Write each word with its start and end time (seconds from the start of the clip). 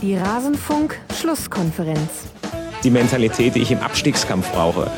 Die 0.00 0.16
Rasenfunk-Schlusskonferenz. 0.16 1.98
Die 2.84 2.90
Mentalität, 2.90 3.56
die 3.56 3.62
ich 3.62 3.72
im 3.72 3.80
Abstiegskampf 3.80 4.48
brauche. 4.52 4.88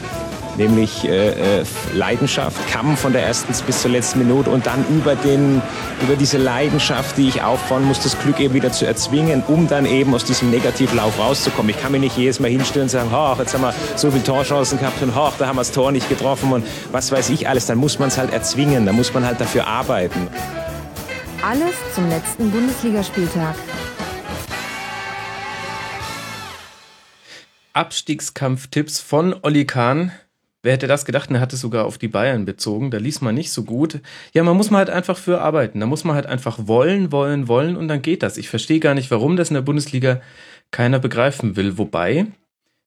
Nämlich 0.59 1.09
äh, 1.09 1.61
äh, 1.61 1.65
Leidenschaft, 1.95 2.71
Kampf 2.71 3.01
von 3.01 3.15
der 3.15 3.23
ersten 3.23 3.55
bis 3.65 3.81
zur 3.81 3.93
letzten 3.93 4.19
Minute 4.19 4.51
und 4.51 4.67
dann 4.67 4.85
über, 4.91 5.17
den, 5.17 5.63
über 6.03 6.17
diese 6.17 6.37
Leidenschaft, 6.37 7.17
die 7.17 7.29
ich 7.29 7.43
aufbauen 7.43 7.87
muss, 7.87 8.01
das 8.01 8.19
Glück 8.19 8.41
eben 8.41 8.53
wieder 8.53 8.73
zu 8.73 8.85
erzwingen, 8.85 9.43
um 9.49 9.69
dann 9.69 9.87
eben 9.87 10.15
aus 10.15 10.27
diesem 10.27 10.51
Negativlauf 10.51 11.19
rauszukommen. 11.19 11.71
Ich 11.71 11.81
kann 11.81 11.93
mich 11.93 12.03
nicht 12.03 12.19
jedes 12.19 12.39
Mal 12.39 12.51
hinstellen 12.51 12.85
und 12.85 12.91
sagen, 12.91 13.09
oh, 13.11 13.35
jetzt 13.39 13.55
haben 13.55 13.63
wir 13.63 13.73
so 13.97 14.11
viele 14.11 14.23
Torchancen 14.23 14.79
gehabt 14.79 15.01
und 15.01 15.17
oh, 15.17 15.33
da 15.39 15.47
haben 15.47 15.57
wir 15.57 15.63
das 15.63 15.73
Tor 15.73 15.93
nicht 15.93 16.11
getroffen 16.11 16.53
und 16.53 16.67
was 16.93 17.11
weiß 17.11 17.31
ich 17.31 17.49
alles. 17.49 17.65
Dann 17.65 17.79
muss 17.79 17.99
man 17.99 18.09
es 18.09 18.19
halt 18.19 18.35
erzwingen, 18.35 18.85
dann 18.85 18.97
muss 18.97 19.15
man 19.15 19.25
halt 19.25 19.41
dafür 19.41 19.67
arbeiten. 19.67 20.29
Alles 21.43 21.75
zum 21.95 22.07
letzten 22.11 22.51
Bundesligaspieltag. 22.51 23.55
Abstiegskampftipps 27.73 29.01
von 29.01 29.35
Olli 29.43 29.65
Kahn. 29.65 30.13
Wer 30.63 30.73
hätte 30.73 30.87
das 30.87 31.05
gedacht? 31.05 31.31
Er 31.31 31.41
hat 31.41 31.53
es 31.53 31.61
sogar 31.61 31.87
auf 31.87 31.99
die 31.99 32.09
Bayern 32.09 32.45
bezogen. 32.45 32.91
Da 32.91 32.99
liest 32.99 33.23
man 33.23 33.35
nicht 33.35 33.51
so 33.53 33.65
gut. 33.65 34.01
Ja, 34.35 34.43
man 34.43 34.57
muss 34.57 34.71
mal 34.71 34.79
halt 34.79 34.91
einfach 34.91 35.17
für 35.17 35.41
arbeiten. 35.41 35.81
Da 35.81 35.87
muss 35.87 36.05
man 36.05 36.15
halt 36.15 36.27
einfach 36.27 36.59
wollen, 36.67 37.13
wollen, 37.13 37.49
wollen 37.49 37.77
und 37.77 37.89
dann 37.89 38.03
geht 38.03 38.23
das. 38.23 38.37
Ich 38.37 38.49
verstehe 38.49 38.81
gar 38.81 38.95
nicht, 38.95 39.11
warum 39.11 39.37
das 39.37 39.51
in 39.51 39.55
der 39.55 39.63
Bundesliga 39.63 40.21
keiner 40.71 40.99
begreifen 40.99 41.57
will. 41.57 41.79
Wobei, 41.79 42.27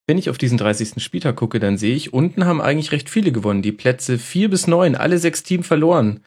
wenn 0.06 0.18
ich 0.18 0.30
auf 0.30 0.38
diesen 0.38 0.58
30. 0.58 1.02
Spieltag 1.02 1.38
gucke, 1.38 1.60
dann 1.60 1.78
sehe 1.78 1.96
ich, 1.96 2.14
unten 2.14 2.46
haben 2.46 2.62
eigentlich 2.62 2.92
recht 2.92 3.10
viele 3.10 3.32
gewonnen. 3.32 3.62
Die 3.62 3.72
Plätze 3.72 4.20
4 4.20 4.50
bis 4.50 4.68
9, 4.68 4.96
alle 4.96 5.18
sechs 5.18 5.44
Teams 5.44 5.66
verloren. 5.66 6.20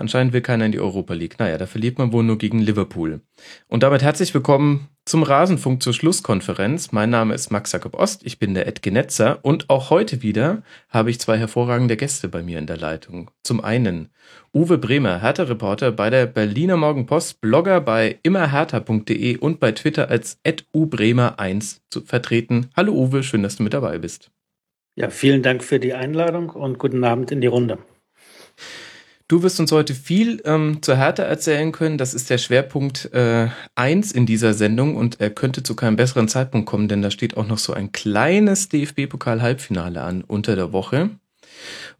Anscheinend 0.00 0.32
will 0.32 0.40
keiner 0.40 0.64
in 0.64 0.72
die 0.72 0.80
Europa 0.80 1.12
League. 1.12 1.38
Naja, 1.38 1.58
da 1.58 1.66
verliert 1.66 1.98
man 1.98 2.10
wohl 2.10 2.24
nur 2.24 2.38
gegen 2.38 2.58
Liverpool. 2.58 3.20
Und 3.68 3.82
damit 3.82 4.02
herzlich 4.02 4.32
willkommen 4.32 4.88
zum 5.04 5.22
Rasenfunk 5.22 5.82
zur 5.82 5.92
Schlusskonferenz. 5.92 6.90
Mein 6.90 7.10
Name 7.10 7.34
ist 7.34 7.50
Max 7.50 7.72
Jakob 7.72 7.94
Ost, 7.94 8.24
ich 8.24 8.38
bin 8.38 8.54
der 8.54 8.66
Ed 8.66 8.80
Genetzer 8.80 9.40
und 9.42 9.68
auch 9.68 9.90
heute 9.90 10.22
wieder 10.22 10.62
habe 10.88 11.10
ich 11.10 11.20
zwei 11.20 11.36
hervorragende 11.36 11.98
Gäste 11.98 12.28
bei 12.28 12.42
mir 12.42 12.58
in 12.58 12.66
der 12.66 12.78
Leitung. 12.78 13.30
Zum 13.42 13.62
einen 13.62 14.08
Uwe 14.54 14.78
Bremer, 14.78 15.20
Hertha-Reporter 15.20 15.92
bei 15.92 16.08
der 16.08 16.24
Berliner 16.24 16.78
Morgenpost, 16.78 17.42
Blogger 17.42 17.82
bei 17.82 18.18
immerhertha.de 18.22 19.36
und 19.36 19.60
bei 19.60 19.72
Twitter 19.72 20.08
als 20.08 20.38
@ubremer1 20.74 21.80
zu 21.90 22.00
vertreten. 22.00 22.70
Hallo 22.74 22.94
Uwe, 22.94 23.22
schön, 23.22 23.42
dass 23.42 23.56
du 23.56 23.64
mit 23.64 23.74
dabei 23.74 23.98
bist. 23.98 24.30
Ja, 24.96 25.10
vielen 25.10 25.42
Dank 25.42 25.62
für 25.62 25.78
die 25.78 25.92
Einladung 25.92 26.48
und 26.48 26.78
guten 26.78 27.04
Abend 27.04 27.30
in 27.30 27.42
die 27.42 27.46
Runde. 27.48 27.78
Du 29.30 29.44
wirst 29.44 29.60
uns 29.60 29.70
heute 29.70 29.94
viel 29.94 30.42
ähm, 30.44 30.82
zur 30.82 30.96
Härte 30.96 31.22
erzählen 31.22 31.70
können. 31.70 31.98
Das 31.98 32.14
ist 32.14 32.30
der 32.30 32.38
Schwerpunkt 32.38 33.14
äh, 33.14 33.46
1 33.76 34.10
in 34.10 34.26
dieser 34.26 34.54
Sendung 34.54 34.96
und 34.96 35.20
er 35.20 35.30
könnte 35.30 35.62
zu 35.62 35.76
keinem 35.76 35.94
besseren 35.94 36.26
Zeitpunkt 36.26 36.66
kommen, 36.66 36.88
denn 36.88 37.00
da 37.00 37.12
steht 37.12 37.36
auch 37.36 37.46
noch 37.46 37.58
so 37.58 37.72
ein 37.72 37.92
kleines 37.92 38.70
DFB-Pokal-Halbfinale 38.70 40.02
an 40.02 40.24
unter 40.24 40.56
der 40.56 40.72
Woche. 40.72 41.10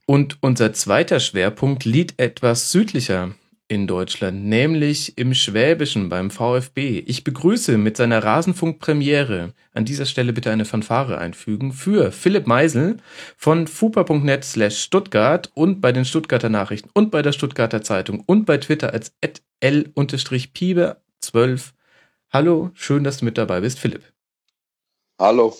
Und 0.06 0.38
unser 0.40 0.72
zweiter 0.72 1.20
Schwerpunkt 1.20 1.84
liegt 1.84 2.20
etwas 2.20 2.72
südlicher 2.72 3.30
in 3.70 3.86
Deutschland, 3.86 4.44
nämlich 4.44 5.16
im 5.16 5.32
Schwäbischen 5.32 6.08
beim 6.08 6.32
VfB. 6.32 7.04
Ich 7.06 7.22
begrüße 7.22 7.78
mit 7.78 7.96
seiner 7.96 8.24
Rasenfunk-Premiere 8.24 9.54
an 9.72 9.84
dieser 9.84 10.06
Stelle 10.06 10.32
bitte 10.32 10.50
eine 10.50 10.64
Fanfare 10.64 11.18
einfügen 11.18 11.72
für 11.72 12.10
Philipp 12.10 12.48
Meisel 12.48 12.96
von 13.36 13.68
fupa.net 13.68 14.44
slash 14.44 14.82
Stuttgart 14.82 15.52
und 15.54 15.80
bei 15.80 15.92
den 15.92 16.04
Stuttgarter 16.04 16.48
Nachrichten 16.48 16.90
und 16.94 17.12
bei 17.12 17.22
der 17.22 17.30
Stuttgarter 17.30 17.80
Zeitung 17.82 18.24
und 18.26 18.44
bei 18.44 18.58
Twitter 18.58 18.92
als 18.92 19.12
l-piebe12. 19.60 21.70
Hallo, 22.32 22.70
schön, 22.74 23.04
dass 23.04 23.18
du 23.18 23.24
mit 23.24 23.38
dabei 23.38 23.60
bist, 23.60 23.78
Philipp. 23.78 24.02
Hallo, 25.16 25.56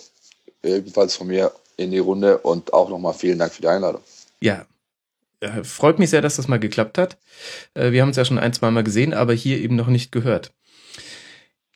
ebenfalls 0.63 1.15
von 1.15 1.27
mir 1.27 1.53
in 1.77 1.91
die 1.91 1.99
Runde 1.99 2.39
und 2.39 2.73
auch 2.73 2.89
nochmal 2.89 3.13
vielen 3.13 3.39
Dank 3.39 3.53
für 3.53 3.61
die 3.61 3.69
Einladung. 3.69 4.01
Ja, 4.41 4.65
äh, 5.41 5.63
freut 5.63 5.99
mich 5.99 6.09
sehr, 6.09 6.21
dass 6.21 6.37
das 6.37 6.47
mal 6.47 6.59
geklappt 6.59 6.97
hat. 6.97 7.17
Äh, 7.73 7.91
wir 7.91 8.01
haben 8.01 8.09
es 8.09 8.17
ja 8.17 8.25
schon 8.25 8.39
ein, 8.39 8.53
zwei 8.53 8.71
Mal 8.71 8.83
gesehen, 8.83 9.13
aber 9.13 9.33
hier 9.33 9.59
eben 9.59 9.75
noch 9.75 9.87
nicht 9.87 10.11
gehört. 10.11 10.53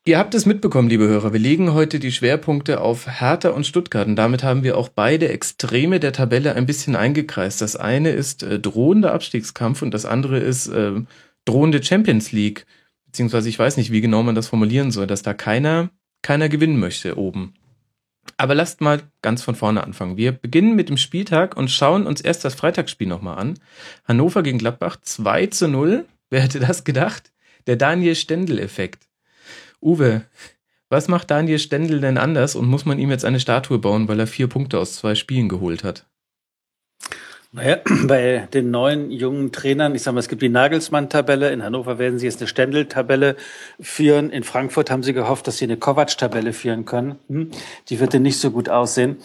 Ihr 0.07 0.19
habt 0.19 0.35
es 0.35 0.45
mitbekommen, 0.45 0.87
liebe 0.87 1.07
Hörer. 1.07 1.33
Wir 1.33 1.39
legen 1.39 1.73
heute 1.73 1.97
die 1.97 2.11
Schwerpunkte 2.11 2.79
auf 2.79 3.19
Hertha 3.19 3.49
und 3.49 3.65
Stuttgart 3.65 4.07
und 4.07 4.15
damit 4.15 4.43
haben 4.43 4.63
wir 4.63 4.77
auch 4.77 4.87
beide 4.87 5.29
Extreme 5.29 5.99
der 5.99 6.13
Tabelle 6.13 6.53
ein 6.53 6.67
bisschen 6.67 6.95
eingekreist. 6.95 7.59
Das 7.59 7.75
eine 7.75 8.11
ist 8.11 8.43
äh, 8.43 8.59
drohender 8.59 9.13
Abstiegskampf 9.13 9.81
und 9.81 9.91
das 9.95 10.05
andere 10.05 10.37
ist 10.37 10.67
äh, 10.67 10.91
drohende 11.45 11.81
Champions 11.83 12.31
League. 12.31 12.67
Beziehungsweise 13.07 13.49
ich 13.49 13.57
weiß 13.57 13.77
nicht, 13.77 13.91
wie 13.91 14.01
genau 14.01 14.21
man 14.21 14.35
das 14.35 14.49
formulieren 14.49 14.91
soll, 14.91 15.07
dass 15.07 15.23
da 15.23 15.33
keiner, 15.33 15.89
keiner 16.21 16.49
gewinnen 16.49 16.79
möchte 16.79 17.17
oben. 17.17 17.55
Aber 18.38 18.56
lasst 18.56 18.81
mal 18.81 19.02
ganz 19.22 19.41
von 19.44 19.56
vorne 19.56 19.84
anfangen. 19.84 20.18
Wir 20.18 20.31
beginnen 20.31 20.75
mit 20.75 20.90
dem 20.90 20.97
Spieltag 20.97 21.56
und 21.56 21.72
schauen 21.72 22.08
uns 22.08 22.22
erst 22.22 22.44
das 22.44 22.56
Freitagsspiel 22.56 23.08
nochmal 23.08 23.38
an. 23.38 23.59
Hannover 24.06 24.44
gegen 24.44 24.58
Gladbach 24.58 24.97
2 25.02 25.47
zu 25.47 25.68
0. 25.68 26.06
Wer 26.30 26.41
hätte 26.41 26.59
das 26.59 26.84
gedacht? 26.84 27.31
Der 27.68 27.75
Daniel 27.75 28.16
Stendel-Effekt. 28.16 29.08
Uwe, 29.81 30.25
was 30.90 31.08
macht 31.08 31.31
Daniel 31.31 31.59
Stendel 31.59 32.00
denn 32.00 32.18
anders 32.18 32.56
und 32.56 32.68
muss 32.68 32.86
man 32.86 33.00
ihm 33.00 33.09
jetzt 33.09 33.25
eine 33.25 33.40
Statue 33.40 33.80
bauen, 33.80 34.08
weil 34.08 34.19
er 34.19 34.28
vier 34.28 34.47
Punkte 34.47 34.80
aus 34.80 34.96
zwei 34.96 35.16
Spielen 35.16 35.50
geholt 35.50 35.84
hat? 35.84 36.06
Naja, 37.55 37.77
bei 38.07 38.47
den 38.53 38.69
neuen 38.69 39.11
jungen 39.11 39.53
Trainern, 39.53 39.95
ich 39.95 40.03
sage 40.03 40.16
mal, 40.16 40.19
es 40.19 40.27
gibt 40.27 40.41
die 40.41 40.49
Nagelsmann-Tabelle, 40.49 41.51
in 41.51 41.63
Hannover 41.63 41.97
werden 41.97 42.19
sie 42.19 42.25
jetzt 42.25 42.41
eine 42.41 42.49
Stendel-Tabelle 42.49 43.38
führen, 43.79 44.29
in 44.29 44.43
Frankfurt 44.43 44.91
haben 44.91 45.03
sie 45.03 45.13
gehofft, 45.13 45.47
dass 45.47 45.57
sie 45.57 45.65
eine 45.65 45.77
Kovac-Tabelle 45.77 46.51
führen 46.51 46.83
können. 46.83 47.17
Hm? 47.29 47.51
Die 47.88 47.99
wird 48.01 48.13
nicht 48.15 48.39
so 48.39 48.51
gut 48.51 48.67
aussehen. 48.67 49.17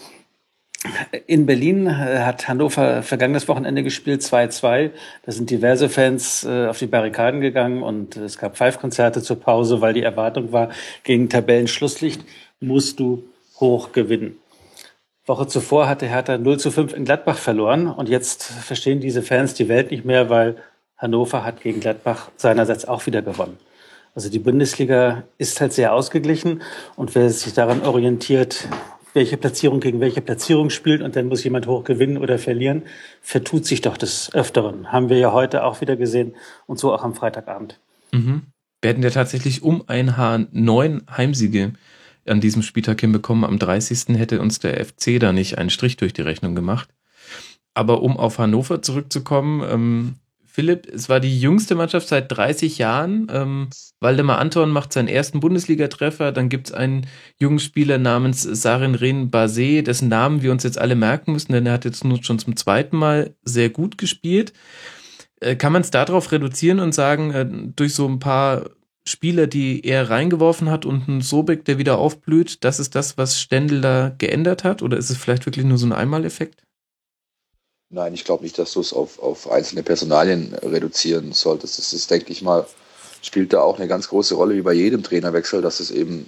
In 1.27 1.45
Berlin 1.45 1.87
äh, 1.87 2.19
hat 2.19 2.47
Hannover 2.47 3.03
vergangenes 3.03 3.49
Wochenende 3.49 3.83
gespielt, 3.83 4.21
2-2. 4.21 4.91
Da 5.25 5.31
sind 5.31 5.49
diverse 5.49 5.89
Fans 5.89 6.45
äh, 6.45 6.67
auf 6.67 6.79
die 6.79 6.87
Barrikaden 6.87 7.41
gegangen 7.41 7.83
und 7.83 8.15
es 8.15 8.37
gab 8.37 8.55
Pfeifkonzerte 8.55 9.21
zur 9.21 9.41
Pause, 9.41 9.81
weil 9.81 9.93
die 9.93 10.03
Erwartung 10.03 10.53
war, 10.53 10.69
gegen 11.03 11.27
Tabellenschlusslicht 11.27 12.23
musst 12.61 12.99
du 13.01 13.25
hoch 13.59 13.91
gewinnen. 13.91 14.40
Woche 15.25 15.47
zuvor 15.47 15.87
hatte 15.87 16.07
Hertha 16.07 16.37
0 16.37 16.59
zu 16.59 16.71
5 16.71 16.93
in 16.93 17.05
Gladbach 17.05 17.37
verloren 17.37 17.87
und 17.87 18.09
jetzt 18.09 18.43
verstehen 18.43 18.99
diese 18.99 19.21
Fans 19.21 19.53
die 19.53 19.69
Welt 19.69 19.91
nicht 19.91 20.03
mehr, 20.03 20.29
weil 20.29 20.57
Hannover 20.97 21.43
hat 21.43 21.61
gegen 21.61 21.79
Gladbach 21.79 22.31
seinerseits 22.37 22.85
auch 22.85 23.05
wieder 23.05 23.21
gewonnen. 23.21 23.57
Also 24.13 24.29
die 24.29 24.39
Bundesliga 24.39 25.23
ist 25.37 25.61
halt 25.61 25.73
sehr 25.73 25.93
ausgeglichen 25.93 26.61
und 26.95 27.15
wer 27.15 27.29
sich 27.29 27.53
daran 27.53 27.81
orientiert, 27.81 28.67
welche 29.13 29.37
Platzierung 29.37 29.79
gegen 29.79 29.99
welche 29.99 30.21
Platzierung 30.21 30.69
spielt 30.69 31.01
und 31.01 31.15
dann 31.15 31.27
muss 31.27 31.43
jemand 31.43 31.67
hoch 31.67 31.83
gewinnen 31.83 32.17
oder 32.17 32.37
verlieren, 32.37 32.83
vertut 33.21 33.65
sich 33.65 33.81
doch 33.81 33.97
des 33.97 34.33
Öfteren. 34.33 34.91
Haben 34.91 35.09
wir 35.09 35.17
ja 35.17 35.31
heute 35.31 35.63
auch 35.63 35.81
wieder 35.81 35.95
gesehen 35.95 36.35
und 36.65 36.79
so 36.79 36.93
auch 36.93 37.03
am 37.03 37.13
Freitagabend. 37.13 37.79
Mhm. 38.11 38.43
Wir 38.81 38.89
hatten 38.89 39.03
ja 39.03 39.11
tatsächlich 39.11 39.61
um 39.63 39.83
ein 39.87 40.17
Haar 40.17 40.47
neun 40.51 41.03
Heimsiege 41.15 41.73
an 42.25 42.41
diesem 42.41 42.61
Spieltag 42.61 43.01
hinbekommen. 43.01 43.43
Am 43.43 43.59
30. 43.59 44.17
hätte 44.17 44.41
uns 44.41 44.59
der 44.59 44.83
FC 44.83 45.19
da 45.19 45.33
nicht 45.33 45.57
einen 45.57 45.69
Strich 45.69 45.97
durch 45.97 46.13
die 46.13 46.21
Rechnung 46.21 46.55
gemacht. 46.55 46.89
Aber 47.73 48.01
um 48.01 48.17
auf 48.17 48.37
Hannover 48.37 48.81
zurückzukommen, 48.81 49.63
ähm, 49.69 50.15
Philipp, 50.53 50.85
es 50.93 51.07
war 51.07 51.21
die 51.21 51.39
jüngste 51.39 51.75
Mannschaft 51.75 52.09
seit 52.09 52.29
30 52.29 52.77
Jahren. 52.77 53.27
Ähm, 53.31 53.69
Waldemar 54.01 54.37
Anton 54.37 54.69
macht 54.69 54.91
seinen 54.91 55.07
ersten 55.07 55.39
Bundesligatreffer. 55.39 56.33
Dann 56.33 56.49
gibt 56.49 56.67
es 56.67 56.73
einen 56.73 57.07
jungen 57.39 57.59
Spieler 57.59 57.97
namens 57.97 58.41
Sarin 58.41 58.95
Ren 58.95 59.31
Basé, 59.31 59.81
dessen 59.81 60.09
Namen 60.09 60.41
wir 60.41 60.51
uns 60.51 60.63
jetzt 60.63 60.77
alle 60.77 60.95
merken 60.95 61.31
müssen, 61.31 61.53
denn 61.53 61.65
er 61.65 61.73
hat 61.73 61.85
jetzt 61.85 62.03
nur 62.03 62.21
schon 62.21 62.37
zum 62.37 62.57
zweiten 62.57 62.97
Mal 62.97 63.33
sehr 63.43 63.69
gut 63.69 63.97
gespielt. 63.97 64.51
Äh, 65.39 65.55
kann 65.55 65.71
man 65.71 65.83
es 65.83 65.91
darauf 65.91 66.33
reduzieren 66.33 66.81
und 66.81 66.93
sagen, 66.93 67.31
äh, 67.31 67.47
durch 67.49 67.93
so 67.93 68.05
ein 68.05 68.19
paar 68.19 68.71
Spieler, 69.07 69.47
die 69.47 69.83
er 69.83 70.09
reingeworfen 70.09 70.69
hat 70.69 70.85
und 70.85 71.07
ein 71.07 71.21
Sobek, 71.21 71.65
der 71.65 71.77
wieder 71.77 71.97
aufblüht, 71.97 72.63
das 72.63 72.79
ist 72.79 72.95
das, 72.95 73.17
was 73.17 73.39
Stendel 73.39 73.81
da 73.81 74.13
geändert 74.17 74.63
hat? 74.63 74.81
Oder 74.81 74.97
ist 74.97 75.09
es 75.09 75.17
vielleicht 75.17 75.45
wirklich 75.45 75.65
nur 75.65 75.77
so 75.77 75.87
ein 75.87 75.93
Einmaleffekt? 75.93 76.63
Nein, 77.89 78.13
ich 78.13 78.23
glaube 78.23 78.43
nicht, 78.43 78.57
dass 78.57 78.73
du 78.73 78.79
es 78.79 78.93
auf, 78.93 79.19
auf 79.19 79.51
einzelne 79.51 79.83
Personalien 79.83 80.53
reduzieren 80.61 81.33
solltest. 81.33 81.77
Das 81.77 81.93
ist, 81.93 82.09
denke 82.09 82.31
ich 82.31 82.41
mal, 82.41 82.65
spielt 83.21 83.53
da 83.53 83.61
auch 83.61 83.77
eine 83.77 83.87
ganz 83.87 84.07
große 84.07 84.35
Rolle 84.35 84.55
wie 84.55 84.61
bei 84.61 84.73
jedem 84.73 85.03
Trainerwechsel, 85.03 85.61
dass 85.61 85.79
es 85.79 85.91
eben, 85.91 86.25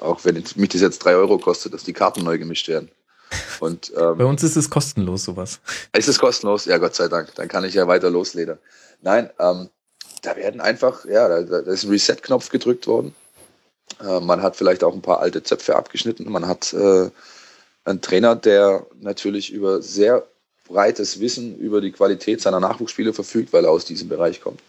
auch 0.00 0.24
wenn 0.24 0.42
mich 0.56 0.68
das 0.68 0.80
jetzt 0.80 0.98
drei 0.98 1.14
Euro 1.14 1.38
kostet, 1.38 1.72
dass 1.72 1.84
die 1.84 1.92
Karten 1.92 2.22
neu 2.22 2.38
gemischt 2.38 2.68
werden. 2.68 2.90
Und, 3.60 3.92
ähm, 3.96 4.18
bei 4.18 4.24
uns 4.24 4.42
ist 4.42 4.56
es 4.56 4.68
kostenlos, 4.68 5.24
sowas. 5.24 5.60
Ist 5.96 6.08
es 6.08 6.18
kostenlos? 6.18 6.66
Ja, 6.66 6.78
Gott 6.78 6.94
sei 6.94 7.08
Dank. 7.08 7.34
Dann 7.34 7.48
kann 7.48 7.64
ich 7.64 7.74
ja 7.74 7.88
weiter 7.88 8.10
losledern. 8.10 8.58
Nein, 9.00 9.30
ähm, 9.38 9.70
da 10.26 10.36
werden 10.36 10.60
einfach, 10.60 11.04
ja, 11.04 11.28
da, 11.28 11.42
da 11.42 11.72
ist 11.72 11.84
ein 11.84 11.90
Reset-Knopf 11.90 12.48
gedrückt 12.48 12.86
worden. 12.86 13.14
Äh, 14.00 14.20
man 14.20 14.42
hat 14.42 14.56
vielleicht 14.56 14.82
auch 14.82 14.94
ein 14.94 15.02
paar 15.02 15.20
alte 15.20 15.42
Zöpfe 15.42 15.76
abgeschnitten. 15.76 16.30
Man 16.30 16.46
hat 16.46 16.72
äh, 16.72 17.10
einen 17.84 18.00
Trainer, 18.00 18.34
der 18.34 18.86
natürlich 19.00 19.52
über 19.52 19.80
sehr 19.80 20.26
breites 20.66 21.20
Wissen 21.20 21.56
über 21.58 21.80
die 21.80 21.92
Qualität 21.92 22.40
seiner 22.40 22.58
Nachwuchsspieler 22.58 23.14
verfügt, 23.14 23.52
weil 23.52 23.64
er 23.64 23.70
aus 23.70 23.84
diesem 23.84 24.08
Bereich 24.08 24.40
kommt. 24.40 24.60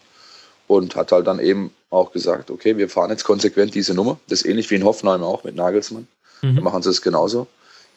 und 0.67 0.95
hat 0.95 1.11
halt 1.11 1.25
dann 1.25 1.39
eben 1.39 1.71
auch 1.89 2.11
gesagt, 2.11 2.51
okay, 2.51 2.77
wir 2.77 2.89
fahren 2.89 3.09
jetzt 3.09 3.23
konsequent 3.23 3.73
diese 3.73 3.93
Nummer. 3.93 4.19
Das 4.27 4.41
ist 4.41 4.45
ähnlich 4.45 4.69
wie 4.69 4.75
in 4.75 4.83
Hoffenheim 4.83 5.23
auch 5.23 5.43
mit 5.43 5.55
Nagelsmann. 5.55 6.07
Mhm. 6.41 6.57
Da 6.57 6.61
machen 6.61 6.83
sie 6.83 6.89
es 6.89 7.01
genauso 7.01 7.47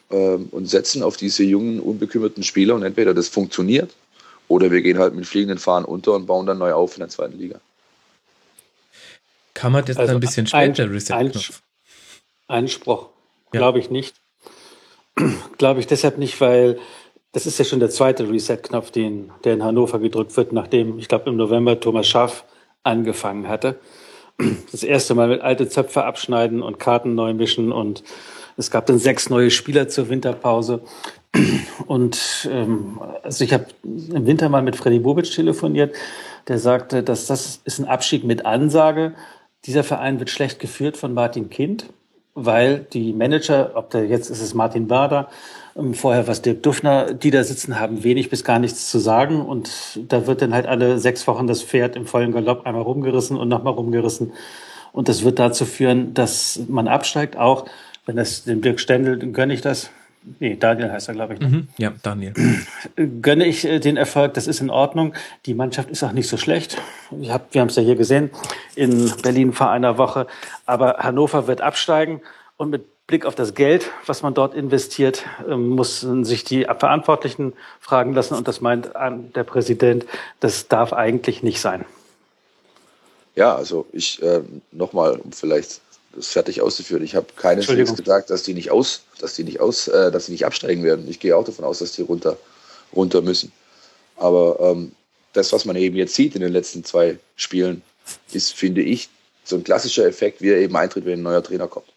ähm, 0.09 0.47
und 0.51 0.67
setzen 0.67 1.03
auf 1.03 1.17
diese 1.17 1.43
jungen, 1.43 1.79
unbekümmerten 1.79 2.43
Spieler 2.43 2.73
und 2.73 2.83
entweder 2.83 3.13
das 3.13 3.27
funktioniert 3.27 3.93
oder 4.51 4.69
wir 4.69 4.81
gehen 4.81 4.99
halt 4.99 5.15
mit 5.15 5.25
fliegenden 5.25 5.57
Fahnen 5.57 5.85
unter 5.85 6.13
und 6.13 6.25
bauen 6.25 6.45
dann 6.45 6.57
neu 6.57 6.73
auf 6.73 6.95
in 6.95 6.99
der 6.99 7.09
zweiten 7.09 7.37
Liga. 7.37 7.59
Kann 9.53 9.71
man 9.71 9.85
das 9.85 9.97
also 9.97 10.13
ein 10.13 10.19
bisschen 10.19 10.45
später 10.45 10.91
resetten? 10.91 11.39
Einspruch, 12.47 13.09
ja. 13.53 13.59
glaube 13.59 13.79
ich 13.79 13.89
nicht. 13.89 14.15
glaube 15.57 15.79
ich 15.79 15.87
deshalb 15.87 16.17
nicht, 16.17 16.39
weil 16.41 16.79
das 17.31 17.45
ist 17.45 17.57
ja 17.59 17.65
schon 17.65 17.79
der 17.79 17.89
zweite 17.89 18.29
Reset-Knopf, 18.29 18.91
den, 18.91 19.31
der 19.45 19.53
in 19.53 19.63
Hannover 19.63 19.99
gedrückt 19.99 20.35
wird, 20.35 20.51
nachdem, 20.51 20.99
ich 20.99 21.07
glaube, 21.07 21.29
im 21.29 21.37
November 21.37 21.79
Thomas 21.79 22.07
Schaff 22.07 22.43
angefangen 22.83 23.47
hatte. 23.47 23.79
Das 24.71 24.83
erste 24.83 25.13
Mal 25.13 25.27
mit 25.27 25.41
alte 25.41 25.69
Zöpfe 25.69 26.03
abschneiden 26.03 26.63
und 26.63 26.79
Karten 26.79 27.13
neu 27.13 27.33
mischen 27.33 27.71
und 27.71 28.03
es 28.57 28.71
gab 28.71 28.85
dann 28.85 28.99
sechs 28.99 29.29
neue 29.29 29.51
Spieler 29.51 29.87
zur 29.87 30.09
Winterpause. 30.09 30.81
Und 31.87 32.49
ähm, 32.51 32.99
also 33.23 33.43
ich 33.43 33.53
habe 33.53 33.65
im 33.83 34.25
Winter 34.25 34.49
mal 34.49 34.61
mit 34.61 34.75
Freddy 34.75 34.99
Bobic 34.99 35.31
telefoniert, 35.31 35.95
der 36.47 36.59
sagte, 36.59 37.03
dass 37.03 37.27
das 37.27 37.61
ist 37.63 37.79
ein 37.79 37.85
Abstieg 37.85 38.23
mit 38.23 38.45
Ansage. 38.45 39.13
Dieser 39.65 39.83
Verein 39.83 40.19
wird 40.19 40.29
schlecht 40.29 40.59
geführt 40.59 40.97
von 40.97 41.13
Martin 41.13 41.49
Kind, 41.49 41.85
weil 42.33 42.85
die 42.91 43.13
Manager, 43.13 43.71
ob 43.75 43.91
der 43.91 44.07
jetzt 44.07 44.29
ist 44.29 44.41
es 44.41 44.53
Martin 44.53 44.87
Bader, 44.87 45.29
ähm, 45.75 45.93
vorher 45.93 46.27
was 46.27 46.41
Dirk 46.41 46.63
Duffner, 46.63 47.13
die 47.13 47.31
da 47.31 47.43
sitzen, 47.43 47.79
haben 47.79 48.03
wenig 48.03 48.29
bis 48.29 48.43
gar 48.43 48.59
nichts 48.59 48.89
zu 48.89 48.99
sagen. 48.99 49.45
Und 49.45 49.99
da 50.07 50.27
wird 50.27 50.41
dann 50.41 50.53
halt 50.53 50.65
alle 50.65 50.99
sechs 50.99 51.27
Wochen 51.27 51.47
das 51.47 51.63
Pferd 51.63 51.95
im 51.95 52.05
vollen 52.05 52.31
Galopp 52.31 52.65
einmal 52.65 52.83
rumgerissen 52.83 53.37
und 53.37 53.47
nochmal 53.47 53.73
rumgerissen. 53.73 54.33
Und 54.91 55.07
das 55.07 55.23
wird 55.23 55.39
dazu 55.39 55.65
führen, 55.65 56.13
dass 56.13 56.59
man 56.67 56.87
absteigt, 56.87 57.37
auch 57.37 57.65
wenn 58.05 58.15
das 58.15 58.43
dem 58.43 58.61
Dirk 58.61 58.79
Stendel, 58.79 59.17
gönne 59.31 59.53
ich 59.53 59.61
das. 59.61 59.91
Nee, 60.39 60.55
Daniel 60.55 60.91
heißt 60.91 61.07
er, 61.07 61.15
glaube 61.15 61.33
ich. 61.33 61.39
Ne? 61.39 61.47
Mhm, 61.47 61.67
ja, 61.77 61.93
Daniel. 62.03 62.33
Gönne 63.21 63.45
ich 63.45 63.65
äh, 63.65 63.79
den 63.79 63.97
Erfolg, 63.97 64.35
das 64.35 64.45
ist 64.45 64.61
in 64.61 64.69
Ordnung. 64.69 65.15
Die 65.47 65.55
Mannschaft 65.55 65.89
ist 65.89 66.03
auch 66.03 66.11
nicht 66.11 66.29
so 66.29 66.37
schlecht. 66.37 66.77
Hab, 67.27 67.53
wir 67.53 67.61
haben 67.61 67.69
es 67.69 67.75
ja 67.75 67.81
hier 67.81 67.95
gesehen 67.95 68.29
in 68.75 69.11
Berlin 69.23 69.51
vor 69.51 69.71
einer 69.71 69.97
Woche. 69.97 70.27
Aber 70.67 70.97
Hannover 70.99 71.47
wird 71.47 71.61
absteigen 71.61 72.21
und 72.57 72.69
mit 72.69 72.85
Blick 73.07 73.25
auf 73.25 73.33
das 73.33 73.55
Geld, 73.55 73.89
was 74.05 74.21
man 74.21 74.35
dort 74.35 74.53
investiert, 74.53 75.25
ähm, 75.49 75.69
muss 75.69 76.01
sich 76.01 76.43
die 76.43 76.65
Verantwortlichen 76.65 77.53
fragen 77.79 78.13
lassen. 78.13 78.35
Und 78.35 78.47
das 78.47 78.61
meint 78.61 78.91
der 79.35 79.43
Präsident, 79.43 80.05
das 80.39 80.67
darf 80.67 80.93
eigentlich 80.93 81.41
nicht 81.41 81.59
sein. 81.59 81.83
Ja, 83.35 83.55
also 83.55 83.87
ich 83.91 84.21
äh, 84.21 84.41
nochmal, 84.71 85.17
um 85.17 85.31
vielleicht 85.31 85.80
das 86.15 86.27
fertig 86.27 86.61
auszuführen. 86.61 87.03
Ich 87.03 87.15
habe 87.15 87.27
keineswegs 87.35 87.95
gesagt, 87.95 88.29
dass 88.29 88.43
die 88.43 88.53
nicht 88.53 88.71
aus, 88.71 89.01
dass 89.19 89.35
die 89.35 89.43
nicht 89.43 89.59
aus, 89.59 89.87
äh, 89.87 90.11
dass 90.11 90.25
die 90.25 90.33
nicht 90.33 90.45
absteigen 90.45 90.83
werden. 90.83 91.07
Ich 91.09 91.19
gehe 91.19 91.35
auch 91.35 91.45
davon 91.45 91.65
aus, 91.65 91.79
dass 91.79 91.93
die 91.93 92.01
runter, 92.01 92.37
runter 92.95 93.21
müssen. 93.21 93.51
Aber 94.17 94.59
ähm, 94.59 94.91
das, 95.33 95.53
was 95.53 95.65
man 95.65 95.75
eben 95.75 95.95
jetzt 95.95 96.15
sieht 96.15 96.35
in 96.35 96.41
den 96.41 96.51
letzten 96.51 96.83
zwei 96.83 97.17
Spielen, 97.35 97.81
ist, 98.31 98.53
finde 98.53 98.81
ich, 98.81 99.09
so 99.43 99.55
ein 99.55 99.63
klassischer 99.63 100.05
Effekt, 100.05 100.41
wie 100.41 100.49
er 100.49 100.57
eben 100.57 100.75
eintritt, 100.75 101.05
wenn 101.05 101.19
ein 101.19 101.23
neuer 101.23 101.43
Trainer 101.43 101.67
kommt. 101.67 101.87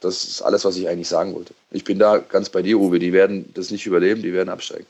Das 0.00 0.24
ist 0.24 0.42
alles, 0.42 0.64
was 0.64 0.76
ich 0.76 0.88
eigentlich 0.88 1.08
sagen 1.08 1.34
wollte. 1.34 1.54
Ich 1.70 1.84
bin 1.84 1.98
da 1.98 2.18
ganz 2.18 2.48
bei 2.48 2.62
dir, 2.62 2.78
Uwe. 2.78 2.98
Die 2.98 3.12
werden 3.12 3.50
das 3.54 3.70
nicht 3.70 3.86
überleben, 3.86 4.22
die 4.22 4.32
werden 4.32 4.48
absteigen. 4.48 4.86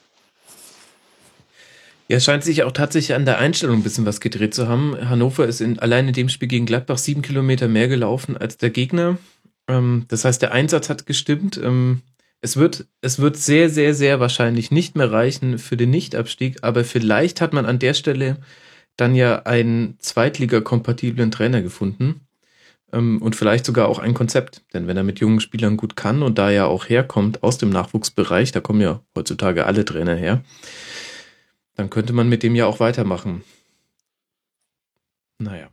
Ja, 2.10 2.16
es 2.16 2.24
scheint 2.24 2.42
sich 2.42 2.64
auch 2.64 2.72
tatsächlich 2.72 3.14
an 3.14 3.24
der 3.24 3.38
Einstellung 3.38 3.76
ein 3.76 3.82
bisschen 3.84 4.04
was 4.04 4.18
gedreht 4.20 4.52
zu 4.52 4.66
haben. 4.66 4.96
Hannover 5.08 5.46
ist 5.46 5.60
in, 5.60 5.78
allein 5.78 6.08
in 6.08 6.12
dem 6.12 6.28
Spiel 6.28 6.48
gegen 6.48 6.66
Gladbach 6.66 6.98
sieben 6.98 7.22
Kilometer 7.22 7.68
mehr 7.68 7.86
gelaufen 7.86 8.36
als 8.36 8.56
der 8.56 8.70
Gegner. 8.70 9.16
Ähm, 9.68 10.06
das 10.08 10.24
heißt, 10.24 10.42
der 10.42 10.50
Einsatz 10.50 10.90
hat 10.90 11.06
gestimmt. 11.06 11.60
Ähm, 11.62 12.02
es 12.40 12.56
wird, 12.56 12.86
es 13.00 13.20
wird 13.20 13.36
sehr, 13.36 13.70
sehr, 13.70 13.94
sehr 13.94 14.18
wahrscheinlich 14.18 14.72
nicht 14.72 14.96
mehr 14.96 15.12
reichen 15.12 15.60
für 15.60 15.76
den 15.76 15.90
Nichtabstieg, 15.90 16.56
aber 16.62 16.82
vielleicht 16.82 17.40
hat 17.40 17.52
man 17.52 17.64
an 17.64 17.78
der 17.78 17.94
Stelle 17.94 18.38
dann 18.96 19.14
ja 19.14 19.42
einen 19.44 19.94
Zweitliga-kompatiblen 20.00 21.30
Trainer 21.30 21.62
gefunden. 21.62 22.22
Ähm, 22.92 23.22
und 23.22 23.36
vielleicht 23.36 23.64
sogar 23.64 23.86
auch 23.86 24.00
ein 24.00 24.14
Konzept. 24.14 24.62
Denn 24.74 24.88
wenn 24.88 24.96
er 24.96 25.04
mit 25.04 25.20
jungen 25.20 25.38
Spielern 25.38 25.76
gut 25.76 25.94
kann 25.94 26.24
und 26.24 26.38
da 26.38 26.50
ja 26.50 26.66
auch 26.66 26.88
herkommt 26.88 27.44
aus 27.44 27.58
dem 27.58 27.70
Nachwuchsbereich, 27.70 28.50
da 28.50 28.58
kommen 28.58 28.80
ja 28.80 29.00
heutzutage 29.14 29.64
alle 29.64 29.84
Trainer 29.84 30.16
her, 30.16 30.42
dann 31.80 31.88
könnte 31.88 32.12
man 32.12 32.28
mit 32.28 32.42
dem 32.42 32.54
ja 32.54 32.66
auch 32.66 32.78
weitermachen. 32.78 33.42
Naja. 35.38 35.68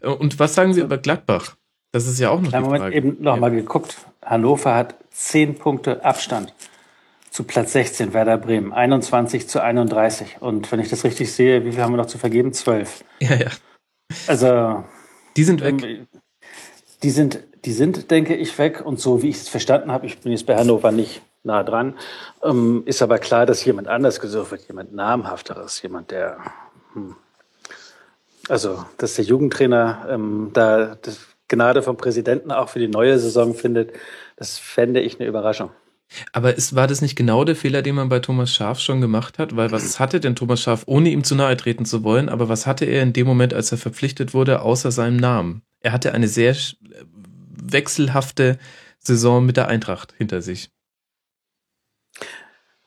Äh, 0.00 0.06
und 0.06 0.38
was 0.38 0.54
sagen 0.54 0.72
Sie 0.72 0.80
über 0.80 0.98
Gladbach? 0.98 1.56
Das 1.90 2.06
ist 2.06 2.20
ja 2.20 2.30
auch 2.30 2.40
noch 2.40 2.50
Kleinen 2.50 2.64
die 2.64 2.66
Moment, 2.68 2.82
Frage. 2.84 2.96
eben 2.96 3.16
noch 3.22 3.34
ja. 3.34 3.40
mal 3.40 3.50
geguckt. 3.50 3.96
Hannover 4.24 4.76
hat 4.76 4.94
zehn 5.10 5.56
Punkte 5.56 6.04
Abstand 6.04 6.54
zu 7.30 7.42
Platz 7.42 7.72
16, 7.72 8.14
Werder 8.14 8.38
Bremen. 8.38 8.72
21 8.72 9.48
zu 9.48 9.60
31. 9.60 10.36
Und 10.40 10.70
wenn 10.70 10.78
ich 10.78 10.88
das 10.88 11.02
richtig 11.02 11.32
sehe, 11.32 11.64
wie 11.64 11.72
viel 11.72 11.82
haben 11.82 11.92
wir 11.92 11.96
noch 11.96 12.06
zu 12.06 12.18
vergeben? 12.18 12.52
Zwölf. 12.52 13.04
Ja, 13.18 13.34
ja. 13.34 13.50
Also. 14.28 14.84
Die 15.36 15.44
sind 15.44 15.60
weg. 15.60 15.82
Ähm, 15.82 16.06
die 17.02 17.10
sind, 17.10 17.40
die 17.64 17.72
sind, 17.72 18.12
denke 18.12 18.36
ich, 18.36 18.56
weg. 18.58 18.80
Und 18.86 19.00
so 19.00 19.22
wie 19.22 19.30
ich 19.30 19.36
es 19.36 19.48
verstanden 19.48 19.90
habe, 19.90 20.06
ich 20.06 20.18
bin 20.20 20.30
jetzt 20.30 20.46
bei 20.46 20.56
Hannover 20.56 20.92
nicht 20.92 21.20
nah 21.44 21.62
dran, 21.62 21.94
ähm, 22.42 22.82
ist 22.86 23.02
aber 23.02 23.18
klar, 23.18 23.46
dass 23.46 23.64
jemand 23.64 23.88
anders 23.88 24.20
gesucht 24.20 24.50
wird, 24.50 24.68
jemand 24.68 24.94
namhafteres, 24.94 25.82
jemand, 25.82 26.10
der, 26.10 26.38
hm, 26.92 27.16
also, 28.48 28.84
dass 28.98 29.14
der 29.14 29.24
Jugendtrainer 29.24 30.06
ähm, 30.10 30.50
da 30.52 30.96
Gnade 31.48 31.82
vom 31.82 31.96
Präsidenten 31.96 32.50
auch 32.50 32.70
für 32.70 32.78
die 32.78 32.88
neue 32.88 33.18
Saison 33.18 33.54
findet, 33.54 33.92
das 34.36 34.58
fände 34.58 35.00
ich 35.00 35.20
eine 35.20 35.28
Überraschung. 35.28 35.70
Aber 36.32 36.54
ist, 36.54 36.74
war 36.74 36.86
das 36.86 37.00
nicht 37.00 37.16
genau 37.16 37.44
der 37.44 37.56
Fehler, 37.56 37.82
den 37.82 37.94
man 37.94 38.08
bei 38.08 38.18
Thomas 38.20 38.52
Schaf 38.52 38.80
schon 38.80 39.00
gemacht 39.00 39.38
hat? 39.38 39.56
Weil 39.56 39.70
was 39.70 39.98
hatte 39.98 40.20
denn 40.20 40.34
Thomas 40.34 40.60
Schaf, 40.60 40.82
ohne 40.86 41.10
ihm 41.10 41.24
zu 41.24 41.34
nahe 41.34 41.56
treten 41.56 41.84
zu 41.84 42.04
wollen, 42.04 42.28
aber 42.28 42.48
was 42.48 42.66
hatte 42.66 42.84
er 42.84 43.02
in 43.02 43.12
dem 43.12 43.26
Moment, 43.26 43.54
als 43.54 43.72
er 43.72 43.78
verpflichtet 43.78 44.34
wurde, 44.34 44.62
außer 44.62 44.90
seinem 44.90 45.16
Namen? 45.16 45.62
Er 45.80 45.92
hatte 45.92 46.12
eine 46.12 46.28
sehr 46.28 46.54
wechselhafte 47.54 48.58
Saison 48.98 49.44
mit 49.44 49.56
der 49.56 49.68
Eintracht 49.68 50.14
hinter 50.16 50.42
sich. 50.42 50.70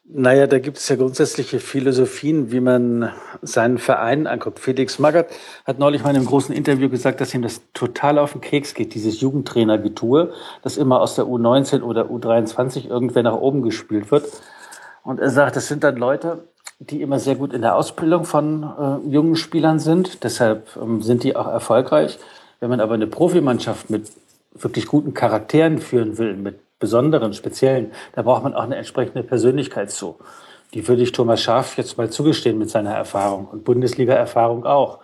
Naja, 0.07 0.45
da 0.45 0.59
gibt 0.59 0.77
es 0.77 0.87
ja 0.87 0.97
grundsätzliche 0.97 1.59
Philosophien, 1.59 2.51
wie 2.51 2.59
man 2.59 3.11
seinen 3.41 3.79
Verein 3.79 4.27
anguckt. 4.27 4.59
Felix 4.59 4.99
Magath 4.99 5.29
hat 5.65 5.79
neulich 5.79 6.03
mal 6.03 6.11
in 6.11 6.17
einem 6.17 6.27
großen 6.27 6.53
Interview 6.53 6.89
gesagt, 6.89 7.21
dass 7.21 7.33
ihm 7.33 7.41
das 7.41 7.61
total 7.73 8.19
auf 8.19 8.33
den 8.33 8.41
Keks 8.41 8.75
geht, 8.75 8.93
dieses 8.93 9.19
Jugendtrainergetue, 9.19 10.31
das 10.61 10.77
immer 10.77 11.01
aus 11.01 11.15
der 11.15 11.25
U19 11.25 11.81
oder 11.81 12.05
U23 12.05 12.87
irgendwer 12.87 13.23
nach 13.23 13.33
oben 13.33 13.63
gespielt 13.63 14.11
wird. 14.11 14.27
Und 15.01 15.19
er 15.19 15.31
sagt, 15.31 15.55
das 15.55 15.67
sind 15.67 15.83
dann 15.83 15.95
Leute, 15.95 16.47
die 16.77 17.01
immer 17.01 17.17
sehr 17.17 17.35
gut 17.35 17.51
in 17.51 17.61
der 17.61 17.75
Ausbildung 17.75 18.25
von 18.25 18.63
äh, 18.63 19.09
jungen 19.09 19.35
Spielern 19.35 19.79
sind. 19.79 20.23
Deshalb 20.23 20.67
ähm, 20.79 21.01
sind 21.01 21.23
die 21.23 21.35
auch 21.35 21.47
erfolgreich. 21.47 22.19
Wenn 22.59 22.69
man 22.69 22.79
aber 22.79 22.93
eine 22.93 23.07
Profimannschaft 23.07 23.89
mit 23.89 24.11
wirklich 24.53 24.85
guten 24.85 25.15
Charakteren 25.15 25.79
führen 25.79 26.19
will, 26.19 26.35
mit 26.35 26.59
besonderen, 26.85 27.33
speziellen, 27.33 27.91
da 28.13 28.21
braucht 28.21 28.43
man 28.43 28.53
auch 28.53 28.61
eine 28.61 28.75
entsprechende 28.75 29.23
Persönlichkeit 29.23 29.89
zu. 29.89 30.19
Die 30.75 30.87
würde 30.87 31.01
ich 31.01 31.11
Thomas 31.11 31.41
Schaaf 31.41 31.77
jetzt 31.77 31.97
mal 31.97 32.11
zugestehen 32.11 32.59
mit 32.59 32.69
seiner 32.69 32.93
Erfahrung 32.93 33.47
und 33.47 33.63
Bundesliga-Erfahrung 33.63 34.65
auch. 34.67 34.99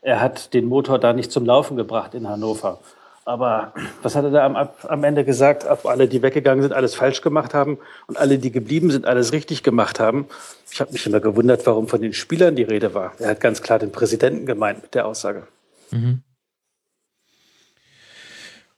Er 0.00 0.22
hat 0.22 0.54
den 0.54 0.64
Motor 0.64 0.98
da 0.98 1.12
nicht 1.12 1.30
zum 1.30 1.44
Laufen 1.44 1.76
gebracht 1.76 2.14
in 2.14 2.26
Hannover. 2.26 2.78
Aber 3.26 3.74
was 4.00 4.16
hat 4.16 4.24
er 4.24 4.30
da 4.30 4.46
am, 4.46 4.56
am 4.56 5.04
Ende 5.04 5.22
gesagt? 5.22 5.66
Ob 5.68 5.84
alle, 5.84 6.08
die 6.08 6.22
weggegangen 6.22 6.62
sind, 6.62 6.72
alles 6.72 6.94
falsch 6.94 7.20
gemacht 7.20 7.52
haben 7.52 7.76
und 8.06 8.16
alle, 8.16 8.38
die 8.38 8.50
geblieben 8.50 8.90
sind, 8.90 9.04
alles 9.04 9.32
richtig 9.32 9.62
gemacht 9.62 10.00
haben? 10.00 10.28
Ich 10.72 10.80
habe 10.80 10.92
mich 10.92 11.04
immer 11.04 11.20
gewundert, 11.20 11.66
warum 11.66 11.88
von 11.88 12.00
den 12.00 12.14
Spielern 12.14 12.56
die 12.56 12.62
Rede 12.62 12.94
war. 12.94 13.12
Er 13.18 13.28
hat 13.28 13.40
ganz 13.40 13.60
klar 13.60 13.78
den 13.78 13.92
Präsidenten 13.92 14.46
gemeint 14.46 14.80
mit 14.80 14.94
der 14.94 15.06
Aussage. 15.06 15.46
Mhm. 15.90 16.22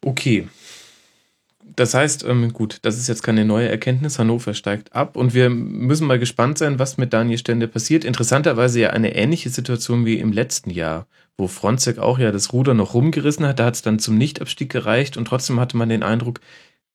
Okay, 0.05 0.49
das 1.77 1.95
heißt, 1.95 2.25
ähm, 2.25 2.53
gut, 2.53 2.79
das 2.83 2.99
ist 2.99 3.09
jetzt 3.09 3.23
keine 3.23 3.45
neue 3.45 3.69
Erkenntnis. 3.69 4.19
Hannover 4.19 4.55
steigt 4.55 4.93
ab 4.95 5.17
und 5.17 5.35
wir 5.35 5.51
müssen 5.51 6.07
mal 6.07 6.19
gespannt 6.19 6.59
sein, 6.59 6.79
was 6.79 6.97
mit 6.97 7.13
Daniel 7.13 7.39
Stende 7.39 7.69
passiert. 7.69 8.05
Interessanterweise 8.05 8.81
ja 8.81 8.91
eine 8.91 9.15
ähnliche 9.15 9.51
Situation 9.51 10.05
wie 10.05 10.19
im 10.19 10.33
letzten 10.33 10.71
Jahr, 10.71 11.07
wo 11.37 11.49
Fronzek 11.49 11.99
auch 11.99 12.19
ja 12.19 12.33
das 12.33 12.53
Ruder 12.53 12.75
noch 12.75 12.95
rumgerissen 12.95 13.47
hat. 13.47 13.59
Da 13.59 13.67
hat 13.67 13.75
es 13.75 13.83
dann 13.83 13.99
zum 13.99 14.19
Nichtabstieg 14.19 14.71
gereicht 14.71 15.17
und 15.17 15.27
trotzdem 15.27 15.61
hatte 15.61 15.77
man 15.77 15.89
den 15.89 16.03
Eindruck, 16.03 16.41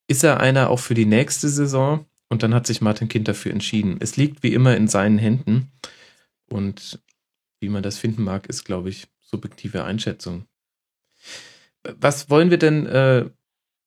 ist 0.08 0.24
er 0.24 0.40
einer 0.40 0.70
auch 0.70 0.80
für 0.80 0.94
die 0.94 1.06
nächste 1.06 1.48
Saison? 1.48 2.06
Und 2.28 2.42
dann 2.42 2.54
hat 2.54 2.66
sich 2.66 2.80
Martin 2.80 3.08
Kind 3.08 3.28
dafür 3.28 3.52
entschieden. 3.52 3.98
Es 4.00 4.16
liegt 4.16 4.42
wie 4.42 4.52
immer 4.52 4.76
in 4.76 4.88
seinen 4.88 5.18
Händen. 5.18 5.70
Und 6.48 7.00
wie 7.60 7.68
man 7.68 7.82
das 7.82 7.98
finden 7.98 8.24
mag, 8.24 8.46
ist, 8.46 8.64
glaube 8.64 8.88
ich, 8.88 9.06
subjektive 9.20 9.84
Einschätzung. 9.84 10.46
Was 11.84 12.30
wollen 12.30 12.50
wir 12.50 12.58
denn 12.58 12.86
äh, 12.86 13.26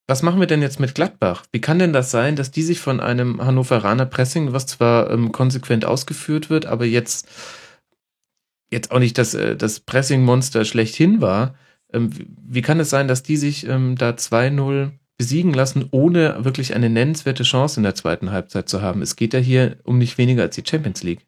was 0.10 0.24
machen 0.24 0.40
wir 0.40 0.48
denn 0.48 0.64
jetzt 0.64 0.80
mit 0.80 0.96
Gladbach? 0.96 1.46
Wie 1.52 1.62
kann 1.62 1.78
denn 1.78 1.94
das 1.94 2.10
sein, 2.10 2.36
dass 2.36 2.50
die 2.50 2.64
sich 2.64 2.80
von 2.80 3.00
einem 3.00 3.46
Hannoveraner 3.46 4.08
Pressing, 4.08 4.54
was 4.54 4.66
zwar 4.66 5.12
ähm, 5.12 5.32
konsequent 5.32 5.86
ausgeführt 5.86 6.50
wird, 6.50 6.66
aber 6.66 6.86
jetzt 6.86 7.28
jetzt 8.72 8.92
auch 8.92 9.00
nicht 9.00 9.18
das, 9.18 9.36
äh, 9.36 9.56
das 9.56 9.80
Pressing-Monster 9.80 10.66
schlechthin 10.66 11.22
war. 11.22 11.56
Ähm, 11.94 12.10
wie 12.44 12.62
kann 12.62 12.80
es 12.80 12.90
sein, 12.90 13.08
dass 13.08 13.24
die 13.24 13.38
sich 13.38 13.68
ähm, 13.68 13.98
da 13.98 14.12
2-0 14.12 14.92
besiegen 15.18 15.54
lassen, 15.54 15.88
ohne 15.92 16.44
wirklich 16.44 16.74
eine 16.74 16.90
nennenswerte 16.90 17.44
Chance 17.44 17.80
in 17.80 17.84
der 17.84 17.96
zweiten 17.96 18.32
Halbzeit 18.32 18.68
zu 18.68 18.82
haben? 18.82 19.02
Es 19.04 19.16
geht 19.16 19.34
ja 19.34 19.40
hier 19.40 19.78
um 19.84 20.00
nicht 20.00 20.18
weniger 20.18 20.44
als 20.44 20.56
die 20.56 20.64
Champions 20.66 21.04
League. 21.04 21.26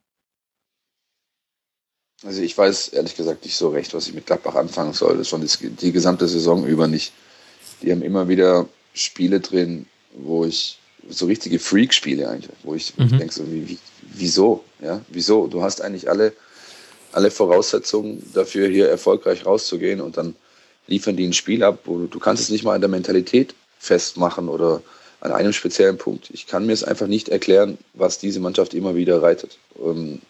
Also 2.23 2.41
ich 2.41 2.57
weiß 2.57 2.89
ehrlich 2.89 3.15
gesagt 3.15 3.43
nicht 3.43 3.55
so 3.55 3.69
recht, 3.69 3.93
was 3.93 4.07
ich 4.07 4.13
mit 4.13 4.25
Gladbach 4.27 4.55
anfangen 4.55 4.93
soll. 4.93 5.17
Das 5.17 5.27
schon 5.27 5.41
die, 5.41 5.69
die 5.69 5.91
gesamte 5.91 6.27
Saison 6.27 6.65
über 6.65 6.87
nicht. 6.87 7.13
Die 7.81 7.91
haben 7.91 8.01
immer 8.01 8.27
wieder 8.27 8.67
Spiele 8.93 9.39
drin, 9.39 9.85
wo 10.13 10.45
ich 10.45 10.77
so 11.09 11.25
richtige 11.25 11.59
Freak-Spiele 11.59 12.29
eigentlich, 12.29 12.51
wo 12.63 12.75
ich, 12.75 12.95
mhm. 12.97 13.05
ich 13.05 13.17
denke 13.17 13.33
so, 13.33 13.51
wie, 13.51 13.69
wie, 13.69 13.77
wieso? 14.13 14.63
Ja, 14.81 15.01
wieso? 15.09 15.47
Du 15.47 15.61
hast 15.61 15.81
eigentlich 15.81 16.09
alle, 16.09 16.33
alle 17.11 17.31
Voraussetzungen 17.31 18.21
dafür, 18.33 18.67
hier 18.67 18.89
erfolgreich 18.89 19.45
rauszugehen 19.45 20.01
und 20.01 20.17
dann 20.17 20.35
liefern 20.87 21.15
die 21.15 21.27
ein 21.27 21.33
Spiel 21.33 21.63
ab, 21.63 21.79
wo 21.85 21.97
du, 21.97 22.07
du 22.07 22.19
kannst 22.19 22.43
es 22.43 22.49
nicht 22.49 22.63
mal 22.63 22.75
an 22.75 22.81
der 22.81 22.89
Mentalität 22.89 23.55
festmachen 23.79 24.47
oder 24.47 24.81
an 25.21 25.31
einem 25.31 25.53
speziellen 25.53 25.97
Punkt. 25.97 26.29
Ich 26.31 26.47
kann 26.47 26.65
mir 26.65 26.73
es 26.73 26.83
einfach 26.83 27.07
nicht 27.07 27.29
erklären, 27.29 27.77
was 27.93 28.19
diese 28.19 28.39
Mannschaft 28.39 28.73
immer 28.73 28.95
wieder 28.95 29.21
reitet. 29.21 29.57
Ähm, 29.79 30.21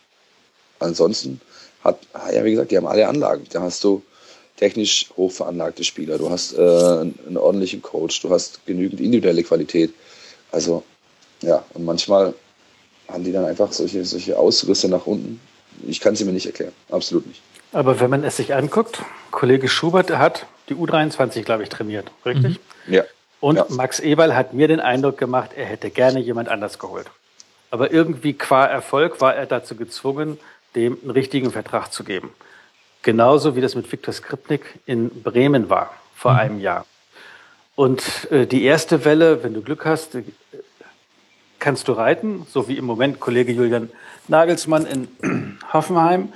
ansonsten 0.79 1.41
hat, 1.83 1.99
ja, 2.33 2.43
wie 2.43 2.51
gesagt, 2.51 2.71
die 2.71 2.77
haben 2.77 2.87
alle 2.87 3.07
Anlagen. 3.07 3.45
Da 3.51 3.61
hast 3.61 3.83
du 3.83 4.03
technisch 4.61 5.09
hochveranlagte 5.17 5.83
Spieler, 5.83 6.19
du 6.19 6.29
hast 6.29 6.53
äh, 6.53 6.61
einen 6.61 7.35
ordentlichen 7.35 7.81
Coach, 7.81 8.21
du 8.21 8.29
hast 8.29 8.63
genügend 8.67 9.01
individuelle 9.01 9.43
Qualität. 9.43 9.91
Also, 10.51 10.83
ja, 11.41 11.65
und 11.73 11.83
manchmal 11.83 12.35
haben 13.09 13.23
die 13.23 13.31
dann 13.31 13.45
einfach 13.45 13.73
solche, 13.73 14.05
solche 14.05 14.37
Ausrüsse 14.37 14.87
nach 14.87 15.07
unten. 15.07 15.41
Ich 15.87 15.99
kann 15.99 16.15
sie 16.15 16.25
mir 16.25 16.31
nicht 16.31 16.45
erklären, 16.45 16.73
absolut 16.91 17.25
nicht. 17.25 17.41
Aber 17.73 17.99
wenn 17.99 18.11
man 18.11 18.23
es 18.23 18.37
sich 18.37 18.53
anguckt, 18.53 18.99
Kollege 19.31 19.67
Schubert 19.67 20.11
hat 20.11 20.45
die 20.69 20.75
U23, 20.75 21.41
glaube 21.41 21.63
ich, 21.63 21.69
trainiert, 21.69 22.11
richtig? 22.23 22.59
Mhm. 22.85 22.93
Ja. 22.93 23.03
Und 23.39 23.55
ja. 23.55 23.65
Max 23.69 23.99
Eberl 23.99 24.35
hat 24.35 24.53
mir 24.53 24.67
den 24.67 24.79
Eindruck 24.79 25.17
gemacht, 25.17 25.51
er 25.55 25.65
hätte 25.65 25.89
gerne 25.89 26.19
jemand 26.19 26.49
anders 26.49 26.77
geholt. 26.77 27.07
Aber 27.71 27.91
irgendwie 27.91 28.33
qua 28.33 28.65
Erfolg 28.65 29.21
war 29.21 29.33
er 29.33 29.47
dazu 29.47 29.75
gezwungen, 29.75 30.37
dem 30.75 30.99
einen 31.01 31.09
richtigen 31.09 31.49
Vertrag 31.49 31.91
zu 31.91 32.03
geben. 32.03 32.31
Genauso 33.03 33.55
wie 33.55 33.61
das 33.61 33.75
mit 33.75 33.91
Viktor 33.91 34.13
Skripnik 34.13 34.79
in 34.85 35.09
Bremen 35.23 35.69
war 35.69 35.91
vor 36.15 36.33
mhm. 36.33 36.39
einem 36.39 36.59
Jahr. 36.59 36.85
Und 37.75 38.31
äh, 38.31 38.45
die 38.45 38.63
erste 38.63 39.05
Welle, 39.05 39.43
wenn 39.43 39.53
du 39.53 39.61
Glück 39.61 39.85
hast, 39.85 40.15
äh, 40.15 40.23
kannst 41.59 41.87
du 41.87 41.93
reiten, 41.93 42.45
so 42.49 42.67
wie 42.67 42.77
im 42.77 42.85
Moment 42.85 43.19
Kollege 43.19 43.51
Julian 43.51 43.89
Nagelsmann 44.27 44.85
in 44.85 45.07
Hoffenheim. 45.73 46.33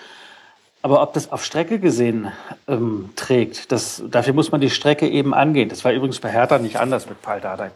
Aber 0.81 1.01
ob 1.01 1.13
das 1.13 1.31
auf 1.31 1.43
Strecke 1.43 1.79
gesehen 1.79 2.31
ähm, 2.67 3.10
trägt, 3.15 3.72
das, 3.72 4.03
dafür 4.07 4.34
muss 4.34 4.51
man 4.51 4.62
die 4.62 4.69
Strecke 4.69 5.07
eben 5.07 5.34
angehen. 5.34 5.67
Das 5.67 5.84
war 5.84 5.91
übrigens 5.91 6.19
bei 6.19 6.29
Hertha 6.29 6.60
nicht 6.60 6.77
anders 6.77 7.10
mit 7.10 7.22
Paul 7.22 7.41
Dardai. 7.41 7.72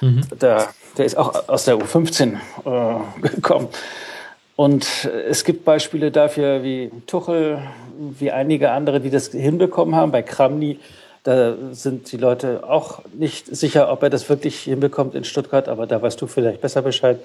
Mhm. 0.00 0.22
Der, 0.40 0.68
der 0.96 1.04
ist 1.04 1.16
auch 1.16 1.48
aus 1.48 1.64
der 1.64 1.76
U15 1.76 2.34
äh, 2.64 3.20
gekommen. 3.28 3.68
Und 4.56 5.04
es 5.04 5.44
gibt 5.44 5.64
Beispiele 5.64 6.10
dafür 6.10 6.62
wie 6.62 6.90
Tuchel, 7.06 7.62
wie 7.98 8.30
einige 8.30 8.70
andere, 8.70 9.00
die 9.00 9.10
das 9.10 9.28
hinbekommen 9.28 9.94
haben. 9.94 10.12
Bei 10.12 10.22
Kramny, 10.22 10.78
da 11.24 11.56
sind 11.72 12.10
die 12.10 12.16
Leute 12.16 12.64
auch 12.68 13.00
nicht 13.12 13.54
sicher, 13.54 13.90
ob 13.92 14.02
er 14.02 14.10
das 14.10 14.28
wirklich 14.28 14.60
hinbekommt 14.60 15.14
in 15.14 15.24
Stuttgart, 15.24 15.68
aber 15.68 15.86
da 15.86 16.00
weißt 16.00 16.20
du 16.20 16.26
vielleicht 16.26 16.62
besser 16.62 16.82
Bescheid, 16.82 17.18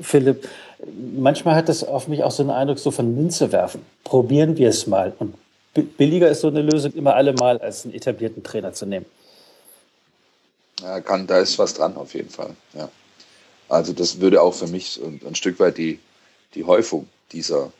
Philipp. 0.00 0.48
Manchmal 1.16 1.56
hat 1.56 1.68
das 1.68 1.82
auf 1.82 2.06
mich 2.06 2.22
auch 2.22 2.30
so 2.30 2.44
einen 2.44 2.50
Eindruck 2.50 2.78
so 2.78 2.92
von 2.92 3.12
Münze 3.14 3.50
werfen. 3.50 3.84
Probieren 4.04 4.56
wir 4.56 4.68
es 4.68 4.86
mal. 4.86 5.12
Und 5.18 5.34
billiger 5.96 6.28
ist 6.28 6.42
so 6.42 6.48
eine 6.48 6.62
Lösung 6.62 6.92
immer 6.92 7.16
allemal, 7.16 7.58
als 7.58 7.84
einen 7.84 7.94
etablierten 7.94 8.44
Trainer 8.44 8.72
zu 8.72 8.86
nehmen. 8.86 9.06
Ja, 10.80 11.00
kann, 11.00 11.26
da 11.26 11.38
ist 11.38 11.58
was 11.58 11.74
dran 11.74 11.96
auf 11.96 12.14
jeden 12.14 12.30
Fall. 12.30 12.50
Ja. 12.74 12.88
Also 13.68 13.92
das 13.92 14.20
würde 14.20 14.40
auch 14.40 14.54
für 14.54 14.68
mich 14.68 15.00
ein, 15.02 15.20
ein 15.26 15.34
Stück 15.34 15.58
weit 15.58 15.76
die, 15.76 15.98
die 16.54 16.64
Häufung 16.64 17.08
dieser, 17.32 17.72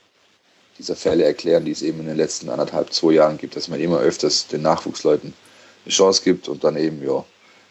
dieser 0.79 0.97
Fälle 0.97 1.25
erklären, 1.25 1.65
die 1.65 1.73
es 1.73 1.83
eben 1.83 2.01
in 2.01 2.07
den 2.07 2.17
letzten 2.17 2.49
anderthalb, 2.49 2.93
zwei 2.93 3.13
Jahren 3.13 3.39
gibt, 3.39 3.57
dass 3.57 3.69
man 3.69 3.81
immer 3.81 3.99
öfters 3.99 4.47
den 4.47 4.63
Nachwuchsleuten 4.63 5.33
eine 5.85 5.93
Chance 5.93 6.23
gibt 6.23 6.49
und 6.49 6.65
dann 6.65 6.77
eben, 6.77 7.03
ja, 7.05 7.25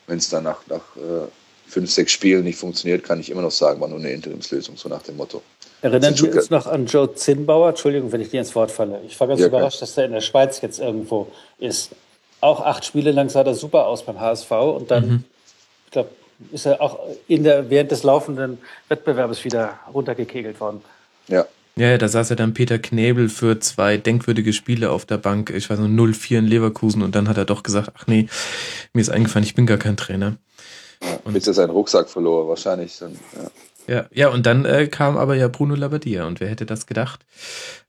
wenn 0.07 0.17
es 0.17 0.29
dann 0.29 0.43
nach, 0.43 0.65
nach 0.67 0.95
äh, 0.97 1.27
fünf, 1.67 1.91
sechs 1.91 2.11
Spielen 2.11 2.43
nicht 2.43 2.57
funktioniert, 2.57 3.03
kann 3.03 3.19
ich 3.19 3.29
immer 3.29 3.41
noch 3.41 3.51
sagen, 3.51 3.79
war 3.81 3.87
nur 3.87 3.99
eine 3.99 4.11
Interimslösung, 4.11 4.77
so 4.77 4.89
nach 4.89 5.03
dem 5.03 5.17
Motto. 5.17 5.41
Erinnern 5.81 6.17
wir 6.19 6.33
uns 6.33 6.49
noch 6.49 6.65
an 6.65 6.87
Joe 6.87 7.13
Zinnbauer? 7.13 7.69
Entschuldigung, 7.69 8.11
wenn 8.11 8.21
ich 8.21 8.29
dir 8.29 8.39
ins 8.39 8.55
Wort 8.55 8.71
falle. 8.71 9.01
Ich 9.05 9.19
war 9.19 9.27
ganz 9.27 9.41
ja, 9.41 9.47
überrascht, 9.47 9.81
dass 9.81 9.97
er 9.97 10.05
in 10.05 10.13
der 10.13 10.21
Schweiz 10.21 10.61
jetzt 10.61 10.79
irgendwo 10.79 11.27
ist. 11.59 11.91
Auch 12.41 12.61
acht 12.61 12.85
Spiele 12.85 13.11
lang 13.11 13.29
sah 13.29 13.43
das 13.43 13.59
super 13.59 13.85
aus 13.85 14.03
beim 14.03 14.19
HSV 14.19 14.51
und 14.51 14.89
dann, 14.89 15.07
mhm. 15.07 15.23
ich 15.85 15.91
glaube, 15.91 16.09
ist 16.51 16.65
er 16.65 16.81
auch 16.81 16.99
in 17.27 17.43
der, 17.43 17.69
während 17.69 17.91
des 17.91 18.03
laufenden 18.03 18.57
Wettbewerbs 18.89 19.43
wieder 19.43 19.79
runtergekegelt 19.93 20.59
worden. 20.59 20.81
Ja. 21.27 21.45
Ja, 21.75 21.95
da 21.99 22.07
saß 22.07 22.29
ja 22.29 22.35
dann 22.35 22.55
Peter 22.55 22.79
Knebel 22.79 23.29
für 23.29 23.59
zwei 23.59 23.97
denkwürdige 23.97 24.51
Spiele 24.51 24.89
auf 24.89 25.05
der 25.05 25.17
Bank. 25.17 25.51
Ich 25.51 25.69
weiß 25.69 25.77
noch, 25.77 25.87
0-4 25.87 26.39
in 26.39 26.47
Leverkusen 26.47 27.03
und 27.03 27.13
dann 27.13 27.29
hat 27.29 27.37
er 27.37 27.45
doch 27.45 27.61
gesagt, 27.61 27.91
ach 27.95 28.07
nee, 28.07 28.27
mir 28.93 29.01
ist 29.01 29.09
eingefallen, 29.09 29.45
ich 29.45 29.53
bin 29.53 29.67
gar 29.67 29.77
kein 29.77 29.95
Trainer. 29.95 30.37
Ja, 31.03 31.19
und 31.23 31.33
bis 31.33 31.45
er 31.45 31.53
seinen 31.53 31.69
Rucksack 31.69 32.09
verlor, 32.09 32.47
wahrscheinlich. 32.47 32.97
Dann, 32.97 33.11
ja. 33.35 33.51
Ja, 33.87 34.05
ja, 34.11 34.29
und 34.29 34.45
dann 34.45 34.65
äh, 34.65 34.87
kam 34.87 35.17
aber 35.17 35.35
ja 35.35 35.47
Bruno 35.47 35.75
Labbadia 35.75 36.25
und 36.25 36.39
wer 36.39 36.49
hätte 36.49 36.65
das 36.65 36.87
gedacht? 36.87 37.25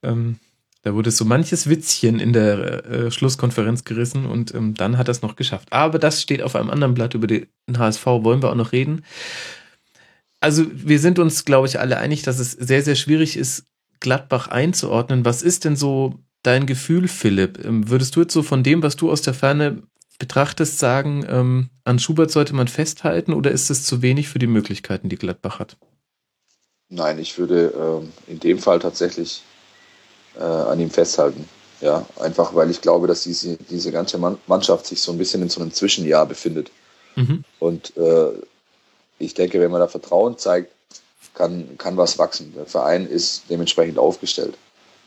Ähm, 0.02 0.38
da 0.82 0.94
wurde 0.94 1.10
so 1.10 1.24
manches 1.24 1.68
Witzchen 1.68 2.20
in 2.20 2.32
der 2.32 2.84
äh, 2.84 3.10
Schlusskonferenz 3.10 3.84
gerissen 3.84 4.26
und 4.26 4.54
ähm, 4.54 4.74
dann 4.74 4.96
hat 4.96 5.08
er 5.08 5.12
es 5.12 5.22
noch 5.22 5.36
geschafft. 5.36 5.72
Aber 5.72 5.98
das 5.98 6.22
steht 6.22 6.42
auf 6.42 6.54
einem 6.54 6.70
anderen 6.70 6.94
Blatt 6.94 7.14
über 7.14 7.26
den 7.26 7.48
HSV, 7.76 8.06
wollen 8.06 8.42
wir 8.42 8.50
auch 8.50 8.54
noch 8.54 8.72
reden. 8.72 9.04
Also 10.40 10.66
wir 10.72 11.00
sind 11.00 11.18
uns, 11.18 11.44
glaube 11.44 11.66
ich, 11.66 11.80
alle 11.80 11.98
einig, 11.98 12.22
dass 12.22 12.38
es 12.38 12.52
sehr, 12.52 12.82
sehr 12.82 12.94
schwierig 12.94 13.36
ist, 13.36 13.64
Gladbach 14.00 14.46
einzuordnen. 14.46 15.24
Was 15.24 15.42
ist 15.42 15.64
denn 15.64 15.74
so 15.74 16.14
dein 16.44 16.66
Gefühl, 16.66 17.08
Philipp? 17.08 17.64
Ähm, 17.64 17.90
würdest 17.90 18.14
du 18.14 18.20
jetzt 18.20 18.32
so 18.32 18.44
von 18.44 18.62
dem, 18.62 18.82
was 18.82 18.94
du 18.94 19.10
aus 19.10 19.22
der 19.22 19.34
Ferne 19.34 19.82
betrachtest, 20.20 20.78
sagen, 20.78 21.24
ähm, 21.28 21.70
an 21.84 21.98
Schubert 21.98 22.30
sollte 22.30 22.54
man 22.54 22.68
festhalten 22.68 23.32
oder 23.32 23.50
ist 23.50 23.70
es 23.70 23.84
zu 23.84 24.02
wenig 24.02 24.28
für 24.28 24.38
die 24.38 24.46
Möglichkeiten, 24.46 25.08
die 25.08 25.16
Gladbach 25.16 25.58
hat? 25.58 25.76
Nein, 26.88 27.18
ich 27.18 27.38
würde 27.38 27.72
ähm, 27.76 28.12
in 28.26 28.40
dem 28.40 28.58
Fall 28.58 28.78
tatsächlich 28.78 29.42
äh, 30.36 30.42
an 30.42 30.80
ihm 30.80 30.90
festhalten. 30.90 31.48
Ja, 31.80 32.04
einfach 32.18 32.54
weil 32.54 32.70
ich 32.70 32.80
glaube, 32.80 33.06
dass 33.06 33.22
diese, 33.22 33.56
diese 33.56 33.92
ganze 33.92 34.18
Mannschaft 34.46 34.86
sich 34.86 35.00
so 35.00 35.12
ein 35.12 35.18
bisschen 35.18 35.42
in 35.42 35.48
so 35.48 35.60
einem 35.60 35.72
Zwischenjahr 35.72 36.26
befindet. 36.26 36.72
Mhm. 37.14 37.44
Und 37.60 37.96
äh, 37.96 38.32
ich 39.20 39.34
denke, 39.34 39.60
wenn 39.60 39.70
man 39.70 39.80
da 39.80 39.86
Vertrauen 39.86 40.38
zeigt, 40.38 40.72
kann, 41.34 41.78
kann 41.78 41.96
was 41.96 42.18
wachsen. 42.18 42.52
Der 42.56 42.66
Verein 42.66 43.06
ist 43.06 43.44
dementsprechend 43.48 43.98
aufgestellt. 43.98 44.56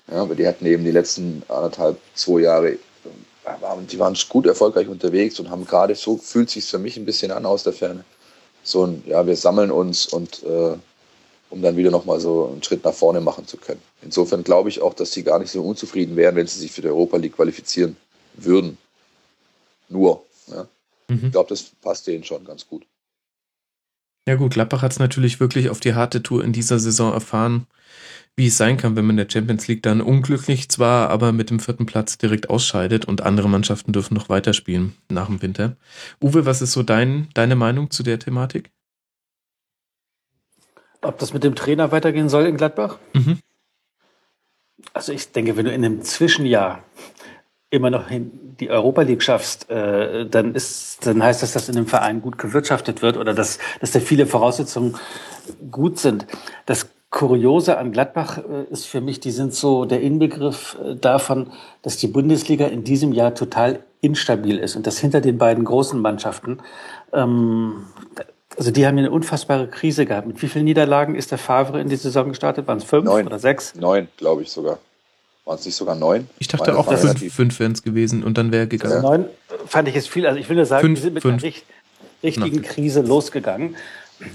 Ja, 0.09 0.21
aber 0.21 0.35
die 0.35 0.47
hatten 0.47 0.65
eben 0.65 0.85
die 0.85 0.91
letzten 0.91 1.43
anderthalb, 1.49 1.97
zwei 2.15 2.41
Jahre 2.41 2.77
die 3.89 3.99
waren 3.99 4.15
gut 4.29 4.45
erfolgreich 4.45 4.87
unterwegs 4.87 5.39
und 5.39 5.49
haben 5.49 5.65
gerade 5.65 5.95
so, 5.95 6.17
fühlt 6.17 6.49
sich 6.49 6.65
für 6.65 6.79
mich 6.79 6.97
ein 6.97 7.05
bisschen 7.05 7.31
an 7.31 7.45
aus 7.45 7.63
der 7.63 7.73
Ferne. 7.73 8.03
So 8.63 8.85
ein, 8.85 9.03
ja, 9.07 9.25
wir 9.25 9.35
sammeln 9.35 9.71
uns 9.71 10.05
und 10.05 10.43
äh, 10.43 10.77
um 11.51 11.61
dann 11.61 11.77
wieder 11.77 11.91
nochmal 11.91 12.19
so 12.19 12.49
einen 12.51 12.63
Schritt 12.63 12.83
nach 12.83 12.93
vorne 12.93 13.21
machen 13.21 13.45
zu 13.45 13.57
können. 13.57 13.81
Insofern 14.01 14.43
glaube 14.43 14.69
ich 14.69 14.81
auch, 14.81 14.93
dass 14.93 15.11
sie 15.11 15.23
gar 15.23 15.39
nicht 15.39 15.51
so 15.51 15.61
unzufrieden 15.61 16.15
wären, 16.15 16.35
wenn 16.35 16.47
sie 16.47 16.59
sich 16.59 16.71
für 16.71 16.81
die 16.81 16.87
Europa 16.87 17.17
League 17.17 17.35
qualifizieren 17.35 17.95
würden. 18.33 18.77
Nur. 19.89 20.23
Ja. 20.47 20.67
Mhm. 21.07 21.25
Ich 21.25 21.31
glaube, 21.31 21.49
das 21.49 21.63
passt 21.81 22.07
denen 22.07 22.23
schon 22.23 22.43
ganz 22.43 22.67
gut. 22.67 22.83
Ja 24.27 24.35
gut, 24.35 24.53
Gladbach 24.53 24.81
hat 24.81 24.91
es 24.91 24.99
natürlich 24.99 25.39
wirklich 25.39 25.69
auf 25.69 25.79
die 25.79 25.93
harte 25.93 26.23
Tour 26.23 26.43
in 26.43 26.53
dieser 26.53 26.79
Saison 26.79 27.13
erfahren 27.13 27.67
wie 28.35 28.47
es 28.47 28.57
sein 28.57 28.77
kann, 28.77 28.95
wenn 28.95 29.05
man 29.05 29.17
in 29.17 29.27
der 29.27 29.31
Champions 29.31 29.67
League 29.67 29.83
dann 29.83 30.01
unglücklich 30.01 30.69
zwar, 30.69 31.09
aber 31.09 31.31
mit 31.31 31.49
dem 31.49 31.59
vierten 31.59 31.85
Platz 31.85 32.17
direkt 32.17 32.49
ausscheidet 32.49 33.05
und 33.05 33.21
andere 33.21 33.49
Mannschaften 33.49 33.91
dürfen 33.91 34.13
noch 34.13 34.29
weiterspielen 34.29 34.95
nach 35.09 35.27
dem 35.27 35.41
Winter. 35.41 35.75
Uwe, 36.21 36.45
was 36.45 36.61
ist 36.61 36.71
so 36.71 36.83
dein, 36.83 37.27
deine 37.33 37.55
Meinung 37.55 37.91
zu 37.91 38.03
der 38.03 38.19
Thematik? 38.19 38.71
Ob 41.01 41.17
das 41.17 41.33
mit 41.33 41.43
dem 41.43 41.55
Trainer 41.55 41.91
weitergehen 41.91 42.29
soll 42.29 42.45
in 42.45 42.57
Gladbach? 42.57 42.97
Mhm. 43.13 43.39
Also 44.93 45.11
ich 45.13 45.31
denke, 45.31 45.57
wenn 45.57 45.65
du 45.65 45.71
in 45.71 45.85
einem 45.85 46.01
Zwischenjahr 46.01 46.83
immer 47.69 47.89
noch 47.89 48.05
die 48.09 48.69
Europa 48.69 49.01
League 49.01 49.23
schaffst, 49.23 49.69
äh, 49.69 50.25
dann 50.27 50.53
ist, 50.53 51.05
dann 51.05 51.23
heißt 51.23 51.41
das, 51.41 51.53
dass 51.53 51.69
in 51.69 51.75
dem 51.75 51.87
Verein 51.87 52.21
gut 52.21 52.37
gewirtschaftet 52.37 53.01
wird 53.01 53.17
oder 53.17 53.33
dass, 53.33 53.59
dass 53.79 53.91
da 53.91 53.99
viele 53.99 54.25
Voraussetzungen 54.25 54.97
gut 55.71 55.97
sind. 55.97 56.27
Das 56.65 56.89
Kuriose 57.11 57.77
an 57.77 57.91
Gladbach 57.91 58.39
äh, 58.39 58.71
ist 58.71 58.87
für 58.87 59.01
mich, 59.01 59.19
die 59.19 59.31
sind 59.31 59.53
so 59.53 59.85
der 59.85 60.01
Inbegriff 60.01 60.77
äh, 60.83 60.95
davon, 60.95 61.51
dass 61.81 61.97
die 61.97 62.07
Bundesliga 62.07 62.67
in 62.67 62.83
diesem 62.83 63.13
Jahr 63.13 63.35
total 63.35 63.83
instabil 64.01 64.57
ist 64.57 64.75
und 64.75 64.85
das 64.85 64.97
hinter 64.97 65.21
den 65.21 65.37
beiden 65.37 65.63
großen 65.63 65.99
Mannschaften. 65.99 66.59
Ähm, 67.13 67.85
also 68.57 68.71
die 68.71 68.85
haben 68.85 68.97
eine 68.97 69.11
unfassbare 69.11 69.67
Krise 69.67 70.05
gehabt. 70.05 70.27
Mit 70.27 70.41
wie 70.41 70.47
vielen 70.47 70.65
Niederlagen 70.65 71.15
ist 71.15 71.31
der 71.31 71.37
Favre 71.37 71.79
in 71.79 71.89
die 71.89 71.95
Saison 71.95 72.29
gestartet? 72.29 72.67
Waren 72.67 72.79
es 72.79 72.83
fünf 72.83 73.05
Neun. 73.05 73.25
oder 73.25 73.39
sechs? 73.39 73.75
Neun, 73.75 74.07
glaube 74.17 74.43
ich 74.43 74.51
sogar. 74.51 74.79
Waren 75.45 75.57
es 75.57 75.65
nicht 75.65 75.75
sogar 75.75 75.95
neun? 75.95 76.29
Ich 76.37 76.47
dachte 76.47 76.77
auch, 76.77 76.87
fünf, 76.97 77.33
fünf 77.33 77.59
wären 77.59 77.71
es 77.71 77.81
gewesen 77.81 78.23
und 78.23 78.37
dann 78.37 78.51
wäre 78.51 78.67
gegangen. 78.67 78.93
Also 78.93 79.07
neun 79.07 79.25
fand 79.65 79.87
ich 79.87 79.95
jetzt 79.95 80.09
viel. 80.09 80.27
Also 80.27 80.39
ich 80.39 80.47
will 80.49 80.55
nur 80.55 80.65
sagen, 80.65 80.81
fünf, 80.81 80.99
die 80.99 81.03
sind 81.03 81.13
mit 81.15 81.23
fünf. 81.23 81.43
einer 81.43 81.53
richtigen 82.23 82.61
Krise 82.61 83.01
losgegangen. 83.01 83.75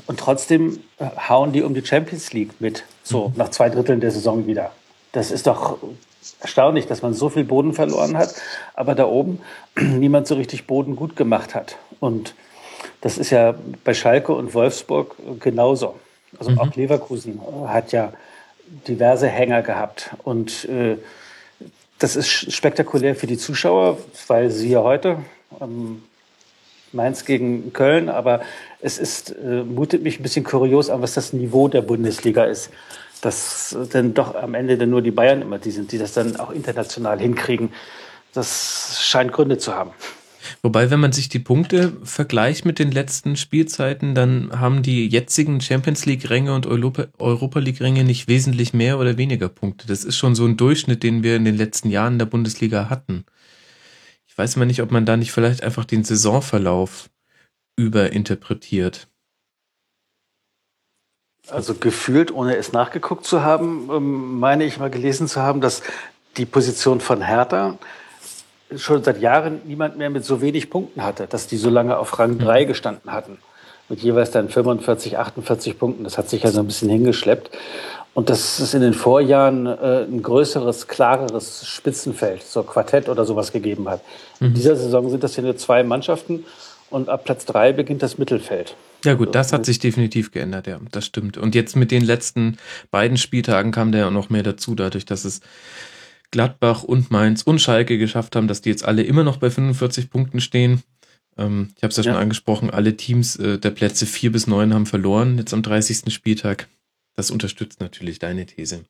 Und 0.07 0.19
trotzdem 0.19 0.81
äh, 0.99 1.05
hauen 1.29 1.53
die 1.53 1.63
um 1.63 1.75
die 1.75 1.85
Champions 1.85 2.33
League 2.33 2.61
mit, 2.61 2.85
so 3.05 3.29
mhm. 3.29 3.35
nach 3.37 3.51
zwei 3.51 3.71
Dritteln 3.71 4.01
der 4.01 4.11
Saison 4.11 4.47
wieder. 4.49 4.73
Das 5.13 5.31
ist 5.31 5.47
doch 5.47 5.79
erstaunlich, 6.41 6.87
dass 6.87 7.03
man 7.03 7.15
so 7.15 7.29
viel 7.29 7.45
Boden 7.45 7.73
verloren 7.73 8.17
hat, 8.17 8.35
aber 8.75 8.97
da 8.97 9.07
oben 9.07 9.41
niemand 9.81 10.27
so 10.27 10.35
richtig 10.35 10.67
Boden 10.67 10.97
gut 10.97 11.15
gemacht 11.15 11.55
hat. 11.55 11.77
Und 12.01 12.35
das 13.01 13.19
ist 13.19 13.31
ja 13.31 13.55
bei 13.85 13.95
Schalke 13.95 14.33
und 14.33 14.55
Wolfsburg 14.55 15.17
genauso. 15.41 15.97
Also 16.39 16.51
mhm. 16.51 16.59
auch 16.59 16.75
Leverkusen 16.75 17.41
hat 17.67 17.93
ja 17.93 18.13
diverse 18.89 19.29
Hänger 19.29 19.63
gehabt. 19.63 20.11
Und 20.25 20.65
äh, 20.67 20.97
das 21.99 22.17
ist 22.17 22.53
spektakulär 22.53 23.15
für 23.15 23.27
die 23.27 23.39
Zuschauer, 23.39 23.99
weil 24.27 24.51
sie 24.51 24.71
ja 24.71 24.83
heute 24.83 25.19
ähm, 25.61 26.03
Mainz 26.93 27.25
gegen 27.25 27.73
Köln, 27.73 28.09
aber 28.09 28.41
es 28.81 28.99
ist, 28.99 29.31
äh, 29.31 29.63
mutet 29.63 30.03
mich 30.03 30.21
ein 30.21 30.23
bisschen 30.23 30.45
kurios 30.45 30.91
an, 30.91 31.03
was 31.03 31.15
das 31.15 31.33
Niveau 31.33 31.69
der 31.69 31.83
Bundesliga 31.83 32.45
ist. 32.45 32.71
Dass 33.23 33.77
denn 33.95 34.13
doch 34.13 34.35
am 34.35 34.55
Ende 34.55 34.77
dann 34.77 34.91
nur 34.91 35.01
die 35.01 35.11
Bayern 35.11 35.41
immer 35.41 35.59
die 35.59 35.71
sind, 35.71 35.91
die 35.91 35.99
das 35.99 36.13
dann 36.13 36.37
auch 36.37 36.51
international 36.51 37.19
hinkriegen. 37.19 37.73
Das 38.35 38.99
scheint 39.01 39.33
Gründe 39.33 39.57
zu 39.57 39.75
haben. 39.75 39.93
Wobei, 40.67 40.91
wenn 40.91 40.99
man 40.99 41.13
sich 41.13 41.29
die 41.29 41.39
Punkte 41.39 41.93
vergleicht 42.03 42.65
mit 42.65 42.81
den 42.81 42.91
letzten 42.91 43.37
Spielzeiten, 43.37 44.17
dann 44.17 44.51
haben 44.59 44.83
die 44.83 45.07
jetzigen 45.07 45.61
Champions 45.61 46.07
League-Ränge 46.07 46.53
und 46.53 46.67
Europa 46.67 47.59
League-Ränge 47.61 48.03
nicht 48.03 48.27
wesentlich 48.27 48.75
mehr 48.75 48.99
oder 48.99 49.17
weniger 49.17 49.49
Punkte. 49.49 49.87
Das 49.87 50.03
ist 50.03 50.17
schon 50.17 50.35
so 50.35 50.45
ein 50.45 50.57
Durchschnitt, 50.57 51.05
den 51.05 51.23
wir 51.23 51.37
in 51.37 51.45
den 51.45 51.57
letzten 51.57 51.89
Jahren 51.89 52.19
der 52.19 52.27
Bundesliga 52.27 52.91
hatten. 52.91 53.25
Ich 54.27 54.37
weiß 54.37 54.57
mal 54.57 54.65
nicht, 54.65 54.83
ob 54.83 54.91
man 54.91 55.07
da 55.07 55.17
nicht 55.17 55.31
vielleicht 55.31 55.63
einfach 55.63 55.85
den 55.85 56.03
Saisonverlauf 56.03 57.11
überinterpretiert. 57.77 59.07
Also 61.49 61.75
gefühlt, 61.75 62.33
ohne 62.33 62.57
es 62.57 62.73
nachgeguckt 62.73 63.25
zu 63.25 63.45
haben, 63.45 63.89
ähm, 63.89 64.41
meine 64.41 64.65
ich 64.65 64.79
mal 64.79 64.91
gelesen 64.91 65.29
zu 65.29 65.41
haben, 65.41 65.61
dass 65.61 65.85
die 66.37 66.45
Position 66.45 66.99
von 67.01 67.23
Hertha 67.23 67.79
schon 68.75 69.03
seit 69.05 69.21
Jahren 69.21 69.61
niemand 69.65 69.97
mehr 69.97 70.11
mit 70.11 70.25
so 70.25 70.41
wenig 70.41 70.71
Punkten 70.71 71.03
hatte, 71.03 71.27
dass 71.27 71.47
die 71.47 71.57
so 71.57 71.71
lange 71.71 71.99
auf 71.99 72.19
Rang 72.19 72.39
3 72.39 72.63
mhm. 72.63 72.67
gestanden 72.69 73.13
hatten. 73.13 73.39
Mit 73.89 74.01
jeweils 74.01 74.33
dann 74.33 74.49
45, 74.49 75.17
48 75.17 75.79
Punkten. 75.79 76.03
Das 76.03 76.19
hat 76.19 76.29
sich 76.29 76.43
ja 76.43 76.51
so 76.51 76.61
ein 76.61 76.67
bisschen 76.67 76.89
hingeschleppt. 76.89 77.51
Und 78.15 78.31
dass 78.31 78.59
es 78.59 78.75
in 78.75 78.81
den 78.81 78.95
Vorjahren 78.95 79.67
äh, 79.67 80.05
ein 80.05 80.23
größeres, 80.23 80.89
klareres 80.89 81.67
Spitzenfeld, 81.67 82.43
so 82.43 82.63
Quartett 82.63 83.09
oder 83.09 83.25
sowas 83.25 83.53
gegeben 83.53 83.89
hat. 83.89 84.01
Mhm. 84.41 84.49
In 84.49 84.55
dieser 84.55 84.75
Saison 84.75 85.11
sind 85.11 85.23
das 85.23 85.37
ja 85.37 85.43
nur 85.43 85.57
zwei 85.57 85.85
Mannschaften 85.85 86.45
und 86.91 87.09
ab 87.09 87.25
Platz 87.25 87.45
drei 87.45 87.73
beginnt 87.73 88.03
das 88.03 88.19
Mittelfeld. 88.19 88.75
Ja 89.05 89.15
gut, 89.15 89.35
das 89.35 89.53
hat 89.53 89.67
sich 89.67 89.79
definitiv 89.79 90.33
geändert, 90.33 90.67
ja, 90.67 90.81
das 90.91 91.07
stimmt. 91.07 91.37
Und 91.37 91.55
jetzt 91.55 91.77
mit 91.77 91.91
den 91.91 92.03
letzten 92.03 92.57
beiden 92.91 93.19
Spieltagen 93.19 93.71
kam 93.71 93.93
der 93.93 94.03
ja 94.03 94.11
noch 94.11 94.31
mehr 94.31 94.43
dazu, 94.43 94.75
dadurch, 94.75 95.05
dass 95.05 95.25
es 95.25 95.41
Gladbach 96.31 96.83
und 96.83 97.11
Mainz 97.11 97.43
und 97.43 97.61
Schalke 97.61 97.99
geschafft 97.99 98.37
haben, 98.37 98.49
dass 98.49 98.61
die 98.61 98.71
jetzt 98.71 98.85
alle 98.85 99.03
immer 99.03 99.25
noch 99.25 99.39
bei 99.39 99.51
45 99.51 100.11
Punkten 100.11 100.41
stehen. 100.41 100.83
Ähm, 101.37 101.69
ich 101.77 101.83
habe 101.83 101.91
es 101.91 101.97
ja, 101.97 102.03
ja, 102.03 102.13
schon 102.13 102.21
angesprochen, 102.21 102.71
alle 102.71 102.97
Teams 102.97 103.37
äh, 103.37 103.59
der 103.59 103.71
Plätze 103.71 104.07
4 104.07 104.33
bis 104.33 104.47
9 104.47 104.75
haben 104.75 104.87
verloren, 104.87 105.39
jetzt 105.39 105.55
am 105.55 105.63
30. 105.63 106.13
Spieltag. 106.13 106.69
Das 107.15 107.31
unterstützt 107.31 107.81
natürlich 107.81 108.19
deine 108.19 108.47
These. 108.47 108.85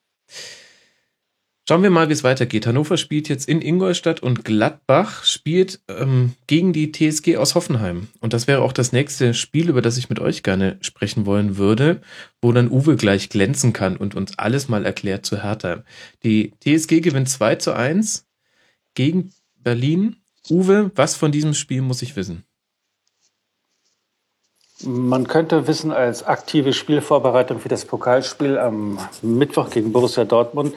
Schauen 1.68 1.82
wir 1.82 1.90
mal, 1.90 2.08
wie 2.08 2.12
es 2.12 2.22
weitergeht. 2.22 2.64
Hannover 2.64 2.96
spielt 2.96 3.28
jetzt 3.28 3.48
in 3.48 3.60
Ingolstadt 3.60 4.20
und 4.20 4.44
Gladbach 4.44 5.24
spielt 5.24 5.80
ähm, 5.88 6.34
gegen 6.46 6.72
die 6.72 6.92
TSG 6.92 7.38
aus 7.38 7.56
Hoffenheim. 7.56 8.06
Und 8.20 8.32
das 8.32 8.46
wäre 8.46 8.62
auch 8.62 8.72
das 8.72 8.92
nächste 8.92 9.34
Spiel, 9.34 9.68
über 9.68 9.82
das 9.82 9.96
ich 9.96 10.08
mit 10.08 10.20
euch 10.20 10.44
gerne 10.44 10.78
sprechen 10.80 11.26
wollen 11.26 11.56
würde, 11.56 12.02
wo 12.40 12.52
dann 12.52 12.70
Uwe 12.70 12.94
gleich 12.94 13.30
glänzen 13.30 13.72
kann 13.72 13.96
und 13.96 14.14
uns 14.14 14.38
alles 14.38 14.68
mal 14.68 14.84
erklärt 14.84 15.26
zu 15.26 15.42
Hertha. 15.42 15.82
Die 16.22 16.52
TSG 16.60 17.00
gewinnt 17.00 17.28
2 17.28 17.56
zu 17.56 17.74
1 17.74 18.28
gegen 18.94 19.32
Berlin. 19.56 20.18
Uwe, 20.48 20.92
was 20.94 21.16
von 21.16 21.32
diesem 21.32 21.52
Spiel 21.52 21.82
muss 21.82 22.00
ich 22.00 22.14
wissen? 22.14 22.44
Man 24.84 25.26
könnte 25.26 25.66
wissen, 25.66 25.90
als 25.90 26.22
aktive 26.22 26.72
Spielvorbereitung 26.72 27.58
für 27.58 27.68
das 27.68 27.86
Pokalspiel 27.86 28.56
am 28.56 29.00
Mittwoch 29.22 29.70
gegen 29.70 29.90
Borussia 29.90 30.24
Dortmund, 30.24 30.74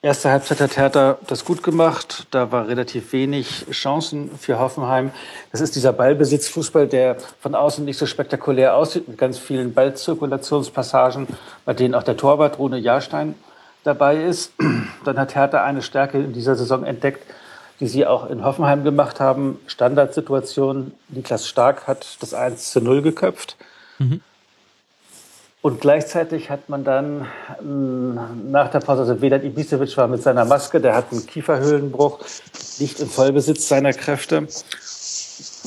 Erste 0.00 0.30
Halbzeit 0.30 0.60
hat 0.60 0.76
Hertha 0.76 1.18
das 1.26 1.44
gut 1.44 1.64
gemacht. 1.64 2.28
Da 2.30 2.52
war 2.52 2.68
relativ 2.68 3.12
wenig 3.12 3.66
Chancen 3.72 4.30
für 4.38 4.60
Hoffenheim. 4.60 5.10
Das 5.50 5.60
ist 5.60 5.74
dieser 5.74 5.92
Ballbesitzfußball, 5.92 6.86
der 6.86 7.16
von 7.40 7.56
außen 7.56 7.84
nicht 7.84 7.98
so 7.98 8.06
spektakulär 8.06 8.76
aussieht, 8.76 9.08
mit 9.08 9.18
ganz 9.18 9.38
vielen 9.38 9.74
Ballzirkulationspassagen, 9.74 11.26
bei 11.64 11.74
denen 11.74 11.96
auch 11.96 12.04
der 12.04 12.16
Torwart 12.16 12.60
Rune 12.60 12.78
Jahrstein 12.78 13.34
dabei 13.82 14.22
ist. 14.22 14.52
Dann 15.04 15.18
hat 15.18 15.34
Hertha 15.34 15.64
eine 15.64 15.82
Stärke 15.82 16.18
in 16.18 16.32
dieser 16.32 16.54
Saison 16.54 16.84
entdeckt, 16.84 17.26
die 17.80 17.88
sie 17.88 18.06
auch 18.06 18.30
in 18.30 18.44
Hoffenheim 18.44 18.84
gemacht 18.84 19.18
haben. 19.18 19.58
Standardsituation. 19.66 20.92
Niklas 21.08 21.48
Stark 21.48 21.88
hat 21.88 22.18
das 22.20 22.34
1 22.34 22.70
zu 22.70 22.80
0 22.80 23.02
geköpft. 23.02 23.56
Mhm. 23.98 24.20
Und 25.60 25.80
gleichzeitig 25.80 26.50
hat 26.50 26.68
man 26.68 26.84
dann 26.84 27.26
ähm, 27.60 28.50
nach 28.50 28.70
der 28.70 28.78
Pause, 28.78 29.02
also 29.02 29.20
Vedat 29.20 29.42
Ibisevic 29.42 29.96
war 29.96 30.06
mit 30.06 30.22
seiner 30.22 30.44
Maske, 30.44 30.80
der 30.80 30.94
hat 30.94 31.10
einen 31.10 31.26
Kieferhöhlenbruch, 31.26 32.20
nicht 32.78 33.00
im 33.00 33.10
Vollbesitz 33.10 33.66
seiner 33.66 33.92
Kräfte. 33.92 34.46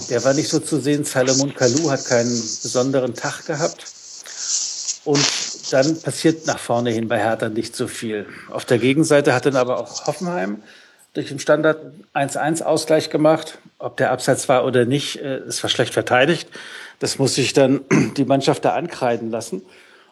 Der 0.09 0.23
war 0.23 0.33
nicht 0.33 0.49
so 0.49 0.59
zu 0.59 0.79
sehen. 0.79 1.03
Salomon 1.03 1.53
Kalou 1.53 1.91
hat 1.91 2.05
keinen 2.05 2.29
besonderen 2.29 3.15
Tag 3.15 3.45
gehabt. 3.45 3.85
Und 5.03 5.25
dann 5.71 5.99
passiert 6.01 6.47
nach 6.47 6.59
vorne 6.59 6.91
hin 6.91 7.07
bei 7.07 7.19
Hertha 7.19 7.49
nicht 7.49 7.75
so 7.75 7.87
viel. 7.87 8.25
Auf 8.49 8.65
der 8.65 8.77
Gegenseite 8.77 9.33
hat 9.33 9.45
dann 9.45 9.55
aber 9.55 9.79
auch 9.79 10.07
Hoffenheim 10.07 10.61
durch 11.13 11.27
den 11.27 11.39
Standard 11.39 11.79
1-1 12.13 12.63
Ausgleich 12.63 13.09
gemacht. 13.09 13.57
Ob 13.77 13.97
der 13.97 14.11
Abseits 14.11 14.47
war 14.47 14.63
oder 14.65 14.85
nicht, 14.85 15.17
äh, 15.17 15.37
es 15.39 15.61
war 15.63 15.69
schlecht 15.69 15.93
verteidigt. 15.93 16.47
Das 17.01 17.17
muss 17.17 17.33
sich 17.33 17.53
dann 17.53 17.81
die 18.17 18.25
Mannschaft 18.25 18.63
da 18.63 18.75
ankreiden 18.75 19.31
lassen. 19.31 19.63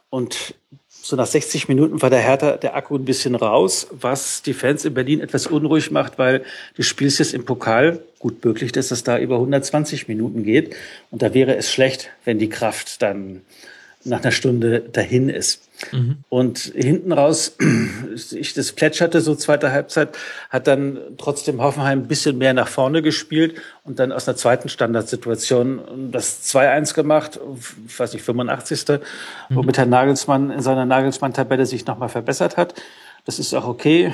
Und 0.09 0.55
so 0.89 1.15
nach 1.15 1.27
60 1.27 1.67
Minuten 1.67 2.01
war 2.01 2.09
der 2.09 2.19
Hertha 2.19 2.57
der 2.57 2.75
Akku 2.75 2.95
ein 2.95 3.05
bisschen 3.05 3.35
raus, 3.35 3.87
was 3.91 4.41
die 4.41 4.55
Fans 4.55 4.85
in 4.85 4.95
Berlin 4.95 5.21
etwas 5.21 5.45
unruhig 5.45 5.91
macht, 5.91 6.17
weil 6.17 6.43
du 6.75 6.81
spielst 6.81 7.19
jetzt 7.19 7.35
im 7.35 7.45
Pokal 7.45 8.01
gut 8.17 8.43
möglich, 8.43 8.71
dass 8.71 8.89
es 8.89 9.03
da 9.03 9.19
über 9.19 9.35
120 9.35 10.07
Minuten 10.07 10.43
geht. 10.43 10.75
Und 11.11 11.21
da 11.21 11.33
wäre 11.33 11.55
es 11.55 11.71
schlecht, 11.71 12.09
wenn 12.25 12.39
die 12.39 12.49
Kraft 12.49 13.03
dann 13.03 13.41
nach 14.03 14.21
einer 14.21 14.31
Stunde 14.31 14.81
dahin 14.81 15.29
ist. 15.29 15.68
Mhm. 15.91 16.17
Und 16.29 16.59
hinten 16.59 17.11
raus, 17.11 17.55
ich, 18.31 18.53
das 18.53 18.71
plätscherte 18.71 19.21
so 19.21 19.35
zweite 19.35 19.71
Halbzeit, 19.71 20.17
hat 20.49 20.67
dann 20.67 20.99
trotzdem 21.17 21.61
Hoffenheim 21.61 21.99
ein 21.99 22.07
bisschen 22.07 22.37
mehr 22.37 22.53
nach 22.53 22.67
vorne 22.67 23.01
gespielt 23.01 23.55
und 23.83 23.99
dann 23.99 24.11
aus 24.11 24.27
einer 24.27 24.37
zweiten 24.37 24.69
Standardsituation 24.69 26.11
das 26.11 26.43
2-1 26.53 26.93
gemacht, 26.93 27.39
ich 27.87 27.99
weiß 27.99 28.13
nicht, 28.13 28.23
85. 28.23 28.85
Mhm. 28.87 29.55
womit 29.55 29.77
Herr 29.77 29.85
Nagelsmann 29.85 30.51
in 30.51 30.61
seiner 30.61 30.85
Nagelsmann-Tabelle 30.85 31.65
sich 31.65 31.85
nochmal 31.85 32.09
verbessert 32.09 32.57
hat. 32.57 32.75
Das 33.25 33.37
ist 33.37 33.53
auch 33.53 33.67
okay, 33.67 34.13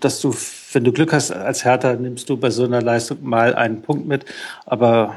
dass 0.00 0.20
du, 0.20 0.34
wenn 0.72 0.84
du 0.84 0.92
Glück 0.92 1.12
hast 1.12 1.30
als 1.30 1.64
Hertha, 1.64 1.94
nimmst 1.94 2.28
du 2.28 2.36
bei 2.36 2.50
so 2.50 2.64
einer 2.64 2.82
Leistung 2.82 3.18
mal 3.22 3.54
einen 3.54 3.82
Punkt 3.82 4.06
mit. 4.06 4.24
Aber 4.66 5.14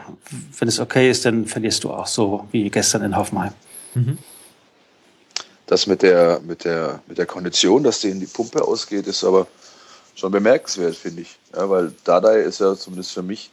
wenn 0.60 0.68
es 0.68 0.80
okay 0.80 1.10
ist, 1.10 1.26
dann 1.26 1.46
verlierst 1.46 1.84
du 1.84 1.92
auch 1.92 2.08
so 2.08 2.48
wie 2.52 2.70
gestern 2.70 3.04
in 3.04 3.18
Hoffenheim. 3.18 3.52
Mhm. 3.96 4.18
Das 5.68 5.86
mit 5.86 6.02
der, 6.02 6.40
mit, 6.40 6.64
der, 6.64 7.02
mit 7.08 7.18
der 7.18 7.26
Kondition, 7.26 7.84
dass 7.84 8.00
denen 8.00 8.20
die 8.20 8.26
Pumpe 8.26 8.64
ausgeht, 8.64 9.06
ist 9.06 9.24
aber 9.24 9.48
schon 10.16 10.32
bemerkenswert, 10.32 10.96
finde 10.96 11.22
ich. 11.22 11.38
Ja, 11.54 11.70
weil 11.70 11.94
Dadai 12.04 12.42
ist 12.42 12.60
ja 12.60 12.76
zumindest 12.76 13.12
für 13.12 13.22
mich 13.22 13.52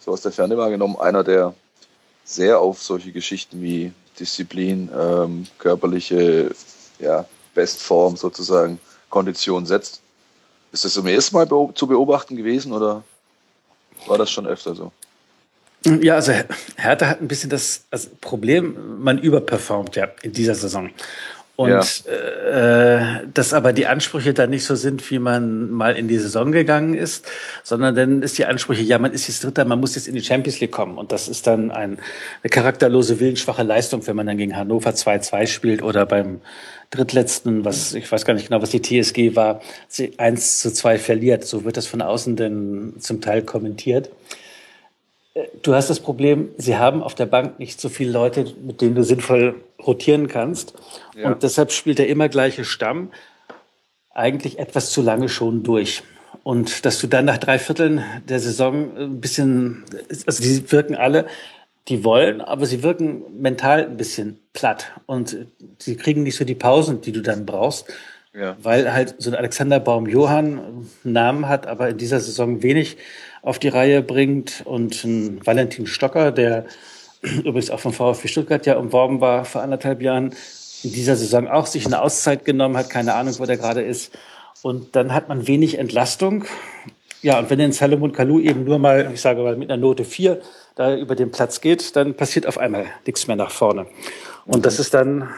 so 0.00 0.10
aus 0.10 0.22
der 0.22 0.32
Ferne 0.32 0.56
wahrgenommen 0.56 0.96
einer, 0.98 1.22
der 1.22 1.54
sehr 2.24 2.58
auf 2.58 2.82
solche 2.82 3.12
Geschichten 3.12 3.60
wie 3.62 3.92
Disziplin, 4.18 4.90
ähm, 4.98 5.46
körperliche 5.58 6.50
ja, 6.98 7.26
Bestform 7.54 8.16
sozusagen, 8.16 8.80
Kondition 9.08 9.66
setzt. 9.66 10.00
Ist 10.72 10.84
das 10.84 10.94
zum 10.94 11.06
ersten 11.06 11.34
Mal 11.34 11.48
zu 11.74 11.86
beobachten 11.86 12.36
gewesen 12.36 12.72
oder 12.72 13.02
war 14.06 14.18
das 14.18 14.30
schon 14.30 14.46
öfter 14.46 14.74
so? 14.74 14.92
Ja, 15.84 16.16
also 16.16 16.32
Hertha 16.76 17.06
hat 17.06 17.20
ein 17.20 17.28
bisschen 17.28 17.50
das, 17.50 17.84
das 17.90 18.06
Problem, 18.06 19.02
man 19.02 19.18
überperformt 19.18 19.96
ja 19.96 20.08
in 20.22 20.32
dieser 20.32 20.54
Saison. 20.54 20.90
Und 21.60 22.04
ja. 22.06 23.20
äh, 23.20 23.26
dass 23.34 23.52
aber 23.52 23.74
die 23.74 23.86
Ansprüche 23.86 24.32
da 24.32 24.46
nicht 24.46 24.64
so 24.64 24.76
sind, 24.76 25.10
wie 25.10 25.18
man 25.18 25.70
mal 25.70 25.94
in 25.94 26.08
die 26.08 26.16
Saison 26.16 26.52
gegangen 26.52 26.94
ist, 26.94 27.26
sondern 27.64 27.94
dann 27.94 28.22
ist 28.22 28.38
die 28.38 28.46
Ansprüche, 28.46 28.80
ja, 28.80 28.98
man 28.98 29.12
ist 29.12 29.28
jetzt 29.28 29.44
Dritter, 29.44 29.66
man 29.66 29.78
muss 29.78 29.94
jetzt 29.94 30.08
in 30.08 30.14
die 30.14 30.22
Champions 30.22 30.58
League 30.60 30.72
kommen. 30.72 30.96
Und 30.96 31.12
das 31.12 31.28
ist 31.28 31.46
dann 31.46 31.70
ein, 31.70 31.98
eine 32.42 32.48
charakterlose, 32.48 33.20
willensschwache 33.20 33.62
Leistung, 33.62 34.06
wenn 34.06 34.16
man 34.16 34.26
dann 34.26 34.38
gegen 34.38 34.56
Hannover 34.56 34.88
2-2 34.92 35.46
spielt 35.48 35.82
oder 35.82 36.06
beim 36.06 36.40
drittletzten, 36.88 37.62
was 37.62 37.92
ich 37.92 38.10
weiß 38.10 38.24
gar 38.24 38.32
nicht 38.32 38.48
genau, 38.48 38.62
was 38.62 38.70
die 38.70 38.80
TSG 38.80 39.36
war, 39.36 39.60
1 40.16 40.60
zu 40.60 40.72
2 40.72 40.98
verliert. 40.98 41.44
So 41.44 41.66
wird 41.66 41.76
das 41.76 41.86
von 41.86 42.00
außen 42.00 42.36
denn 42.36 42.94
zum 43.00 43.20
Teil 43.20 43.42
kommentiert. 43.42 44.08
Äh, 45.34 45.44
du 45.62 45.74
hast 45.74 45.90
das 45.90 46.00
Problem, 46.00 46.50
sie 46.56 46.76
haben 46.76 47.02
auf 47.02 47.14
der 47.14 47.26
Bank 47.26 47.58
nicht 47.58 47.80
so 47.80 47.88
viele 47.88 48.12
Leute, 48.12 48.46
mit 48.62 48.80
denen 48.80 48.94
du 48.94 49.04
sinnvoll 49.04 49.56
rotieren 49.84 50.28
kannst. 50.28 50.74
Ja. 51.16 51.28
Und 51.28 51.42
deshalb 51.42 51.72
spielt 51.72 51.98
der 51.98 52.08
immer 52.08 52.28
gleiche 52.28 52.64
Stamm 52.64 53.10
eigentlich 54.12 54.58
etwas 54.58 54.90
zu 54.90 55.02
lange 55.02 55.28
schon 55.28 55.62
durch. 55.62 56.02
Und 56.42 56.84
dass 56.84 57.00
du 57.00 57.06
dann 57.06 57.26
nach 57.26 57.38
drei 57.38 57.58
Vierteln 57.58 58.02
der 58.28 58.40
Saison 58.40 58.96
ein 58.96 59.20
bisschen, 59.20 59.84
also 60.26 60.42
die 60.42 60.72
wirken 60.72 60.94
alle, 60.94 61.26
die 61.88 62.04
wollen, 62.04 62.40
aber 62.40 62.66
sie 62.66 62.82
wirken 62.82 63.22
mental 63.40 63.84
ein 63.84 63.96
bisschen 63.96 64.38
platt. 64.52 64.92
Und 65.06 65.36
sie 65.78 65.96
kriegen 65.96 66.22
nicht 66.22 66.36
so 66.36 66.44
die 66.44 66.54
Pausen, 66.54 67.00
die 67.00 67.12
du 67.12 67.20
dann 67.20 67.46
brauchst. 67.46 67.86
Ja. 68.32 68.56
Weil 68.62 68.92
halt 68.92 69.16
so 69.18 69.30
ein 69.30 69.36
Alexander 69.36 69.80
Baum-Johann 69.80 70.58
einen 70.58 71.12
Namen 71.12 71.48
hat, 71.48 71.66
aber 71.66 71.88
in 71.88 71.98
dieser 71.98 72.20
Saison 72.20 72.62
wenig 72.62 72.96
auf 73.42 73.58
die 73.58 73.68
Reihe 73.68 74.02
bringt 74.02 74.62
und 74.64 75.04
ein 75.04 75.44
Valentin 75.44 75.86
Stocker, 75.86 76.32
der 76.32 76.66
übrigens 77.22 77.70
auch 77.70 77.80
vom 77.80 77.92
VfB 77.92 78.28
Stuttgart 78.28 78.66
ja 78.66 78.76
umworben 78.76 79.20
war 79.20 79.44
vor 79.44 79.62
anderthalb 79.62 80.02
Jahren, 80.02 80.34
in 80.82 80.92
dieser 80.92 81.16
Saison 81.16 81.48
auch 81.48 81.66
sich 81.66 81.84
eine 81.86 82.00
Auszeit 82.00 82.44
genommen 82.44 82.76
hat, 82.76 82.88
keine 82.88 83.14
Ahnung, 83.14 83.38
wo 83.38 83.44
der 83.44 83.58
gerade 83.58 83.82
ist. 83.82 84.16
Und 84.62 84.96
dann 84.96 85.14
hat 85.14 85.28
man 85.28 85.46
wenig 85.46 85.78
Entlastung. 85.78 86.44
Ja, 87.22 87.38
und 87.38 87.50
wenn 87.50 87.58
den 87.58 87.72
Salomon 87.72 88.12
Kalou 88.12 88.40
eben 88.40 88.64
nur 88.64 88.78
mal, 88.78 89.10
ich 89.12 89.20
sage 89.20 89.42
mal, 89.42 89.56
mit 89.56 89.70
einer 89.70 89.80
Note 89.80 90.04
4 90.04 90.40
da 90.74 90.96
über 90.96 91.16
den 91.16 91.30
Platz 91.30 91.60
geht, 91.60 91.96
dann 91.96 92.14
passiert 92.14 92.46
auf 92.46 92.56
einmal 92.56 92.86
nichts 93.06 93.26
mehr 93.26 93.36
nach 93.36 93.50
vorne. 93.50 93.86
Und 94.46 94.64
das 94.64 94.78
ist 94.78 94.94
dann 94.94 95.28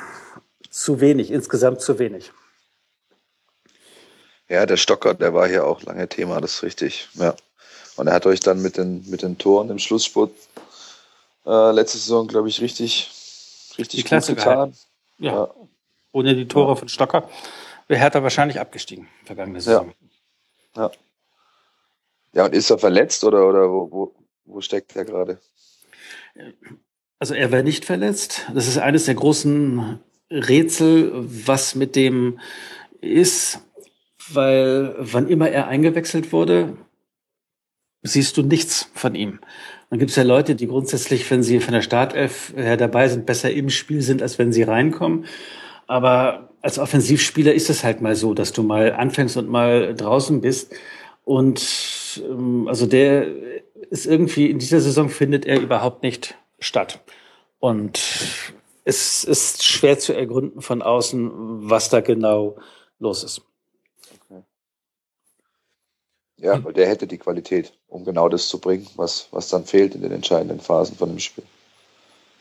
zu 0.71 1.01
wenig, 1.01 1.31
insgesamt 1.33 1.81
zu 1.81 1.99
wenig. 1.99 2.31
Ja, 4.49 4.67
der 4.67 4.77
Stocker, 4.77 5.15
der 5.15 5.35
war 5.35 5.49
hier 5.49 5.67
auch 5.67 5.83
lange 5.83 6.09
Thema, 6.09 6.41
das 6.41 6.55
ist 6.55 6.62
richtig. 6.62 7.09
Ja. 7.15 7.35
Und 7.96 8.07
er 8.07 8.14
hat 8.14 8.26
euch 8.26 8.40
dann 8.40 8.62
mit 8.62 8.76
den, 8.76 9.09
mit 9.09 9.22
den 9.22 9.38
Toren 9.38 9.70
im 9.70 9.78
Schlussspurt 9.78 10.33
äh, 11.46 11.72
letzte 11.72 11.98
Saison, 11.98 12.26
glaube 12.26 12.48
ich, 12.48 12.61
richtig, 12.61 13.11
richtig 13.78 14.00
die 14.00 14.07
Klasse 14.07 14.35
getan. 14.35 14.74
Ja. 15.18 15.35
ja. 15.35 15.55
Ohne 16.12 16.35
die 16.35 16.48
Tore 16.48 16.70
ja. 16.70 16.76
von 16.76 16.88
Stocker 16.88 17.28
wäre 17.88 18.00
Hertha 18.00 18.22
wahrscheinlich 18.22 18.61
abgestiegen, 18.61 19.09
vergangene 19.24 19.61
Saison. 19.61 19.92
Ja. 20.76 20.83
ja. 20.83 20.90
Ja, 22.35 22.46
und 22.46 22.55
ist 22.55 22.70
er 22.70 22.78
verletzt 22.78 23.24
oder, 23.24 23.46
oder 23.46 23.70
wo, 23.70 23.90
wo, 23.90 24.14
wo 24.46 24.61
steckt 24.61 24.96
er 24.96 25.05
gerade? 25.05 25.38
Also 27.18 27.35
er 27.35 27.52
wäre 27.52 27.62
nicht 27.62 27.85
verletzt. 27.85 28.46
Das 28.55 28.66
ist 28.66 28.78
eines 28.78 29.05
der 29.05 29.14
großen 29.14 30.00
Rätsel, 30.31 31.12
was 31.14 31.74
mit 31.74 31.94
dem 31.94 32.40
ist, 33.00 33.61
weil 34.31 34.94
wann 34.98 35.28
immer 35.28 35.50
er 35.50 35.66
eingewechselt 35.68 36.33
wurde, 36.33 36.76
siehst 38.03 38.37
du 38.37 38.43
nichts 38.43 38.91
von 38.95 39.15
ihm. 39.15 39.41
Dann 39.91 39.99
gibt 39.99 40.11
es 40.11 40.17
ja 40.17 40.23
Leute, 40.23 40.55
die 40.55 40.67
grundsätzlich, 40.67 41.31
wenn 41.31 41.43
sie 41.43 41.61
von 41.61 41.75
der 41.75 41.83
Startelf 41.83 42.53
her 42.57 42.77
dabei 42.77 43.09
sind, 43.09 43.27
besser 43.27 43.51
im 43.51 43.71
Spiel 43.71 44.03
sind, 44.03 44.23
als 44.23 44.38
wenn 44.38 44.53
sie 44.53 44.62
reinkommen. 44.62 45.27
Aber 45.87 46.51
als 46.62 46.79
Offensivspieler 46.79 47.53
ist 47.53 47.71
es 47.71 47.85
halt 47.85 48.01
mal 48.01 48.17
so, 48.17 48.35
dass 48.35 48.53
du 48.53 48.62
mal 48.62 48.93
anfängst 48.93 49.37
und 49.37 49.49
mal 49.49 49.95
draußen 49.95 50.41
bist. 50.41 50.75
Und 51.25 52.23
ähm, 52.27 52.67
also 52.69 52.87
der 52.87 53.27
ist 53.91 54.07
irgendwie 54.07 54.51
in 54.51 54.59
dieser 54.59 54.81
Saison 54.81 55.09
findet 55.09 55.45
er 55.45 55.61
überhaupt 55.61 56.03
nicht 56.03 56.37
statt. 56.59 57.01
Und 57.59 58.01
es 58.85 59.25
ist 59.25 59.65
schwer 59.65 59.99
zu 59.99 60.12
ergründen 60.12 60.62
von 60.62 60.83
außen, 60.83 61.31
was 61.71 61.91
da 61.91 62.01
genau 62.01 62.57
los 62.99 63.23
ist. 63.23 63.43
Ja, 66.42 66.57
mhm. 66.57 66.74
der 66.74 66.88
hätte 66.88 67.07
die 67.07 67.18
Qualität, 67.18 67.72
um 67.87 68.05
genau 68.05 68.28
das 68.28 68.48
zu 68.48 68.59
bringen, 68.59 68.88
was, 68.96 69.28
was 69.31 69.48
dann 69.48 69.64
fehlt 69.64 69.94
in 69.94 70.02
den 70.02 70.11
entscheidenden 70.11 70.61
Phasen 70.61 70.96
von 70.96 71.09
dem 71.09 71.20
Spiel. 71.20 71.44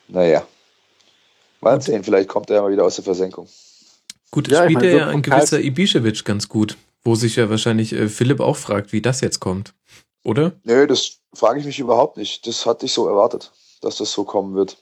Naja. 0.08 0.46
Mal 1.62 1.80
sehen, 1.82 2.04
vielleicht 2.04 2.28
kommt 2.28 2.50
er 2.50 2.58
ja 2.58 2.62
mal 2.64 2.72
wieder 2.72 2.84
aus 2.84 2.96
der 2.96 3.04
Versenkung. 3.04 3.48
Gut, 4.32 4.48
ja, 4.48 4.64
spielt 4.64 4.82
er 4.82 4.96
ja 4.96 5.08
ein 5.08 5.22
gewisser 5.22 5.58
Ibišević 5.58 6.24
ganz 6.24 6.50
gut, 6.50 6.78
wo 7.04 7.14
sich 7.14 7.36
ja 7.36 7.50
wahrscheinlich 7.52 7.94
äh, 7.94 8.10
Philipp 8.10 8.40
auch 8.40 8.58
fragt, 8.58 8.92
wie 8.92 9.04
das 9.04 9.22
jetzt 9.22 9.40
kommt. 9.40 9.76
Oder? 10.24 10.54
Nö, 10.64 10.88
das 10.88 11.20
frage 11.36 11.60
ich 11.60 11.66
mich 11.68 11.80
überhaupt 11.80 12.18
nicht. 12.18 12.48
Das 12.48 12.66
hatte 12.66 12.88
ich 12.88 12.94
so 12.94 13.08
erwartet, 13.08 13.52
dass 13.82 13.98
das 13.98 14.12
so 14.12 14.24
kommen 14.24 14.56
wird. 14.56 14.82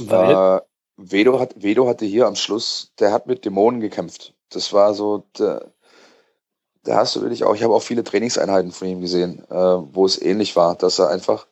Weil? 0.00 0.56
Äh, 0.56 0.60
Vedo, 0.96 1.40
hat, 1.40 1.62
Vedo 1.62 1.88
hatte 1.88 2.06
hier 2.06 2.26
am 2.26 2.36
Schluss, 2.36 2.92
der 2.98 3.12
hat 3.12 3.26
mit 3.26 3.44
Dämonen 3.44 3.80
gekämpft. 3.80 4.32
Das 4.48 4.72
war 4.72 4.94
so, 4.94 5.26
der, 5.38 5.73
da 6.84 6.96
hast 6.96 7.16
du 7.16 7.22
wirklich 7.22 7.44
auch, 7.44 7.54
ich 7.54 7.62
habe 7.62 7.74
auch 7.74 7.82
viele 7.82 8.04
Trainingseinheiten 8.04 8.72
von 8.72 8.88
ihm 8.88 9.00
gesehen, 9.00 9.42
äh, 9.50 9.54
wo 9.54 10.06
es 10.06 10.20
ähnlich 10.20 10.54
war, 10.56 10.74
dass 10.74 10.98
er 10.98 11.08
einfach, 11.08 11.46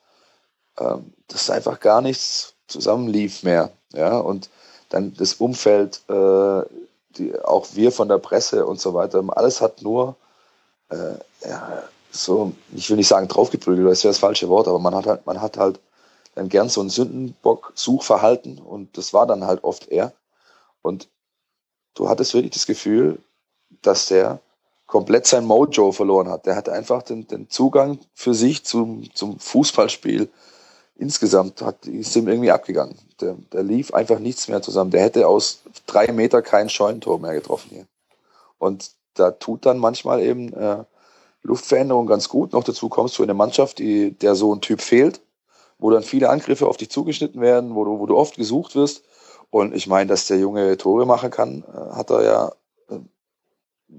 äh, 0.77 0.97
dass 1.29 1.51
einfach 1.51 1.81
gar 1.81 2.01
nichts 2.01 2.55
zusammenlief 2.69 3.43
mehr, 3.43 3.71
ja, 3.93 4.19
und 4.19 4.51
dann 4.91 5.15
das 5.17 5.35
Umfeld, 5.35 6.03
äh, 6.09 6.63
die, 7.17 7.39
auch 7.45 7.67
wir 7.73 7.93
von 7.93 8.09
der 8.09 8.19
Presse 8.19 8.67
und 8.67 8.81
so 8.81 8.95
weiter, 8.95 9.23
alles 9.29 9.61
hat 9.61 9.83
nur, 9.83 10.17
äh, 10.91 11.15
ja, 11.47 11.83
so, 12.11 12.53
ich 12.75 12.89
will 12.91 12.99
nicht 12.99 13.09
sagen 13.09 13.29
draufgeprügelt, 13.29 13.91
das 13.91 14.05
wäre 14.05 14.13
das 14.13 14.19
falsche 14.19 14.49
Wort, 14.49 14.69
aber 14.69 14.79
man 14.79 14.95
hat 14.95 15.07
halt, 15.07 15.27
man 15.27 15.41
hat 15.41 15.57
halt 15.57 15.81
dann 16.35 16.49
gern 16.49 16.69
so 16.69 16.81
ein 16.83 16.91
Sündenbock-Suchverhalten 16.91 18.59
und 18.59 18.97
das 18.97 19.13
war 19.13 19.27
dann 19.27 19.45
halt 19.45 19.65
oft 19.65 19.89
er. 19.89 20.13
Und 20.81 21.09
du 21.95 22.09
hattest 22.09 22.35
wirklich 22.35 22.53
das 22.53 22.67
Gefühl, 22.67 23.19
dass 23.83 24.07
der 24.07 24.41
komplett 24.93 25.27
sein 25.27 25.47
Mojo 25.47 25.91
verloren 25.91 26.29
hat. 26.29 26.45
Der 26.45 26.55
hatte 26.55 26.71
einfach 26.75 27.03
den, 27.03 27.27
den 27.27 27.49
Zugang 27.49 27.99
für 28.13 28.35
sich 28.35 28.63
zum, 28.63 29.09
zum 29.15 29.39
Fußballspiel 29.39 30.29
insgesamt, 30.97 31.63
hat, 31.63 31.87
ist 31.87 32.15
ihm 32.15 32.29
irgendwie 32.29 32.51
abgegangen. 32.51 32.99
Der, 33.23 33.37
der 33.55 33.63
lief 33.63 33.95
einfach 33.95 34.19
nichts 34.19 34.49
mehr 34.49 34.61
zusammen. 34.61 34.91
Der 34.91 35.01
hätte 35.01 35.27
aus 35.29 35.63
drei 35.87 36.13
Meter 36.13 36.43
kein 36.43 36.69
Scheunentor 36.69 37.19
mehr 37.19 37.33
getroffen 37.33 37.71
hier. 37.71 37.87
Und 38.59 38.91
da 39.15 39.31
tut 39.31 39.65
dann 39.65 39.79
manchmal 39.79 40.21
eben 40.21 40.53
äh, 40.53 40.85
Luftveränderung 41.41 42.07
ganz 42.07 42.29
gut. 42.29 42.53
Noch 42.53 42.63
dazu 42.63 42.91
kommst 42.91 43.17
du 43.17 43.23
in 43.23 43.31
eine 43.31 43.39
Mannschaft, 43.39 43.79
die, 43.79 44.11
der 44.11 44.35
so 44.35 44.55
ein 44.55 44.61
Typ 44.61 44.83
fehlt, 44.83 45.23
wo 45.79 45.91
dann 45.91 46.03
viele 46.03 46.29
Angriffe 46.29 46.67
auf 46.69 46.77
dich 46.77 46.91
zugeschnitten 46.91 47.41
werden, 47.41 47.75
wo 47.75 47.87
du, 47.87 47.99
wo 47.99 48.05
du 48.05 48.15
oft 48.15 48.37
gesucht 48.37 48.75
wirst. 48.75 49.05
Und 49.49 49.75
ich 49.75 49.87
meine, 49.87 50.09
dass 50.09 50.27
der 50.27 50.37
Junge 50.37 50.77
Tore 50.77 51.07
machen 51.07 51.31
kann, 51.31 51.65
äh, 51.73 51.95
hat 51.97 52.11
er 52.11 52.23
ja 52.25 52.53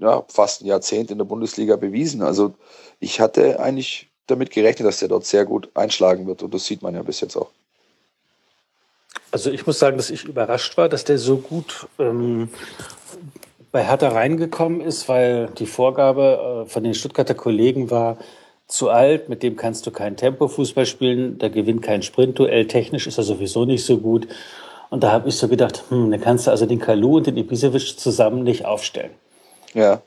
ja, 0.00 0.24
fast 0.28 0.62
ein 0.62 0.66
Jahrzehnt 0.66 1.10
in 1.10 1.18
der 1.18 1.24
Bundesliga 1.24 1.76
bewiesen. 1.76 2.22
Also 2.22 2.54
ich 3.00 3.20
hatte 3.20 3.60
eigentlich 3.60 4.08
damit 4.26 4.50
gerechnet, 4.50 4.88
dass 4.88 5.00
der 5.00 5.08
dort 5.08 5.26
sehr 5.26 5.44
gut 5.44 5.70
einschlagen 5.74 6.26
wird 6.26 6.42
und 6.42 6.54
das 6.54 6.64
sieht 6.64 6.82
man 6.82 6.94
ja 6.94 7.02
bis 7.02 7.20
jetzt 7.20 7.36
auch. 7.36 7.50
Also 9.30 9.50
ich 9.50 9.66
muss 9.66 9.78
sagen, 9.78 9.96
dass 9.96 10.10
ich 10.10 10.24
überrascht 10.24 10.76
war, 10.76 10.88
dass 10.88 11.04
der 11.04 11.18
so 11.18 11.38
gut 11.38 11.88
ähm, 11.98 12.48
bei 13.72 13.84
Hertha 13.84 14.08
reingekommen 14.08 14.80
ist, 14.80 15.08
weil 15.08 15.48
die 15.58 15.66
Vorgabe 15.66 16.64
äh, 16.64 16.70
von 16.70 16.84
den 16.84 16.94
Stuttgarter 16.94 17.34
Kollegen 17.34 17.90
war, 17.90 18.18
zu 18.66 18.88
alt, 18.88 19.28
mit 19.28 19.42
dem 19.42 19.56
kannst 19.56 19.86
du 19.86 19.90
kein 19.90 20.16
Tempo-Fußball 20.16 20.86
spielen, 20.86 21.38
der 21.38 21.50
gewinnt 21.50 21.82
kein 21.82 22.02
Sprintduell, 22.02 22.66
technisch 22.66 23.06
ist 23.06 23.18
er 23.18 23.24
sowieso 23.24 23.64
nicht 23.64 23.84
so 23.84 23.98
gut. 23.98 24.26
Und 24.90 25.02
da 25.02 25.12
habe 25.12 25.28
ich 25.28 25.36
so 25.36 25.48
gedacht, 25.48 25.84
hm, 25.88 26.10
dann 26.10 26.20
kannst 26.20 26.46
du 26.46 26.50
also 26.50 26.64
den 26.66 26.78
Kalu 26.78 27.16
und 27.16 27.26
den 27.26 27.36
Ibisevic 27.36 27.98
zusammen 27.98 28.42
nicht 28.42 28.64
aufstellen. 28.64 29.10
Ja. 29.74 30.02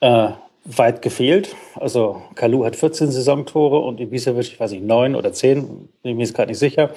Äh, 0.00 0.30
weit 0.64 1.02
gefehlt. 1.02 1.54
Also 1.74 2.22
Kalu 2.34 2.64
hat 2.64 2.76
14 2.76 3.10
Saisontore 3.10 3.80
und 3.80 4.00
Ibisevic, 4.00 4.46
ich 4.46 4.60
weiß 4.60 4.72
nicht, 4.72 4.84
9 4.84 5.14
oder 5.14 5.32
10, 5.32 5.88
bin 6.02 6.16
mir 6.16 6.22
jetzt 6.22 6.34
gerade 6.34 6.50
nicht 6.50 6.58
sicher. 6.58 6.90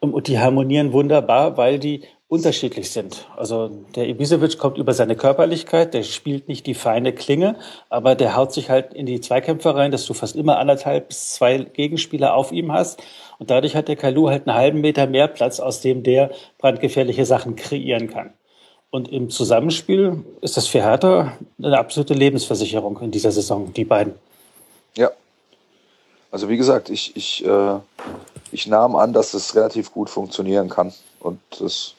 Und 0.00 0.28
die 0.28 0.38
harmonieren 0.38 0.92
wunderbar, 0.92 1.56
weil 1.56 1.78
die 1.78 2.02
unterschiedlich 2.28 2.90
sind. 2.90 3.26
Also 3.36 3.70
der 3.94 4.08
Ibisevic 4.08 4.58
kommt 4.58 4.78
über 4.78 4.92
seine 4.92 5.14
Körperlichkeit, 5.14 5.94
der 5.94 6.02
spielt 6.02 6.48
nicht 6.48 6.66
die 6.66 6.74
feine 6.74 7.12
Klinge, 7.12 7.56
aber 7.88 8.14
der 8.14 8.36
haut 8.36 8.52
sich 8.52 8.68
halt 8.68 8.92
in 8.94 9.06
die 9.06 9.20
Zweikämpfe 9.20 9.74
rein, 9.74 9.92
dass 9.92 10.06
du 10.06 10.12
fast 10.12 10.34
immer 10.34 10.58
anderthalb 10.58 11.08
bis 11.08 11.34
zwei 11.34 11.58
Gegenspieler 11.58 12.34
auf 12.34 12.50
ihm 12.50 12.72
hast. 12.72 13.02
Und 13.38 13.50
dadurch 13.50 13.76
hat 13.76 13.88
der 13.88 13.96
Kalu 13.96 14.28
halt 14.28 14.46
einen 14.46 14.56
halben 14.56 14.80
Meter 14.80 15.06
mehr 15.06 15.28
Platz, 15.28 15.60
aus 15.60 15.80
dem 15.80 16.02
der 16.02 16.30
brandgefährliche 16.58 17.24
Sachen 17.24 17.54
kreieren 17.54 18.08
kann. 18.08 18.32
Und 18.90 19.08
im 19.08 19.30
Zusammenspiel 19.30 20.24
ist 20.40 20.56
das 20.56 20.66
für 20.66 20.80
Hertha 20.80 21.36
eine 21.58 21.78
absolute 21.78 22.14
Lebensversicherung 22.14 22.98
in 23.00 23.10
dieser 23.10 23.32
Saison, 23.32 23.72
die 23.72 23.84
beiden. 23.84 24.14
Ja. 24.96 25.10
Also 26.30 26.48
wie 26.48 26.56
gesagt, 26.56 26.88
ich, 26.88 27.16
ich, 27.16 27.44
äh, 27.44 27.78
ich 28.52 28.66
nahm 28.66 28.96
an, 28.96 29.12
dass 29.12 29.34
es 29.34 29.54
relativ 29.54 29.92
gut 29.92 30.08
funktionieren 30.08 30.68
kann. 30.68 30.92
Und 31.20 31.40
das, 31.58 31.94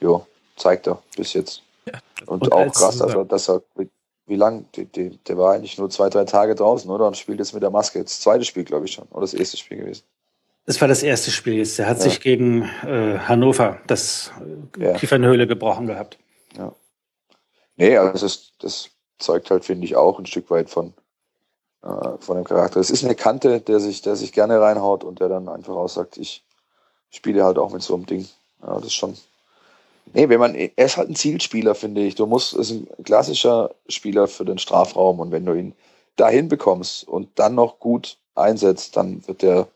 ja, 0.00 0.20
zeigt 0.56 0.86
er 0.86 1.02
bis 1.16 1.32
jetzt. 1.32 1.62
Ja. 1.86 1.98
Und, 2.26 2.42
Und 2.42 2.52
auch 2.52 2.72
krass, 2.72 3.00
also, 3.00 3.24
dass 3.24 3.48
er, 3.48 3.62
wie, 3.76 3.88
wie 4.26 4.36
lang, 4.36 4.66
die, 4.76 4.84
die, 4.84 5.18
der 5.18 5.38
war 5.38 5.54
eigentlich 5.54 5.78
nur 5.78 5.90
zwei, 5.90 6.08
drei 6.08 6.24
Tage 6.24 6.54
draußen, 6.54 6.90
oder? 6.90 7.06
Und 7.06 7.16
spielt 7.16 7.38
jetzt 7.38 7.54
mit 7.54 7.62
der 7.62 7.70
Maske. 7.70 8.02
Das 8.02 8.20
zweite 8.20 8.44
Spiel, 8.44 8.64
glaube 8.64 8.84
ich 8.84 8.92
schon. 8.92 9.08
Oder 9.10 9.22
das 9.22 9.34
erste 9.34 9.56
Spiel 9.56 9.78
gewesen. 9.78 10.04
Das 10.66 10.80
war 10.80 10.86
das 10.88 11.02
erste 11.02 11.30
Spiel 11.30 11.54
jetzt. 11.54 11.78
Der 11.78 11.88
hat 11.88 11.98
Ja. 11.98 12.04
sich 12.04 12.20
gegen 12.20 12.62
äh, 12.86 13.18
Hannover 13.18 13.80
das 13.86 14.32
äh, 14.78 14.84
Ja. 14.84 14.92
Kiefernhöhle 14.94 15.46
gebrochen 15.46 15.86
gehabt. 15.86 16.18
Nee, 17.76 17.96
also 17.96 18.26
das, 18.26 18.52
das 18.60 18.90
zeugt 19.18 19.50
halt, 19.50 19.64
finde 19.64 19.86
ich, 19.86 19.96
auch 19.96 20.18
ein 20.18 20.26
Stück 20.26 20.50
weit 20.50 20.68
von, 20.68 20.92
äh, 21.82 21.88
von 22.20 22.36
dem 22.36 22.44
Charakter. 22.44 22.78
Es 22.80 22.90
ist 22.90 23.02
eine 23.04 23.14
Kante, 23.14 23.60
der 23.60 23.80
sich, 23.80 24.02
der 24.02 24.14
sich 24.14 24.32
gerne 24.32 24.60
reinhaut 24.60 25.04
und 25.04 25.20
der 25.20 25.28
dann 25.28 25.48
einfach 25.48 25.74
aussagt, 25.74 26.18
ich 26.18 26.44
spiele 27.10 27.44
halt 27.44 27.58
auch 27.58 27.72
mit 27.72 27.82
so 27.82 27.94
einem 27.94 28.06
Ding. 28.06 28.28
Ja, 28.62 28.74
das 28.74 28.84
ist 28.86 28.94
schon. 28.94 29.16
Nee, 30.12 30.28
wenn 30.28 30.38
man, 30.38 30.54
er 30.54 30.70
ist 30.84 30.96
halt 30.98 31.08
ein 31.08 31.16
Zielspieler, 31.16 31.74
finde 31.74 32.02
ich. 32.02 32.14
Du 32.14 32.26
musst, 32.26 32.52
ist 32.52 32.70
ein 32.70 32.86
klassischer 33.04 33.70
Spieler 33.88 34.28
für 34.28 34.44
den 34.44 34.58
Strafraum 34.58 35.18
und 35.20 35.30
wenn 35.32 35.46
du 35.46 35.54
ihn 35.54 35.74
dahin 36.16 36.48
bekommst 36.48 37.08
und 37.08 37.30
dann 37.36 37.54
noch 37.54 37.78
gut 37.78 38.18
einsetzt, 38.34 38.96
dann 38.96 39.26
wird 39.26 39.40
der, 39.42 39.66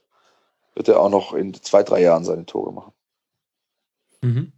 wird 0.77 0.89
er 0.89 1.01
auch 1.01 1.11
noch 1.11 1.33
in 1.33 1.55
zwei, 1.55 1.83
drei 1.83 2.03
Jahren 2.03 2.25
seine 2.25 2.47
Tore 2.47 2.73
machen. 2.73 2.93
Mhm. 4.23 4.53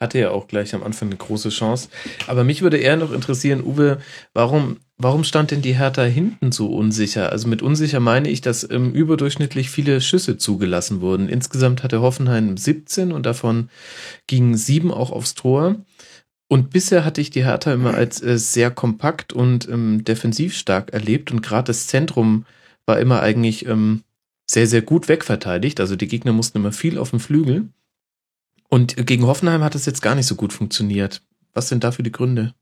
Hatte 0.00 0.20
ja 0.20 0.30
auch 0.30 0.46
gleich 0.46 0.74
am 0.76 0.84
Anfang 0.84 1.08
eine 1.08 1.16
große 1.16 1.48
Chance. 1.48 1.88
Aber 2.28 2.44
mich 2.44 2.62
würde 2.62 2.78
eher 2.78 2.96
noch 2.96 3.12
interessieren, 3.12 3.64
Uwe, 3.64 3.98
warum, 4.32 4.78
warum 4.96 5.24
stand 5.24 5.50
denn 5.50 5.60
die 5.60 5.76
Hertha 5.76 6.04
hinten 6.04 6.52
so 6.52 6.68
unsicher? 6.68 7.32
Also 7.32 7.48
mit 7.48 7.62
unsicher 7.62 7.98
meine 7.98 8.30
ich, 8.30 8.40
dass 8.40 8.68
ähm, 8.70 8.92
überdurchschnittlich 8.92 9.70
viele 9.70 10.00
Schüsse 10.00 10.38
zugelassen 10.38 11.00
wurden. 11.00 11.28
Insgesamt 11.28 11.82
hatte 11.82 12.00
Hoffenheim 12.00 12.56
17 12.56 13.10
und 13.10 13.26
davon 13.26 13.70
gingen 14.28 14.56
sieben 14.56 14.92
auch 14.92 15.10
aufs 15.10 15.34
Tor. 15.34 15.74
Und 16.46 16.70
bisher 16.70 17.04
hatte 17.04 17.20
ich 17.20 17.30
die 17.30 17.44
Hertha 17.44 17.72
immer 17.72 17.94
als 17.94 18.22
äh, 18.22 18.38
sehr 18.38 18.70
kompakt 18.70 19.32
und 19.32 19.68
ähm, 19.68 20.04
defensiv 20.04 20.56
stark 20.56 20.92
erlebt 20.92 21.32
und 21.32 21.42
gerade 21.42 21.66
das 21.66 21.88
Zentrum 21.88 22.46
war 22.86 23.00
immer 23.00 23.20
eigentlich 23.20 23.66
ähm, 23.66 24.02
sehr, 24.50 24.66
sehr 24.66 24.82
gut 24.82 25.08
wegverteidigt. 25.08 25.80
Also 25.80 25.96
die 25.96 26.08
Gegner 26.08 26.32
mussten 26.32 26.58
immer 26.58 26.72
viel 26.72 26.98
auf 26.98 27.10
dem 27.10 27.20
Flügel. 27.20 27.68
Und 28.68 29.06
gegen 29.06 29.26
Hoffenheim 29.26 29.62
hat 29.62 29.74
es 29.74 29.86
jetzt 29.86 30.02
gar 30.02 30.14
nicht 30.14 30.26
so 30.26 30.34
gut 30.34 30.52
funktioniert. 30.52 31.22
Was 31.54 31.68
sind 31.68 31.84
dafür 31.84 32.02
die 32.02 32.12
Gründe? 32.12 32.54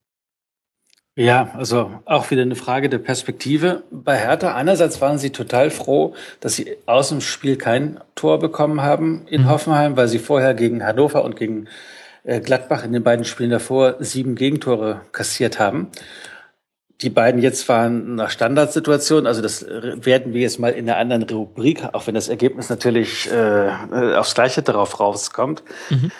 Ja, 1.19 1.51
also 1.55 2.03
auch 2.05 2.31
wieder 2.31 2.43
eine 2.43 2.57
Frage 2.57 2.91
der 2.91 2.99
Perspektive. 2.99 3.85
Bei 3.91 4.19
Hertha 4.19 4.55
einerseits 4.55 5.01
waren 5.01 5.19
sie 5.19 5.31
total 5.31 5.71
froh, 5.71 6.15
dass 6.41 6.57
sie 6.57 6.77
aus 6.85 7.09
dem 7.09 7.23
Spiel 7.23 7.57
kein 7.57 7.99
Tor 8.15 8.39
bekommen 8.39 8.83
haben 8.83 9.27
in 9.27 9.43
Mhm. 9.43 9.49
Hoffenheim, 9.49 9.97
weil 9.97 10.09
sie 10.09 10.19
vorher 10.19 10.53
gegen 10.53 10.85
Hannover 10.85 11.25
und 11.25 11.37
gegen 11.37 11.69
äh, 12.25 12.41
Gladbach 12.41 12.85
in 12.85 12.93
den 12.93 13.03
beiden 13.03 13.25
Spielen 13.25 13.51
davor 13.51 13.97
sieben 14.01 14.35
Gegentore 14.35 15.01
kassiert 15.13 15.59
haben. 15.59 15.89
Die 17.03 17.11
beiden 17.11 17.43
jetzt 17.43 17.69
waren 17.69 18.15
nach 18.15 18.31
Standardsituation, 18.31 19.27
also 19.27 19.43
das 19.43 19.67
werden 19.69 20.33
wir 20.33 20.41
jetzt 20.41 20.59
mal 20.59 20.73
in 20.73 20.89
einer 20.89 20.99
anderen 20.99 21.25
Rubrik, 21.25 21.85
auch 21.93 22.07
wenn 22.07 22.15
das 22.15 22.29
Ergebnis 22.29 22.71
natürlich 22.71 23.31
äh, 23.31 23.69
aufs 24.17 24.35
Gleiche 24.35 24.63
darauf 24.63 24.99
rauskommt. 24.99 25.63
Mhm. 25.91 26.11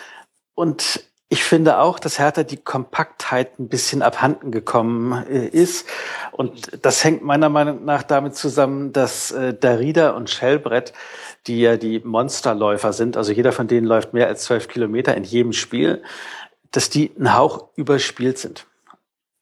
Und 0.53 1.01
ich 1.29 1.43
finde 1.43 1.79
auch, 1.79 1.99
dass 1.99 2.19
Hertha 2.19 2.43
die 2.43 2.57
Kompaktheit 2.57 3.59
ein 3.59 3.67
bisschen 3.67 4.01
abhanden 4.01 4.51
gekommen 4.51 5.25
äh, 5.27 5.47
ist. 5.47 5.87
Und 6.31 6.85
das 6.85 7.03
hängt 7.03 7.21
meiner 7.23 7.49
Meinung 7.49 7.83
nach 7.83 8.03
damit 8.03 8.35
zusammen, 8.35 8.93
dass 8.93 9.31
äh, 9.31 9.53
Darida 9.53 10.11
und 10.11 10.29
Schellbrett, 10.29 10.93
die 11.47 11.59
ja 11.59 11.75
die 11.75 11.99
Monsterläufer 11.99 12.93
sind, 12.93 13.17
also 13.17 13.33
jeder 13.33 13.51
von 13.51 13.67
denen 13.67 13.85
läuft 13.85 14.13
mehr 14.13 14.27
als 14.27 14.43
zwölf 14.43 14.67
Kilometer 14.69 15.15
in 15.15 15.25
jedem 15.25 15.51
Spiel, 15.51 16.01
dass 16.71 16.89
die 16.89 17.11
einen 17.17 17.35
Hauch 17.35 17.69
überspielt 17.75 18.37
sind. 18.37 18.65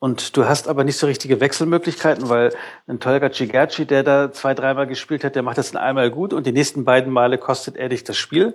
Und 0.06 0.38
du 0.38 0.46
hast 0.46 0.68
aber 0.68 0.84
nicht 0.84 1.00
so 1.00 1.08
richtige 1.08 1.40
Wechselmöglichkeiten, 1.40 2.30
weil 2.30 2.54
ein 2.86 3.00
Tolga 3.00 3.32
Cigerci, 3.32 3.88
der 3.88 4.04
da 4.04 4.32
zwei, 4.32 4.54
dreimal 4.54 4.86
gespielt 4.86 5.24
hat, 5.24 5.34
der 5.34 5.42
macht 5.42 5.58
das 5.58 5.76
einmal 5.76 6.12
gut 6.12 6.32
und 6.32 6.46
die 6.46 6.52
nächsten 6.52 6.86
beiden 6.86 7.12
Male 7.12 7.40
kostet 7.40 7.76
er 7.76 7.90
dich 7.90 8.04
das 8.04 8.16
Spiel. 8.16 8.54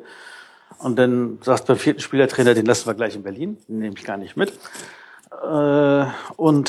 Und 0.79 0.97
dann 0.97 1.41
sagst 1.43 1.65
du 1.65 1.73
beim 1.73 1.81
vierten 1.81 1.99
Spielertrainer, 2.03 2.55
den 2.55 2.67
lassen 2.67 2.87
wir 2.87 2.95
gleich 2.95 3.17
in 3.17 3.25
Berlin, 3.25 3.59
den 3.67 3.81
nehme 3.81 3.97
ich 3.99 4.05
gar 4.05 4.17
nicht 4.17 4.37
mit. 4.37 4.53
Äh, 5.43 6.05
und 6.37 6.69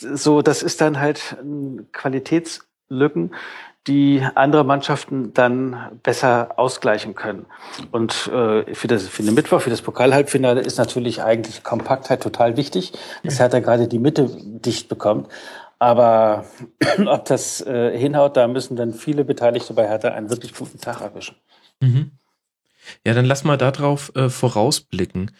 so, 0.00 0.40
das 0.40 0.62
ist 0.62 0.80
dann 0.80 0.98
halt 0.98 1.36
ein 1.38 1.88
Qualitätslücken, 1.92 3.34
die 3.86 4.22
andere 4.36 4.64
Mannschaften 4.64 5.34
dann 5.34 5.98
besser 6.02 6.58
ausgleichen 6.58 7.14
können. 7.14 7.46
Und 7.90 8.28
äh, 8.28 8.74
für, 8.74 8.86
das, 8.86 9.08
für 9.08 9.22
den 9.22 9.34
Mittwoch, 9.34 9.60
für 9.60 9.70
das 9.70 9.82
Pokalhalbfinale 9.82 10.60
ist 10.60 10.78
natürlich 10.78 11.22
eigentlich 11.22 11.64
Kompaktheit 11.64 12.22
total 12.22 12.56
wichtig, 12.56 12.92
dass 13.24 13.40
Hertha 13.40 13.58
gerade 13.58 13.88
die 13.88 13.98
Mitte 13.98 14.30
dicht 14.40 14.88
bekommt. 14.88 15.28
Aber 15.80 16.44
ob 17.06 17.24
das 17.24 17.60
äh, 17.62 17.98
hinhaut, 17.98 18.36
da 18.36 18.46
müssen 18.46 18.76
dann 18.76 18.94
viele 18.94 19.24
Beteiligte 19.24 19.74
bei 19.74 19.88
Hertha 19.88 20.08
einen 20.10 20.30
wirklich 20.30 20.54
guten 20.54 20.78
Tag 20.78 21.00
erwischen. 21.00 21.34
Mhm. 21.80 22.12
Ja, 23.04 23.14
dann 23.14 23.24
lass 23.24 23.42
mal 23.42 23.56
darauf 23.56 24.14
äh, 24.14 24.28
vorausblicken. 24.28 25.32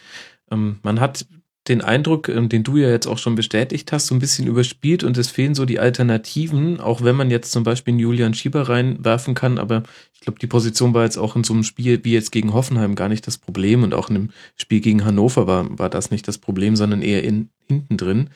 Ähm, 0.50 0.81
man 0.83 0.98
hat 0.98 1.26
den 1.68 1.81
Eindruck, 1.81 2.29
ähm, 2.29 2.48
den 2.48 2.64
du 2.64 2.77
ja 2.77 2.90
jetzt 2.90 3.07
auch 3.07 3.18
schon 3.18 3.35
bestätigt 3.35 3.92
hast, 3.92 4.07
so 4.07 4.14
ein 4.14 4.18
bisschen 4.18 4.46
überspielt 4.46 5.05
und 5.05 5.16
es 5.16 5.31
fehlen 5.31 5.55
so 5.55 5.64
die 5.64 5.79
Alternativen, 5.79 6.81
auch 6.81 7.03
wenn 7.03 7.14
man 7.14 7.31
jetzt 7.31 7.53
zum 7.53 7.62
Beispiel 7.62 7.92
einen 7.92 8.01
Julian 8.01 8.35
Schieber 8.35 8.68
reinwerfen 8.68 9.35
kann, 9.35 9.59
aber 9.59 9.85
ich 10.12 10.20
glaube, 10.20 10.38
die 10.38 10.46
Position 10.46 10.94
war 10.94 11.05
jetzt 11.05 11.18
auch 11.18 11.37
in 11.37 11.44
so 11.44 11.53
einem 11.53 11.62
Spiel 11.62 12.05
wie 12.05 12.12
jetzt 12.12 12.33
gegen 12.33 12.53
Hoffenheim 12.53 12.94
gar 12.94 13.09
nicht 13.09 13.27
das 13.27 13.38
Problem 13.38 13.83
und 13.83 13.94
auch 13.94 14.11
in 14.11 14.16
einem 14.16 14.31
Spiel 14.57 14.81
gegen 14.81 15.05
Hannover 15.05 15.46
war, 15.46 15.79
war 15.79 15.90
das 15.90 16.11
nicht 16.11 16.27
das 16.27 16.38
Problem, 16.38 16.77
sondern 16.77 17.03
eher 17.03 17.22
in, 17.22 17.51
hinten 17.68 17.96
drin. 17.96 18.31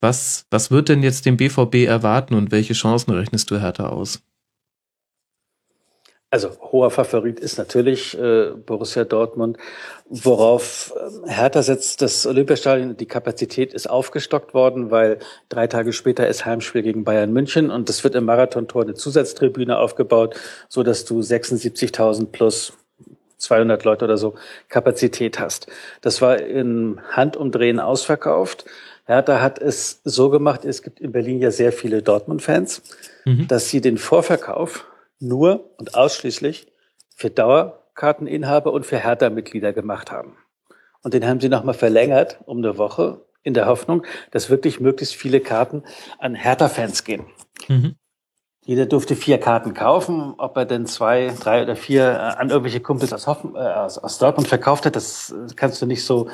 Was, 0.00 0.46
was 0.50 0.70
wird 0.70 0.88
denn 0.88 1.02
jetzt 1.02 1.26
dem 1.26 1.36
BVB 1.36 1.86
erwarten 1.86 2.34
und 2.34 2.50
welche 2.50 2.74
Chancen 2.74 3.12
rechnest 3.12 3.50
du 3.50 3.60
härter 3.60 3.92
aus? 3.92 4.22
Also 6.32 6.50
hoher 6.60 6.90
Favorit 6.90 7.40
ist 7.40 7.58
natürlich 7.58 8.16
äh, 8.16 8.50
Borussia 8.54 9.02
Dortmund. 9.04 9.58
Worauf 10.08 10.94
äh, 11.26 11.28
Hertha 11.28 11.62
setzt, 11.62 12.02
das 12.02 12.24
Olympiastadion, 12.24 12.96
die 12.96 13.06
Kapazität 13.06 13.74
ist 13.74 13.90
aufgestockt 13.90 14.54
worden, 14.54 14.92
weil 14.92 15.18
drei 15.48 15.66
Tage 15.66 15.92
später 15.92 16.28
ist 16.28 16.46
Heimspiel 16.46 16.82
gegen 16.82 17.02
Bayern 17.02 17.32
München 17.32 17.70
und 17.70 17.90
es 17.90 18.04
wird 18.04 18.14
im 18.14 18.26
Marathontor 18.26 18.82
eine 18.82 18.94
Zusatztribüne 18.94 19.76
aufgebaut, 19.78 20.36
so 20.68 20.84
dass 20.84 21.04
du 21.04 21.18
76.000 21.18 22.26
plus 22.26 22.74
200 23.38 23.82
Leute 23.84 24.04
oder 24.04 24.16
so 24.16 24.34
Kapazität 24.68 25.40
hast. 25.40 25.66
Das 26.00 26.22
war 26.22 26.38
in 26.38 27.00
Handumdrehen 27.10 27.80
ausverkauft. 27.80 28.66
Hertha 29.06 29.40
hat 29.40 29.58
es 29.58 30.00
so 30.04 30.30
gemacht, 30.30 30.64
es 30.64 30.82
gibt 30.82 31.00
in 31.00 31.10
Berlin 31.10 31.40
ja 31.40 31.50
sehr 31.50 31.72
viele 31.72 32.02
Dortmund-Fans, 32.02 32.82
Mhm. 33.24 33.48
dass 33.48 33.68
sie 33.68 33.80
den 33.80 33.98
Vorverkauf 33.98 34.86
nur 35.20 35.70
und 35.78 35.94
ausschließlich 35.94 36.72
für 37.14 37.30
Dauerkarteninhaber 37.30 38.72
und 38.72 38.86
für 38.86 38.98
Hertha-Mitglieder 38.98 39.72
gemacht 39.72 40.10
haben. 40.10 40.36
Und 41.02 41.14
den 41.14 41.26
haben 41.26 41.40
sie 41.40 41.48
nochmal 41.48 41.74
verlängert 41.74 42.40
um 42.46 42.58
eine 42.58 42.76
Woche 42.76 43.24
in 43.42 43.54
der 43.54 43.66
Hoffnung, 43.66 44.04
dass 44.32 44.50
wirklich 44.50 44.80
möglichst 44.80 45.14
viele 45.14 45.40
Karten 45.40 45.84
an 46.18 46.34
Hertha-Fans 46.34 47.04
gehen. 47.04 47.24
Mhm. 47.68 47.96
Jeder 48.64 48.86
durfte 48.86 49.16
vier 49.16 49.38
Karten 49.38 49.72
kaufen. 49.74 50.34
Ob 50.36 50.56
er 50.56 50.66
denn 50.66 50.86
zwei, 50.86 51.34
drei 51.40 51.62
oder 51.62 51.76
vier 51.76 52.04
äh, 52.04 52.38
an 52.38 52.50
irgendwelche 52.50 52.80
Kumpels 52.80 53.12
aus, 53.12 53.26
Hoffen, 53.26 53.54
äh, 53.54 53.58
aus, 53.58 53.98
aus 53.98 54.18
Dortmund 54.18 54.48
verkauft 54.48 54.84
hat, 54.86 54.96
das 54.96 55.30
äh, 55.30 55.54
kannst 55.56 55.80
du 55.80 55.86
nicht 55.86 56.04
so 56.04 56.28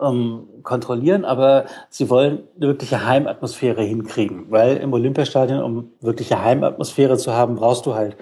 ähm, 0.00 0.48
kontrollieren. 0.62 1.24
Aber 1.24 1.66
sie 1.90 2.10
wollen 2.10 2.44
eine 2.56 2.68
wirkliche 2.68 3.04
Heimatmosphäre 3.04 3.82
hinkriegen. 3.82 4.50
Weil 4.50 4.76
im 4.78 4.92
Olympiastadion, 4.92 5.62
um 5.62 5.92
wirkliche 6.00 6.42
Heimatmosphäre 6.42 7.18
zu 7.18 7.32
haben, 7.32 7.56
brauchst 7.56 7.86
du 7.86 7.94
halt, 7.94 8.16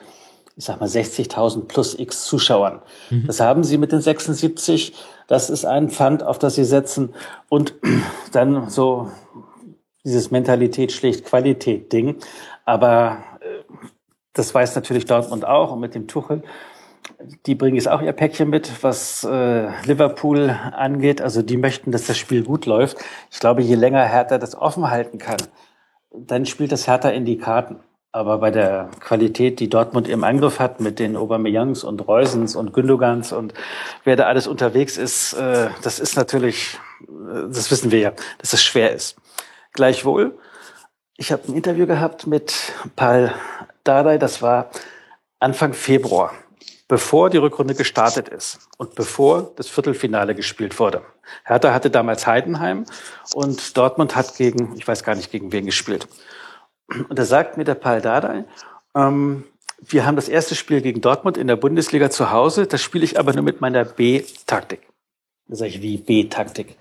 ich 0.56 0.64
sag 0.64 0.80
mal, 0.80 0.88
60.000 0.88 1.66
plus 1.66 1.98
x 1.98 2.24
Zuschauern. 2.24 2.80
Das 3.26 3.40
haben 3.40 3.62
sie 3.62 3.78
mit 3.78 3.92
den 3.92 4.00
76. 4.00 4.94
Das 5.26 5.50
ist 5.50 5.64
ein 5.64 5.90
Pfand, 5.90 6.22
auf 6.22 6.38
das 6.38 6.54
sie 6.54 6.64
setzen. 6.64 7.14
Und 7.48 7.74
dann 8.32 8.70
so 8.70 9.10
dieses 10.04 10.30
Mentalität 10.30 10.92
schlägt 10.92 11.24
Qualität 11.24 11.92
Ding. 11.92 12.16
Aber 12.64 13.18
äh, 13.40 13.74
das 14.32 14.54
weiß 14.54 14.74
natürlich 14.76 15.04
Dortmund 15.04 15.44
auch 15.46 15.72
und 15.72 15.80
mit 15.80 15.94
dem 15.94 16.06
Tuchel. 16.06 16.42
Die 17.46 17.55
bringen 17.55 17.76
jetzt 17.76 17.88
auch 17.88 18.02
ihr 18.02 18.12
Päckchen 18.12 18.50
mit, 18.50 18.83
was 18.83 19.24
äh, 19.24 19.68
Liverpool 19.85 20.50
angeht. 20.50 21.22
Also 21.22 21.42
die 21.42 21.57
möchten, 21.57 21.90
dass 21.90 22.07
das 22.07 22.18
Spiel 22.18 22.44
gut 22.44 22.66
läuft. 22.66 22.98
Ich 23.31 23.40
glaube, 23.40 23.62
je 23.62 23.74
länger 23.74 24.05
Hertha 24.05 24.38
das 24.38 24.55
offen 24.55 24.90
halten 24.90 25.18
kann, 25.18 25.38
dann 26.11 26.46
spielt 26.46 26.72
das 26.72 26.87
Hertha 26.87 27.09
in 27.09 27.24
die 27.24 27.38
Karten. 27.38 27.81
Aber 28.12 28.38
bei 28.38 28.50
der 28.50 28.90
Qualität, 29.00 29.61
die 29.61 29.68
Dortmund 29.68 30.09
im 30.09 30.24
Angriff 30.24 30.59
hat, 30.59 30.81
mit 30.81 30.98
den 30.98 31.16
Aubameyangs 31.16 31.85
und 31.85 32.09
Reusens 32.09 32.57
und 32.57 32.72
Gündogans 32.72 33.33
und 33.33 33.52
wer 34.05 34.16
da 34.16 34.24
alles 34.24 34.46
unterwegs 34.46 34.96
ist, 34.96 35.35
äh, 35.35 35.68
das 35.83 35.98
ist 35.98 36.16
natürlich, 36.16 36.79
äh, 37.02 37.48
das 37.48 37.70
wissen 37.70 37.90
wir 37.90 37.98
ja, 37.98 38.12
dass 38.38 38.55
es 38.55 38.64
schwer 38.64 38.92
ist. 38.92 39.16
Gleichwohl, 39.74 40.38
ich 41.18 41.31
habe 41.31 41.42
ein 41.48 41.55
Interview 41.55 41.87
gehabt 41.87 42.26
mit 42.26 42.55
Paul 42.96 43.33
Dardai, 43.85 44.16
das 44.16 44.40
war 44.40 44.70
Anfang 45.38 45.74
Februar. 45.74 46.33
Bevor 46.88 47.31
die 47.31 47.38
Rückrunde 47.38 47.75
gestartet 47.75 48.29
ist 48.29 48.68
und 48.79 48.94
bevor 48.94 49.53
das 49.57 49.68
Viertelfinale 49.68 50.35
gespielt 50.35 50.79
wurde. 50.79 51.03
Hertha 51.44 51.72
hatte 51.72 51.90
damals 51.90 52.27
Heidenheim 52.27 52.87
und 53.35 53.77
Dortmund 53.77 54.14
hat 54.14 54.37
gegen, 54.37 54.77
ich 54.77 54.87
weiß 54.87 55.03
gar 55.03 55.16
nicht 55.16 55.31
gegen 55.31 55.53
wen 55.53 55.66
gespielt. 55.66 56.07
Und 56.88 57.18
da 57.18 57.25
sagt 57.25 57.57
mir 57.57 57.64
der 57.64 57.75
Paul 57.75 58.01
Dardai, 58.01 58.44
ähm, 58.94 59.44
wir 59.81 60.07
haben 60.07 60.16
das 60.16 60.29
erste 60.29 60.55
Spiel 60.55 60.81
gegen 60.81 61.01
Dortmund 61.01 61.37
in 61.37 61.49
der 61.49 61.57
Bundesliga 61.57 62.11
zu 62.11 62.31
Hause, 62.31 62.66
das 62.66 62.83
spiele 62.83 63.05
ich 63.05 63.18
aber 63.18 63.33
nur 63.33 63.42
mit 63.42 63.61
meiner 63.61 63.85
B-Taktik. 63.85 64.81
Da 65.49 65.57
sage 65.57 65.70
ich, 65.70 65.83
wie 65.83 65.99
B-Taktik? 65.99 66.77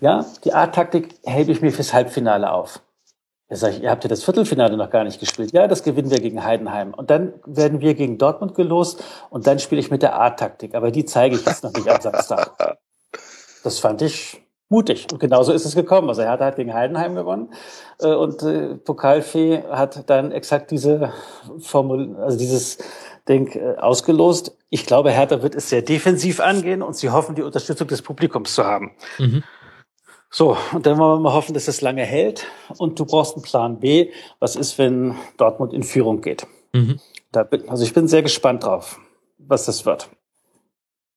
Ja, 0.00 0.26
die 0.44 0.52
A-Taktik 0.52 1.14
hebe 1.24 1.52
ich 1.52 1.60
mir 1.60 1.72
fürs 1.72 1.92
Halbfinale 1.92 2.50
auf. 2.50 2.80
Da 3.50 3.56
sage 3.56 3.76
ich, 3.76 3.82
ihr 3.82 3.90
habt 3.90 4.04
ja 4.04 4.08
das 4.08 4.22
Viertelfinale 4.22 4.76
noch 4.76 4.90
gar 4.90 5.02
nicht 5.02 5.18
gespielt. 5.18 5.52
Ja, 5.52 5.66
das 5.66 5.82
gewinnen 5.82 6.08
wir 6.08 6.20
gegen 6.20 6.44
Heidenheim. 6.44 6.94
Und 6.94 7.10
dann 7.10 7.34
werden 7.44 7.80
wir 7.80 7.94
gegen 7.94 8.16
Dortmund 8.16 8.54
gelost 8.54 9.02
und 9.28 9.48
dann 9.48 9.58
spiele 9.58 9.80
ich 9.80 9.90
mit 9.90 10.02
der 10.02 10.20
A-Taktik. 10.20 10.76
Aber 10.76 10.92
die 10.92 11.04
zeige 11.04 11.34
ich 11.34 11.44
jetzt 11.44 11.64
noch 11.64 11.72
nicht 11.72 11.88
am 11.88 12.00
Samstag. 12.00 12.78
Das 13.62 13.78
fand 13.78 14.00
ich 14.00 14.40
mutig. 14.70 15.06
Und 15.12 15.18
genauso 15.18 15.52
ist 15.52 15.66
es 15.66 15.74
gekommen. 15.74 16.08
Also 16.08 16.22
Hertha 16.22 16.46
hat 16.46 16.56
gegen 16.56 16.72
Heidenheim 16.72 17.14
gewonnen 17.14 17.52
äh, 17.98 18.06
und 18.06 18.42
äh, 18.42 18.76
Pokalfee 18.76 19.64
hat 19.70 20.08
dann 20.08 20.32
exakt 20.32 20.70
diese 20.70 21.12
Formul, 21.58 22.16
also 22.16 22.38
dieses 22.38 22.78
Ding 23.28 23.54
äh, 23.54 23.76
ausgelost. 23.76 24.56
Ich 24.70 24.86
glaube, 24.86 25.10
Hertha 25.10 25.42
wird 25.42 25.54
es 25.54 25.68
sehr 25.68 25.82
defensiv 25.82 26.40
angehen 26.40 26.80
und 26.80 26.96
sie 26.96 27.10
hoffen, 27.10 27.34
die 27.34 27.42
Unterstützung 27.42 27.88
des 27.88 28.00
Publikums 28.00 28.54
zu 28.54 28.64
haben. 28.64 28.92
Mhm. 29.18 29.44
So, 30.32 30.56
und 30.72 30.86
dann 30.86 30.96
wollen 30.98 31.18
wir 31.18 31.20
mal 31.20 31.32
hoffen, 31.32 31.54
dass 31.54 31.66
es 31.66 31.80
lange 31.80 32.04
hält. 32.04 32.46
Und 32.78 32.98
du 32.98 33.04
brauchst 33.04 33.34
einen 33.34 33.42
Plan 33.42 33.80
B. 33.80 34.12
Was 34.38 34.54
ist, 34.54 34.78
wenn 34.78 35.16
Dortmund 35.36 35.72
in 35.72 35.82
Führung 35.82 36.20
geht? 36.20 36.46
Mhm. 36.72 37.00
Da 37.32 37.42
bin, 37.42 37.68
also 37.68 37.82
ich 37.82 37.92
bin 37.92 38.06
sehr 38.06 38.22
gespannt 38.22 38.64
drauf, 38.64 39.00
was 39.38 39.66
das 39.66 39.84
wird. 39.84 40.08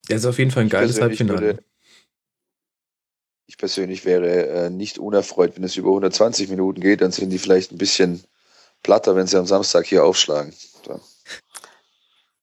Der 0.09 0.17
ist 0.17 0.25
auf 0.25 0.39
jeden 0.39 0.51
Fall 0.51 0.63
ein 0.63 0.69
geiles 0.69 0.99
Halbfinale. 0.99 1.41
Würde, 1.41 1.63
ich 3.45 3.57
persönlich 3.57 4.03
wäre 4.03 4.47
äh, 4.47 4.69
nicht 4.71 4.97
unerfreut, 4.97 5.55
wenn 5.55 5.63
es 5.63 5.77
über 5.77 5.89
120 5.89 6.49
Minuten 6.49 6.81
geht, 6.81 7.01
dann 7.01 7.11
sind 7.11 7.29
die 7.29 7.37
vielleicht 7.37 7.71
ein 7.71 7.77
bisschen 7.77 8.23
platter, 8.81 9.15
wenn 9.15 9.27
sie 9.27 9.37
am 9.37 9.45
Samstag 9.45 9.85
hier 9.85 10.03
aufschlagen. 10.03 10.53
So. 10.85 10.99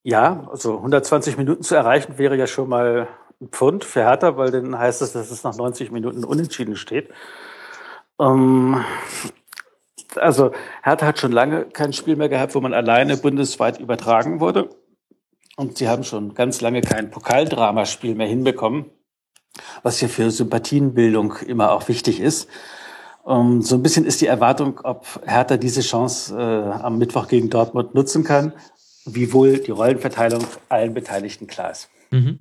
Ja, 0.02 0.48
also 0.50 0.76
120 0.76 1.37
Minuten 1.37 1.62
zu 1.62 1.74
erreichen 1.74 2.16
wäre 2.16 2.37
ja 2.37 2.46
schon 2.46 2.68
mal 2.68 3.09
Pfund 3.50 3.85
für 3.85 4.00
Hertha, 4.00 4.37
weil 4.37 4.50
dann 4.50 4.79
heißt 4.79 5.03
es, 5.03 5.12
dass 5.12 5.31
es 5.31 5.44
nach 5.44 5.57
90 5.57 5.90
Minuten 5.90 6.24
unentschieden 6.24 6.76
steht. 6.76 7.09
Ähm, 8.20 8.85
also 10.16 10.53
Hertha 10.83 11.07
hat 11.07 11.18
schon 11.18 11.33
lange 11.33 11.66
kein 11.66 11.92
Spiel 11.92 12.16
mehr 12.16 12.29
gehabt, 12.29 12.55
wo 12.55 12.61
man 12.61 12.74
alleine 12.74 13.16
bundesweit 13.16 13.81
übertragen 13.81 14.40
wurde. 14.40 14.70
Und 15.57 15.79
sie 15.79 15.88
haben 15.88 16.05
schon 16.05 16.35
ganz 16.35 16.61
lange 16.61 16.81
kein 16.81 17.11
Pokaldramaspiel 17.11 18.14
mehr 18.14 18.26
hinbekommen, 18.26 18.87
was 19.83 19.98
hier 19.98 20.09
für 20.09 20.31
Sympathienbildung 20.31 21.37
immer 21.46 21.72
auch 21.72 21.88
wichtig 21.88 22.20
ist. 22.20 22.48
Um, 23.22 23.57
ähm, 23.57 23.62
so 23.62 23.74
ein 23.74 23.83
bisschen 23.83 24.07
ist 24.07 24.22
die 24.22 24.26
Erwartung, 24.26 24.81
ob 24.83 25.07
Hertha 25.26 25.59
diese 25.59 25.83
Chance 25.83 26.35
äh, 26.35 26.83
am 26.83 26.96
Mittwoch 26.96 27.29
gegen 27.29 27.50
Dortmund 27.50 27.94
nutzen 27.94 28.24
kann, 28.24 28.55
wiewohl 29.05 29.59
die 29.59 29.70
Rollenverteilung 29.70 30.44
allen 30.70 30.94
Beteiligten 30.94 31.46
klar 31.46 31.70
ist. 31.70 31.90
Mhm. 32.11 32.38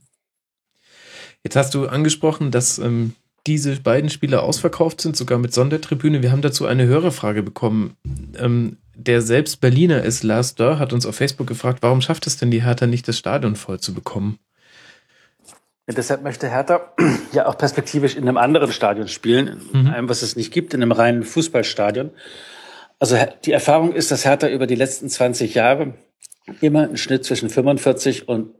Jetzt 1.43 1.56
hast 1.56 1.73
du 1.73 1.88
angesprochen, 1.88 2.52
dass 2.52 2.80
ähm, 2.80 3.15
diese 3.47 3.80
beiden 3.80 4.10
Spiele 4.10 4.41
ausverkauft 4.41 5.02
sind, 5.02 5.15
sogar 5.15 5.38
mit 5.38 5.54
Sondertribüne. 5.54 6.21
Wir 6.21 6.32
haben 6.32 6.41
dazu 6.41 6.65
eine 6.65 6.86
Hörerfrage 6.86 7.43
bekommen. 7.43 7.95
Ähm, 8.38 8.78
der 8.95 9.21
selbst 9.21 9.62
Berliner 9.62 10.04
ist, 10.04 10.23
Lars 10.23 10.56
Dörr, 10.56 10.78
hat 10.78 10.91
uns 10.91 11.06
auf 11.06 11.15
Facebook 11.15 11.47
gefragt, 11.47 11.80
warum 11.82 12.02
schafft 12.02 12.28
es 12.28 12.38
denn 12.38 12.52
die 12.52 12.63
Hertha 12.63 12.86
nicht, 12.86 13.08
das 13.08 13.17
Stadion 13.17 13.56
voll 13.56 13.80
zu 13.80 13.93
bekommen? 13.93 14.39
Ja, 15.88 15.95
deshalb 15.95 16.21
möchte 16.21 16.49
Hertha 16.49 16.93
ja 17.32 17.47
auch 17.47 17.58
perspektivisch 17.58 18.15
in 18.15 18.28
einem 18.28 18.38
anderen 18.38 18.71
Stadion 18.73 19.08
spielen, 19.08 19.62
in 19.73 19.84
mhm. 19.84 19.89
einem, 19.89 20.10
was 20.10 20.21
es 20.21 20.36
nicht 20.36 20.54
gibt, 20.54 20.73
in 20.73 20.84
einem 20.84 20.91
reinen 20.91 21.23
Fußballstadion. 21.23 22.12
Also 22.99 23.17
die 23.45 23.54
Erfahrung 23.54 23.93
ist, 23.93 24.12
dass 24.12 24.25
Hertha 24.25 24.49
über 24.49 24.67
die 24.67 24.75
letzten 24.75 25.08
20 25.08 25.54
Jahre 25.54 25.93
immer 26.60 26.84
einen 26.84 26.97
Schnitt 26.97 27.23
zwischen 27.23 27.49
45 27.49 28.28
und 28.28 28.52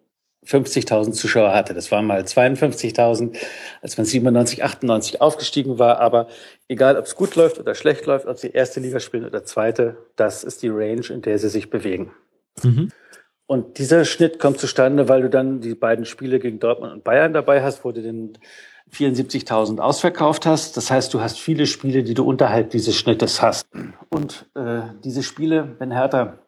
50.000 0.50 1.12
Zuschauer 1.12 1.54
hatte. 1.54 1.74
Das 1.74 1.92
waren 1.92 2.06
mal 2.06 2.22
52.000, 2.22 3.38
als 3.82 3.98
man 3.98 4.06
97, 4.06 4.64
98 4.64 5.22
aufgestiegen 5.22 5.78
war. 5.78 6.00
Aber 6.00 6.28
egal, 6.68 6.98
ob 6.98 7.06
es 7.06 7.16
gut 7.16 7.36
läuft 7.36 7.60
oder 7.60 7.76
schlecht 7.76 8.06
läuft, 8.06 8.26
ob 8.26 8.38
sie 8.38 8.50
erste 8.50 8.80
Liga 8.80 9.00
spielen 9.00 9.26
oder 9.26 9.44
zweite, 9.44 9.98
das 10.16 10.44
ist 10.44 10.64
die 10.64 10.70
Range, 10.70 11.06
in 11.10 11.22
der 11.22 11.38
sie 11.38 11.50
sich 11.50 11.70
bewegen. 11.70 12.12
Mhm. 12.64 12.92
Und 13.46 13.78
dieser 13.80 14.06
Schnitt 14.06 14.40
kommt 14.40 14.60
zustande, 14.60 15.10
weil 15.10 15.22
du 15.24 15.30
dann 15.30 15.60
die 15.60 15.76
beiden 15.76 16.06
Spiele 16.06 16.40
gegen 16.40 16.60
Dortmund 16.60 16.94
und 16.94 17.04
Bayern 17.04 17.34
dabei 17.34 17.64
hast, 17.64 17.84
wo 17.84 17.92
du 17.92 18.02
den 18.02 18.38
74.000 18.92 19.80
ausverkauft 19.80 20.46
hast. 20.46 20.78
Das 20.78 20.90
heißt, 20.92 21.14
du 21.14 21.22
hast 21.22 21.40
viele 21.40 21.66
Spiele, 21.66 22.04
die 22.04 22.14
du 22.14 22.24
unterhalb 22.26 22.72
dieses 22.72 22.96
Schnittes 22.96 23.42
hast. 23.42 23.68
Und 24.10 24.48
äh, 24.56 24.82
diese 25.04 25.24
Spiele, 25.24 25.76
wenn 25.80 25.92
Hertha 25.92 26.40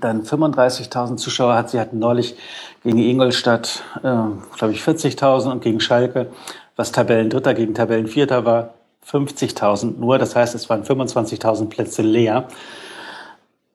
dann 0.00 0.22
35.000 0.22 1.16
Zuschauer 1.16 1.54
hat. 1.54 1.70
Sie 1.70 1.80
hatten 1.80 1.98
neulich 1.98 2.36
gegen 2.82 2.98
Ingolstadt, 2.98 3.82
äh, 3.98 4.00
glaube 4.00 4.72
ich, 4.72 4.82
40.000 4.82 5.50
und 5.50 5.62
gegen 5.62 5.80
Schalke, 5.80 6.28
was 6.76 6.92
Tabellendritter 6.92 7.54
gegen 7.54 7.74
Tabellenvierter 7.74 8.44
war, 8.44 8.74
50.000 9.06 9.98
nur. 9.98 10.18
Das 10.18 10.36
heißt, 10.36 10.54
es 10.54 10.70
waren 10.70 10.84
25.000 10.84 11.68
Plätze 11.68 12.02
leer. 12.02 12.48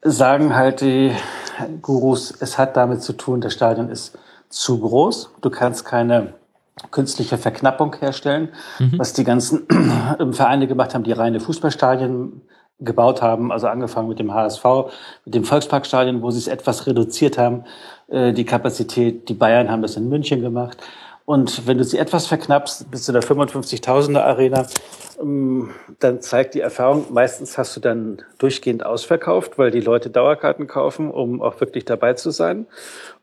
Sagen 0.01 0.55
halt 0.55 0.81
die 0.81 1.11
Gurus, 1.81 2.33
es 2.39 2.57
hat 2.57 2.77
damit 2.77 3.01
zu 3.01 3.13
tun, 3.13 3.41
das 3.41 3.53
Stadion 3.53 3.89
ist 3.89 4.17
zu 4.49 4.79
groß. 4.79 5.31
Du 5.41 5.49
kannst 5.49 5.85
keine 5.85 6.33
künstliche 6.91 7.37
Verknappung 7.37 7.95
herstellen, 7.95 8.49
mhm. 8.79 8.99
was 8.99 9.13
die 9.13 9.23
ganzen 9.23 9.67
Vereine 10.31 10.67
gemacht 10.67 10.93
haben, 10.93 11.03
die 11.03 11.11
reine 11.11 11.39
Fußballstadien 11.39 12.41
gebaut 12.79 13.21
haben, 13.21 13.51
also 13.51 13.67
angefangen 13.67 14.07
mit 14.07 14.19
dem 14.19 14.33
HSV, 14.33 14.63
mit 15.25 15.33
dem 15.33 15.43
Volksparkstadion, 15.43 16.21
wo 16.21 16.29
sie 16.31 16.39
es 16.39 16.47
etwas 16.47 16.85
reduziert 16.85 17.37
haben, 17.37 17.63
äh, 18.07 18.33
die 18.33 18.45
Kapazität. 18.45 19.29
Die 19.29 19.33
Bayern 19.33 19.71
haben 19.71 19.81
das 19.81 19.97
in 19.97 20.09
München 20.09 20.41
gemacht. 20.41 20.77
Und 21.25 21.67
wenn 21.67 21.77
du 21.77 21.83
sie 21.83 21.97
etwas 21.97 22.27
verknappst, 22.27 22.89
bis 22.89 23.03
zu 23.03 23.11
der 23.11 23.21
55.000er 23.21 24.21
Arena, 24.21 24.65
ähm, 25.19 25.71
dann 25.99 26.21
zeigt 26.21 26.53
die 26.53 26.61
Erfahrung, 26.61 27.07
meistens 27.09 27.57
hast 27.57 27.75
du 27.75 27.79
dann 27.81 28.21
durchgehend 28.37 28.85
ausverkauft, 28.85 29.57
weil 29.57 29.71
die 29.71 29.81
Leute 29.81 30.09
Dauerkarten 30.09 30.67
kaufen, 30.67 31.09
um 31.11 31.41
auch 31.41 31.59
wirklich 31.59 31.83
dabei 31.83 32.13
zu 32.13 32.29
sein. 32.29 32.67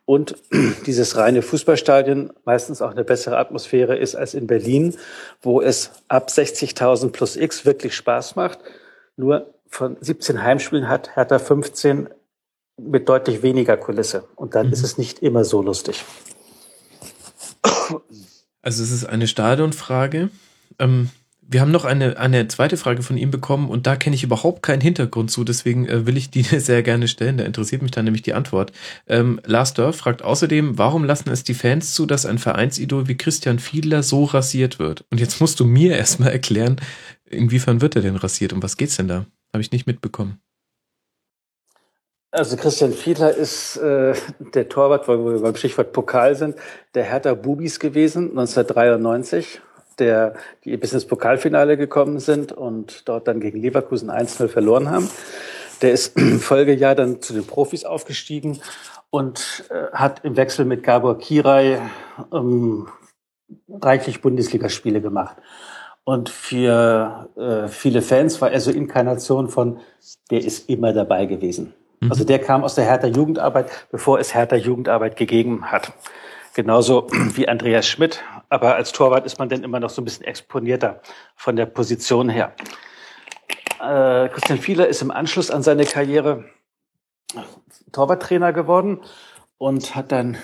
Und 0.04 0.34
dieses 0.86 1.16
reine 1.16 1.42
Fußballstadion 1.42 2.32
meistens 2.44 2.82
auch 2.82 2.90
eine 2.90 3.04
bessere 3.04 3.38
Atmosphäre 3.38 3.96
ist 3.96 4.16
als 4.16 4.34
in 4.34 4.48
Berlin, 4.48 4.96
wo 5.40 5.62
es 5.62 5.92
ab 6.08 6.28
60.000 6.28 7.10
plus 7.10 7.36
X 7.36 7.64
wirklich 7.64 7.94
Spaß 7.94 8.34
macht 8.34 8.58
nur 9.16 9.54
von 9.66 9.96
17 10.00 10.42
Heimspielen 10.42 10.88
hat 10.88 11.16
Hertha 11.16 11.38
15 11.38 12.08
mit 12.76 13.08
deutlich 13.08 13.42
weniger 13.42 13.76
Kulisse. 13.76 14.24
Und 14.36 14.54
dann 14.54 14.68
mhm. 14.68 14.72
ist 14.72 14.84
es 14.84 14.98
nicht 14.98 15.20
immer 15.20 15.44
so 15.44 15.62
lustig. 15.62 16.04
Also 18.62 18.82
es 18.82 18.90
ist 18.90 19.04
eine 19.04 19.26
Stadionfrage. 19.26 20.30
Ähm, 20.78 21.10
wir 21.46 21.60
haben 21.60 21.70
noch 21.70 21.84
eine, 21.84 22.18
eine 22.18 22.48
zweite 22.48 22.76
Frage 22.76 23.02
von 23.02 23.16
ihm 23.16 23.30
bekommen 23.30 23.68
und 23.68 23.86
da 23.86 23.96
kenne 23.96 24.16
ich 24.16 24.24
überhaupt 24.24 24.62
keinen 24.62 24.80
Hintergrund 24.80 25.30
zu, 25.30 25.44
deswegen 25.44 25.86
äh, 25.86 26.06
will 26.06 26.16
ich 26.16 26.30
die 26.30 26.42
sehr 26.58 26.82
gerne 26.82 27.08
stellen. 27.08 27.36
Da 27.36 27.44
interessiert 27.44 27.82
mich 27.82 27.90
dann 27.90 28.04
nämlich 28.04 28.22
die 28.22 28.34
Antwort. 28.34 28.72
Ähm, 29.06 29.40
Lars 29.44 29.74
Dörr 29.74 29.92
fragt 29.92 30.22
außerdem, 30.22 30.78
warum 30.78 31.04
lassen 31.04 31.30
es 31.30 31.44
die 31.44 31.54
Fans 31.54 31.94
zu, 31.94 32.06
dass 32.06 32.26
ein 32.26 32.38
Vereinsidol 32.38 33.08
wie 33.08 33.16
Christian 33.16 33.58
Fiedler 33.58 34.02
so 34.02 34.24
rasiert 34.24 34.78
wird? 34.78 35.04
Und 35.10 35.20
jetzt 35.20 35.40
musst 35.40 35.60
du 35.60 35.64
mir 35.64 35.96
erstmal 35.96 36.30
erklären, 36.30 36.76
inwiefern 37.28 37.80
wird 37.80 37.96
er 37.96 38.02
denn 38.02 38.16
rasiert? 38.16 38.52
Um 38.52 38.62
was 38.62 38.76
geht's 38.76 38.96
denn 38.96 39.08
da? 39.08 39.26
Habe 39.52 39.62
ich 39.62 39.72
nicht 39.72 39.86
mitbekommen. 39.86 40.40
Also 42.34 42.56
Christian 42.56 42.92
Fiedler 42.92 43.32
ist 43.32 43.76
äh, 43.76 44.12
der 44.54 44.68
Torwart, 44.68 45.06
weil 45.06 45.18
wir 45.18 45.40
beim 45.40 45.54
Stichwort 45.54 45.92
Pokal 45.92 46.34
sind, 46.34 46.56
der 46.94 47.04
Hertha 47.04 47.34
Bubis 47.34 47.78
gewesen, 47.78 48.30
1993, 48.30 49.60
der 50.00 50.34
die 50.64 50.76
bis 50.76 50.92
ins 50.92 51.06
Pokalfinale 51.06 51.76
gekommen 51.76 52.18
sind 52.18 52.50
und 52.50 53.08
dort 53.08 53.28
dann 53.28 53.38
gegen 53.38 53.60
Leverkusen 53.60 54.10
1-0 54.10 54.48
verloren 54.48 54.90
haben. 54.90 55.08
Der 55.80 55.92
ist 55.92 56.16
im 56.16 56.40
Folgejahr 56.40 56.96
dann 56.96 57.22
zu 57.22 57.34
den 57.34 57.46
Profis 57.46 57.84
aufgestiegen 57.84 58.60
und 59.10 59.64
äh, 59.70 59.92
hat 59.92 60.24
im 60.24 60.36
Wechsel 60.36 60.64
mit 60.64 60.82
Gabor 60.82 61.18
Kirai 61.18 61.80
ähm, 62.32 62.88
reichlich 63.68 64.20
Bundesligaspiele 64.20 65.00
gemacht. 65.00 65.36
Und 66.04 66.28
für 66.28 67.30
äh, 67.36 67.68
viele 67.68 68.02
Fans 68.02 68.40
war 68.42 68.50
er 68.50 68.60
so 68.60 68.70
Inkarnation 68.70 69.48
von, 69.48 69.80
der 70.30 70.44
ist 70.44 70.68
immer 70.68 70.92
dabei 70.92 71.24
gewesen. 71.24 71.72
Mhm. 72.00 72.10
Also 72.10 72.24
der 72.24 72.38
kam 72.38 72.62
aus 72.62 72.74
der 72.74 72.84
Hertha 72.84 73.06
Jugendarbeit, 73.06 73.70
bevor 73.90 74.18
es 74.18 74.34
Hertha 74.34 74.56
Jugendarbeit 74.56 75.16
gegeben 75.16 75.70
hat. 75.72 75.92
Genauso 76.54 77.06
wie 77.34 77.48
Andreas 77.48 77.88
Schmidt. 77.88 78.22
Aber 78.50 78.74
als 78.74 78.92
Torwart 78.92 79.24
ist 79.24 79.38
man 79.38 79.48
dann 79.48 79.64
immer 79.64 79.80
noch 79.80 79.90
so 79.90 80.02
ein 80.02 80.04
bisschen 80.04 80.26
exponierter 80.26 81.00
von 81.36 81.56
der 81.56 81.66
Position 81.66 82.28
her. 82.28 82.52
Äh, 83.80 84.28
Christian 84.28 84.58
Fiedler 84.58 84.86
ist 84.86 85.00
im 85.00 85.10
Anschluss 85.10 85.50
an 85.50 85.62
seine 85.62 85.86
Karriere 85.86 86.44
Torwarttrainer 87.92 88.52
geworden 88.52 89.00
und 89.58 89.96
hat 89.96 90.12
dann 90.12 90.36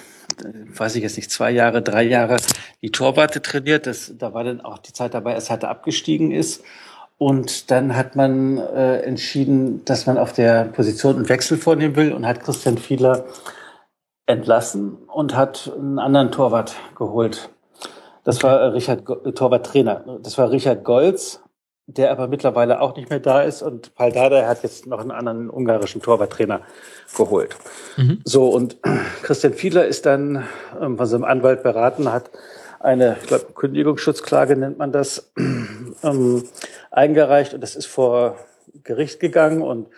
weiß 0.45 0.97
ich 0.97 1.03
jetzt 1.03 1.17
nicht, 1.17 1.31
zwei 1.31 1.51
Jahre, 1.51 1.83
drei 1.83 2.03
Jahre 2.03 2.37
die 2.83 2.91
Torwarte 2.91 3.43
trainiert. 3.43 3.87
Das, 3.87 4.13
da 4.17 4.33
war 4.33 4.45
dann 4.45 4.61
auch 4.61 4.79
die 4.79 4.93
Zeit 4.93 5.15
dabei, 5.15 5.35
als 5.35 5.51
Hertha 5.51 5.69
abgestiegen 5.69 6.33
ist. 6.33 6.63
Und 7.19 7.71
dann 7.71 7.97
hat 7.97 8.17
man 8.17 8.57
äh, 8.57 9.01
entschieden, 9.01 9.85
dass 9.85 10.07
man 10.07 10.17
auf 10.17 10.33
der 10.33 10.65
Position 10.65 11.17
einen 11.17 11.29
Wechsel 11.29 11.59
vornehmen 11.59 11.95
will 11.95 12.13
und 12.13 12.27
hat 12.27 12.41
Christian 12.41 12.79
Fiedler 12.79 13.27
entlassen 14.25 14.97
und 15.07 15.37
hat 15.37 15.71
einen 15.77 15.99
anderen 15.99 16.33
Torwart 16.33 16.77
geholt. 16.97 17.51
Das 18.25 18.43
war 18.43 18.61
äh, 18.61 18.65
Richard, 18.69 19.05
Torwarttrainer. 19.05 20.19
Das 20.23 20.39
war 20.39 20.51
Richard 20.51 20.83
Golz, 20.83 21.41
der 21.87 22.11
aber 22.11 22.29
mittlerweile 22.29 22.81
auch 22.81 22.97
nicht 22.97 23.11
mehr 23.11 23.21
da 23.21 23.43
ist 23.43 23.63
und 23.63 23.95
Paul 23.95 24.13
Dada 24.13 24.47
hat 24.47 24.63
jetzt 24.63 24.87
noch 24.87 25.01
einen 25.01 25.11
anderen 25.11 25.51
ungarischen 25.51 26.01
Torwarttrainer 26.01 26.61
geholt. 27.17 27.57
Mhm. 27.97 28.23
So, 28.25 28.49
und 28.49 28.79
Christian 29.23 29.53
Fiedler 29.53 29.87
ist 29.87 30.07
dann 30.07 30.45
ähm, 30.81 30.97
von 30.97 31.07
seinem 31.07 31.25
Anwalt 31.25 31.63
beraten, 31.63 32.11
hat 32.11 32.31
eine, 32.81 33.17
ich 33.21 33.29
glaube, 33.29 33.47
Kündigungsschutzklage 33.55 34.57
nennt 34.57 34.79
man 34.79 34.91
das, 34.91 35.33
ähm, 36.03 36.45
eingereicht 36.91 37.55
und 37.55 37.61
das 37.61 37.77
ist 37.77 37.87
vor 37.87 38.37
Gericht 38.83 39.21
gegangen 39.21 39.63
und 39.63 39.89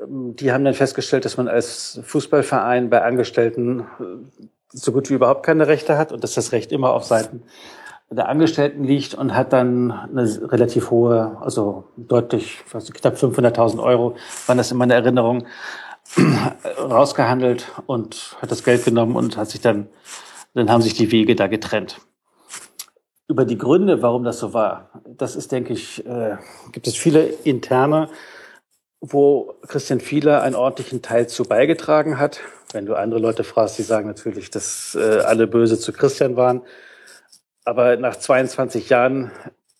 ähm, 0.00 0.34
die 0.34 0.50
haben 0.50 0.64
dann 0.64 0.74
festgestellt, 0.74 1.24
dass 1.24 1.36
man 1.36 1.48
als 1.48 2.00
Fußballverein 2.02 2.90
bei 2.90 3.02
Angestellten 3.02 3.80
äh, 3.80 4.44
so 4.70 4.90
gut 4.90 5.10
wie 5.10 5.14
überhaupt 5.14 5.44
keine 5.44 5.68
Rechte 5.68 5.96
hat 5.98 6.12
und 6.12 6.24
dass 6.24 6.34
das 6.34 6.52
Recht 6.52 6.72
immer 6.72 6.94
auf 6.94 7.04
Seiten 7.04 7.42
der 8.10 8.28
Angestellten 8.28 8.84
liegt 8.84 9.14
und 9.14 9.34
hat 9.34 9.52
dann 9.52 9.90
eine 9.90 10.52
relativ 10.52 10.90
hohe, 10.90 11.36
also 11.40 11.84
deutlich, 11.96 12.62
fast 12.66 12.92
knapp 12.94 13.16
500.000 13.16 13.82
Euro 13.82 14.16
waren 14.46 14.58
das 14.58 14.70
in 14.70 14.76
meiner 14.76 14.94
Erinnerung, 14.94 15.46
rausgehandelt 16.78 17.72
und 17.86 18.36
hat 18.40 18.50
das 18.50 18.62
Geld 18.62 18.84
genommen 18.84 19.16
und 19.16 19.36
hat 19.36 19.50
sich 19.50 19.60
dann, 19.60 19.88
dann 20.54 20.70
haben 20.70 20.82
sich 20.82 20.94
die 20.94 21.10
Wege 21.12 21.34
da 21.34 21.48
getrennt. 21.48 22.00
Über 23.28 23.44
die 23.44 23.56
Gründe, 23.56 24.02
warum 24.02 24.24
das 24.24 24.38
so 24.38 24.52
war, 24.52 24.90
das 25.06 25.34
ist, 25.34 25.50
denke 25.50 25.72
ich, 25.72 26.04
äh, 26.06 26.36
gibt 26.72 26.86
es 26.86 26.96
viele 26.96 27.24
interne, 27.24 28.10
wo 29.00 29.54
Christian 29.66 30.00
Fiedler 30.00 30.42
einen 30.42 30.54
ordentlichen 30.54 31.00
Teil 31.00 31.26
zu 31.26 31.44
beigetragen 31.44 32.18
hat. 32.18 32.40
Wenn 32.72 32.86
du 32.86 32.94
andere 32.94 33.20
Leute 33.20 33.44
fragst, 33.44 33.78
die 33.78 33.82
sagen 33.82 34.08
natürlich, 34.08 34.50
dass 34.50 34.94
äh, 34.94 35.20
alle 35.20 35.46
böse 35.46 35.78
zu 35.78 35.92
Christian 35.92 36.36
waren. 36.36 36.62
Aber 37.64 37.96
nach 37.96 38.16
22 38.16 38.90
Jahren 38.90 39.30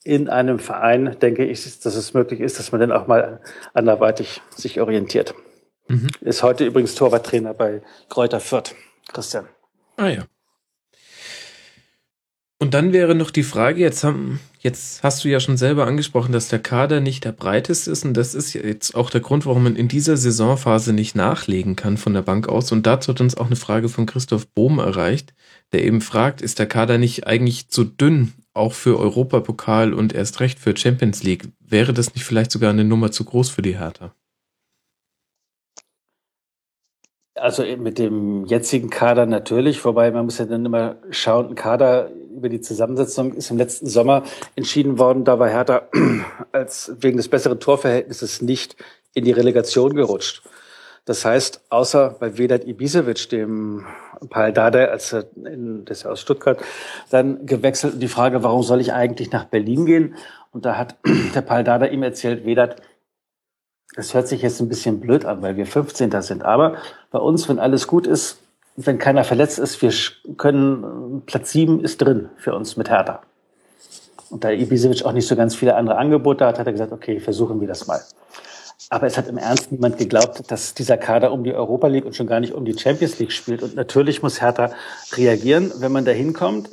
in 0.05 0.29
einem 0.29 0.59
Verein 0.59 1.17
denke 1.21 1.45
ich, 1.45 1.81
dass 1.81 1.95
es 1.97 2.15
möglich 2.15 2.41
ist, 2.41 2.59
dass 2.59 2.73
man 2.73 2.81
dann 2.81 2.93
auch 2.93 3.07
mal 3.07 3.41
anderweitig 3.73 4.43
sich 4.55 4.81
orientiert. 4.81 5.35
Mhm. 5.89 6.09
Ist 6.21 6.43
heute 6.43 6.65
übrigens 6.65 6.95
Torwarttrainer 6.95 7.55
bei 7.55 7.83
Kräuter 8.09 8.41
Fürth, 8.41 8.75
Christian. 9.13 9.49
Ah 9.97 10.09
ja. 10.09 10.25
Und 12.65 12.73
dann 12.73 12.95
wäre 12.95 13.15
noch 13.15 13.31
die 13.31 13.43
Frage, 13.43 13.83
jetzt, 13.83 14.05
haben, 14.05 14.41
jetzt 14.61 15.03
hast 15.03 15.23
du 15.23 15.29
ja 15.29 15.39
schon 15.39 15.59
selber 15.59 15.87
angesprochen, 15.87 16.33
dass 16.33 16.49
der 16.49 16.61
Kader 16.61 17.03
nicht 17.03 17.27
der 17.27 17.33
breiteste 17.33 17.91
ist 17.91 18.07
und 18.07 18.15
das 18.15 18.35
ist 18.35 18.55
jetzt 18.55 18.95
auch 18.95 19.11
der 19.11 19.21
Grund, 19.21 19.45
warum 19.45 19.65
man 19.65 19.77
in 19.77 19.87
dieser 19.87 20.17
Saisonphase 20.17 20.95
nicht 20.95 21.15
nachlegen 21.15 21.77
kann 21.77 21.99
von 21.99 22.15
der 22.15 22.23
Bank 22.23 22.49
aus. 22.49 22.73
Und 22.73 22.87
dazu 22.87 23.13
hat 23.13 23.21
uns 23.21 23.37
auch 23.37 23.45
eine 23.45 23.57
Frage 23.57 23.91
von 23.91 24.07
Christoph 24.07 24.47
Bohm 24.47 24.79
erreicht, 24.79 25.35
der 25.75 25.85
eben 25.85 26.01
fragt, 26.01 26.41
ist 26.41 26.59
der 26.59 26.65
Kader 26.65 26.97
nicht 26.97 27.27
eigentlich 27.27 27.69
zu 27.69 27.85
dünn, 27.85 28.33
auch 28.55 28.73
für 28.73 28.99
Europapokal 28.99 29.93
und 29.93 30.15
erst 30.15 30.41
recht 30.41 30.59
für 30.59 30.75
Champions 30.75 31.23
League? 31.23 31.47
Wäre 31.61 31.93
das 31.93 32.15
nicht 32.15 32.25
vielleicht 32.25 32.51
sogar 32.51 32.71
eine 32.71 32.85
Nummer 32.85 33.11
zu 33.11 33.25
groß 33.25 33.51
für 33.51 33.61
die 33.61 33.77
Hertha? 33.77 34.15
Also 37.35 37.63
mit 37.77 37.99
dem 37.99 38.47
jetzigen 38.47 38.89
Kader 38.89 39.27
natürlich, 39.27 39.85
wobei 39.85 40.11
man 40.13 40.25
muss 40.25 40.39
ja 40.39 40.47
dann 40.47 40.65
immer 40.65 40.97
schauen, 41.11 41.49
ein 41.49 41.55
Kader 41.57 42.11
über 42.35 42.49
die 42.49 42.61
Zusammensetzung 42.61 43.33
ist 43.35 43.51
im 43.51 43.59
letzten 43.59 43.87
Sommer 43.87 44.25
entschieden 44.57 44.99
worden. 44.99 45.25
Da 45.25 45.39
war 45.39 45.49
Hertha 45.49 45.89
als 46.53 46.93
wegen 46.99 47.17
des 47.17 47.29
besseren 47.29 47.61
Torverhältnisses 47.61 48.43
nicht 48.43 48.77
in 49.15 49.25
die 49.25 49.33
Relegation 49.33 49.95
gerutscht. 49.95 50.43
Das 51.05 51.25
heißt, 51.25 51.61
außer 51.69 52.17
bei 52.19 52.39
Vedat 52.39 52.67
Ibisevic, 52.67 53.29
dem 53.29 53.85
Paul 54.31 54.53
Dada, 54.53 54.87
als 54.87 55.13
er 55.13 55.27
in, 55.37 55.85
das 55.85 56.07
aus 56.07 56.21
Stuttgart, 56.21 56.59
dann 57.11 57.45
gewechselt. 57.47 58.03
Die 58.03 58.09
Frage, 58.09 58.43
warum 58.43 58.63
soll 58.63 58.81
ich 58.81 58.93
eigentlich 58.93 59.31
nach 59.31 59.45
Berlin 59.45 59.85
gehen? 59.87 60.15
Und 60.51 60.65
da 60.65 60.79
hat 60.79 60.97
der 61.35 61.43
Paul 61.43 61.65
Dada 61.65 61.87
ihm 61.87 62.03
erzählt, 62.03 62.47
Vedat, 62.47 62.81
das 63.97 64.15
hört 64.15 64.29
sich 64.29 64.43
jetzt 64.43 64.61
ein 64.61 64.69
bisschen 64.69 65.01
blöd 65.01 65.25
an, 65.25 65.43
weil 65.43 65.57
wir 65.57 65.67
15. 65.67 66.11
sind. 66.23 66.43
Aber 66.43 66.77
bei 67.11 67.19
uns, 67.19 67.49
wenn 67.49 67.59
alles 67.59 67.87
gut 67.87 68.07
ist, 68.07 68.39
wenn 68.77 68.99
keiner 68.99 69.25
verletzt 69.25 69.59
ist, 69.59 69.81
wir 69.83 69.93
können, 70.37 71.23
Platz 71.27 71.53
7 71.53 71.83
ist 71.83 71.99
drin 71.99 72.29
für 72.37 72.55
uns 72.55 72.77
mit 72.77 72.91
Hertha. 72.91 73.23
Und 74.31 74.43
da 74.43 74.51
Ibisevic 74.51 75.05
auch 75.05 75.13
nicht 75.13 75.29
so 75.29 75.37
ganz 75.37 75.55
viele 75.55 75.77
andere 75.77 75.97
Angebote 75.97 76.45
hat, 76.45 76.59
hat 76.59 76.67
er 76.67 76.73
gesagt, 76.73 76.93
okay, 76.93 77.21
versuchen 77.21 77.61
wir 77.61 77.69
das 77.69 77.87
mal. 77.87 78.01
Aber 78.91 79.07
es 79.07 79.17
hat 79.17 79.29
im 79.29 79.39
Ernst 79.39 79.71
niemand 79.71 79.99
geglaubt, 79.99 80.51
dass 80.51 80.75
dieser 80.75 80.97
Kader 80.97 81.33
um 81.33 81.45
die 81.45 81.55
Europa 81.55 81.87
League 81.87 82.05
und 82.05 82.17
schon 82.17 82.27
gar 82.27 82.41
nicht 82.41 82.53
um 82.53 82.65
die 82.65 82.77
Champions 82.77 83.19
League 83.19 83.33
spielt. 83.33 83.63
Und 83.63 83.77
natürlich 83.77 84.23
muss 84.23 84.41
Hertha 84.41 84.73
reagieren, 85.13 85.73
wenn 85.79 85.93
man 85.93 86.05
da 86.05 86.11
hinkommt. 86.11 86.69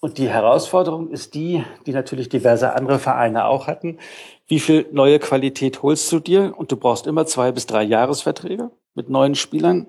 Und 0.00 0.18
die 0.18 0.28
Herausforderung 0.28 1.10
ist 1.10 1.34
die, 1.34 1.64
die 1.86 1.92
natürlich 1.92 2.28
diverse 2.28 2.74
andere 2.74 2.98
Vereine 2.98 3.46
auch 3.46 3.66
hatten. 3.66 3.98
Wie 4.46 4.60
viel 4.60 4.86
neue 4.92 5.18
Qualität 5.18 5.82
holst 5.82 6.12
du 6.12 6.20
dir? 6.20 6.52
Und 6.56 6.70
du 6.70 6.76
brauchst 6.76 7.06
immer 7.06 7.24
zwei 7.24 7.52
bis 7.52 7.64
drei 7.64 7.82
Jahresverträge 7.82 8.70
mit 8.94 9.08
neuen 9.08 9.34
Spielern. 9.34 9.88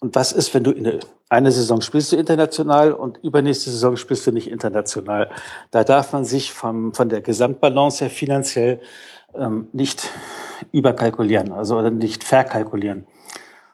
Und 0.00 0.14
was 0.14 0.32
ist, 0.32 0.52
wenn 0.52 0.62
du 0.62 0.72
in 0.72 1.00
eine 1.28 1.50
Saison 1.50 1.80
spielst 1.80 2.12
du 2.12 2.16
international 2.16 2.92
und 2.92 3.18
übernächste 3.22 3.70
Saison 3.70 3.96
spielst 3.96 4.26
du 4.26 4.32
nicht 4.32 4.50
international? 4.50 5.30
Da 5.70 5.84
darf 5.84 6.12
man 6.12 6.24
sich 6.24 6.52
vom, 6.52 6.92
von 6.92 7.08
der 7.08 7.22
Gesamtbalance 7.22 8.04
her 8.04 8.10
finanziell 8.10 8.80
ähm, 9.34 9.68
nicht 9.72 10.10
überkalkulieren, 10.72 11.52
also 11.52 11.80
nicht 11.88 12.24
verkalkulieren. 12.24 13.06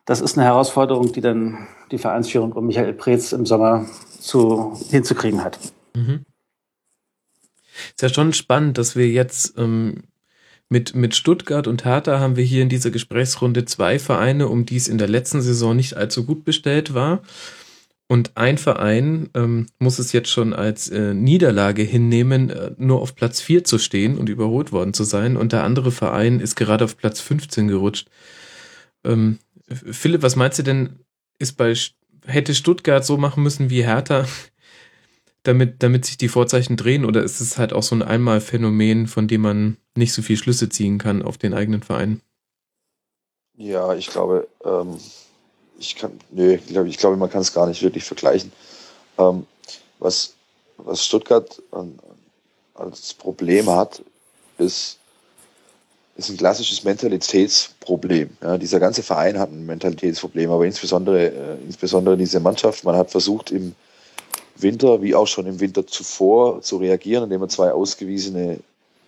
Das 0.04 0.20
ist 0.20 0.36
eine 0.36 0.46
Herausforderung, 0.46 1.12
die 1.12 1.20
dann 1.20 1.68
die 1.90 1.98
Vereinsführung 1.98 2.52
um 2.52 2.66
Michael 2.66 2.92
Preetz 2.92 3.32
im 3.32 3.46
Sommer 3.46 3.86
zu, 4.18 4.78
hinzukriegen 4.90 5.44
hat. 5.44 5.58
Mhm. 5.94 6.24
Ist 7.90 8.02
ja 8.02 8.08
schon 8.08 8.32
spannend, 8.32 8.78
dass 8.78 8.96
wir 8.96 9.08
jetzt 9.08 9.56
ähm, 9.58 10.04
mit, 10.72 10.94
mit 10.94 11.14
Stuttgart 11.14 11.66
und 11.66 11.84
Hertha 11.84 12.18
haben 12.18 12.36
wir 12.36 12.44
hier 12.44 12.62
in 12.62 12.70
dieser 12.70 12.90
Gesprächsrunde 12.90 13.66
zwei 13.66 13.98
Vereine, 13.98 14.48
um 14.48 14.64
die 14.64 14.76
es 14.76 14.88
in 14.88 14.96
der 14.96 15.06
letzten 15.06 15.42
Saison 15.42 15.76
nicht 15.76 15.98
allzu 15.98 16.24
gut 16.24 16.44
bestellt 16.44 16.94
war. 16.94 17.22
Und 18.08 18.36
ein 18.36 18.56
Verein 18.56 19.28
ähm, 19.34 19.66
muss 19.78 19.98
es 19.98 20.12
jetzt 20.12 20.30
schon 20.30 20.54
als 20.54 20.88
äh, 20.88 21.12
Niederlage 21.12 21.82
hinnehmen, 21.82 22.48
äh, 22.48 22.72
nur 22.78 23.02
auf 23.02 23.14
Platz 23.14 23.42
4 23.42 23.64
zu 23.64 23.78
stehen 23.78 24.16
und 24.16 24.30
überholt 24.30 24.72
worden 24.72 24.94
zu 24.94 25.04
sein. 25.04 25.36
Und 25.36 25.52
der 25.52 25.62
andere 25.62 25.92
Verein 25.92 26.40
ist 26.40 26.56
gerade 26.56 26.84
auf 26.84 26.96
Platz 26.96 27.20
15 27.20 27.68
gerutscht. 27.68 28.08
Ähm, 29.04 29.38
Philipp, 29.68 30.22
was 30.22 30.36
meinst 30.36 30.58
du 30.58 30.62
denn, 30.62 31.00
ist 31.38 31.58
bei 31.58 31.74
hätte 32.24 32.54
Stuttgart 32.54 33.04
so 33.04 33.18
machen 33.18 33.42
müssen 33.42 33.68
wie 33.68 33.84
Hertha, 33.84 34.26
damit, 35.42 35.82
damit 35.82 36.04
sich 36.04 36.16
die 36.16 36.28
Vorzeichen 36.28 36.76
drehen? 36.76 37.04
Oder 37.04 37.22
ist 37.22 37.40
es 37.40 37.58
halt 37.58 37.72
auch 37.72 37.82
so 37.82 37.94
ein 37.94 38.02
Einmalphänomen, 38.02 39.06
von 39.06 39.28
dem 39.28 39.42
man 39.42 39.76
nicht 39.96 40.12
so 40.12 40.22
viel 40.22 40.36
Schlüsse 40.36 40.68
ziehen 40.68 40.98
kann 40.98 41.22
auf 41.22 41.38
den 41.38 41.54
eigenen 41.54 41.82
Verein? 41.82 42.20
Ja, 43.56 43.94
ich 43.94 44.08
glaube, 44.08 44.48
ähm, 44.64 44.98
ich 45.78 45.96
kann, 45.96 46.12
nö, 46.30 46.54
ich 46.54 46.66
glaube, 46.66 46.88
ich 46.88 46.98
glaube, 46.98 47.16
man 47.16 47.30
kann 47.30 47.42
es 47.42 47.52
gar 47.52 47.66
nicht 47.66 47.82
wirklich 47.82 48.04
vergleichen. 48.04 48.52
Ähm, 49.18 49.46
was, 49.98 50.34
was 50.78 51.04
Stuttgart 51.04 51.62
an, 51.70 51.98
als 52.74 53.14
Problem 53.14 53.68
hat, 53.68 54.02
ist, 54.58 54.98
ist 56.16 56.30
ein 56.30 56.36
klassisches 56.36 56.84
Mentalitätsproblem. 56.84 58.30
Ja, 58.42 58.58
dieser 58.58 58.80
ganze 58.80 59.02
Verein 59.02 59.38
hat 59.38 59.50
ein 59.50 59.66
Mentalitätsproblem, 59.66 60.50
aber 60.50 60.64
insbesondere, 60.64 61.26
äh, 61.26 61.56
insbesondere 61.64 62.16
diese 62.16 62.40
Mannschaft. 62.40 62.84
Man 62.84 62.96
hat 62.96 63.10
versucht 63.10 63.50
im 63.50 63.74
Winter, 64.62 65.02
wie 65.02 65.14
auch 65.14 65.26
schon 65.26 65.46
im 65.46 65.60
Winter 65.60 65.86
zuvor, 65.86 66.62
zu 66.62 66.76
reagieren, 66.76 67.24
indem 67.24 67.40
man 67.40 67.48
zwei 67.48 67.72
ausgewiesene 67.72 68.60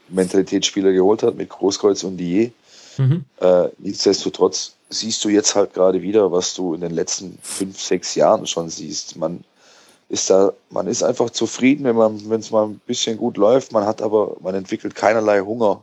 Mentalitätsspieler 0.08 0.92
geholt 0.92 1.22
hat 1.22 1.36
mit 1.36 1.48
Großkreuz 1.48 2.04
und 2.04 2.16
Die. 2.16 2.52
Mhm. 2.98 3.24
Äh, 3.40 3.68
nichtsdestotrotz 3.78 4.74
siehst 4.90 5.24
du 5.24 5.28
jetzt 5.28 5.54
halt 5.54 5.74
gerade 5.74 6.02
wieder, 6.02 6.30
was 6.30 6.54
du 6.54 6.74
in 6.74 6.80
den 6.80 6.92
letzten 6.92 7.38
fünf, 7.42 7.80
sechs 7.80 8.14
Jahren 8.14 8.46
schon 8.46 8.68
siehst. 8.68 9.16
Man 9.16 9.44
ist 10.08 10.30
da, 10.30 10.52
man 10.70 10.86
ist 10.86 11.02
einfach 11.02 11.30
zufrieden, 11.30 11.84
wenn 11.84 11.96
man, 11.96 12.28
wenn 12.28 12.40
es 12.40 12.50
mal 12.50 12.66
ein 12.66 12.80
bisschen 12.86 13.16
gut 13.16 13.36
läuft. 13.36 13.72
Man 13.72 13.86
hat 13.86 14.02
aber, 14.02 14.36
man 14.40 14.54
entwickelt 14.54 14.94
keinerlei 14.94 15.40
Hunger 15.40 15.82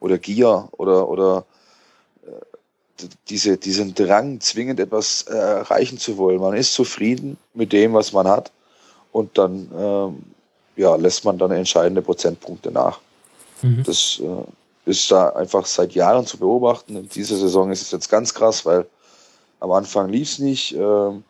oder 0.00 0.18
Gier 0.18 0.68
oder, 0.72 1.08
oder 1.08 1.44
äh, 2.24 3.04
diese, 3.28 3.58
diesen 3.58 3.94
Drang, 3.94 4.40
zwingend 4.40 4.80
etwas 4.80 5.22
äh, 5.28 5.34
erreichen 5.34 5.98
zu 5.98 6.16
wollen. 6.16 6.40
Man 6.40 6.56
ist 6.56 6.72
zufrieden 6.72 7.36
mit 7.52 7.72
dem, 7.72 7.92
was 7.92 8.12
man 8.12 8.28
hat 8.28 8.52
und 9.12 9.36
dann 9.38 9.70
ähm, 9.76 10.22
ja, 10.76 10.94
lässt 10.96 11.24
man 11.24 11.38
dann 11.38 11.50
entscheidende 11.50 12.02
Prozentpunkte 12.02 12.70
nach. 12.70 13.00
Mhm. 13.62 13.82
Das 13.84 14.20
äh, 14.22 14.90
ist 14.90 15.10
da 15.10 15.30
einfach 15.30 15.66
seit 15.66 15.92
Jahren 15.92 16.24
zu 16.26 16.38
beobachten. 16.38 16.96
In 16.96 17.08
dieser 17.08 17.36
Saison 17.36 17.70
ist 17.70 17.82
es 17.82 17.90
jetzt 17.90 18.08
ganz 18.08 18.32
krass, 18.32 18.64
weil 18.64 18.86
am 19.60 19.72
Anfang 19.72 20.08
lief 20.08 20.32
es 20.32 20.38
nicht. 20.38 20.74
Ähm, 20.74 21.24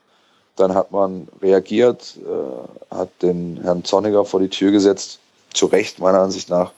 dann 0.57 0.75
hat 0.75 0.91
man 0.91 1.29
reagiert, 1.41 2.17
äh, 2.19 2.95
hat 2.95 3.11
den 3.23 3.61
Herrn 3.63 3.85
Zorniger 3.85 4.25
vor 4.25 4.41
die 4.41 4.49
Tür 4.49 4.71
gesetzt, 4.71 5.21
zu 5.55 5.67
Recht 5.67 5.99
meiner 5.99 6.21
Ansicht 6.21 6.51
nach, 6.51 6.73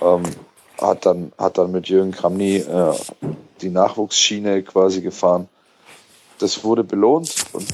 ähm, 0.00 0.22
hat 0.80 1.06
dann, 1.06 1.32
hat 1.38 1.56
dann 1.56 1.70
mit 1.70 1.88
Jürgen 1.88 2.10
Kramny 2.10 2.56
äh, 2.56 2.94
die 3.60 3.70
Nachwuchsschiene 3.70 4.62
quasi 4.62 5.00
gefahren. 5.00 5.48
Das 6.38 6.64
wurde 6.64 6.82
belohnt 6.82 7.34
und 7.52 7.66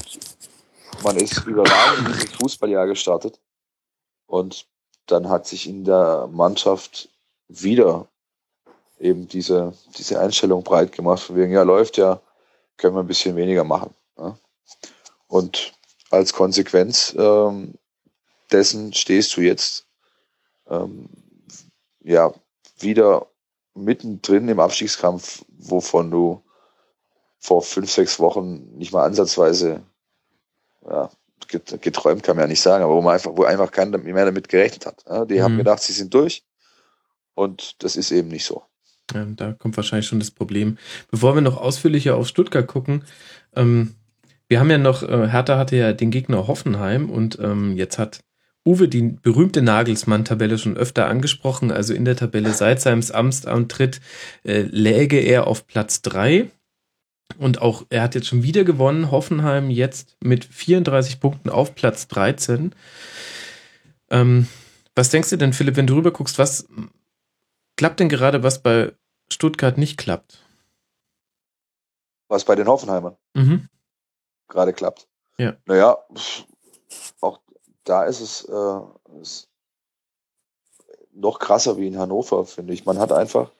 man 1.03 1.17
ist 1.17 1.45
überragend 1.45 2.07
in 2.07 2.13
dieses 2.13 2.31
Fußballjahr 2.33 2.87
gestartet. 2.87 3.39
Und 4.25 4.67
dann 5.07 5.29
hat 5.29 5.47
sich 5.47 5.67
in 5.67 5.83
der 5.83 6.27
Mannschaft 6.31 7.09
wieder 7.47 8.07
eben 8.99 9.27
diese, 9.27 9.73
diese 9.97 10.19
Einstellung 10.19 10.63
breit 10.63 10.91
gemacht, 10.91 11.23
von 11.23 11.35
wegen, 11.35 11.51
ja, 11.51 11.63
läuft 11.63 11.97
ja, 11.97 12.21
können 12.77 12.95
wir 12.95 13.01
ein 13.01 13.07
bisschen 13.07 13.35
weniger 13.35 13.63
machen. 13.63 13.93
Ja. 14.17 14.37
Und 15.27 15.73
als 16.11 16.33
Konsequenz 16.33 17.15
ähm, 17.17 17.75
dessen 18.51 18.93
stehst 18.93 19.35
du 19.37 19.41
jetzt 19.41 19.85
ähm, 20.67 21.09
ja 22.01 22.33
wieder 22.79 23.27
mittendrin 23.73 24.49
im 24.49 24.59
Abstiegskampf, 24.59 25.45
wovon 25.57 26.11
du 26.11 26.43
vor 27.39 27.61
fünf, 27.61 27.91
sechs 27.91 28.19
Wochen 28.19 28.77
nicht 28.77 28.91
mal 28.91 29.05
ansatzweise 29.05 29.81
ja, 30.89 31.09
geträumt 31.81 32.23
kann 32.23 32.35
man 32.35 32.43
ja 32.43 32.47
nicht 32.47 32.61
sagen, 32.61 32.83
aber 32.83 32.95
wo 32.95 33.01
man 33.01 33.13
einfach, 33.13 33.31
wo 33.33 33.43
einfach 33.43 33.71
keiner 33.71 33.97
mehr 33.97 34.25
damit 34.25 34.49
gerechnet 34.49 34.85
hat. 34.85 35.03
Ja, 35.07 35.25
die 35.25 35.35
mhm. 35.35 35.43
haben 35.43 35.57
gedacht, 35.57 35.81
sie 35.81 35.93
sind 35.93 36.13
durch 36.13 36.43
und 37.33 37.83
das 37.83 37.95
ist 37.95 38.11
eben 38.11 38.29
nicht 38.29 38.45
so. 38.45 38.63
Ja, 39.13 39.25
da 39.25 39.53
kommt 39.53 39.75
wahrscheinlich 39.77 40.07
schon 40.07 40.19
das 40.19 40.31
Problem. 40.31 40.77
Bevor 41.09 41.35
wir 41.35 41.41
noch 41.41 41.57
ausführlicher 41.57 42.15
auf 42.15 42.27
Stuttgart 42.27 42.67
gucken, 42.67 43.05
ähm, 43.55 43.95
wir 44.47 44.59
haben 44.59 44.69
ja 44.69 44.77
noch, 44.77 45.03
äh, 45.03 45.27
Hertha 45.29 45.57
hatte 45.57 45.75
ja 45.75 45.93
den 45.93 46.11
Gegner 46.11 46.47
Hoffenheim 46.47 47.09
und 47.09 47.39
ähm, 47.39 47.75
jetzt 47.77 47.97
hat 47.97 48.21
Uwe 48.65 48.87
die 48.87 49.01
berühmte 49.01 49.61
Nagelsmann-Tabelle 49.61 50.57
schon 50.57 50.77
öfter 50.77 51.07
angesprochen. 51.07 51.71
Also 51.71 51.93
in 51.93 52.05
der 52.05 52.15
Tabelle 52.15 52.53
seit 52.53 52.81
seinem 52.81 53.03
Amtsantritt 53.11 54.01
äh, 54.43 54.61
läge 54.61 55.17
er 55.17 55.47
auf 55.47 55.65
Platz 55.65 56.01
drei 56.01 56.49
Und 57.37 57.61
auch 57.61 57.85
er 57.89 58.01
hat 58.01 58.15
jetzt 58.15 58.27
schon 58.27 58.43
wieder 58.43 58.63
gewonnen. 58.63 59.11
Hoffenheim 59.11 59.69
jetzt 59.69 60.17
mit 60.23 60.45
34 60.45 61.19
Punkten 61.19 61.49
auf 61.49 61.75
Platz 61.75 62.07
13. 62.07 62.73
Ähm, 64.09 64.47
was 64.95 65.09
denkst 65.09 65.29
du 65.29 65.37
denn, 65.37 65.53
Philipp, 65.53 65.75
wenn 65.77 65.87
du 65.87 65.95
rüber 65.95 66.11
guckst, 66.11 66.39
was 66.39 66.67
klappt 67.77 67.99
denn 67.99 68.09
gerade, 68.09 68.43
was 68.43 68.61
bei 68.61 68.91
Stuttgart 69.31 69.77
nicht 69.77 69.97
klappt? 69.97 70.39
Was 72.27 72.43
bei 72.43 72.55
den 72.55 72.67
Hoffenheimern 72.67 73.15
mhm. 73.33 73.69
gerade 74.47 74.73
klappt. 74.73 75.07
Ja. 75.37 75.55
Naja, 75.65 75.97
auch 77.21 77.39
da 77.85 78.03
ist 78.03 78.19
es, 78.19 78.43
äh, 78.43 79.21
ist 79.21 79.47
noch 81.13 81.39
krasser 81.39 81.77
wie 81.77 81.87
in 81.87 81.97
Hannover, 81.97 82.45
finde 82.45 82.73
ich. 82.73 82.85
Man 82.85 82.99
hat 82.99 83.11
einfach, 83.11 83.51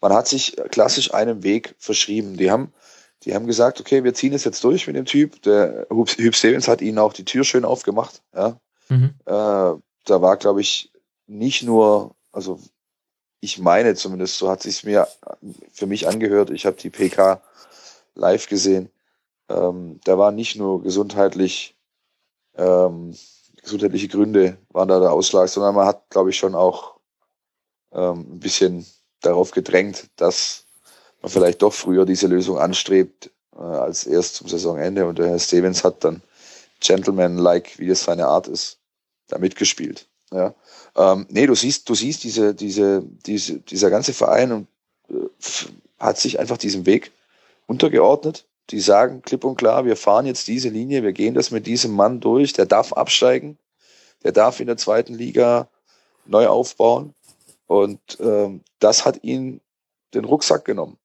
man 0.00 0.12
hat 0.12 0.26
sich 0.26 0.56
klassisch 0.70 1.14
einem 1.14 1.42
Weg 1.42 1.74
verschrieben. 1.78 2.36
Die 2.36 2.50
haben, 2.50 2.72
die 3.24 3.34
haben 3.34 3.46
gesagt, 3.46 3.80
okay, 3.80 4.04
wir 4.04 4.14
ziehen 4.14 4.32
es 4.32 4.44
jetzt 4.44 4.62
durch 4.64 4.86
mit 4.86 4.96
dem 4.96 5.04
Typ. 5.04 5.42
Der 5.42 5.86
Hüb 5.90 6.34
Stevens 6.34 6.68
hat 6.68 6.82
ihnen 6.82 6.98
auch 6.98 7.12
die 7.12 7.24
Tür 7.24 7.44
schön 7.44 7.64
aufgemacht. 7.64 8.22
Ja. 8.34 8.60
Mhm. 8.88 9.14
Äh, 9.24 9.32
da 10.04 10.22
war, 10.22 10.36
glaube 10.36 10.60
ich, 10.60 10.92
nicht 11.26 11.62
nur, 11.62 12.14
also 12.32 12.58
ich 13.40 13.58
meine 13.58 13.94
zumindest, 13.94 14.38
so 14.38 14.50
hat 14.50 14.62
sich 14.62 14.84
mir 14.84 15.08
für 15.72 15.86
mich 15.86 16.08
angehört. 16.08 16.50
Ich 16.50 16.66
habe 16.66 16.76
die 16.76 16.90
PK 16.90 17.42
live 18.14 18.48
gesehen. 18.48 18.90
Ähm, 19.48 20.00
da 20.04 20.18
war 20.18 20.32
nicht 20.32 20.56
nur 20.56 20.82
gesundheitlich 20.82 21.76
ähm, 22.56 23.14
gesundheitliche 23.62 24.08
Gründe 24.08 24.58
waren 24.70 24.88
da 24.88 25.00
der 25.00 25.12
Ausschlag, 25.12 25.48
sondern 25.48 25.74
man 25.74 25.86
hat, 25.86 26.10
glaube 26.10 26.30
ich, 26.30 26.36
schon 26.36 26.54
auch 26.54 26.98
ähm, 27.92 28.34
ein 28.34 28.40
bisschen 28.40 28.86
darauf 29.20 29.52
gedrängt, 29.52 30.10
dass 30.16 30.66
man 31.22 31.30
vielleicht 31.30 31.62
doch 31.62 31.72
früher 31.72 32.04
diese 32.04 32.26
Lösung 32.26 32.58
anstrebt, 32.58 33.30
äh, 33.56 33.60
als 33.60 34.06
erst 34.06 34.36
zum 34.36 34.48
Saisonende. 34.48 35.06
Und 35.06 35.18
der 35.18 35.28
Herr 35.28 35.38
Stevens 35.38 35.84
hat 35.84 36.04
dann 36.04 36.22
Gentleman-like, 36.80 37.78
wie 37.78 37.88
das 37.88 38.04
seine 38.04 38.26
Art 38.26 38.48
ist, 38.48 38.78
da 39.28 39.38
mitgespielt. 39.38 40.08
Ja. 40.32 40.54
Ähm, 40.96 41.26
nee, 41.28 41.46
du 41.46 41.54
siehst, 41.54 41.88
du 41.88 41.94
siehst 41.94 42.24
diese, 42.24 42.54
diese, 42.54 43.02
diese, 43.26 43.60
dieser 43.60 43.90
ganze 43.90 44.12
Verein 44.12 44.52
und 44.52 44.66
äh, 45.10 45.28
hat 45.98 46.18
sich 46.18 46.38
einfach 46.38 46.58
diesem 46.58 46.86
Weg 46.86 47.12
untergeordnet 47.66 48.44
die 48.70 48.80
sagen 48.80 49.22
klipp 49.22 49.44
und 49.44 49.56
klar, 49.56 49.84
wir 49.84 49.96
fahren 49.96 50.26
jetzt 50.26 50.48
diese 50.48 50.68
Linie, 50.68 51.02
wir 51.02 51.12
gehen 51.12 51.34
das 51.34 51.50
mit 51.50 51.66
diesem 51.66 51.92
Mann 51.92 52.20
durch, 52.20 52.52
der 52.52 52.66
darf 52.66 52.92
absteigen, 52.92 53.58
der 54.24 54.32
darf 54.32 54.60
in 54.60 54.66
der 54.66 54.76
zweiten 54.76 55.14
Liga 55.14 55.68
neu 56.26 56.46
aufbauen. 56.46 57.14
Und 57.66 58.00
ähm, 58.20 58.62
das 58.78 59.04
hat 59.04 59.22
ihn 59.24 59.60
den 60.14 60.24
Rucksack 60.24 60.64
genommen. 60.64 60.98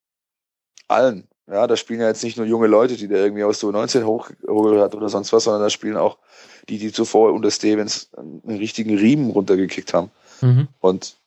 Allen. 0.87 1.27
Ja, 1.49 1.65
da 1.65 1.77
spielen 1.77 2.01
ja 2.01 2.07
jetzt 2.07 2.23
nicht 2.23 2.37
nur 2.37 2.45
junge 2.45 2.67
Leute, 2.67 2.97
die 2.97 3.07
der 3.07 3.19
irgendwie 3.23 3.45
aus 3.45 3.59
der 3.59 3.69
U19 3.69 4.03
hochgeholt 4.03 4.81
hat 4.81 4.95
oder 4.95 5.07
sonst 5.07 5.31
was, 5.31 5.45
sondern 5.45 5.61
da 5.61 5.69
spielen 5.69 5.95
auch 5.95 6.17
die, 6.67 6.77
die 6.77 6.91
zuvor 6.91 7.31
unter 7.31 7.51
Stevens 7.51 8.09
einen 8.17 8.57
richtigen 8.57 8.97
Riemen 8.97 9.31
runtergekickt 9.31 9.93
haben. 9.93 10.11
Mhm. 10.41 10.67
Und 10.81 11.17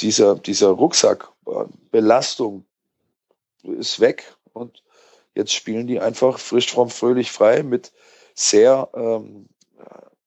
dieser, 0.00 0.34
dieser 0.34 0.68
Rucksack, 0.68 1.28
äh, 1.46 1.64
Belastung 1.90 2.66
ist 3.62 4.00
weg. 4.00 4.36
Und 4.52 4.82
Jetzt 5.34 5.52
spielen 5.52 5.86
die 5.86 6.00
einfach 6.00 6.38
frisch, 6.38 6.70
fromm, 6.70 6.90
fröhlich, 6.90 7.30
frei 7.30 7.62
mit 7.62 7.92
sehr 8.34 8.88
ähm, 8.94 9.48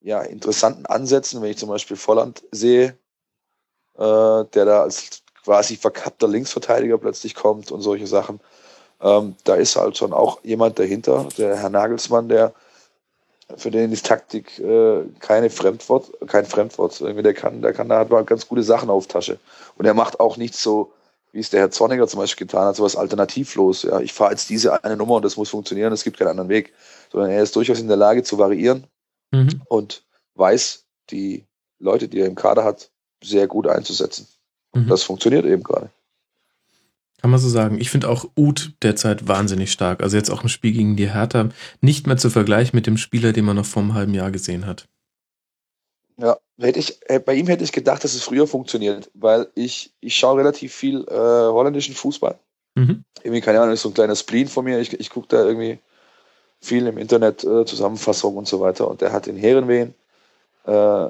ja, 0.01 0.21
interessanten 0.21 0.85
Ansätzen. 0.85 1.41
Wenn 1.41 1.51
ich 1.51 1.57
zum 1.57 1.69
Beispiel 1.69 1.97
Volland 1.97 2.43
sehe, 2.51 2.97
äh, 3.95 4.45
der 4.45 4.65
da 4.65 4.81
als 4.83 5.23
quasi 5.43 5.75
verkappter 5.75 6.27
Linksverteidiger 6.27 6.97
plötzlich 6.97 7.35
kommt 7.35 7.71
und 7.71 7.81
solche 7.81 8.07
Sachen. 8.07 8.39
Ähm, 9.03 9.35
da 9.43 9.55
ist 9.55 9.75
halt 9.75 9.97
schon 9.97 10.13
auch 10.13 10.39
jemand 10.43 10.79
dahinter, 10.79 11.27
der 11.37 11.57
Herr 11.57 11.69
Nagelsmann, 11.69 12.29
der 12.29 12.53
für 13.57 13.69
den 13.69 13.91
ist 13.91 14.05
Taktik 14.05 14.57
äh, 14.59 15.03
keine 15.19 15.49
Fremdwort, 15.49 16.11
kein 16.27 16.45
Fremdwort. 16.45 16.99
Irgendwie 17.01 17.23
der 17.23 17.33
kann, 17.33 17.61
der 17.61 17.73
kann, 17.73 17.89
da 17.89 17.99
hat 17.99 18.09
man 18.09 18.25
ganz 18.25 18.47
gute 18.47 18.63
Sachen 18.63 18.89
auf 18.89 19.07
Tasche. 19.07 19.37
Und 19.77 19.85
er 19.85 19.93
macht 19.93 20.19
auch 20.19 20.37
nicht 20.37 20.55
so 20.55 20.91
wie 21.33 21.39
es 21.39 21.49
der 21.49 21.59
Herr 21.61 21.71
Zorniger 21.71 22.07
zum 22.07 22.19
Beispiel 22.19 22.45
getan 22.45 22.67
hat, 22.67 22.75
sowas 22.75 22.95
alternativlos. 22.95 23.81
Ja, 23.83 23.99
ich 23.99 24.13
fahre 24.13 24.31
jetzt 24.31 24.49
diese 24.49 24.83
eine 24.83 24.95
Nummer 24.95 25.15
und 25.15 25.25
das 25.25 25.35
muss 25.35 25.49
funktionieren, 25.49 25.91
es 25.91 26.03
gibt 26.03 26.17
keinen 26.19 26.27
anderen 26.27 26.49
Weg. 26.49 26.73
Sondern 27.11 27.31
er 27.31 27.41
ist 27.41 27.55
durchaus 27.55 27.79
in 27.79 27.87
der 27.87 27.97
Lage 27.97 28.23
zu 28.23 28.37
variieren 28.37 28.85
mhm. 29.31 29.61
und 29.67 30.03
weiß 30.35 30.85
die 31.09 31.45
Leute, 31.79 32.07
die 32.07 32.19
er 32.19 32.27
im 32.27 32.35
Kader 32.35 32.63
hat, 32.63 32.91
sehr 33.23 33.47
gut 33.47 33.67
einzusetzen. 33.67 34.27
Und 34.71 34.85
mhm. 34.85 34.89
das 34.89 35.03
funktioniert 35.03 35.45
eben 35.45 35.63
gerade. 35.63 35.89
Kann 37.23 37.31
man 37.31 37.39
so 37.39 37.47
sagen. 37.47 37.79
Ich 37.79 37.89
finde 37.89 38.09
auch 38.09 38.25
Uth 38.35 38.73
derzeit 38.81 39.29
wahnsinnig 39.29 39.71
stark. 39.71 40.03
Also 40.03 40.17
jetzt 40.17 40.29
auch 40.29 40.43
im 40.43 40.49
Spiel 40.49 40.73
gegen 40.73 40.97
die 40.97 41.13
Hertha 41.13 41.47
nicht 41.79 42.05
mehr 42.05 42.17
zu 42.17 42.29
vergleichen 42.29 42.75
mit 42.75 42.85
dem 42.85 42.97
Spieler, 42.97 43.31
den 43.31 43.45
man 43.45 43.55
noch 43.55 43.65
vor 43.65 43.81
einem 43.81 43.93
halben 43.93 44.13
Jahr 44.13 44.29
gesehen 44.29 44.65
hat. 44.65 44.89
Ja, 46.17 46.37
hätte 46.59 46.79
ich, 46.79 46.99
äh, 47.07 47.19
bei 47.19 47.35
ihm 47.35 47.47
hätte 47.47 47.63
ich 47.63 47.71
gedacht, 47.71 48.03
dass 48.03 48.13
es 48.13 48.23
früher 48.23 48.45
funktioniert, 48.45 49.09
weil 49.13 49.47
ich, 49.55 49.93
ich 50.01 50.17
schaue 50.17 50.39
relativ 50.39 50.73
viel 50.73 51.05
äh, 51.07 51.13
holländischen 51.15 51.95
Fußball. 51.95 52.37
Mhm. 52.75 53.05
Irgendwie, 53.23 53.39
keine 53.39 53.61
Ahnung, 53.61 53.73
ist 53.73 53.83
so 53.83 53.89
ein 53.89 53.93
kleiner 53.93 54.17
Spleen 54.17 54.49
von 54.49 54.65
mir. 54.65 54.79
Ich, 54.79 54.99
ich 54.99 55.09
gucke 55.09 55.29
da 55.29 55.45
irgendwie 55.45 55.79
viel 56.59 56.85
im 56.87 56.97
Internet, 56.97 57.45
äh, 57.45 57.63
Zusammenfassung 57.63 58.35
und 58.35 58.49
so 58.49 58.59
weiter. 58.59 58.89
Und 58.89 58.99
der 58.99 59.13
hat 59.13 59.27
in 59.27 59.37
Herrenwehen 59.37 59.93
äh, 60.65 61.07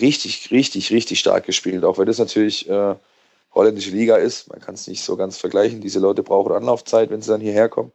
richtig, 0.00 0.52
richtig, 0.52 0.92
richtig 0.92 1.18
stark 1.18 1.44
gespielt. 1.44 1.82
Auch 1.82 1.98
wenn 1.98 2.06
das 2.06 2.18
natürlich 2.18 2.68
äh, 2.70 2.94
holländische 3.52 3.90
Liga 3.90 4.16
ist. 4.16 4.48
Man 4.48 4.60
kann 4.60 4.74
es 4.74 4.86
nicht 4.86 5.02
so 5.02 5.16
ganz 5.16 5.36
vergleichen. 5.38 5.80
Diese 5.80 5.98
Leute 5.98 6.22
brauchen 6.22 6.52
Anlaufzeit, 6.52 7.10
wenn 7.10 7.22
sie 7.22 7.30
dann 7.30 7.40
hierher 7.40 7.68
kommen. 7.68 7.92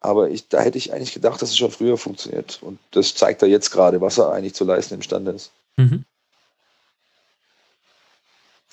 Aber 0.00 0.30
ich, 0.30 0.48
da 0.48 0.60
hätte 0.60 0.78
ich 0.78 0.92
eigentlich 0.92 1.12
gedacht, 1.12 1.42
dass 1.42 1.50
es 1.50 1.58
schon 1.58 1.70
früher 1.70 1.98
funktioniert. 1.98 2.60
Und 2.62 2.78
das 2.92 3.14
zeigt 3.14 3.42
er 3.42 3.48
jetzt 3.48 3.70
gerade, 3.70 4.00
was 4.00 4.18
er 4.18 4.32
eigentlich 4.32 4.54
zu 4.54 4.64
leisten 4.64 4.94
imstande 4.94 5.32
ist. 5.32 5.50
Mhm. 5.76 6.04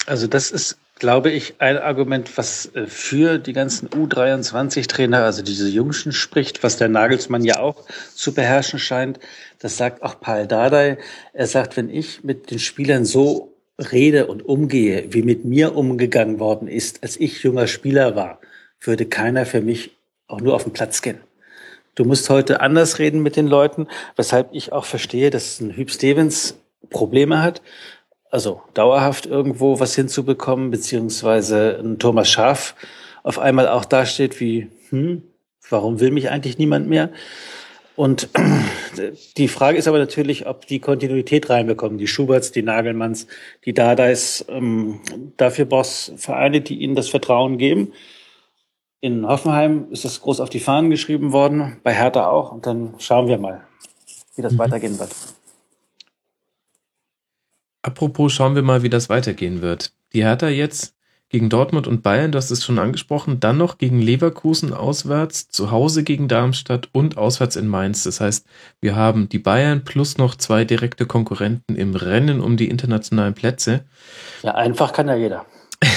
Also 0.05 0.27
das 0.27 0.51
ist, 0.51 0.77
glaube 0.99 1.31
ich, 1.31 1.55
ein 1.59 1.79
Argument, 1.79 2.37
was 2.37 2.73
äh, 2.75 2.85
für 2.85 3.39
die 3.39 3.53
ganzen 3.53 3.89
U23-Trainer, 3.89 5.23
also 5.23 5.41
diese 5.41 5.67
Jungschen 5.67 6.11
spricht, 6.11 6.61
was 6.61 6.77
der 6.77 6.89
Nagelsmann 6.89 7.43
ja 7.43 7.59
auch 7.59 7.83
zu 8.13 8.33
beherrschen 8.33 8.77
scheint. 8.77 9.19
Das 9.57 9.77
sagt 9.77 10.03
auch 10.03 10.19
Paul 10.19 10.45
Dardai. 10.45 10.99
Er 11.33 11.47
sagt, 11.47 11.75
wenn 11.75 11.89
ich 11.89 12.23
mit 12.23 12.51
den 12.51 12.59
Spielern 12.59 13.03
so 13.03 13.54
rede 13.79 14.27
und 14.27 14.45
umgehe, 14.45 15.05
wie 15.09 15.23
mit 15.23 15.45
mir 15.45 15.75
umgegangen 15.75 16.39
worden 16.39 16.67
ist, 16.67 17.03
als 17.03 17.17
ich 17.17 17.43
junger 17.43 17.67
Spieler 17.67 18.15
war, 18.15 18.39
würde 18.79 19.05
keiner 19.05 19.45
für 19.45 19.61
mich 19.61 19.91
auch 20.27 20.41
nur 20.41 20.55
auf 20.55 20.63
den 20.63 20.73
Platz 20.73 21.01
gehen. 21.01 21.19
Du 21.95 22.03
musst 22.03 22.29
heute 22.29 22.59
anders 22.59 22.99
reden 22.99 23.21
mit 23.21 23.35
den 23.35 23.47
Leuten, 23.47 23.87
weshalb 24.15 24.49
ich 24.51 24.71
auch 24.73 24.85
verstehe, 24.85 25.29
dass 25.29 25.59
ein 25.61 25.75
Hüb 25.75 25.89
Stevens 25.89 26.57
Probleme 26.89 27.41
hat, 27.41 27.61
also 28.29 28.61
dauerhaft 28.73 29.25
irgendwo 29.25 29.79
was 29.79 29.95
hinzubekommen, 29.95 30.71
beziehungsweise 30.71 31.79
ein 31.81 31.99
Thomas 31.99 32.29
Schaf 32.29 32.75
auf 33.23 33.39
einmal 33.39 33.67
auch 33.67 33.85
dasteht 33.85 34.39
wie, 34.39 34.69
hm, 34.89 35.23
warum 35.69 35.99
will 35.99 36.11
mich 36.11 36.29
eigentlich 36.29 36.57
niemand 36.57 36.87
mehr? 36.87 37.09
Und 37.95 38.29
die 39.37 39.47
Frage 39.47 39.77
ist 39.77 39.87
aber 39.87 39.99
natürlich, 39.99 40.47
ob 40.47 40.67
die 40.67 40.79
Kontinuität 40.79 41.49
reinbekommen. 41.49 41.97
Die 41.97 42.07
Schuberts, 42.07 42.51
die 42.51 42.61
Nagelmanns, 42.61 43.27
die 43.65 43.73
Dardais. 43.73 44.45
Ähm, 44.49 44.99
dafür 45.37 45.65
brauchst 45.65 46.13
Vereine, 46.17 46.61
die 46.61 46.79
ihnen 46.79 46.95
das 46.95 47.09
Vertrauen 47.09 47.57
geben. 47.57 47.93
In 49.01 49.27
Hoffenheim 49.27 49.87
ist 49.91 50.03
das 50.03 50.21
groß 50.21 50.39
auf 50.39 50.49
die 50.49 50.59
Fahnen 50.59 50.89
geschrieben 50.89 51.31
worden, 51.31 51.77
bei 51.83 51.93
Hertha 51.93 52.27
auch. 52.27 52.51
Und 52.51 52.65
dann 52.65 52.95
schauen 52.99 53.27
wir 53.27 53.37
mal, 53.37 53.61
wie 54.35 54.41
das 54.41 54.53
mhm. 54.53 54.59
weitergehen 54.59 54.99
wird. 54.99 55.11
Apropos, 57.81 58.33
schauen 58.33 58.55
wir 58.55 58.63
mal, 58.63 58.81
wie 58.81 58.89
das 58.89 59.09
weitergehen 59.09 59.61
wird. 59.61 59.93
Die 60.13 60.23
Hertha 60.23 60.49
jetzt 60.49 60.94
gegen 61.35 61.49
Dortmund 61.49 61.85
und 61.85 62.01
Bayern, 62.01 62.33
hast 62.33 62.49
es 62.49 62.63
schon 62.63 62.79
angesprochen, 62.79 63.41
dann 63.41 63.57
noch 63.57 63.77
gegen 63.77 63.99
Leverkusen 63.99 64.71
auswärts, 64.71 65.49
zu 65.49 65.69
Hause 65.69 66.05
gegen 66.05 66.29
Darmstadt 66.29 66.87
und 66.93 67.17
auswärts 67.17 67.57
in 67.57 67.67
Mainz. 67.67 68.03
Das 68.03 68.21
heißt, 68.21 68.47
wir 68.79 68.95
haben 68.95 69.27
die 69.27 69.39
Bayern 69.39 69.83
plus 69.83 70.17
noch 70.17 70.35
zwei 70.35 70.63
direkte 70.63 71.05
Konkurrenten 71.05 71.75
im 71.75 71.93
Rennen 71.93 72.39
um 72.39 72.55
die 72.55 72.69
internationalen 72.69 73.33
Plätze. 73.33 73.83
Ja, 74.43 74.55
einfach 74.55 74.93
kann 74.93 75.09
ja 75.09 75.15
jeder. 75.15 75.45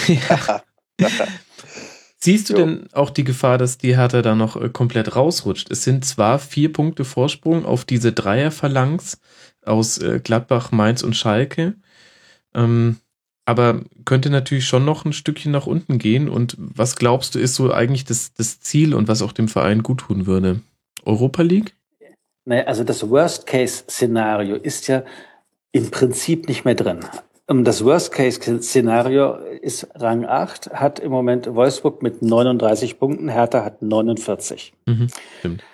ja. 0.09 0.61
Siehst 2.19 2.51
du 2.51 2.55
jo. 2.55 2.59
denn 2.59 2.89
auch 2.93 3.11
die 3.11 3.23
Gefahr, 3.23 3.59
dass 3.59 3.79
die 3.79 3.97
Hertha 3.97 4.23
da 4.23 4.35
noch 4.35 4.61
äh, 4.61 4.71
komplett 4.71 5.15
rausrutscht? 5.15 5.71
Es 5.71 5.85
sind 5.85 6.05
zwar 6.05 6.41
vier 6.41 6.73
Punkte 6.73 7.05
Vorsprung 7.05 7.65
auf 7.65 7.85
diese 7.85 8.11
Dreierphalanx 8.11 9.21
aus 9.65 9.99
äh, 9.99 10.19
Gladbach, 10.19 10.73
Mainz 10.73 11.05
und 11.05 11.15
Schalke, 11.15 11.77
ähm, 12.55 12.97
aber 13.49 13.81
könnte 14.05 14.29
natürlich 14.29 14.67
schon 14.67 14.85
noch 14.85 15.07
ein 15.07 15.15
Stückchen 15.15 15.53
nach 15.53 15.67
unten 15.67 15.97
gehen. 15.97 16.29
Und 16.29 16.55
was 16.59 16.97
glaubst 16.97 17.35
du, 17.35 17.39
ist 17.39 17.55
so 17.55 17.73
eigentlich 17.73 18.05
das, 18.05 18.35
das 18.35 18.61
Ziel 18.61 18.95
und 18.95 19.09
was 19.09 19.23
auch 19.23 19.33
dem 19.33 19.49
Verein 19.49 19.83
gut 19.83 20.01
tun 20.01 20.27
würde? 20.27 20.61
Europa 21.07 21.41
League? 21.41 21.75
Naja, 22.45 22.65
also 22.65 22.85
das 22.85 23.09
Worst-Case-Szenario 23.09 24.57
ist 24.57 24.87
ja 24.89 25.03
im 25.73 25.91
Prinzip 25.91 26.47
nicht 26.47 26.67
mehr 26.67 26.75
drin. 26.75 27.01
Das 27.47 27.83
Worst-Case-Szenario 27.83 29.37
ist 29.63 29.89
Rang 29.95 30.27
8, 30.27 30.73
hat 30.75 30.99
im 30.99 31.11
Moment 31.11 31.55
Wolfsburg 31.55 32.03
mit 32.03 32.21
39 32.21 32.99
Punkten, 32.99 33.31
Hertha 33.31 33.65
hat 33.65 33.81
49. 33.81 34.75
Mhm, 34.85 35.07
stimmt. 35.39 35.65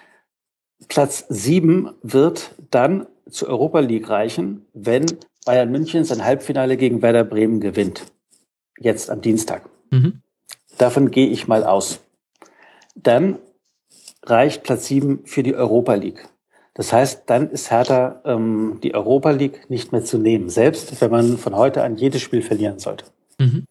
Platz 0.86 1.24
7 1.28 1.90
wird 2.02 2.54
dann 2.70 3.08
zur 3.28 3.48
Europa 3.48 3.80
League 3.80 4.08
reichen, 4.08 4.64
wenn 4.74 5.06
Bayern 5.44 5.70
München 5.70 6.04
sein 6.04 6.24
Halbfinale 6.24 6.76
gegen 6.76 7.02
Werder 7.02 7.24
Bremen 7.24 7.60
gewinnt. 7.60 8.06
Jetzt 8.78 9.10
am 9.10 9.20
Dienstag. 9.20 9.68
Mhm. 9.90 10.22
Davon 10.78 11.10
gehe 11.10 11.28
ich 11.28 11.46
mal 11.46 11.64
aus. 11.64 12.00
Dann 12.94 13.38
reicht 14.24 14.62
Platz 14.62 14.86
7 14.86 15.26
für 15.26 15.42
die 15.42 15.54
Europa 15.54 15.94
League. 15.94 16.28
Das 16.74 16.92
heißt, 16.92 17.24
dann 17.26 17.50
ist 17.50 17.70
Hertha 17.70 18.20
ähm, 18.24 18.80
die 18.82 18.94
Europa 18.94 19.30
League 19.30 19.70
nicht 19.70 19.92
mehr 19.92 20.04
zu 20.04 20.18
nehmen, 20.18 20.48
selbst 20.48 21.00
wenn 21.00 21.10
man 21.10 21.38
von 21.38 21.54
heute 21.54 21.84
an 21.84 21.96
jedes 21.96 22.22
Spiel 22.22 22.42
verlieren 22.42 22.80
sollte. 22.80 23.04
Mhm. 23.38 23.66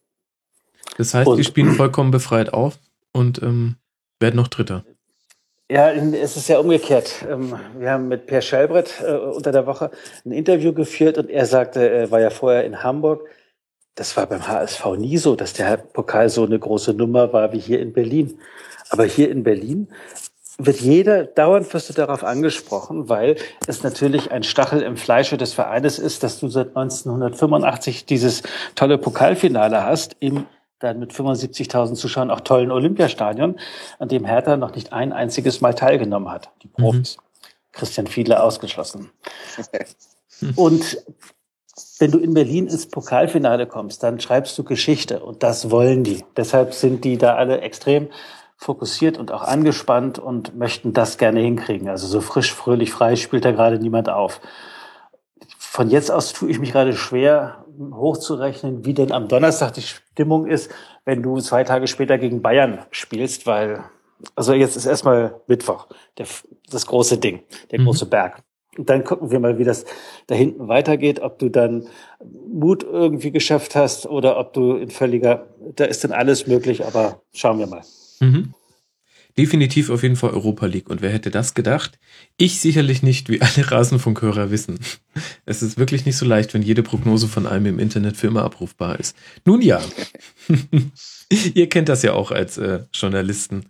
Das 0.97 1.13
heißt, 1.13 1.27
und, 1.27 1.37
die 1.37 1.43
spielen 1.43 1.73
vollkommen 1.73 2.11
befreit 2.11 2.53
auf 2.53 2.79
und 3.11 3.41
ähm, 3.41 3.75
werden 4.19 4.37
noch 4.37 4.47
Dritter. 4.47 4.85
Ja, 5.71 5.91
es 5.91 6.35
ist 6.35 6.49
ja 6.49 6.59
umgekehrt. 6.59 7.25
Ähm, 7.27 7.57
wir 7.77 7.91
haben 7.91 8.07
mit 8.07 8.27
Per 8.27 8.41
Schellbrett 8.41 9.01
äh, 9.01 9.13
unter 9.13 9.51
der 9.51 9.65
Woche 9.65 9.91
ein 10.25 10.31
Interview 10.31 10.73
geführt 10.73 11.17
und 11.17 11.29
er 11.29 11.45
sagte, 11.45 11.89
er 11.89 12.11
war 12.11 12.19
ja 12.19 12.29
vorher 12.29 12.65
in 12.65 12.83
Hamburg. 12.83 13.27
Das 13.95 14.17
war 14.17 14.25
beim 14.25 14.45
HSV 14.47 14.85
nie 14.97 15.17
so, 15.17 15.35
dass 15.35 15.53
der 15.53 15.77
Pokal 15.77 16.29
so 16.29 16.43
eine 16.43 16.59
große 16.59 16.93
Nummer 16.93 17.31
war 17.31 17.53
wie 17.53 17.59
hier 17.59 17.79
in 17.79 17.93
Berlin. 17.93 18.39
Aber 18.89 19.05
hier 19.05 19.31
in 19.31 19.43
Berlin 19.43 19.87
wird 20.57 20.81
jeder, 20.81 21.23
dauernd 21.23 21.73
wirst 21.73 21.89
du 21.89 21.93
darauf 21.93 22.23
angesprochen, 22.23 23.09
weil 23.09 23.37
es 23.65 23.83
natürlich 23.83 24.31
ein 24.31 24.43
Stachel 24.43 24.81
im 24.81 24.97
Fleische 24.97 25.37
des 25.37 25.53
Vereines 25.53 25.97
ist, 25.97 26.23
dass 26.23 26.39
du 26.39 26.49
seit 26.49 26.75
1985 26.75 28.05
dieses 28.05 28.43
tolle 28.75 28.97
Pokalfinale 28.97 29.83
hast 29.83 30.15
im 30.19 30.45
dann 30.83 30.99
mit 30.99 31.13
75.000 31.13 31.95
Zuschauern 31.95 32.31
auch 32.31 32.41
tollen 32.41 32.71
Olympiastadion, 32.71 33.59
an 33.99 34.07
dem 34.09 34.25
Hertha 34.25 34.57
noch 34.57 34.75
nicht 34.75 34.93
ein 34.93 35.13
einziges 35.13 35.61
Mal 35.61 35.73
teilgenommen 35.73 36.29
hat. 36.29 36.51
Die 36.61 36.67
Profis. 36.67 37.17
Mhm. 37.17 37.23
Christian 37.71 38.07
Fiedler 38.07 38.43
ausgeschlossen. 38.43 39.09
Und 40.55 41.03
wenn 41.97 42.11
du 42.11 42.19
in 42.19 42.33
Berlin 42.33 42.67
ins 42.67 42.87
Pokalfinale 42.87 43.65
kommst, 43.65 44.03
dann 44.03 44.19
schreibst 44.19 44.57
du 44.57 44.63
Geschichte 44.63 45.21
und 45.21 45.41
das 45.41 45.71
wollen 45.71 46.03
die. 46.03 46.23
Deshalb 46.37 46.73
sind 46.73 47.03
die 47.03 47.17
da 47.17 47.35
alle 47.35 47.61
extrem 47.61 48.09
fokussiert 48.57 49.17
und 49.17 49.31
auch 49.31 49.41
angespannt 49.41 50.19
und 50.19 50.55
möchten 50.55 50.93
das 50.93 51.17
gerne 51.17 51.39
hinkriegen. 51.39 51.89
Also 51.89 52.07
so 52.07 52.21
frisch, 52.21 52.53
fröhlich, 52.53 52.91
frei 52.91 53.15
spielt 53.15 53.45
da 53.45 53.51
gerade 53.51 53.79
niemand 53.79 54.09
auf. 54.09 54.39
Von 55.73 55.89
jetzt 55.89 56.11
aus 56.11 56.33
tue 56.33 56.51
ich 56.51 56.59
mich 56.59 56.71
gerade 56.71 56.93
schwer, 56.93 57.65
hochzurechnen, 57.79 58.85
wie 58.85 58.93
denn 58.93 59.11
am 59.11 59.27
Donnerstag 59.27 59.73
die 59.73 59.81
Stimmung 59.81 60.45
ist, 60.45 60.69
wenn 61.03 61.23
du 61.23 61.39
zwei 61.39 61.63
Tage 61.63 61.87
später 61.87 62.19
gegen 62.19 62.43
Bayern 62.43 62.85
spielst, 62.91 63.47
weil, 63.47 63.83
also 64.35 64.53
jetzt 64.53 64.75
ist 64.75 64.85
erstmal 64.85 65.41
Mittwoch, 65.47 65.87
der, 66.19 66.27
das 66.69 66.85
große 66.85 67.17
Ding, 67.17 67.41
der 67.71 67.79
mhm. 67.79 67.85
große 67.85 68.05
Berg. 68.05 68.43
Und 68.77 68.87
dann 68.87 69.03
gucken 69.03 69.31
wir 69.31 69.39
mal, 69.39 69.57
wie 69.57 69.63
das 69.63 69.85
da 70.27 70.35
hinten 70.35 70.67
weitergeht, 70.67 71.21
ob 71.21 71.39
du 71.39 71.49
dann 71.49 71.87
Mut 72.23 72.83
irgendwie 72.83 73.31
geschafft 73.31 73.75
hast 73.75 74.05
oder 74.05 74.37
ob 74.37 74.53
du 74.53 74.75
in 74.75 74.91
völliger, 74.91 75.47
da 75.75 75.85
ist 75.85 76.03
dann 76.03 76.11
alles 76.11 76.45
möglich, 76.45 76.85
aber 76.85 77.23
schauen 77.33 77.57
wir 77.57 77.65
mal. 77.65 77.81
Mhm. 78.19 78.53
Definitiv 79.37 79.89
auf 79.89 80.03
jeden 80.03 80.15
Fall 80.15 80.29
Europa 80.31 80.67
League. 80.67 80.89
Und 80.89 81.01
wer 81.01 81.11
hätte 81.11 81.31
das 81.31 81.53
gedacht? 81.53 81.99
Ich 82.37 82.59
sicherlich 82.59 83.01
nicht, 83.01 83.29
wie 83.29 83.41
alle 83.41 83.51
Rasenfunkhörer 83.71 84.51
wissen. 84.51 84.79
Es 85.45 85.63
ist 85.63 85.77
wirklich 85.77 86.05
nicht 86.05 86.17
so 86.17 86.25
leicht, 86.25 86.53
wenn 86.53 86.61
jede 86.61 86.83
Prognose 86.83 87.27
von 87.27 87.47
einem 87.47 87.65
im 87.65 87.79
Internet 87.79 88.15
für 88.15 88.27
immer 88.27 88.43
abrufbar 88.43 88.99
ist. 88.99 89.15
Nun 89.45 89.61
ja. 89.61 89.81
Ihr 91.53 91.67
kennt 91.69 91.89
das 91.89 92.03
ja 92.03 92.13
auch 92.13 92.31
als 92.31 92.57
äh, 92.57 92.81
Journalisten. 92.93 93.65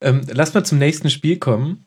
Ähm, 0.00 0.22
lass 0.32 0.54
mal 0.54 0.64
zum 0.64 0.78
nächsten 0.78 1.10
Spiel 1.10 1.38
kommen. 1.38 1.86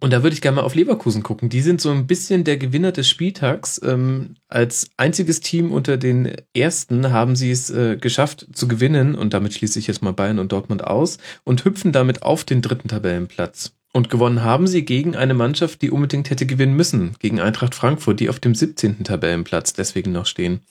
Und 0.00 0.12
da 0.12 0.22
würde 0.22 0.34
ich 0.34 0.40
gerne 0.40 0.56
mal 0.56 0.62
auf 0.62 0.74
Leverkusen 0.74 1.22
gucken. 1.22 1.48
Die 1.48 1.60
sind 1.60 1.80
so 1.80 1.90
ein 1.90 2.06
bisschen 2.06 2.44
der 2.44 2.56
Gewinner 2.56 2.92
des 2.92 3.08
Spieltags. 3.08 3.80
Ähm, 3.84 4.36
als 4.48 4.90
einziges 4.96 5.40
Team 5.40 5.72
unter 5.72 5.96
den 5.96 6.32
ersten 6.54 7.12
haben 7.12 7.36
sie 7.36 7.50
es 7.50 7.70
äh, 7.70 7.96
geschafft 7.96 8.46
zu 8.52 8.68
gewinnen 8.68 9.14
und 9.14 9.34
damit 9.34 9.54
schließe 9.54 9.78
ich 9.78 9.86
jetzt 9.86 10.02
mal 10.02 10.12
Bayern 10.12 10.38
und 10.38 10.52
Dortmund 10.52 10.84
aus 10.84 11.18
und 11.44 11.64
hüpfen 11.64 11.92
damit 11.92 12.22
auf 12.22 12.44
den 12.44 12.62
dritten 12.62 12.88
Tabellenplatz. 12.88 13.72
Und 13.92 14.10
gewonnen 14.10 14.42
haben 14.42 14.66
sie 14.66 14.84
gegen 14.84 15.14
eine 15.14 15.34
Mannschaft, 15.34 15.80
die 15.80 15.90
unbedingt 15.90 16.28
hätte 16.28 16.46
gewinnen 16.46 16.74
müssen, 16.74 17.14
gegen 17.20 17.40
Eintracht 17.40 17.76
Frankfurt, 17.76 18.18
die 18.18 18.28
auf 18.28 18.40
dem 18.40 18.54
17. 18.54 19.04
Tabellenplatz 19.04 19.72
deswegen 19.72 20.10
noch 20.10 20.26
stehen. 20.26 20.62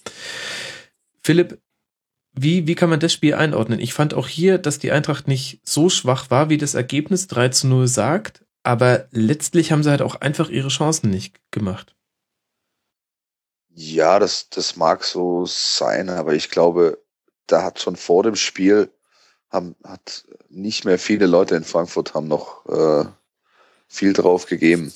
Philipp, 1.24 1.58
wie, 2.36 2.68
wie 2.68 2.76
kann 2.76 2.90
man 2.90 3.00
das 3.00 3.14
Spiel 3.14 3.36
einordnen? 3.36 3.80
Ich 3.80 3.94
fand 3.94 4.14
auch 4.14 4.28
hier, 4.28 4.58
dass 4.58 4.80
die 4.80 4.92
Eintracht 4.92 5.28
nicht 5.28 5.62
so 5.64 5.90
schwach 5.90 6.32
war, 6.32 6.50
wie 6.50 6.58
das 6.58 6.74
Ergebnis 6.74 7.28
3 7.28 7.50
zu 7.50 7.68
0 7.68 7.88
sagt, 7.88 8.44
aber 8.64 9.08
letztlich 9.12 9.72
haben 9.72 9.84
sie 9.84 9.90
halt 9.90 10.02
auch 10.02 10.16
einfach 10.16 10.50
ihre 10.50 10.70
Chancen 10.70 11.10
nicht 11.10 11.40
gemacht. 11.52 11.96
Ja, 13.76 14.20
das, 14.20 14.50
das 14.50 14.76
mag 14.76 15.04
so 15.04 15.46
sein, 15.46 16.10
aber 16.10 16.34
ich 16.34 16.50
glaube, 16.50 17.04
da 17.48 17.64
hat 17.64 17.80
schon 17.80 17.96
vor 17.96 18.24
dem 18.24 18.36
Spiel 18.36 18.92
haben, 19.50 19.76
hat 19.84 20.26
nicht 20.50 20.86
mehr 20.86 21.00
viele 21.00 21.26
Leute 21.28 21.56
in 21.56 21.64
Frankfurt 21.64 22.14
haben 22.14 22.28
noch 22.28 22.66
äh, 22.68 23.06
viel 23.88 24.14
drauf 24.14 24.46
gegeben, 24.46 24.94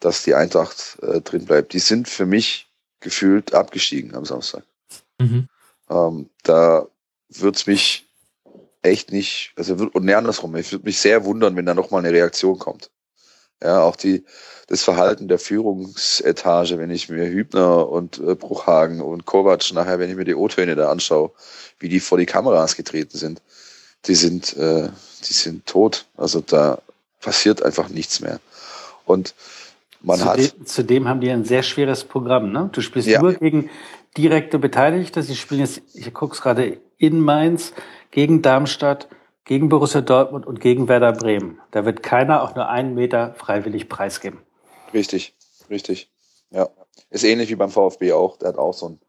dass 0.00 0.22
die 0.22 0.34
Eintracht 0.34 0.98
äh, 1.02 1.20
drin 1.20 1.46
bleibt. 1.46 1.72
Die 1.72 1.78
sind 1.78 2.08
für 2.08 2.26
mich 2.26 2.68
gefühlt 3.00 3.54
abgestiegen 3.54 4.14
am 4.14 4.24
Samstag. 4.24 4.64
Mhm. 5.18 5.48
Ähm, 5.90 6.30
da 6.42 6.86
wird's 7.28 7.66
mich 7.66 8.06
echt 8.82 9.12
nicht, 9.12 9.52
also 9.56 9.74
und 9.74 10.10
andersrum, 10.10 10.54
ich 10.56 10.72
würde 10.72 10.84
mich 10.84 10.98
sehr 10.98 11.24
wundern, 11.24 11.56
wenn 11.56 11.66
da 11.66 11.74
nochmal 11.74 12.04
eine 12.04 12.12
Reaktion 12.12 12.58
kommt. 12.58 12.90
Ja, 13.62 13.82
auch 13.82 13.94
die, 13.94 14.24
das 14.66 14.82
Verhalten 14.82 15.28
der 15.28 15.38
Führungsetage, 15.38 16.78
wenn 16.78 16.90
ich 16.90 17.08
mir 17.08 17.28
Hübner 17.28 17.88
und 17.88 18.18
äh, 18.18 18.34
Bruchhagen 18.34 19.00
und 19.00 19.24
Kovac 19.24 19.72
nachher, 19.72 20.00
wenn 20.00 20.10
ich 20.10 20.16
mir 20.16 20.24
die 20.24 20.34
O-Töne 20.34 20.74
da 20.74 20.90
anschaue, 20.90 21.30
wie 21.78 21.88
die 21.88 22.00
vor 22.00 22.18
die 22.18 22.26
Kameras 22.26 22.74
getreten 22.74 23.16
sind, 23.16 23.40
die 24.06 24.16
sind, 24.16 24.56
äh, 24.56 24.88
die 25.28 25.32
sind 25.32 25.66
tot. 25.66 26.06
Also 26.16 26.40
da 26.40 26.78
passiert 27.20 27.62
einfach 27.62 27.88
nichts 27.88 28.20
mehr. 28.20 28.40
Und 29.04 29.34
man 30.00 30.18
zudem, 30.18 30.44
hat. 30.44 30.68
Zudem 30.68 31.08
haben 31.08 31.20
die 31.20 31.30
ein 31.30 31.44
sehr 31.44 31.62
schweres 31.62 32.02
Programm, 32.02 32.50
ne? 32.50 32.68
Du 32.72 32.80
spielst 32.80 33.08
ja. 33.08 33.22
nur 33.22 33.34
gegen 33.34 33.70
direkte 34.16 34.58
Beteiligte. 34.58 35.22
Sie 35.22 35.36
spielen 35.36 35.60
jetzt, 35.60 35.82
ich 35.94 36.12
gucke 36.12 36.34
es 36.34 36.42
gerade 36.42 36.80
in 36.98 37.20
Mainz, 37.20 37.72
gegen 38.10 38.42
Darmstadt, 38.42 39.08
gegen 39.44 39.68
Borussia 39.68 40.00
Dortmund 40.00 40.46
und 40.46 40.60
gegen 40.60 40.88
Werder 40.88 41.12
Bremen. 41.12 41.60
Da 41.70 41.84
wird 41.84 42.02
keiner 42.02 42.42
auch 42.42 42.54
nur 42.54 42.68
einen 42.68 42.94
Meter 42.94 43.34
freiwillig 43.34 43.88
preisgeben. 43.88 44.40
Richtig, 44.94 45.34
richtig. 45.70 46.10
Ja. 46.50 46.68
Ist 47.10 47.24
ähnlich 47.24 47.48
wie 47.50 47.56
beim 47.56 47.70
VfB 47.70 48.12
auch. 48.12 48.36
Der 48.36 48.50
hat 48.50 48.58
auch 48.58 48.74
so 48.74 48.90
ein, 48.90 49.00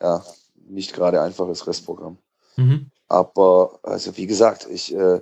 ja, 0.00 0.22
nicht 0.68 0.92
gerade 0.92 1.20
einfaches 1.22 1.66
Restprogramm. 1.66 2.18
Mhm. 2.56 2.90
Aber, 3.08 3.78
also 3.82 4.16
wie 4.16 4.26
gesagt, 4.26 4.66
ich, 4.70 4.94
äh, 4.94 5.20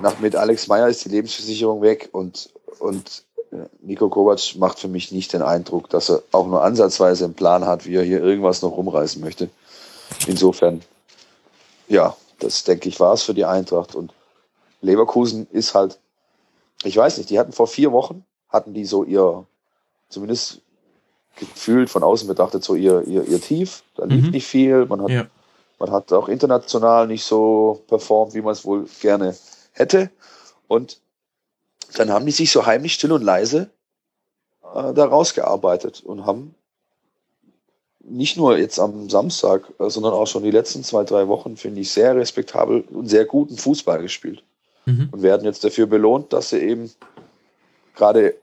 nach, 0.00 0.18
mit 0.20 0.36
Alex 0.36 0.68
Meyer 0.68 0.88
ist 0.88 1.04
die 1.04 1.08
Lebensversicherung 1.08 1.82
weg 1.82 2.08
und, 2.12 2.52
und 2.78 3.25
Nico 3.80 4.08
Kovac 4.08 4.56
macht 4.56 4.78
für 4.78 4.88
mich 4.88 5.12
nicht 5.12 5.32
den 5.32 5.42
Eindruck, 5.42 5.88
dass 5.90 6.10
er 6.10 6.22
auch 6.32 6.46
nur 6.46 6.62
ansatzweise 6.62 7.24
einen 7.24 7.34
Plan 7.34 7.64
hat, 7.66 7.86
wie 7.86 7.94
er 7.94 8.02
hier 8.02 8.22
irgendwas 8.22 8.62
noch 8.62 8.76
rumreißen 8.76 9.22
möchte. 9.22 9.48
Insofern, 10.26 10.82
ja, 11.88 12.16
das 12.38 12.64
denke 12.64 12.88
ich 12.88 13.00
war 13.00 13.14
es 13.14 13.22
für 13.22 13.34
die 13.34 13.44
Eintracht 13.44 13.94
und 13.94 14.12
Leverkusen 14.82 15.46
ist 15.50 15.74
halt, 15.74 15.98
ich 16.84 16.96
weiß 16.96 17.18
nicht, 17.18 17.30
die 17.30 17.38
hatten 17.38 17.52
vor 17.52 17.66
vier 17.66 17.92
Wochen, 17.92 18.24
hatten 18.50 18.74
die 18.74 18.84
so 18.84 19.04
ihr, 19.04 19.44
zumindest 20.08 20.60
gefühlt 21.36 21.90
von 21.90 22.02
außen 22.02 22.28
betrachtet, 22.28 22.62
so 22.64 22.74
ihr, 22.74 23.02
ihr, 23.02 23.24
ihr 23.24 23.40
Tief. 23.40 23.82
Da 23.96 24.04
lief 24.04 24.24
Mhm. 24.26 24.30
nicht 24.30 24.46
viel. 24.46 24.86
Man 24.86 25.02
hat, 25.02 25.10
Ja. 25.10 25.26
man 25.78 25.90
hat 25.90 26.12
auch 26.12 26.28
international 26.28 27.06
nicht 27.06 27.24
so 27.24 27.82
performt, 27.88 28.34
wie 28.34 28.40
man 28.42 28.52
es 28.52 28.64
wohl 28.64 28.86
gerne 29.00 29.36
hätte. 29.72 30.10
Und 30.68 30.98
dann 31.94 32.10
haben 32.10 32.26
die 32.26 32.32
sich 32.32 32.50
so 32.50 32.66
heimlich 32.66 32.94
still 32.94 33.12
und 33.12 33.22
leise 33.22 33.70
äh, 34.62 34.92
da 34.92 35.04
rausgearbeitet 35.04 36.02
und 36.04 36.26
haben 36.26 36.54
nicht 38.00 38.36
nur 38.36 38.56
jetzt 38.56 38.78
am 38.78 39.10
Samstag, 39.10 39.72
äh, 39.78 39.90
sondern 39.90 40.12
auch 40.12 40.26
schon 40.26 40.44
die 40.44 40.50
letzten 40.50 40.84
zwei, 40.84 41.04
drei 41.04 41.28
Wochen, 41.28 41.56
finde 41.56 41.80
ich, 41.80 41.90
sehr 41.90 42.14
respektabel 42.16 42.82
und 42.82 43.08
sehr 43.08 43.24
guten 43.24 43.56
Fußball 43.56 44.02
gespielt 44.02 44.42
Mhm. 44.86 45.08
und 45.10 45.22
werden 45.22 45.44
jetzt 45.44 45.64
dafür 45.64 45.86
belohnt, 45.86 46.32
dass 46.32 46.50
sie 46.50 46.58
eben 46.58 46.90
gerade 47.94 48.36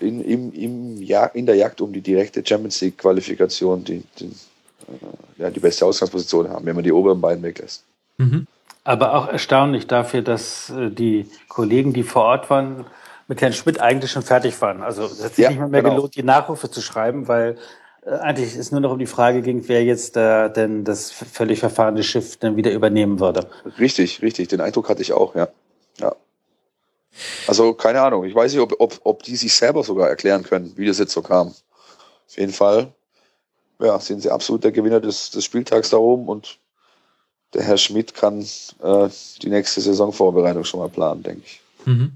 in, 0.00 0.22
im, 0.22 0.52
im 0.52 1.02
ja 1.02 1.26
in 1.26 1.44
der 1.44 1.56
Jagd 1.56 1.82
um 1.82 1.92
die 1.92 2.00
direkte 2.00 2.44
Champions 2.44 2.80
League 2.80 2.96
Qualifikation 2.96 3.84
die, 3.84 4.02
die, 4.18 4.24
äh, 4.24 5.42
ja, 5.42 5.50
die 5.50 5.60
beste 5.60 5.84
Ausgangsposition 5.84 6.48
haben, 6.48 6.64
wenn 6.64 6.74
man 6.74 6.84
die 6.84 6.92
oberen 6.92 7.20
beiden 7.20 7.42
weglässt. 7.42 7.84
Mhm. 8.16 8.46
Aber 8.84 9.14
auch 9.14 9.28
erstaunlich 9.28 9.86
dafür, 9.86 10.22
dass 10.22 10.70
äh, 10.70 10.90
die 10.90 11.30
Kollegen, 11.48 11.92
die 11.92 12.02
vor 12.02 12.24
Ort 12.24 12.50
waren, 12.50 12.86
mit 13.28 13.40
Herrn 13.42 13.52
Schmidt 13.52 13.80
eigentlich 13.80 14.10
schon 14.10 14.22
fertig 14.22 14.60
waren. 14.60 14.82
Also 14.82 15.04
es 15.04 15.22
hat 15.22 15.34
sich 15.34 15.44
Ja, 15.44 15.50
nicht 15.50 15.60
mal 15.60 15.68
mehr 15.68 15.82
genau. 15.82 15.94
gelohnt, 15.96 16.16
die 16.16 16.22
Nachrufe 16.22 16.70
zu 16.70 16.80
schreiben, 16.80 17.28
weil 17.28 17.58
äh, 18.04 18.10
eigentlich 18.10 18.56
es 18.56 18.72
nur 18.72 18.80
noch 18.80 18.92
um 18.92 18.98
die 18.98 19.06
Frage 19.06 19.42
ging, 19.42 19.64
wer 19.68 19.84
jetzt 19.84 20.16
äh, 20.16 20.50
denn 20.50 20.84
das 20.84 21.10
völlig 21.10 21.60
verfahrene 21.60 22.02
Schiff 22.02 22.38
dann 22.38 22.56
wieder 22.56 22.72
übernehmen 22.72 23.20
würde. 23.20 23.46
Richtig, 23.78 24.22
richtig. 24.22 24.48
Den 24.48 24.60
Eindruck 24.60 24.88
hatte 24.88 25.02
ich 25.02 25.12
auch, 25.12 25.34
ja. 25.34 25.48
ja. 25.98 26.16
Also 27.46 27.74
keine 27.74 28.00
Ahnung. 28.00 28.24
Ich 28.24 28.34
weiß 28.34 28.52
nicht, 28.52 28.62
ob, 28.62 28.74
ob, 28.78 29.00
ob 29.04 29.22
die 29.22 29.36
sich 29.36 29.54
selber 29.54 29.84
sogar 29.84 30.08
erklären 30.08 30.42
können, 30.42 30.72
wie 30.76 30.86
das 30.86 30.98
jetzt 30.98 31.12
so 31.12 31.22
kam. 31.22 31.48
Auf 31.48 32.38
jeden 32.38 32.52
Fall 32.52 32.92
ja, 33.80 33.98
sind 33.98 34.22
sie 34.22 34.30
absolut 34.30 34.64
der 34.64 34.72
Gewinner 34.72 35.00
des, 35.00 35.30
des 35.30 35.44
Spieltags 35.44 35.90
da 35.90 35.96
oben 35.96 36.28
und 36.28 36.58
der 37.54 37.62
Herr 37.62 37.78
Schmidt 37.78 38.14
kann 38.14 38.40
äh, 38.40 39.08
die 39.42 39.48
nächste 39.48 39.80
Saisonvorbereitung 39.80 40.64
schon 40.64 40.80
mal 40.80 40.88
planen, 40.88 41.22
denke 41.22 41.42
ich. 41.44 41.60
Mhm. 41.84 42.12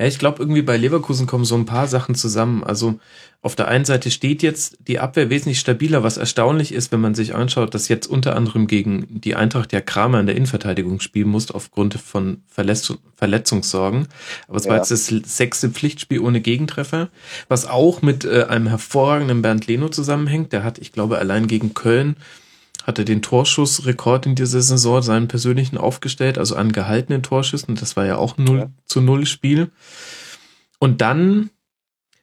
Ja, 0.00 0.06
ich 0.06 0.18
glaube, 0.18 0.38
irgendwie 0.38 0.62
bei 0.62 0.78
Leverkusen 0.78 1.26
kommen 1.26 1.44
so 1.44 1.54
ein 1.54 1.66
paar 1.66 1.86
Sachen 1.86 2.14
zusammen. 2.14 2.64
Also 2.64 2.98
auf 3.42 3.54
der 3.54 3.68
einen 3.68 3.84
Seite 3.84 4.10
steht 4.10 4.42
jetzt 4.42 4.78
die 4.80 4.98
Abwehr 4.98 5.28
wesentlich 5.28 5.60
stabiler, 5.60 6.02
was 6.02 6.16
erstaunlich 6.16 6.72
ist, 6.72 6.90
wenn 6.90 7.02
man 7.02 7.14
sich 7.14 7.34
anschaut, 7.34 7.74
dass 7.74 7.88
jetzt 7.88 8.06
unter 8.06 8.34
anderem 8.34 8.66
gegen 8.66 9.20
die 9.20 9.36
Eintracht 9.36 9.74
ja 9.74 9.82
Kramer 9.82 10.18
in 10.20 10.24
der 10.24 10.36
Innenverteidigung 10.36 11.00
spielen 11.00 11.28
musste 11.28 11.54
aufgrund 11.54 11.94
von 12.00 12.42
Verletz 12.46 12.94
Verletzungssorgen. 13.16 14.08
Aber 14.48 14.56
es 14.56 14.64
war 14.64 14.76
Ja. 14.76 14.78
jetzt 14.78 14.90
das 14.90 15.06
sechste 15.36 15.68
Pflichtspiel 15.68 16.20
ohne 16.20 16.40
Gegentreffer, 16.40 17.10
was 17.48 17.66
auch 17.66 18.00
mit 18.00 18.24
äh, 18.24 18.44
einem 18.44 18.68
hervorragenden 18.68 19.42
Bernd 19.42 19.66
Leno 19.66 19.90
zusammenhängt. 19.90 20.54
Der 20.54 20.64
hat, 20.64 20.78
ich 20.78 20.92
glaube, 20.92 21.18
allein 21.18 21.46
gegen 21.46 21.74
Köln 21.74 22.16
hatte 22.86 23.04
den 23.04 23.22
Torschussrekord 23.22 24.26
in 24.26 24.34
dieser 24.34 24.62
Saison, 24.62 25.02
seinen 25.02 25.28
persönlichen 25.28 25.78
aufgestellt, 25.78 26.38
also 26.38 26.56
an 26.56 26.72
gehaltenen 26.72 27.22
Torschüssen. 27.22 27.74
Das 27.74 27.96
war 27.96 28.06
ja 28.06 28.16
auch 28.16 28.38
ein 28.38 28.44
0 28.44 28.58
Ja. 28.58 28.70
zu 28.86 29.00
0 29.00 29.26
Spiel. 29.26 29.70
Und 30.78 31.00
dann 31.00 31.50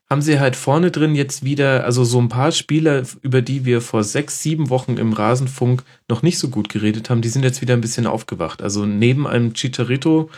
haben 0.09 0.21
sie 0.21 0.39
halt 0.39 0.55
vorne 0.55 0.89
drin 0.89 1.15
jetzt 1.15 1.43
wieder, 1.43 1.83
also 1.83 2.05
so 2.05 2.19
ein 2.19 2.29
paar 2.29 2.51
Spieler, 2.53 3.03
über 3.21 3.41
die 3.41 3.65
wir 3.65 3.81
vor 3.81 4.03
sechs, 4.03 4.41
sieben 4.41 4.69
Wochen 4.69 4.97
im 4.97 5.11
Rasenfunk 5.11 5.83
noch 6.09 6.21
nicht 6.21 6.39
so 6.39 6.47
gut 6.47 6.69
geredet 6.69 7.09
haben, 7.09 7.21
die 7.21 7.29
sind 7.29 7.43
jetzt 7.43 7.61
wieder 7.61 7.73
ein 7.73 7.81
bisschen 7.81 8.07
aufgewacht. 8.07 8.61
Also 8.61 8.85
neben 8.85 9.27
einem 9.27 9.53
Chicharito 9.53 10.29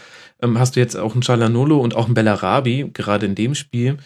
ähm, 0.41 0.57
hast 0.57 0.75
du 0.75 0.79
jetzt 0.79 0.95
auch 0.97 1.13
einen 1.13 1.21
Chalanolo 1.21 1.77
und 1.79 1.95
auch 1.95 2.05
einen 2.05 2.15
Bellarabi, 2.15 2.89
gerade 2.93 3.27
in 3.27 3.35
dem 3.35 3.53
Spiel, 3.53 3.97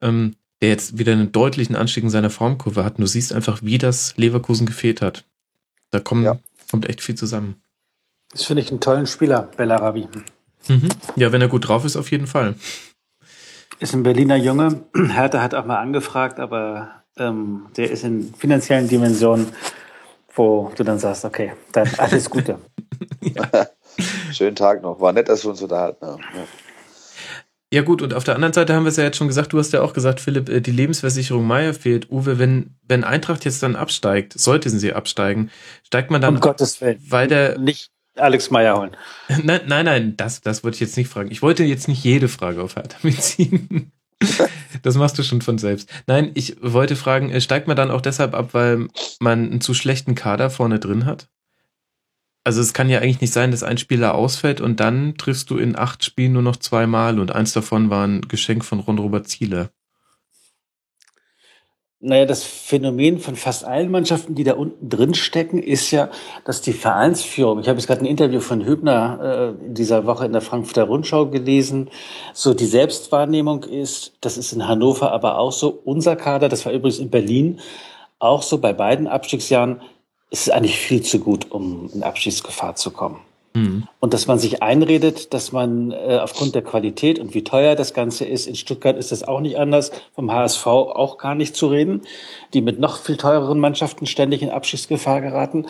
ähm, 0.00 0.36
der 0.62 0.70
jetzt 0.70 0.98
wieder 0.98 1.12
einen 1.12 1.32
deutlichen 1.32 1.76
Anstieg 1.76 2.04
in 2.04 2.10
seiner 2.10 2.30
Formkurve 2.30 2.82
hat. 2.84 2.96
Und 2.96 3.02
du 3.02 3.06
siehst 3.06 3.32
einfach, 3.34 3.60
wie 3.62 3.76
das 3.78 4.16
Leverkusen 4.16 4.66
gefehlt 4.66 5.02
hat. 5.02 5.24
Da 5.90 6.00
kommen, 6.00 6.24
Ja. 6.24 6.38
kommt 6.70 6.88
echt 6.88 7.00
viel 7.02 7.14
zusammen. 7.14 7.60
Das 8.32 8.44
finde 8.44 8.62
ich 8.62 8.70
einen 8.70 8.80
tollen 8.80 9.06
Spieler, 9.06 9.42
Bellarabi. 9.56 10.08
Mhm. 10.68 10.88
Ja, 11.16 11.32
wenn 11.32 11.40
er 11.40 11.48
gut 11.48 11.66
drauf 11.68 11.84
ist, 11.84 11.96
auf 11.96 12.10
jeden 12.10 12.26
Fall. 12.26 12.54
Ist 13.80 13.94
ein 13.94 14.02
Berliner 14.02 14.36
Junge. 14.36 14.84
Hertha 14.94 15.42
hat 15.42 15.54
auch 15.54 15.64
mal 15.64 15.78
angefragt, 15.78 16.38
aber 16.38 17.02
ähm, 17.16 17.66
der 17.76 17.90
ist 17.90 18.04
in 18.04 18.32
finanziellen 18.34 18.88
Dimensionen, 18.88 19.48
wo 20.34 20.70
du 20.76 20.84
dann 20.84 20.98
sagst, 20.98 21.24
okay, 21.24 21.54
dann 21.72 21.88
alles 21.98 22.30
Gute. 22.30 22.58
Schönen 24.32 24.54
Tag 24.56 24.82
noch. 24.82 25.00
War 25.00 25.12
nett, 25.12 25.28
dass 25.28 25.44
wir 25.44 25.50
uns 25.50 25.62
unterhalten 25.62 26.06
haben. 26.06 26.22
Ja. 26.22 26.44
Ja 27.72 27.82
gut, 27.82 28.02
und 28.02 28.14
auf 28.14 28.24
der 28.24 28.34
anderen 28.34 28.52
Seite 28.52 28.74
haben 28.74 28.84
wir 28.84 28.88
es 28.88 28.96
ja 28.96 29.04
jetzt 29.04 29.16
schon 29.16 29.28
gesagt, 29.28 29.52
du 29.52 29.58
hast 29.58 29.72
ja 29.72 29.80
auch 29.80 29.92
gesagt, 29.92 30.20
Philipp, 30.20 30.48
äh, 30.48 30.60
die 30.60 30.72
Lebensversicherung 30.72 31.46
Meier 31.46 31.72
fehlt. 31.72 32.10
Uwe, 32.10 32.38
wenn, 32.38 32.74
wenn 32.88 33.04
Eintracht 33.04 33.44
jetzt 33.44 33.62
dann 33.62 33.76
absteigt, 33.76 34.32
sollten 34.36 34.76
sie 34.78 34.92
absteigen, 34.92 35.50
steigt 35.84 36.10
man 36.10 36.20
dann, 36.20 36.34
um 36.34 36.40
Gottes 36.40 36.80
Willen. 36.80 37.00
weil 37.08 37.28
der, 37.28 37.58
Nicht 37.58 37.90
Alex 38.16 38.50
Meyer 38.50 38.76
holen. 38.76 38.96
nein, 39.44 39.60
nein, 39.66 39.84
nein, 39.84 40.16
das, 40.16 40.40
das 40.40 40.64
wollte 40.64 40.76
ich 40.76 40.80
jetzt 40.80 40.96
nicht 40.96 41.08
fragen. 41.08 41.30
Ich 41.30 41.42
wollte 41.42 41.62
jetzt 41.62 41.86
nicht 41.86 42.02
jede 42.02 42.28
Frage 42.28 42.60
auf 42.62 42.76
Hertha 42.76 42.98
mitziehen. 43.02 43.92
Das 44.82 44.96
machst 44.96 45.18
du 45.18 45.22
schon 45.22 45.40
von 45.40 45.56
selbst. 45.56 45.90
Nein, 46.06 46.32
ich 46.34 46.56
wollte 46.60 46.94
fragen, 46.94 47.30
äh, 47.30 47.40
steigt 47.40 47.66
man 47.66 47.76
dann 47.76 47.90
auch 47.90 48.02
deshalb 48.02 48.34
ab, 48.34 48.50
weil 48.52 48.88
man 49.18 49.50
einen 49.50 49.60
zu 49.62 49.72
schlechten 49.72 50.14
Kader 50.14 50.50
vorne 50.50 50.78
drin 50.78 51.06
hat? 51.06 51.28
Also 52.42 52.60
es 52.62 52.72
kann 52.72 52.88
ja 52.88 53.00
eigentlich 53.00 53.20
nicht 53.20 53.32
sein, 53.32 53.50
dass 53.50 53.62
ein 53.62 53.78
Spieler 53.78 54.14
ausfällt 54.14 54.60
und 54.60 54.80
dann 54.80 55.16
triffst 55.18 55.50
du 55.50 55.58
in 55.58 55.76
acht 55.76 56.04
Spielen 56.04 56.32
nur 56.32 56.42
noch 56.42 56.56
zweimal 56.56 57.20
und 57.20 57.34
eins 57.34 57.52
davon 57.52 57.90
war 57.90 58.06
ein 58.06 58.22
Geschenk 58.22 58.64
von 58.64 58.80
Ron-Robert 58.80 59.28
Ziele. 59.28 59.70
Naja, 62.02 62.24
das 62.24 62.44
Phänomen 62.44 63.18
von 63.18 63.36
fast 63.36 63.62
allen 63.62 63.90
Mannschaften, 63.90 64.34
die 64.34 64.42
da 64.42 64.54
unten 64.54 64.88
drin 64.88 65.12
stecken, 65.12 65.62
ist 65.62 65.90
ja, 65.90 66.08
dass 66.46 66.62
die 66.62 66.72
Vereinsführung, 66.72 67.60
ich 67.60 67.68
habe 67.68 67.78
jetzt 67.78 67.88
gerade 67.88 68.00
ein 68.00 68.06
Interview 68.06 68.40
von 68.40 68.64
Hübner 68.64 69.54
äh, 69.60 69.72
dieser 69.74 70.06
Woche 70.06 70.24
in 70.24 70.32
der 70.32 70.40
Frankfurter 70.40 70.84
Rundschau 70.84 71.26
gelesen, 71.26 71.90
so 72.32 72.54
die 72.54 72.64
Selbstwahrnehmung 72.64 73.64
ist, 73.64 74.14
das 74.22 74.38
ist 74.38 74.54
in 74.54 74.66
Hannover 74.66 75.12
aber 75.12 75.36
auch 75.36 75.52
so, 75.52 75.78
unser 75.84 76.16
Kader, 76.16 76.48
das 76.48 76.64
war 76.64 76.72
übrigens 76.72 77.00
in 77.00 77.10
Berlin, 77.10 77.60
auch 78.18 78.40
so 78.40 78.56
bei 78.56 78.72
beiden 78.72 79.06
Abstiegsjahren, 79.06 79.82
ist 80.30 80.42
es 80.42 80.50
eigentlich 80.50 80.78
viel 80.78 81.02
zu 81.02 81.18
gut, 81.18 81.50
um 81.50 81.90
in 81.92 82.02
Abstiegsgefahr 82.02 82.76
zu 82.76 82.90
kommen. 82.90 83.20
Mhm. 83.52 83.88
Und 83.98 84.14
dass 84.14 84.28
man 84.28 84.38
sich 84.38 84.62
einredet, 84.62 85.34
dass 85.34 85.50
man 85.50 85.90
äh, 85.90 86.18
aufgrund 86.22 86.54
der 86.54 86.62
Qualität 86.62 87.18
und 87.18 87.34
wie 87.34 87.42
teuer 87.42 87.74
das 87.74 87.94
Ganze 87.94 88.24
ist, 88.24 88.46
in 88.46 88.54
Stuttgart 88.54 88.96
ist 88.96 89.10
das 89.10 89.26
auch 89.26 89.40
nicht 89.40 89.58
anders, 89.58 89.90
vom 90.14 90.30
HSV 90.30 90.66
auch 90.66 91.18
gar 91.18 91.34
nicht 91.34 91.56
zu 91.56 91.66
reden, 91.66 92.02
die 92.54 92.60
mit 92.60 92.78
noch 92.78 92.98
viel 92.98 93.16
teureren 93.16 93.58
Mannschaften 93.58 94.06
ständig 94.06 94.42
in 94.42 94.50
Abschiedsgefahr 94.50 95.20
geraten, 95.20 95.66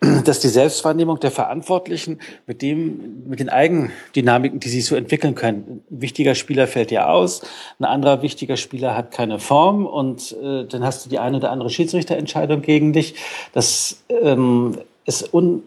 dass 0.24 0.40
die 0.40 0.48
Selbstwahrnehmung 0.48 1.20
der 1.20 1.30
Verantwortlichen 1.30 2.18
mit 2.46 2.62
dem, 2.62 3.24
mit 3.28 3.40
den 3.40 3.50
Eigendynamiken, 3.50 4.58
die 4.58 4.70
sich 4.70 4.86
so 4.86 4.96
entwickeln 4.96 5.34
können, 5.34 5.82
ein 5.90 6.00
wichtiger 6.00 6.34
Spieler 6.34 6.66
fällt 6.66 6.90
ja 6.90 7.08
aus, 7.08 7.42
ein 7.78 7.84
anderer 7.84 8.22
wichtiger 8.22 8.56
Spieler 8.56 8.96
hat 8.96 9.10
keine 9.10 9.38
Form 9.38 9.84
und 9.84 10.34
äh, 10.42 10.64
dann 10.64 10.82
hast 10.82 11.04
du 11.04 11.10
die 11.10 11.18
eine 11.18 11.36
oder 11.36 11.50
andere 11.50 11.68
Schiedsrichterentscheidung 11.68 12.62
gegen 12.62 12.94
dich. 12.94 13.16
Das 13.52 14.02
ähm, 14.08 14.78
ist 15.04 15.34
un 15.34 15.62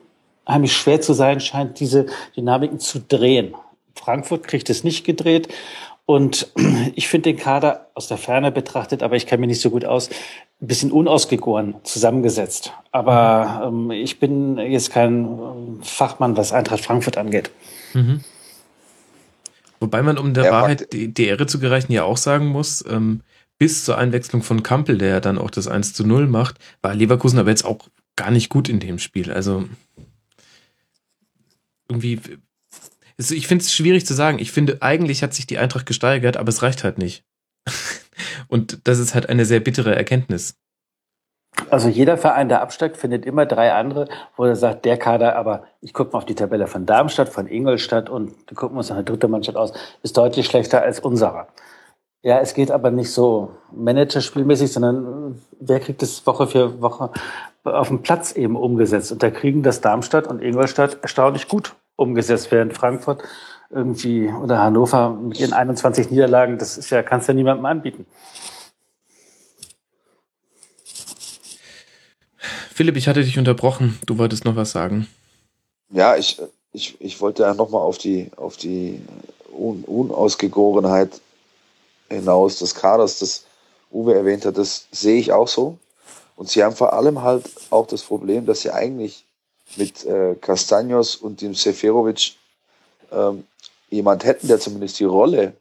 unheimlich 0.45 0.73
schwer 0.73 1.01
zu 1.01 1.13
sein 1.13 1.39
scheint, 1.39 1.79
diese 1.79 2.07
Dynamiken 2.35 2.79
zu 2.79 2.99
drehen. 2.99 3.55
Frankfurt 3.95 4.47
kriegt 4.47 4.69
es 4.69 4.83
nicht 4.83 5.05
gedreht. 5.05 5.49
Und 6.05 6.51
ich 6.95 7.07
finde 7.07 7.31
den 7.31 7.37
Kader 7.37 7.87
aus 7.93 8.07
der 8.07 8.17
Ferne 8.17 8.51
betrachtet, 8.51 9.03
aber 9.03 9.15
ich 9.15 9.27
kann 9.27 9.39
mir 9.39 9.47
nicht 9.47 9.61
so 9.61 9.69
gut 9.69 9.85
aus, 9.85 10.09
ein 10.61 10.67
bisschen 10.67 10.91
unausgegoren 10.91 11.75
zusammengesetzt. 11.83 12.73
Aber 12.91 13.63
ähm, 13.67 13.91
ich 13.91 14.19
bin 14.19 14.57
jetzt 14.57 14.91
kein 14.91 15.25
ähm, 15.25 15.79
Fachmann, 15.81 16.37
was 16.37 16.53
Eintracht 16.53 16.83
Frankfurt 16.83 17.17
angeht. 17.17 17.51
Mhm. 17.93 18.21
Wobei 19.79 20.03
man, 20.03 20.17
um 20.17 20.33
der 20.33 20.45
Ja, 20.45 20.51
Wahrheit 20.51 20.93
die, 20.93 21.11
die 21.11 21.25
Ehre 21.25 21.47
zu 21.47 21.59
gereichen, 21.59 21.91
ja 21.91 22.03
auch 22.03 22.17
sagen 22.17 22.47
muss, 22.47 22.85
ähm, 22.87 23.21
bis 23.57 23.85
zur 23.85 23.97
Einwechslung 23.97 24.43
von 24.43 24.63
Kampel, 24.63 24.97
der 24.97 25.09
ja 25.09 25.19
dann 25.19 25.37
auch 25.37 25.49
das 25.49 25.67
1 25.67 25.93
zu 25.93 26.05
0 26.05 26.27
macht, 26.27 26.57
war 26.81 26.93
Leverkusen 26.93 27.39
aber 27.39 27.49
jetzt 27.49 27.65
auch 27.65 27.79
gar 28.15 28.31
nicht 28.31 28.49
gut 28.49 28.69
in 28.69 28.79
dem 28.79 28.99
Spiel. 28.99 29.31
Also 29.31 29.65
irgendwie, 31.91 32.19
ich 33.17 33.47
finde 33.47 33.63
es 33.63 33.73
schwierig 33.73 34.05
zu 34.05 34.13
sagen. 34.13 34.39
Ich 34.39 34.51
finde, 34.51 34.81
eigentlich 34.81 35.23
hat 35.23 35.33
sich 35.33 35.45
die 35.45 35.57
Eintracht 35.57 35.85
gesteigert, 35.85 36.37
aber 36.37 36.49
es 36.49 36.61
reicht 36.61 36.83
halt 36.83 36.97
nicht. 36.97 37.23
Und 38.47 38.87
das 38.87 38.99
ist 38.99 39.13
halt 39.13 39.29
eine 39.29 39.45
sehr 39.45 39.59
bittere 39.59 39.95
Erkenntnis. 39.95 40.55
Also 41.69 41.89
jeder 41.89 42.17
Verein, 42.17 42.49
der 42.49 42.61
absteigt, 42.61 42.97
findet 42.97 43.25
immer 43.25 43.45
drei 43.45 43.73
andere, 43.73 44.07
wo 44.37 44.45
er 44.45 44.55
sagt, 44.55 44.85
der 44.85 44.97
Kader, 44.97 45.35
aber 45.35 45.63
ich 45.81 45.93
gucke 45.93 46.13
mal 46.13 46.19
auf 46.19 46.25
die 46.25 46.35
Tabelle 46.35 46.65
von 46.67 46.85
Darmstadt, 46.85 47.29
von 47.29 47.47
Ingolstadt 47.47 48.09
und 48.09 48.33
da 48.47 48.55
gucken 48.55 48.75
wir 48.75 48.79
uns 48.79 48.91
eine 48.91 49.03
dritte 49.03 49.27
Mannschaft 49.27 49.57
aus, 49.57 49.73
ist 50.01 50.15
deutlich 50.15 50.45
schlechter 50.45 50.81
als 50.81 51.01
unserer. 51.01 51.47
Ja, 52.23 52.39
es 52.39 52.53
geht 52.53 52.71
aber 52.71 52.91
nicht 52.91 53.11
so 53.11 53.51
managerspielmäßig, 53.71 54.71
sondern 54.71 55.33
äh, 55.33 55.35
wer 55.59 55.79
kriegt 55.79 56.03
es 56.03 56.25
Woche 56.25 56.47
für 56.47 56.81
Woche 56.81 57.09
auf 57.63 57.87
dem 57.89 58.01
Platz 58.01 58.31
eben 58.31 58.55
umgesetzt? 58.55 59.11
Und 59.11 59.21
da 59.21 59.29
kriegen 59.29 59.63
das 59.63 59.81
Darmstadt 59.81 60.27
und 60.27 60.41
Ingolstadt 60.41 60.99
erstaunlich 61.01 61.47
gut 61.47 61.75
umgesetzt, 61.95 62.51
während 62.51 62.73
Frankfurt 62.73 63.23
irgendwie 63.69 64.29
oder 64.29 64.59
Hannover 64.59 65.11
mit 65.11 65.39
ihren 65.39 65.53
21 65.53 66.11
Niederlagen, 66.11 66.57
das 66.57 66.77
ist 66.77 66.89
ja, 66.89 67.03
kannst 67.03 67.27
du 67.27 67.31
ja 67.31 67.35
niemandem 67.35 67.65
anbieten. 67.65 68.05
Philipp, 72.73 72.97
ich 72.97 73.07
hatte 73.07 73.23
dich 73.23 73.37
unterbrochen. 73.37 73.99
Du 74.05 74.17
wolltest 74.17 74.43
noch 74.43 74.55
was 74.55 74.71
sagen. 74.71 75.07
Ja, 75.89 76.15
ich, 76.15 76.41
ich, 76.73 76.99
ich 76.99 77.21
wollte 77.21 77.43
ja 77.43 77.53
nochmal 77.53 77.81
auf 77.81 77.97
die, 77.97 78.31
auf 78.37 78.57
die 78.57 79.01
Un 79.53 79.83
Unausgegorenheit 79.83 81.21
hinaus 82.09 82.59
des 82.59 82.73
Kaders, 82.75 83.19
das 83.19 83.45
Uwe 83.91 84.15
erwähnt 84.15 84.45
hat, 84.45 84.57
das 84.57 84.87
sehe 84.91 85.19
ich 85.19 85.31
auch 85.31 85.47
so. 85.47 85.77
Und 86.35 86.49
sie 86.49 86.63
haben 86.63 86.75
vor 86.75 86.93
allem 86.93 87.21
halt 87.21 87.49
auch 87.69 87.87
das 87.87 88.03
Problem, 88.03 88.45
dass 88.45 88.61
sie 88.61 88.71
eigentlich 88.71 89.25
mit 89.77 90.05
äh, 90.05 90.35
Castaños 90.39 91.15
und 91.15 91.41
dem 91.41 91.53
Seferovic 91.53 92.35
ähm, 93.11 93.45
jemand 93.89 94.23
hätten, 94.23 94.47
der 94.47 94.59
zumindest 94.59 94.99
die 94.99 95.05
Rolle 95.05 95.53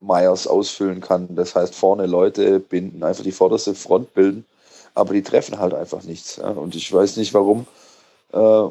Meyers 0.00 0.46
ausfüllen 0.46 1.00
kann. 1.00 1.34
Das 1.34 1.54
heißt, 1.54 1.74
vorne 1.74 2.06
Leute 2.06 2.60
binden, 2.60 3.02
einfach 3.02 3.24
die 3.24 3.32
vorderste 3.32 3.74
Front 3.74 4.14
bilden, 4.14 4.44
aber 4.94 5.14
die 5.14 5.22
treffen 5.22 5.58
halt 5.58 5.74
einfach 5.74 6.02
nichts. 6.02 6.36
Ja? 6.36 6.50
Und 6.50 6.74
ich 6.74 6.92
weiß 6.92 7.16
nicht, 7.16 7.34
warum 7.34 7.66
äh, 8.32 8.68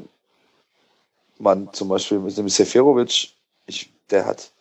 man 1.39 1.73
zum 1.73 1.89
Beispiel 1.89 2.19
mit 2.19 2.37
dem 2.37 2.49
Seferovic, 2.49 3.29
ich, 3.65 3.91
der 4.09 4.25
hat 4.25 4.51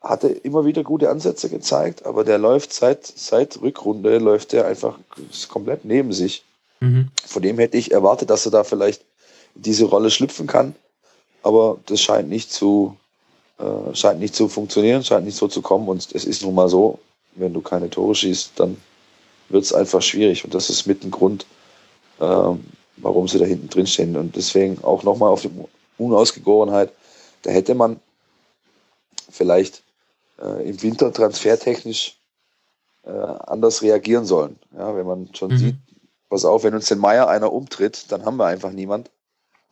hatte 0.00 0.28
immer 0.28 0.64
wieder 0.64 0.82
gute 0.82 1.10
Ansätze 1.10 1.50
gezeigt, 1.50 2.06
aber 2.06 2.24
der 2.24 2.38
läuft 2.38 2.72
seit, 2.72 3.06
seit 3.06 3.60
Rückrunde, 3.60 4.18
läuft 4.18 4.52
der 4.52 4.66
einfach 4.66 4.98
komplett 5.48 5.84
neben 5.84 6.12
sich. 6.12 6.42
Mhm. 6.80 7.08
Von 7.26 7.42
dem 7.42 7.58
hätte 7.58 7.76
ich 7.76 7.92
erwartet, 7.92 8.30
dass 8.30 8.46
er 8.46 8.52
da 8.52 8.64
vielleicht 8.64 9.04
diese 9.54 9.84
Rolle 9.84 10.10
schlüpfen 10.10 10.46
kann, 10.46 10.74
aber 11.42 11.78
das 11.86 12.00
scheint 12.00 12.28
nicht 12.28 12.52
zu, 12.52 12.96
äh, 13.58 13.94
scheint 13.94 14.20
nicht 14.20 14.34
zu 14.34 14.48
funktionieren, 14.48 15.04
scheint 15.04 15.24
nicht 15.24 15.36
so 15.36 15.48
zu 15.48 15.62
kommen 15.62 15.88
und 15.88 16.14
es 16.14 16.24
ist 16.24 16.42
nun 16.42 16.54
mal 16.54 16.68
so, 16.68 16.98
wenn 17.34 17.52
du 17.52 17.60
keine 17.60 17.90
Tore 17.90 18.14
schießt, 18.14 18.52
dann 18.56 18.76
wird 19.48 19.64
es 19.64 19.72
einfach 19.72 20.02
schwierig 20.02 20.44
und 20.44 20.54
das 20.54 20.70
ist 20.70 20.86
mit 20.86 21.04
ein 21.04 21.10
Grund, 21.10 21.46
äh, 22.20 22.54
warum 22.96 23.28
sie 23.28 23.38
da 23.38 23.44
hinten 23.44 23.68
drin 23.68 23.86
stehen 23.86 24.16
und 24.16 24.36
deswegen 24.36 24.82
auch 24.84 25.02
nochmal 25.02 25.30
auf 25.30 25.42
die 25.42 25.50
Unausgegorenheit, 25.98 26.92
da 27.42 27.50
hätte 27.50 27.74
man 27.74 28.00
vielleicht 29.30 29.82
äh, 30.40 30.68
im 30.68 30.82
Winter 30.82 31.12
transfertechnisch 31.12 32.16
äh, 33.04 33.10
anders 33.10 33.82
reagieren 33.82 34.24
sollen. 34.24 34.58
Ja, 34.76 34.94
wenn 34.94 35.06
man 35.06 35.34
schon 35.34 35.52
mhm. 35.52 35.58
sieht, 35.58 35.76
pass 36.28 36.44
auf, 36.44 36.64
wenn 36.64 36.74
uns 36.74 36.88
den 36.88 36.98
Meier 36.98 37.28
einer 37.28 37.52
umtritt, 37.52 38.10
dann 38.10 38.24
haben 38.24 38.36
wir 38.36 38.46
einfach 38.46 38.72
niemand. 38.72 39.10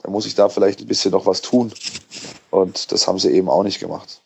Dann 0.02 0.12
muss 0.12 0.26
ich 0.26 0.34
da 0.34 0.48
vielleicht 0.48 0.80
ein 0.80 0.86
bisschen 0.86 1.10
noch 1.10 1.26
was 1.26 1.42
tun. 1.42 1.72
Und 2.50 2.92
das 2.92 3.06
haben 3.08 3.18
sie 3.18 3.30
eben 3.30 3.48
auch 3.48 3.62
nicht 3.62 3.80
gemacht. 3.80 4.22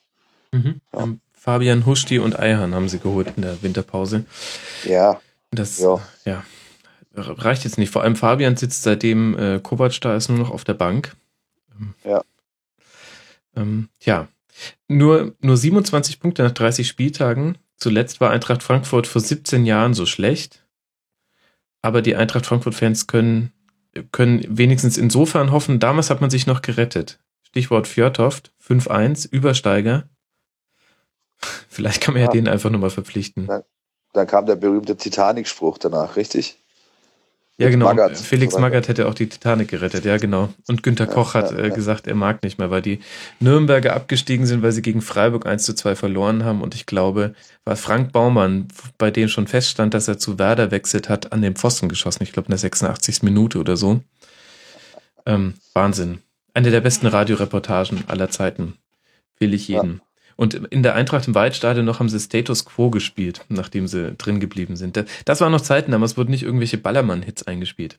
Mhm. 0.52 0.80
Ja. 0.94 1.08
Fabian 1.32 1.86
Huschti 1.86 2.18
und 2.18 2.38
Eihan 2.38 2.74
haben 2.74 2.88
sie 2.88 3.00
geholt 3.00 3.32
in 3.36 3.42
der 3.42 3.62
Winterpause. 3.62 4.24
Ja. 4.84 5.20
Das 5.50 5.78
ja. 5.78 6.00
ja. 6.24 6.44
reicht 7.14 7.64
jetzt 7.64 7.78
nicht. 7.78 7.90
Vor 7.90 8.02
allem 8.02 8.16
Fabian 8.16 8.56
sitzt 8.56 8.84
seitdem 8.84 9.36
äh, 9.36 9.60
Kovac 9.60 10.00
da 10.00 10.14
ist 10.14 10.28
nur 10.28 10.38
noch 10.38 10.50
auf 10.50 10.64
der 10.64 10.74
Bank. 10.74 11.16
Ja. 12.04 12.22
Ähm, 13.56 13.88
ja, 14.00 14.28
nur, 14.88 15.34
nur 15.40 15.56
27 15.56 16.20
Punkte 16.20 16.42
nach 16.42 16.52
30 16.52 16.86
Spieltagen. 16.86 17.58
Zuletzt 17.76 18.20
war 18.20 18.30
Eintracht 18.30 18.62
Frankfurt 18.62 19.06
vor 19.06 19.20
17 19.20 19.66
Jahren 19.66 19.94
so 19.94 20.06
schlecht. 20.06 20.64
Aber 21.80 22.02
die 22.02 22.14
Eintracht 22.14 22.46
Frankfurt-Fans 22.46 23.08
können, 23.08 23.52
können 24.12 24.44
wenigstens 24.48 24.96
insofern 24.96 25.52
hoffen, 25.52 25.80
damals 25.80 26.10
hat 26.10 26.20
man 26.20 26.30
sich 26.30 26.46
noch 26.46 26.62
gerettet. 26.62 27.20
Stichwort 27.42 27.86
Fjordhoft, 27.86 28.52
5-1, 28.66 29.30
Übersteiger. 29.30 30.08
Vielleicht 31.68 32.00
kann 32.00 32.14
man 32.14 32.22
ja, 32.22 32.28
ja 32.28 32.32
den 32.32 32.48
einfach 32.48 32.70
nochmal 32.70 32.90
verpflichten. 32.90 33.46
Dann, 33.46 33.64
dann 34.12 34.26
kam 34.26 34.46
der 34.46 34.56
berühmte 34.56 34.96
Titanic-Spruch 34.96 35.78
danach, 35.78 36.16
richtig? 36.16 36.61
Ja, 37.58 37.68
genau. 37.68 37.86
Magath, 37.86 38.16
Felix 38.16 38.58
Magath 38.58 38.88
hätte 38.88 39.06
auch 39.06 39.14
die 39.14 39.28
Titanic 39.28 39.68
gerettet, 39.68 40.04
ja, 40.04 40.16
genau. 40.16 40.48
Und 40.68 40.82
Günter 40.82 41.06
Koch 41.06 41.34
hat 41.34 41.52
äh, 41.52 41.70
gesagt, 41.70 42.06
er 42.06 42.14
mag 42.14 42.42
nicht 42.42 42.58
mehr, 42.58 42.70
weil 42.70 42.82
die 42.82 43.00
Nürnberger 43.40 43.94
abgestiegen 43.94 44.46
sind, 44.46 44.62
weil 44.62 44.72
sie 44.72 44.82
gegen 44.82 45.02
Freiburg 45.02 45.46
1 45.46 45.62
zu 45.62 45.74
2 45.74 45.94
verloren 45.94 46.44
haben. 46.44 46.62
Und 46.62 46.74
ich 46.74 46.86
glaube, 46.86 47.34
war 47.64 47.76
Frank 47.76 48.12
Baumann, 48.12 48.68
bei 48.96 49.10
dem 49.10 49.28
schon 49.28 49.46
feststand, 49.46 49.92
dass 49.92 50.08
er 50.08 50.18
zu 50.18 50.38
Werder 50.38 50.70
wechselt 50.70 51.08
hat, 51.08 51.32
an 51.32 51.42
den 51.42 51.54
Pfosten 51.54 51.88
geschossen. 51.88 52.22
Ich 52.22 52.32
glaube, 52.32 52.46
in 52.46 52.52
der 52.52 52.58
86. 52.58 53.22
Minute 53.22 53.58
oder 53.58 53.76
so. 53.76 54.00
Ähm, 55.26 55.54
Wahnsinn. 55.74 56.18
Eine 56.54 56.70
der 56.70 56.80
besten 56.80 57.06
Radioreportagen 57.06 58.04
aller 58.08 58.30
Zeiten. 58.30 58.74
Will 59.38 59.54
ich 59.54 59.68
jeden. 59.68 60.00
Und 60.36 60.54
in 60.54 60.82
der 60.82 60.94
Eintracht 60.94 61.26
im 61.28 61.34
Waldstadion 61.34 61.84
noch 61.84 61.98
haben 61.98 62.08
sie 62.08 62.20
Status 62.20 62.64
Quo 62.64 62.90
gespielt, 62.90 63.44
nachdem 63.48 63.86
sie 63.86 64.14
drin 64.14 64.40
geblieben 64.40 64.76
sind. 64.76 65.04
Das 65.24 65.40
waren 65.40 65.52
noch 65.52 65.60
Zeiten, 65.60 65.90
damals 65.92 66.16
wurden 66.16 66.30
nicht 66.30 66.42
irgendwelche 66.42 66.78
Ballermann-Hits 66.78 67.44
eingespielt. 67.44 67.98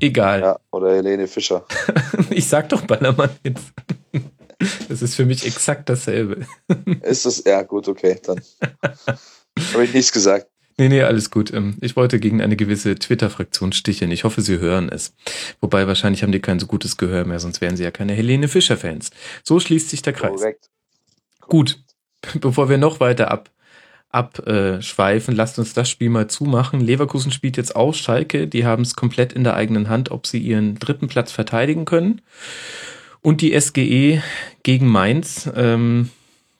Egal. 0.00 0.40
Ja, 0.40 0.58
oder 0.70 0.94
Helene 0.94 1.26
Fischer. 1.26 1.66
ich 2.30 2.48
sag 2.48 2.68
doch 2.68 2.82
Ballermann-Hits. 2.82 3.72
Das 4.88 5.02
ist 5.02 5.14
für 5.14 5.24
mich 5.24 5.46
exakt 5.46 5.88
dasselbe. 5.88 6.46
Ist 7.02 7.26
das? 7.26 7.44
Ja, 7.44 7.62
gut, 7.62 7.86
okay, 7.88 8.18
dann 8.24 8.40
habe 9.72 9.84
ich 9.84 9.94
nichts 9.94 10.12
gesagt. 10.12 10.48
Nee, 10.80 10.88
nee, 10.88 11.02
alles 11.02 11.30
gut. 11.30 11.52
Ähm, 11.52 11.76
ich 11.80 11.96
wollte 11.96 12.20
gegen 12.20 12.40
eine 12.40 12.54
gewisse 12.54 12.94
Twitter-Fraktion 12.94 13.72
sticheln. 13.72 14.12
Ich 14.12 14.22
hoffe, 14.22 14.42
Sie 14.42 14.60
hören 14.60 14.88
es. 14.88 15.12
Wobei 15.60 15.88
wahrscheinlich 15.88 16.22
haben 16.22 16.30
die 16.30 16.40
kein 16.40 16.60
so 16.60 16.66
gutes 16.66 16.96
Gehör 16.96 17.24
mehr, 17.24 17.40
sonst 17.40 17.60
wären 17.60 17.76
sie 17.76 17.82
ja 17.82 17.90
keine 17.90 18.12
Helene 18.12 18.46
Fischer-Fans. 18.46 19.10
So 19.42 19.58
schließt 19.58 19.90
sich 19.90 20.02
der 20.02 20.12
Kreis. 20.12 20.30
Korrekt. 20.30 20.70
Gut, 21.48 21.80
bevor 22.40 22.68
wir 22.68 22.78
noch 22.78 23.00
weiter 23.00 23.30
ab 23.30 23.50
abschweifen, 24.10 25.36
lasst 25.36 25.58
uns 25.58 25.74
das 25.74 25.90
Spiel 25.90 26.08
mal 26.08 26.28
zumachen. 26.28 26.80
Leverkusen 26.80 27.30
spielt 27.30 27.58
jetzt 27.58 27.76
auch 27.76 27.92
Schalke, 27.92 28.48
die 28.48 28.64
haben 28.64 28.82
es 28.82 28.96
komplett 28.96 29.34
in 29.34 29.44
der 29.44 29.54
eigenen 29.54 29.90
Hand, 29.90 30.10
ob 30.10 30.26
sie 30.26 30.38
ihren 30.38 30.78
dritten 30.78 31.08
Platz 31.08 31.30
verteidigen 31.30 31.84
können. 31.84 32.22
Und 33.20 33.42
die 33.42 33.58
SGE 33.58 34.22
gegen 34.62 34.86
Mainz, 34.86 35.50
ähm, 35.54 36.08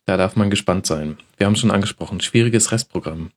da 0.05 0.18
darf 0.18 0.36
man 0.36 0.51
gespannt 0.51 0.84
sein. 0.84 1.16
Wir 1.39 1.47
haben 1.47 1.57
schon 1.57 1.70
angesprochen, 1.70 2.20
schwieriges 2.20 2.70
Restprogramm. 2.70 3.30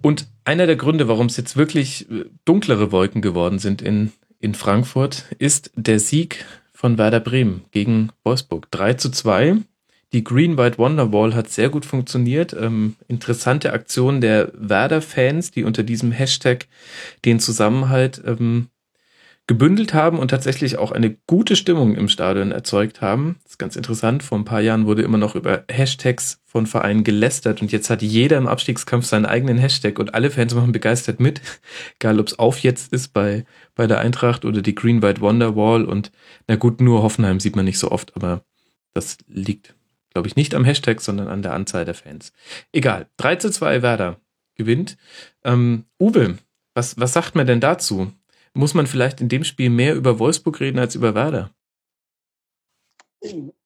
Und 0.00 0.26
einer 0.44 0.66
der 0.66 0.76
Gründe, 0.76 1.06
warum 1.06 1.26
es 1.26 1.36
jetzt 1.36 1.56
wirklich 1.56 2.10
äh, 2.10 2.24
dunklere 2.44 2.90
Wolken 2.90 3.22
geworden 3.22 3.60
sind 3.60 3.82
in, 3.82 4.12
in 4.40 4.54
Frankfurt, 4.54 5.26
ist 5.38 5.70
der 5.76 6.00
Sieg 6.00 6.44
von 6.72 6.98
Werder 6.98 7.20
Bremen 7.20 7.62
gegen 7.70 8.10
Wolfsburg. 8.24 8.68
3 8.72 8.94
zu 8.94 9.10
2. 9.10 9.58
Die 10.12 10.24
Green 10.24 10.58
White 10.58 10.76
Wonderwall 10.76 11.34
hat 11.34 11.48
sehr 11.48 11.70
gut 11.70 11.86
funktioniert. 11.86 12.52
Ähm, 12.52 12.96
interessante 13.08 13.72
Aktion 13.72 14.20
der 14.20 14.52
Werder-Fans, 14.54 15.52
die 15.52 15.64
unter 15.64 15.82
diesem 15.82 16.12
Hashtag 16.12 16.66
den 17.24 17.40
Zusammenhalt 17.40 18.22
ähm, 18.26 18.68
gebündelt 19.46 19.92
haben 19.94 20.18
und 20.18 20.28
tatsächlich 20.28 20.78
auch 20.78 20.92
eine 20.92 21.16
gute 21.26 21.56
Stimmung 21.56 21.96
im 21.96 22.08
Stadion 22.08 22.52
erzeugt 22.52 23.00
haben. 23.00 23.36
Das 23.42 23.52
ist 23.52 23.58
ganz 23.58 23.74
interessant. 23.74 24.22
Vor 24.22 24.38
ein 24.38 24.44
paar 24.44 24.60
Jahren 24.60 24.86
wurde 24.86 25.02
immer 25.02 25.18
noch 25.18 25.34
über 25.34 25.64
Hashtags 25.70 26.40
von 26.44 26.66
Vereinen 26.66 27.04
gelästert 27.04 27.62
und 27.62 27.72
jetzt 27.72 27.90
hat 27.90 28.02
jeder 28.02 28.36
im 28.36 28.46
Abstiegskampf 28.46 29.06
seinen 29.06 29.26
eigenen 29.26 29.58
Hashtag 29.58 29.98
und 29.98 30.14
alle 30.14 30.30
Fans 30.30 30.54
machen 30.54 30.72
begeistert 30.72 31.20
mit. 31.20 31.40
Egal, 31.98 32.20
ob 32.20 32.28
es 32.28 32.38
auf 32.38 32.58
jetzt 32.58 32.92
ist 32.92 33.14
bei, 33.14 33.44
bei 33.74 33.86
der 33.86 33.98
Eintracht 33.98 34.44
oder 34.44 34.60
die 34.60 34.74
Green 34.74 35.02
White 35.02 35.22
Wonderwall 35.22 35.86
und 35.86 36.12
na 36.46 36.56
gut, 36.56 36.82
nur 36.82 37.02
Hoffenheim 37.02 37.40
sieht 37.40 37.56
man 37.56 37.64
nicht 37.64 37.78
so 37.78 37.90
oft, 37.90 38.14
aber 38.14 38.44
das 38.94 39.16
liegt 39.26 39.74
Glaube 40.12 40.28
ich 40.28 40.36
nicht 40.36 40.54
am 40.54 40.64
Hashtag, 40.64 41.00
sondern 41.00 41.28
an 41.28 41.42
der 41.42 41.54
Anzahl 41.54 41.84
der 41.84 41.94
Fans. 41.94 42.32
Egal. 42.72 43.08
3 43.16 43.36
zu 43.36 43.50
2 43.50 43.82
Werder 43.82 44.20
gewinnt. 44.54 44.96
Ähm, 45.44 45.86
Uwe, 45.98 46.38
was, 46.74 46.98
was 46.98 47.12
sagt 47.12 47.34
man 47.34 47.46
denn 47.46 47.60
dazu? 47.60 48.12
Muss 48.54 48.74
man 48.74 48.86
vielleicht 48.86 49.20
in 49.20 49.28
dem 49.28 49.44
Spiel 49.44 49.70
mehr 49.70 49.94
über 49.94 50.18
Wolfsburg 50.18 50.60
reden 50.60 50.78
als 50.78 50.94
über 50.94 51.14
Werder? 51.14 51.50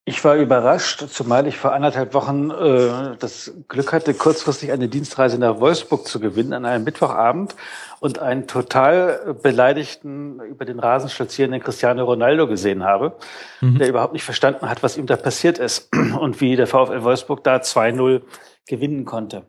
Ich 0.09 0.25
war 0.25 0.37
überrascht, 0.37 1.05
zumal 1.11 1.49
ich 1.49 1.59
vor 1.59 1.73
anderthalb 1.73 2.15
Wochen 2.15 2.53
äh, 2.53 3.17
das 3.19 3.53
Glück 3.67 3.93
hatte, 3.93 4.15
kurzfristig 4.15 4.71
eine 4.71 4.87
Dienstreise 4.87 5.37
nach 5.37 5.59
Wolfsburg 5.59 6.07
zu 6.07 6.21
gewinnen 6.21 6.53
an 6.53 6.65
einem 6.65 6.85
Mittwochabend 6.85 7.57
und 7.99 8.21
einen 8.21 8.47
total 8.47 9.35
beleidigten, 9.43 10.39
über 10.43 10.65
den 10.65 10.79
Rasen 10.79 11.11
stolzierenden 11.11 11.61
Cristiano 11.61 12.05
Ronaldo 12.05 12.47
gesehen 12.47 12.85
habe, 12.85 13.17
mhm. 13.61 13.79
der 13.79 13.89
überhaupt 13.89 14.13
nicht 14.13 14.23
verstanden 14.23 14.71
hat, 14.71 14.85
was 14.85 14.97
ihm 14.97 15.07
da 15.07 15.17
passiert 15.17 15.59
ist 15.59 15.91
und 16.21 16.41
wie 16.41 16.55
der 16.55 16.69
VfL 16.69 17.03
Wolfsburg 17.03 17.43
da 17.43 17.57
2-0 17.57 18.23
gewinnen 18.69 19.07
konnte. 19.07 19.43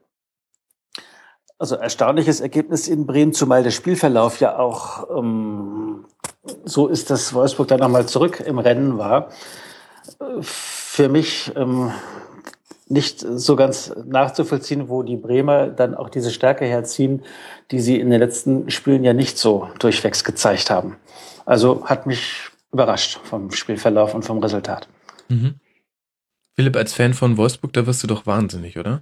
Also 1.60 1.76
erstaunliches 1.76 2.41
Ergebnis 2.41 2.88
in 2.88 3.05
Bremen, 3.05 3.34
zumal 3.34 3.62
der 3.62 3.70
Spielverlauf 3.70 4.39
ja 4.39 4.58
auch 4.58 5.08
ähm, 5.20 6.05
so 6.66 6.88
ist, 6.88 7.12
dass 7.12 7.36
Wolfsburg 7.36 7.68
dann 7.68 7.80
nochmal 7.80 8.08
zurück 8.08 8.39
im 8.43 8.58
Rennen 8.58 8.97
war. 8.97 9.30
Für 10.41 11.10
mich 11.10 11.51
ähm, 11.55 11.91
nicht 12.89 13.20
so 13.20 13.55
ganz 13.55 13.93
nachzuvollziehen, 14.05 14.89
wo 14.89 15.03
die 15.03 15.18
Bremer 15.18 15.68
dann 15.68 15.95
auch 15.95 16.10
diese 16.10 16.32
Stärke 16.32 16.66
herziehen, 16.66 17.24
die 17.72 17.80
sie 17.80 17.99
in 17.99 18.10
den 18.10 18.20
letzten 18.20 18.70
Spielen 18.72 19.03
ja 19.03 19.14
nicht 19.14 19.38
so 19.38 19.70
durchwegs 19.80 20.24
gezeigt 20.24 20.70
haben. 20.70 20.97
Also 21.45 21.86
hat 21.86 22.05
mich 22.05 22.49
überrascht 22.72 23.20
vom 23.24 23.51
Spielverlauf 23.51 24.14
und 24.14 24.24
vom 24.24 24.39
Resultat. 24.39 24.88
Mhm. 25.30 25.55
Philipp, 26.55 26.76
als 26.76 26.93
Fan 26.93 27.14
von 27.14 27.38
Wolfsburg, 27.38 27.74
da 27.74 27.86
wirst 27.86 28.03
du 28.03 28.08
doch 28.08 28.26
wahnsinnig, 28.26 28.78
oder? 28.78 29.01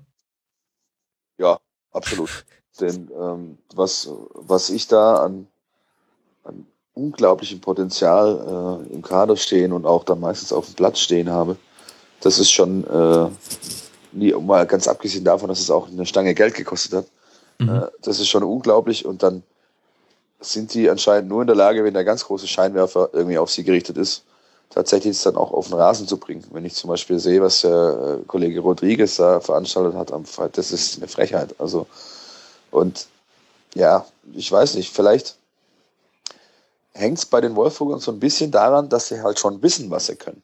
Ja, 1.37 1.59
absolut. 1.91 2.45
Denn 2.79 3.09
ähm, 3.17 3.57
was, 3.73 4.09
was 4.33 4.69
ich 4.69 4.87
da 4.87 5.23
an, 5.23 5.47
an 6.43 6.65
unglaublichem 6.95 7.61
Potenzial 7.61 8.81
äh, 8.89 8.93
im 8.93 9.01
Kader 9.01 9.35
stehen 9.37 9.71
und 9.73 9.85
auch 9.85 10.03
dann 10.03 10.19
meistens 10.19 10.51
auf 10.51 10.65
dem 10.65 10.75
Platz 10.75 10.99
stehen 10.99 11.29
habe, 11.29 11.57
das 12.21 12.39
ist 12.39 12.51
schon, 12.51 12.83
äh, 12.85 13.29
nie, 14.13 14.33
mal 14.33 14.65
ganz 14.65 14.87
abgesehen 14.87 15.25
davon, 15.25 15.49
dass 15.49 15.59
es 15.59 15.69
auch 15.69 15.87
eine 15.87 16.05
Stange 16.05 16.33
Geld 16.33 16.55
gekostet 16.55 16.93
hat, 16.93 17.05
mhm. 17.59 17.69
äh, 17.69 17.87
das 18.01 18.19
ist 18.19 18.29
schon 18.29 18.43
unglaublich 18.43 19.05
und 19.05 19.21
dann 19.21 19.43
sind 20.39 20.73
die 20.73 20.89
anscheinend 20.89 21.29
nur 21.29 21.41
in 21.41 21.47
der 21.47 21.55
Lage, 21.55 21.83
wenn 21.83 21.93
der 21.93 22.03
ganz 22.03 22.25
große 22.25 22.47
Scheinwerfer 22.47 23.09
irgendwie 23.13 23.37
auf 23.37 23.51
sie 23.51 23.63
gerichtet 23.63 23.97
ist, 23.97 24.23
tatsächlich 24.69 25.15
es 25.15 25.23
dann 25.23 25.35
auch 25.35 25.51
auf 25.51 25.67
den 25.67 25.75
Rasen 25.75 26.07
zu 26.07 26.17
bringen. 26.17 26.43
Wenn 26.51 26.65
ich 26.65 26.75
zum 26.75 26.89
Beispiel 26.89 27.19
sehe, 27.19 27.41
was 27.41 27.61
der 27.61 28.19
äh, 28.21 28.25
Kollege 28.25 28.59
Rodriguez 28.59 29.17
da 29.17 29.39
veranstaltet 29.39 29.95
hat 29.95 30.11
am 30.11 30.25
Freitag, 30.25 30.53
das 30.53 30.71
ist 30.71 30.97
eine 30.97 31.07
Frechheit. 31.07 31.55
Also, 31.59 31.87
und 32.71 33.07
ja, 33.73 34.05
ich 34.33 34.51
weiß 34.51 34.75
nicht, 34.75 34.93
vielleicht 34.93 35.37
hängt 36.95 37.17
es 37.17 37.25
bei 37.25 37.41
den 37.41 37.55
Wolfsburgern 37.55 37.99
so 37.99 38.11
ein 38.11 38.19
bisschen 38.19 38.51
daran, 38.51 38.89
dass 38.89 39.09
sie 39.09 39.21
halt 39.21 39.37
schon 39.37 39.61
wissen, 39.61 39.91
was 39.91 40.07
sie 40.07 40.15
können. 40.15 40.41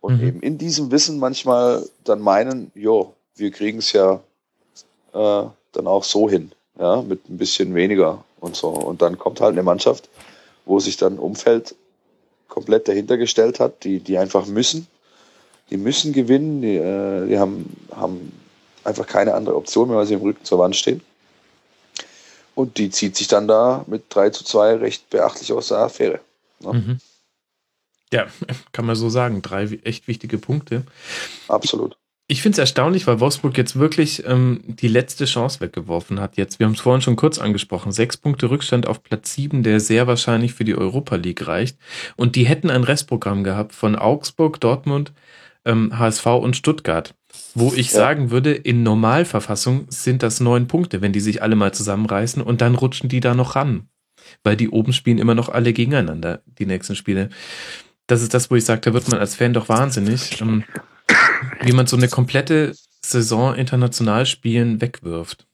Und 0.00 0.20
mhm. 0.20 0.28
eben 0.28 0.40
in 0.40 0.58
diesem 0.58 0.90
Wissen 0.90 1.18
manchmal 1.18 1.88
dann 2.04 2.20
meinen, 2.20 2.70
jo, 2.74 3.14
wir 3.36 3.50
kriegen 3.50 3.78
es 3.78 3.92
ja 3.92 4.20
äh, 5.14 5.44
dann 5.72 5.86
auch 5.86 6.04
so 6.04 6.28
hin, 6.28 6.52
ja, 6.78 7.02
mit 7.02 7.28
ein 7.28 7.38
bisschen 7.38 7.74
weniger 7.74 8.22
und 8.40 8.54
so. 8.54 8.68
Und 8.68 9.00
dann 9.00 9.18
kommt 9.18 9.40
halt 9.40 9.52
eine 9.52 9.62
Mannschaft, 9.62 10.08
wo 10.66 10.78
sich 10.78 10.98
dann 10.98 11.18
Umfeld 11.18 11.74
komplett 12.48 12.86
dahinter 12.86 13.16
gestellt 13.16 13.58
hat, 13.58 13.84
die, 13.84 14.00
die 14.00 14.18
einfach 14.18 14.46
müssen. 14.46 14.86
Die 15.70 15.78
müssen 15.78 16.12
gewinnen, 16.12 16.60
die, 16.60 16.76
äh, 16.76 17.26
die 17.26 17.38
haben, 17.38 17.74
haben 17.90 18.32
einfach 18.84 19.06
keine 19.06 19.34
andere 19.34 19.56
Option 19.56 19.88
mehr, 19.88 19.96
weil 19.96 20.06
sie 20.06 20.14
im 20.14 20.20
Rücken 20.20 20.44
zur 20.44 20.58
Wand 20.58 20.76
stehen. 20.76 21.00
Und 22.54 22.78
die 22.78 22.90
zieht 22.90 23.16
sich 23.16 23.26
dann 23.26 23.48
da 23.48 23.84
mit 23.86 24.04
3 24.10 24.30
zu 24.30 24.44
2 24.44 24.76
recht 24.76 25.10
beachtlich 25.10 25.52
aus 25.52 25.68
der 25.68 25.78
Affäre. 25.78 26.20
Ne? 26.60 26.72
Mhm. 26.72 26.98
Ja, 28.12 28.26
kann 28.72 28.86
man 28.86 28.96
so 28.96 29.08
sagen. 29.08 29.42
Drei 29.42 29.64
echt 29.84 30.08
wichtige 30.08 30.38
Punkte. 30.38 30.84
Absolut. 31.48 31.96
Ich 32.26 32.40
finde 32.40 32.54
es 32.54 32.58
erstaunlich, 32.58 33.06
weil 33.06 33.20
Wolfsburg 33.20 33.58
jetzt 33.58 33.78
wirklich 33.78 34.24
ähm, 34.26 34.62
die 34.66 34.88
letzte 34.88 35.26
Chance 35.26 35.60
weggeworfen 35.60 36.20
hat. 36.20 36.38
Jetzt, 36.38 36.58
wir 36.58 36.64
haben 36.64 36.72
es 36.72 36.80
vorhin 36.80 37.02
schon 37.02 37.16
kurz 37.16 37.38
angesprochen, 37.38 37.92
sechs 37.92 38.16
Punkte 38.16 38.48
Rückstand 38.48 38.86
auf 38.86 39.02
Platz 39.02 39.34
sieben, 39.34 39.62
der 39.62 39.78
sehr 39.78 40.06
wahrscheinlich 40.06 40.54
für 40.54 40.64
die 40.64 40.74
Europa 40.74 41.16
League 41.16 41.46
reicht. 41.46 41.76
Und 42.16 42.34
die 42.34 42.46
hätten 42.46 42.70
ein 42.70 42.84
Restprogramm 42.84 43.44
gehabt 43.44 43.74
von 43.74 43.94
Augsburg, 43.94 44.58
Dortmund, 44.58 45.12
ähm, 45.66 45.98
HSV 45.98 46.24
und 46.26 46.56
Stuttgart. 46.56 47.14
Wo 47.54 47.72
ich 47.72 47.92
ja. 47.92 47.98
sagen 47.98 48.30
würde, 48.30 48.52
in 48.52 48.82
Normalverfassung 48.82 49.86
sind 49.88 50.22
das 50.22 50.40
neun 50.40 50.66
Punkte, 50.66 51.00
wenn 51.00 51.12
die 51.12 51.20
sich 51.20 51.42
alle 51.42 51.56
mal 51.56 51.72
zusammenreißen 51.72 52.42
und 52.42 52.60
dann 52.60 52.74
rutschen 52.74 53.08
die 53.08 53.20
da 53.20 53.34
noch 53.34 53.54
ran. 53.54 53.88
Weil 54.42 54.56
die 54.56 54.70
oben 54.70 54.92
spielen 54.92 55.18
immer 55.18 55.34
noch 55.34 55.48
alle 55.48 55.72
gegeneinander, 55.72 56.42
die 56.58 56.66
nächsten 56.66 56.96
Spiele. 56.96 57.28
Das 58.06 58.22
ist 58.22 58.34
das, 58.34 58.50
wo 58.50 58.56
ich 58.56 58.64
sage, 58.64 58.80
da 58.80 58.92
wird 58.92 59.08
man 59.08 59.20
als 59.20 59.34
Fan 59.36 59.52
doch 59.52 59.68
wahnsinnig. 59.68 60.40
Ähm, 60.40 60.64
wie 61.62 61.72
man 61.72 61.86
so 61.86 61.96
eine 61.96 62.08
komplette 62.08 62.74
Saison 63.04 63.54
international 63.54 64.26
spielen 64.26 64.80
wegwirft. 64.80 65.46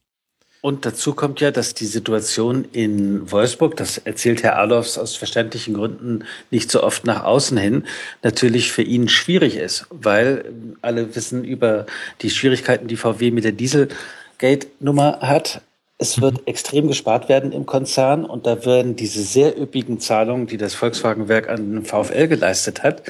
Und 0.62 0.84
dazu 0.84 1.14
kommt 1.14 1.40
ja, 1.40 1.50
dass 1.50 1.72
die 1.72 1.86
Situation 1.86 2.66
in 2.72 3.30
Wolfsburg, 3.32 3.76
das 3.76 3.96
erzählt 3.98 4.42
Herr 4.42 4.58
Alofs 4.58 4.98
aus 4.98 5.16
verständlichen 5.16 5.72
Gründen 5.72 6.24
nicht 6.50 6.70
so 6.70 6.82
oft 6.82 7.06
nach 7.06 7.24
außen 7.24 7.56
hin, 7.56 7.84
natürlich 8.22 8.70
für 8.70 8.82
ihn 8.82 9.08
schwierig 9.08 9.56
ist, 9.56 9.86
weil 9.88 10.52
alle 10.82 11.16
wissen 11.16 11.44
über 11.44 11.86
die 12.20 12.28
Schwierigkeiten, 12.28 12.88
die 12.88 12.96
VW 12.96 13.30
mit 13.30 13.44
der 13.44 13.52
Dieselgate-Nummer 13.52 15.20
hat. 15.22 15.62
Es 15.96 16.20
wird 16.20 16.46
extrem 16.46 16.88
gespart 16.88 17.30
werden 17.30 17.52
im 17.52 17.64
Konzern 17.64 18.26
und 18.26 18.46
da 18.46 18.64
werden 18.66 18.96
diese 18.96 19.22
sehr 19.22 19.58
üppigen 19.58 19.98
Zahlungen, 19.98 20.46
die 20.46 20.58
das 20.58 20.74
Volkswagenwerk 20.74 21.48
an 21.48 21.72
den 21.72 21.84
VfL 21.84 22.26
geleistet 22.26 22.82
hat, 22.82 23.02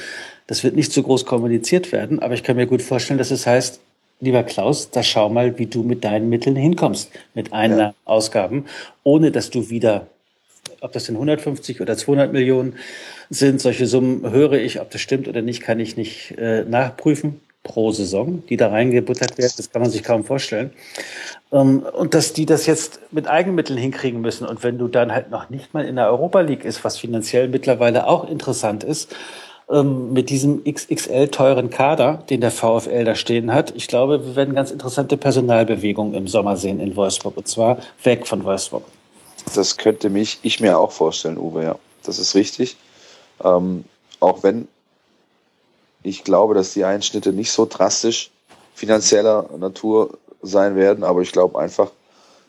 das 0.47 0.65
wird 0.65 0.75
nicht 0.75 0.91
so 0.91 1.01
groß 1.01 1.25
kommuniziert 1.25 1.93
werden, 1.93 2.19
aber 2.19 2.33
ich 2.33 2.43
kann 2.43 2.57
mir 2.57 2.67
gut 2.67 2.81
vorstellen, 2.81 3.17
dass 3.17 3.31
es 3.31 3.47
heißt, 3.47 3.79
lieber 4.21 4.43
Klaus, 4.43 4.91
da 4.91 5.03
schau 5.03 5.29
mal, 5.29 5.57
wie 5.57 5.65
du 5.65 5.83
mit 5.83 6.03
deinen 6.03 6.29
Mitteln 6.29 6.55
hinkommst, 6.55 7.11
mit 7.33 7.51
Einnahmen, 7.51 7.79
ja. 7.79 7.93
Ausgaben, 8.05 8.65
ohne 9.03 9.31
dass 9.31 9.49
du 9.49 9.69
wieder, 9.69 10.07
ob 10.79 10.93
das 10.93 11.05
denn 11.05 11.15
150 11.15 11.81
oder 11.81 11.97
200 11.97 12.31
Millionen 12.31 12.75
sind, 13.29 13.59
solche 13.59 13.87
Summen 13.87 14.29
höre 14.31 14.53
ich, 14.53 14.79
ob 14.79 14.91
das 14.91 15.01
stimmt 15.01 15.27
oder 15.27 15.41
nicht, 15.41 15.61
kann 15.61 15.79
ich 15.79 15.97
nicht 15.97 16.37
äh, 16.37 16.63
nachprüfen 16.63 17.41
pro 17.63 17.91
Saison, 17.91 18.43
die 18.49 18.57
da 18.57 18.69
reingebuttert 18.69 19.37
werden, 19.37 19.53
das 19.55 19.69
kann 19.71 19.81
man 19.81 19.91
sich 19.91 20.03
kaum 20.03 20.23
vorstellen. 20.23 20.71
Ähm, 21.51 21.79
und 21.79 22.13
dass 22.13 22.33
die 22.33 22.45
das 22.45 22.65
jetzt 22.65 22.99
mit 23.11 23.27
Eigenmitteln 23.27 23.77
hinkriegen 23.77 24.21
müssen. 24.21 24.47
Und 24.47 24.63
wenn 24.63 24.77
du 24.77 24.87
dann 24.87 25.11
halt 25.13 25.29
noch 25.29 25.49
nicht 25.49 25.73
mal 25.73 25.85
in 25.85 25.95
der 25.95 26.07
Europa 26.07 26.41
League 26.41 26.65
ist, 26.65 26.83
was 26.83 26.97
finanziell 26.97 27.49
mittlerweile 27.49 28.07
auch 28.07 28.27
interessant 28.27 28.83
ist, 28.83 29.15
ähm, 29.71 30.13
mit 30.13 30.29
diesem 30.29 30.63
XXL 30.63 31.29
teuren 31.29 31.69
Kader, 31.69 32.23
den 32.29 32.41
der 32.41 32.51
VfL 32.51 33.05
da 33.05 33.15
stehen 33.15 33.53
hat. 33.53 33.73
Ich 33.75 33.87
glaube, 33.87 34.25
wir 34.25 34.35
werden 34.35 34.53
ganz 34.53 34.71
interessante 34.71 35.17
Personalbewegungen 35.17 36.13
im 36.13 36.27
Sommer 36.27 36.57
sehen 36.57 36.79
in 36.79 36.95
Wolfsburg 36.95 37.37
und 37.37 37.47
zwar 37.47 37.77
weg 38.03 38.27
von 38.27 38.43
Wolfsburg. 38.43 38.83
Das 39.55 39.77
könnte 39.77 40.09
mich 40.09 40.39
ich 40.43 40.59
mir 40.59 40.77
auch 40.77 40.91
vorstellen, 40.91 41.37
Uwe, 41.37 41.63
ja. 41.63 41.75
Das 42.03 42.19
ist 42.19 42.35
richtig. 42.35 42.77
Ähm, 43.43 43.85
auch 44.19 44.43
wenn 44.43 44.67
ich 46.03 46.23
glaube, 46.23 46.55
dass 46.55 46.73
die 46.73 46.83
Einschnitte 46.83 47.31
nicht 47.31 47.51
so 47.51 47.65
drastisch 47.65 48.31
finanzieller 48.73 49.49
Natur 49.57 50.17
sein 50.41 50.75
werden, 50.75 51.03
aber 51.03 51.21
ich 51.21 51.31
glaube 51.31 51.59
einfach, 51.59 51.91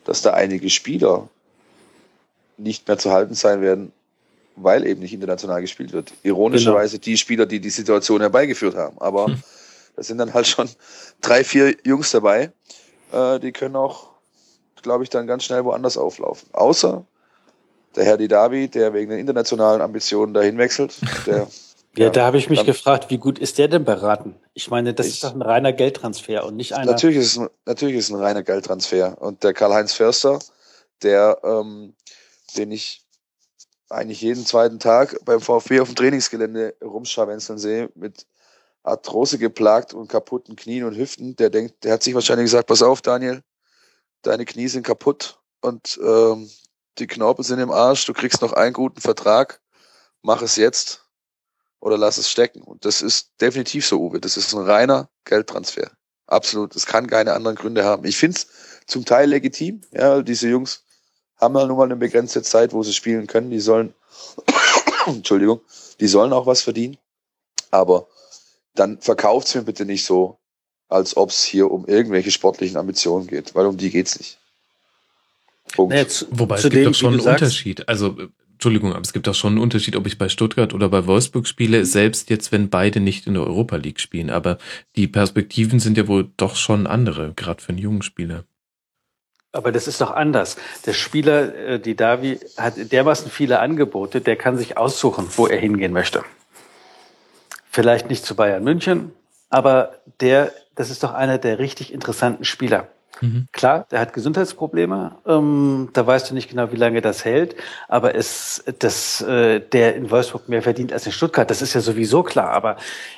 dass 0.05 0.21
da 0.21 0.33
einige 0.33 0.69
Spieler 0.69 1.29
nicht 2.57 2.87
mehr 2.87 2.97
zu 2.97 3.11
halten 3.11 3.35
sein 3.35 3.61
werden, 3.61 3.91
weil 4.55 4.85
eben 4.85 5.01
nicht 5.01 5.13
international 5.13 5.61
gespielt 5.61 5.93
wird. 5.93 6.13
Ironischerweise 6.23 6.97
genau. 6.97 7.05
die 7.05 7.17
Spieler, 7.17 7.45
die 7.45 7.59
die 7.59 7.69
Situation 7.69 8.21
herbeigeführt 8.21 8.75
haben. 8.75 8.97
Aber 8.99 9.27
hm. 9.27 9.43
da 9.95 10.03
sind 10.03 10.17
dann 10.17 10.33
halt 10.33 10.47
schon 10.47 10.69
drei, 11.21 11.43
vier 11.43 11.75
Jungs 11.83 12.11
dabei, 12.11 12.51
äh, 13.11 13.39
die 13.39 13.51
können 13.51 13.75
auch, 13.75 14.11
glaube 14.81 15.03
ich, 15.03 15.09
dann 15.09 15.27
ganz 15.27 15.43
schnell 15.45 15.63
woanders 15.63 15.97
auflaufen. 15.97 16.49
Außer 16.53 17.05
der 17.95 18.05
Herr 18.05 18.17
Didavi, 18.17 18.67
der 18.69 18.93
wegen 18.93 19.11
den 19.11 19.19
internationalen 19.19 19.81
Ambitionen 19.81 20.33
dahin 20.33 20.57
wechselt. 20.57 20.95
Der, 21.25 21.37
ja, 21.37 21.47
ja, 22.05 22.09
da 22.09 22.25
habe 22.25 22.37
ich 22.37 22.49
mich 22.49 22.65
gefragt, 22.65 23.09
wie 23.09 23.17
gut 23.17 23.37
ist 23.37 23.57
der 23.57 23.67
denn 23.67 23.85
beraten? 23.85 24.35
Ich 24.53 24.69
meine, 24.69 24.93
das 24.93 25.07
ich, 25.07 25.13
ist 25.13 25.23
doch 25.23 25.33
ein 25.33 25.41
reiner 25.41 25.73
Geldtransfer 25.73 26.45
und 26.45 26.55
nicht 26.55 26.73
einer. 26.73 26.91
Natürlich 26.91 27.17
ist 27.17 27.37
es, 27.37 27.49
natürlich 27.65 27.97
ist 27.97 28.09
ein 28.09 28.19
reiner 28.19 28.43
Geldtransfer. 28.43 29.21
Und 29.21 29.43
der 29.43 29.53
Karl-Heinz 29.53 29.93
Förster, 29.93 30.39
der, 31.03 31.37
ähm, 31.43 31.93
den 32.57 32.71
ich 32.71 33.02
eigentlich 33.93 34.21
jeden 34.21 34.45
zweiten 34.45 34.79
Tag 34.79 35.17
beim 35.25 35.41
VfB 35.41 35.79
auf 35.79 35.89
dem 35.89 35.95
Trainingsgelände 35.95 36.75
rumscharwenzeln 36.83 37.57
sehe, 37.57 37.89
mit 37.95 38.25
Arthrose 38.83 39.37
geplagt 39.37 39.93
und 39.93 40.09
kaputten 40.09 40.55
Knien 40.55 40.83
und 40.83 40.97
Hüften, 40.97 41.35
der 41.35 41.49
denkt, 41.49 41.83
der 41.83 41.93
hat 41.93 42.03
sich 42.03 42.13
wahrscheinlich 42.13 42.45
gesagt, 42.45 42.67
pass 42.67 42.81
auf, 42.81 43.01
Daniel, 43.01 43.41
deine 44.23 44.45
Knie 44.45 44.67
sind 44.67 44.85
kaputt 44.85 45.39
und 45.61 45.99
ähm, 46.03 46.49
die 46.99 47.07
Knorpel 47.07 47.45
sind 47.45 47.59
im 47.59 47.71
Arsch, 47.71 48.05
du 48.05 48.13
kriegst 48.13 48.41
noch 48.41 48.53
einen 48.53 48.73
guten 48.73 49.01
Vertrag, 49.01 49.61
mach 50.21 50.41
es 50.41 50.57
jetzt 50.57 51.05
oder 51.79 51.97
lass 51.97 52.17
es 52.17 52.29
stecken. 52.29 52.61
Und 52.61 52.85
das 52.85 53.01
ist 53.01 53.31
definitiv 53.41 53.85
so, 53.85 53.99
Uwe. 53.99 54.19
Das 54.19 54.37
ist 54.37 54.53
ein 54.53 54.63
reiner 54.63 55.09
Geldtransfer. 55.25 55.91
Absolut. 56.27 56.75
Das 56.75 56.85
kann 56.85 57.07
keine 57.07 57.33
anderen 57.33 57.57
Gründe 57.57 57.83
haben. 57.83 58.05
Ich 58.05 58.17
finde 58.17 58.37
es 58.37 58.47
zum 58.87 59.05
Teil 59.05 59.29
legitim. 59.29 59.81
Ja, 59.91 60.21
diese 60.21 60.47
Jungs 60.47 60.82
haben 61.43 61.55
ja 61.55 61.65
nun 61.65 61.77
mal 61.77 61.83
eine 61.83 61.95
begrenzte 61.95 62.41
Zeit, 62.41 62.73
wo 62.73 62.83
sie 62.83 62.93
spielen 62.93 63.27
können. 63.27 63.51
Die 63.51 63.59
sollen, 63.59 63.93
Entschuldigung, 65.05 65.61
die 65.99 66.07
sollen 66.07 66.33
auch 66.33 66.45
was 66.45 66.61
verdienen. 66.61 66.97
Aber 67.71 68.07
dann 68.75 68.99
verkauft's 68.99 69.53
mir 69.55 69.63
bitte 69.63 69.85
nicht 69.85 70.05
so, 70.05 70.37
als 70.89 71.17
ob 71.17 71.29
es 71.29 71.43
hier 71.43 71.71
um 71.71 71.85
irgendwelche 71.85 72.31
sportlichen 72.31 72.77
Ambitionen 72.77 73.27
geht, 73.27 73.55
weil 73.55 73.65
um 73.65 73.77
die 73.77 73.89
geht's 73.89 74.17
nicht. 74.17 74.37
Punkt. 75.75 75.93
Nee, 75.93 76.07
zu, 76.07 76.25
Wobei 76.29 76.57
zu 76.57 76.67
es 76.67 76.73
gibt 76.73 76.85
doch 76.87 76.93
schon 76.93 77.13
einen 77.13 77.21
Unterschied. 77.21 77.87
Also, 77.87 78.15
Entschuldigung, 78.51 78.91
aber 78.91 79.01
es 79.01 79.13
gibt 79.13 79.27
doch 79.27 79.35
schon 79.35 79.53
einen 79.53 79.61
Unterschied, 79.61 79.95
ob 79.95 80.05
ich 80.05 80.17
bei 80.17 80.29
Stuttgart 80.29 80.73
oder 80.73 80.87
bei 80.89 81.05
Wolfsburg 81.07 81.47
spiele, 81.47 81.85
selbst 81.85 82.29
jetzt, 82.29 82.51
wenn 82.51 82.69
beide 82.69 82.99
nicht 82.99 83.27
in 83.27 83.33
der 83.33 83.43
Europa 83.43 83.75
League 83.77 83.99
spielen. 83.99 84.29
Aber 84.29 84.57
die 84.95 85.07
Perspektiven 85.07 85.79
sind 85.79 85.97
ja 85.97 86.07
wohl 86.07 86.31
doch 86.37 86.55
schon 86.55 86.85
andere, 86.85 87.33
gerade 87.35 87.61
für 87.61 87.69
einen 87.69 87.79
jungen 87.79 88.03
Spieler. 88.03 88.45
Aber 89.53 89.71
das 89.71 89.87
ist 89.87 90.01
doch 90.01 90.11
anders. 90.11 90.57
Der 90.85 90.93
Spieler, 90.93 91.55
äh, 91.55 91.79
die 91.79 91.95
Davi, 91.95 92.39
hat 92.57 92.73
dermaßen 92.91 93.29
viele 93.29 93.59
Angebote, 93.59 94.19
der 94.19 94.35
kann 94.35 94.57
sich 94.57 94.77
aussuchen, 94.77 95.29
wo 95.37 95.47
er 95.47 95.59
hingehen 95.59 95.93
möchte. 95.93 96.23
Vielleicht 97.69 98.09
nicht 98.09 98.25
zu 98.25 98.35
Bayern 98.35 98.63
München, 98.63 99.11
aber 99.49 99.93
der, 100.19 100.51
das 100.75 100.89
ist 100.89 101.03
doch 101.03 101.13
einer 101.13 101.37
der 101.37 101.59
richtig 101.59 101.93
interessanten 101.93 102.45
Spieler. 102.45 102.87
Mhm. 103.21 103.47
Klar, 103.51 103.85
der 103.91 103.99
hat 103.99 104.13
Gesundheitsprobleme. 104.13 105.17
Ähm, 105.27 105.89
da 105.93 106.05
weißt 106.05 106.31
du 106.31 106.33
nicht 106.33 106.49
genau, 106.49 106.71
wie 106.71 106.77
lange 106.77 107.01
das 107.01 107.23
hält. 107.23 107.55
Aber 107.87 108.15
es, 108.15 108.63
dass 108.79 109.21
äh, 109.21 109.59
der 109.59 109.95
in 109.95 110.09
Wolfsburg 110.09 110.49
mehr 110.49 110.63
verdient 110.63 110.91
als 110.91 111.05
in 111.05 111.11
Stuttgart, 111.11 111.49
das 111.49 111.61
ist 111.61 111.75
ja 111.75 111.81
sowieso 111.81 112.23
klar. 112.23 112.49
Aber 112.49 112.77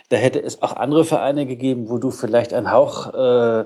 da 0.09 0.17
hätte 0.17 0.41
es 0.41 0.61
auch 0.61 0.75
andere 0.75 1.05
Vereine 1.05 1.45
gegeben, 1.45 1.89
wo 1.89 1.97
du 1.97 2.11
vielleicht 2.11 2.53
einen 2.53 2.71
Hauch 2.71 3.13
äh, 3.13 3.65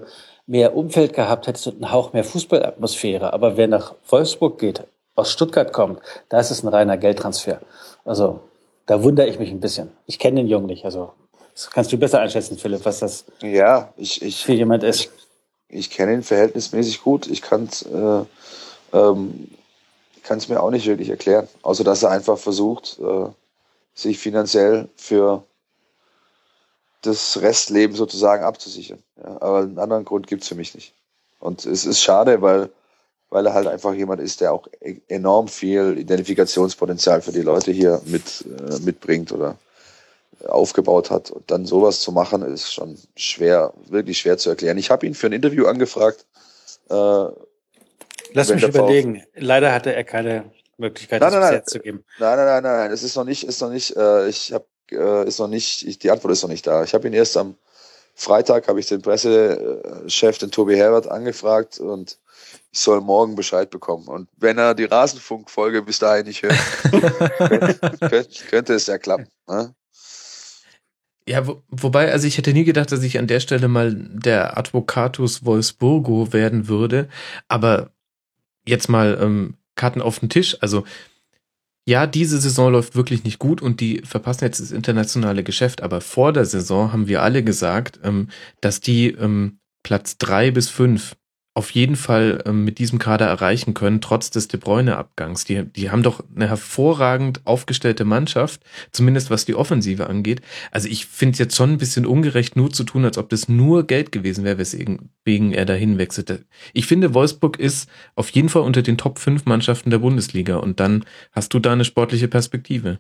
mehr 0.50 0.76
Umfeld 0.76 1.14
gehabt 1.14 1.48
hättest 1.48 1.68
und 1.68 1.76
einen 1.76 1.92
Hauch 1.92 2.14
mehr 2.14 2.24
Fußballatmosphäre. 2.24 3.34
Aber 3.34 3.58
wer 3.58 3.68
nach 3.68 3.96
Wolfsburg 4.08 4.60
geht, 4.60 4.84
aus 5.16 5.32
Stuttgart 5.32 5.74
kommt, 5.74 6.02
da 6.30 6.40
ist 6.40 6.52
es 6.52 6.64
ein 6.64 6.68
reiner 6.68 6.98
Geldtransfer. 6.98 7.60
Also 8.06 8.40
da 8.86 9.04
wundere 9.04 9.28
ich 9.28 9.40
mich 9.40 9.52
ein 9.52 9.60
bisschen. 9.60 9.92
Ich 10.06 10.20
kenne 10.20 10.42
den 10.42 10.48
Jungen 10.48 10.66
nicht. 10.66 10.86
Also 10.86 11.14
das 11.54 11.70
kannst 11.70 11.92
du 11.92 11.98
besser 11.98 12.20
einschätzen, 12.20 12.58
Philipp, 12.58 12.86
was 12.86 13.00
das 13.00 13.26
ja, 13.42 13.94
ich, 13.98 14.22
ich, 14.22 14.44
für 14.44 14.54
jemand 14.54 14.84
ist 14.84 15.12
ich 15.70 15.92
kenne 15.92 16.14
ihn 16.14 16.24
verhältnismäßig 16.24 17.04
gut. 17.04 17.28
Ich 17.28 17.42
kann 17.42 17.66
es 17.66 17.84
äh, 17.84 18.26
ähm, 18.94 19.50
kann's 20.24 20.50
mir 20.50 20.62
auch 20.62 20.72
nicht 20.72 20.88
wirklich 20.88 21.10
erklären, 21.10 21.48
außer 21.62 21.84
dass 21.84 22.04
er 22.04 22.12
einfach 22.12 22.38
versucht, 22.38 23.00
äh, 23.00 23.30
sich 23.94 24.20
finanziell 24.20 24.90
für 24.96 25.44
das 27.02 27.42
Restleben 27.42 27.96
sozusagen 27.96 28.44
abzusichern. 28.44 29.02
Ja, 29.18 29.42
aber 29.42 29.60
einen 29.60 29.80
anderen 29.80 30.06
Grund 30.06 30.28
gibt 30.28 30.44
es 30.44 30.48
für 30.48 30.56
mich 30.56 30.76
nicht. 30.76 30.94
Und 31.40 31.66
es 31.66 31.86
ist 31.86 32.02
schade, 32.02 32.42
weil, 32.42 32.70
weil 33.30 33.46
er 33.46 33.54
halt 33.54 33.68
einfach 33.68 33.94
jemand 33.94 34.22
ist, 34.22 34.42
der 34.42 34.54
auch 34.54 34.68
e-, 34.82 35.00
enorm 35.08 35.48
viel 35.48 35.98
Identifikationspotenzial 35.98 37.22
für 37.22 37.32
die 37.32 37.42
Leute 37.42 37.72
hier 37.72 38.02
mit, 38.06 38.46
äh, 38.46 38.80
mitbringt 38.82 39.32
oder 39.32 39.58
aufgebaut 40.48 41.10
hat. 41.12 41.32
Und 41.32 41.50
dann 41.52 41.66
sowas 41.66 42.02
zu 42.02 42.12
machen, 42.12 42.42
ist 42.42 42.74
schon 42.74 42.98
schwer, 43.16 43.74
wirklich 43.88 44.20
schwer 44.20 44.38
zu 44.38 44.50
erklären. 44.50 44.78
Ich 44.78 44.92
habe 44.92 45.06
ihn 45.06 45.14
für 45.14 45.28
ein 45.28 45.34
Interview 45.34 45.68
angefragt. 45.68 46.26
Äh, 46.90 47.26
Lass 48.34 48.54
mich 48.54 48.64
überlegen. 48.64 49.24
Leider 49.36 49.74
hatte 49.74 49.94
er 49.94 50.04
keine 50.04 50.52
Möglichkeit, 50.78 51.22
nein, 51.22 51.34
das 51.34 51.52
nein, 51.52 51.62
zu 51.66 51.80
geben. 51.80 52.06
Nein, 52.20 52.38
nein, 52.38 52.64
nein, 52.64 52.64
nein, 52.64 52.92
es 52.92 53.04
ist 53.04 53.16
noch 53.16 53.26
nicht, 53.26 53.44
ist 53.44 53.62
noch 53.62 53.70
nicht, 53.70 53.96
äh, 53.98 54.30
ich 54.30 54.54
habe, 54.54 54.66
äh, 54.92 55.28
ist 55.28 55.40
noch 55.40 55.48
nicht, 55.48 55.88
ich, 55.88 56.00
die 56.00 56.12
Antwort 56.12 56.32
ist 56.32 56.42
noch 56.42 56.50
nicht 56.50 56.68
da. 56.68 56.84
Ich 56.84 56.94
habe 56.94 57.08
ihn 57.08 57.14
erst 57.14 57.38
am 57.38 57.56
Freitag, 58.16 58.68
habe 58.68 58.80
ich 58.80 58.88
den 58.88 59.02
Pressechef, 59.02 60.38
den 60.38 60.52
Tobi 60.52 60.76
Herbert, 60.76 61.08
angefragt 61.08 61.80
und 61.80 62.18
ich 62.72 62.80
soll 62.80 63.02
morgen 63.02 63.36
Bescheid 63.36 63.70
bekommen. 63.70 64.08
Und 64.08 64.30
wenn 64.38 64.58
er 64.58 64.76
die 64.76 64.86
Rasenfunk-Folge 64.86 65.82
bis 65.82 66.00
dahin 66.00 66.26
nicht 66.26 66.44
hört, 66.44 66.58
könnte, 68.00 68.30
könnte 68.50 68.74
es 68.74 68.88
ja 68.88 68.98
klappen. 68.98 69.28
Ne? 69.48 69.74
Ja, 71.28 71.46
wo, 71.46 71.62
wobei, 71.70 72.12
also 72.12 72.28
ich 72.28 72.38
hätte 72.38 72.54
nie 72.54 72.64
gedacht, 72.64 72.92
dass 72.92 73.04
ich 73.04 73.20
an 73.20 73.28
der 73.28 73.40
Stelle 73.40 73.68
mal 73.68 73.94
der 73.94 74.58
Advocatus 74.58 75.46
Wolfsburgo 75.46 76.34
werden 76.34 76.68
würde. 76.68 77.08
Aber 77.48 77.92
jetzt 78.66 78.90
mal 78.90 79.18
ähm, 79.22 79.58
Karten 79.76 80.02
auf 80.02 80.20
den 80.20 80.30
Tisch. 80.30 80.58
Also 80.62 80.84
ja, 81.90 82.06
diese 82.06 82.40
Saison 82.40 82.72
läuft 82.72 82.96
wirklich 82.96 83.24
nicht 83.24 83.40
gut 83.40 83.64
und 83.64 83.82
die 83.82 84.04
verpassen 84.06 84.44
jetzt 84.44 84.60
das 84.60 84.72
internationale 84.72 85.44
Geschäft. 85.44 85.82
Aber 85.82 86.02
vor 86.02 86.32
der 86.32 86.46
Saison 86.46 86.94
haben 86.94 87.08
wir 87.08 87.24
alle 87.24 87.44
gesagt, 87.44 88.00
ähm, 88.04 88.28
dass 88.62 88.80
die 88.80 89.08
ähm, 89.08 89.58
Platz 89.82 90.20
drei 90.20 90.52
bis 90.52 90.70
fünf 90.70 91.16
auf 91.60 91.72
jeden 91.72 91.98
Fall 91.98 92.42
ähm, 92.46 92.64
mit 92.64 92.80
diesem 92.80 93.00
Kader 93.00 93.26
erreichen 93.26 93.74
können, 93.74 94.00
trotz 94.00 94.30
des 94.30 94.48
De 94.48 94.58
Bruyne-Abgangs. 94.58 95.44
Die, 95.44 95.66
die 95.66 95.92
haben 95.92 96.04
doch 96.04 96.24
eine 96.34 96.48
hervorragend 96.48 97.42
aufgestellte 97.44 98.06
Mannschaft, 98.06 98.62
zumindest 98.94 99.30
was 99.30 99.44
die 99.44 99.56
Offensive 99.56 100.08
angeht. 100.08 100.40
Also 100.72 100.88
ich 100.88 101.06
finde 101.06 101.34
es 101.34 101.40
jetzt 101.40 101.58
schon 101.58 101.72
ein 101.72 101.78
bisschen 101.78 102.06
ungerecht, 102.06 102.56
nur 102.56 102.70
zu 102.70 102.86
tun, 102.86 103.04
als 103.04 103.18
ob 103.18 103.28
das 103.28 103.50
nur 103.50 103.86
Geld 103.86 104.14
gewesen 104.14 104.46
wäre, 104.46 104.58
weswegen 104.58 105.52
er 105.52 105.66
dahin 105.66 105.98
wechselte. 105.98 106.46
Ich 106.72 106.86
finde, 106.86 107.14
Wolfsburg 107.14 107.60
ist 107.60 107.90
auf 108.16 108.30
jeden 108.30 108.48
Fall 108.48 108.62
unter 108.62 108.82
den 108.82 108.98
Top 108.98 109.20
5 109.20 109.46
Mannschaften 109.46 109.90
der 109.90 109.98
Bundesliga 109.98 110.56
und 110.56 110.80
dann 110.80 111.04
hast 111.34 111.54
du 111.54 111.60
da 111.60 111.74
eine 111.74 111.84
sportliche 111.84 112.30
Perspektive. 112.30 113.00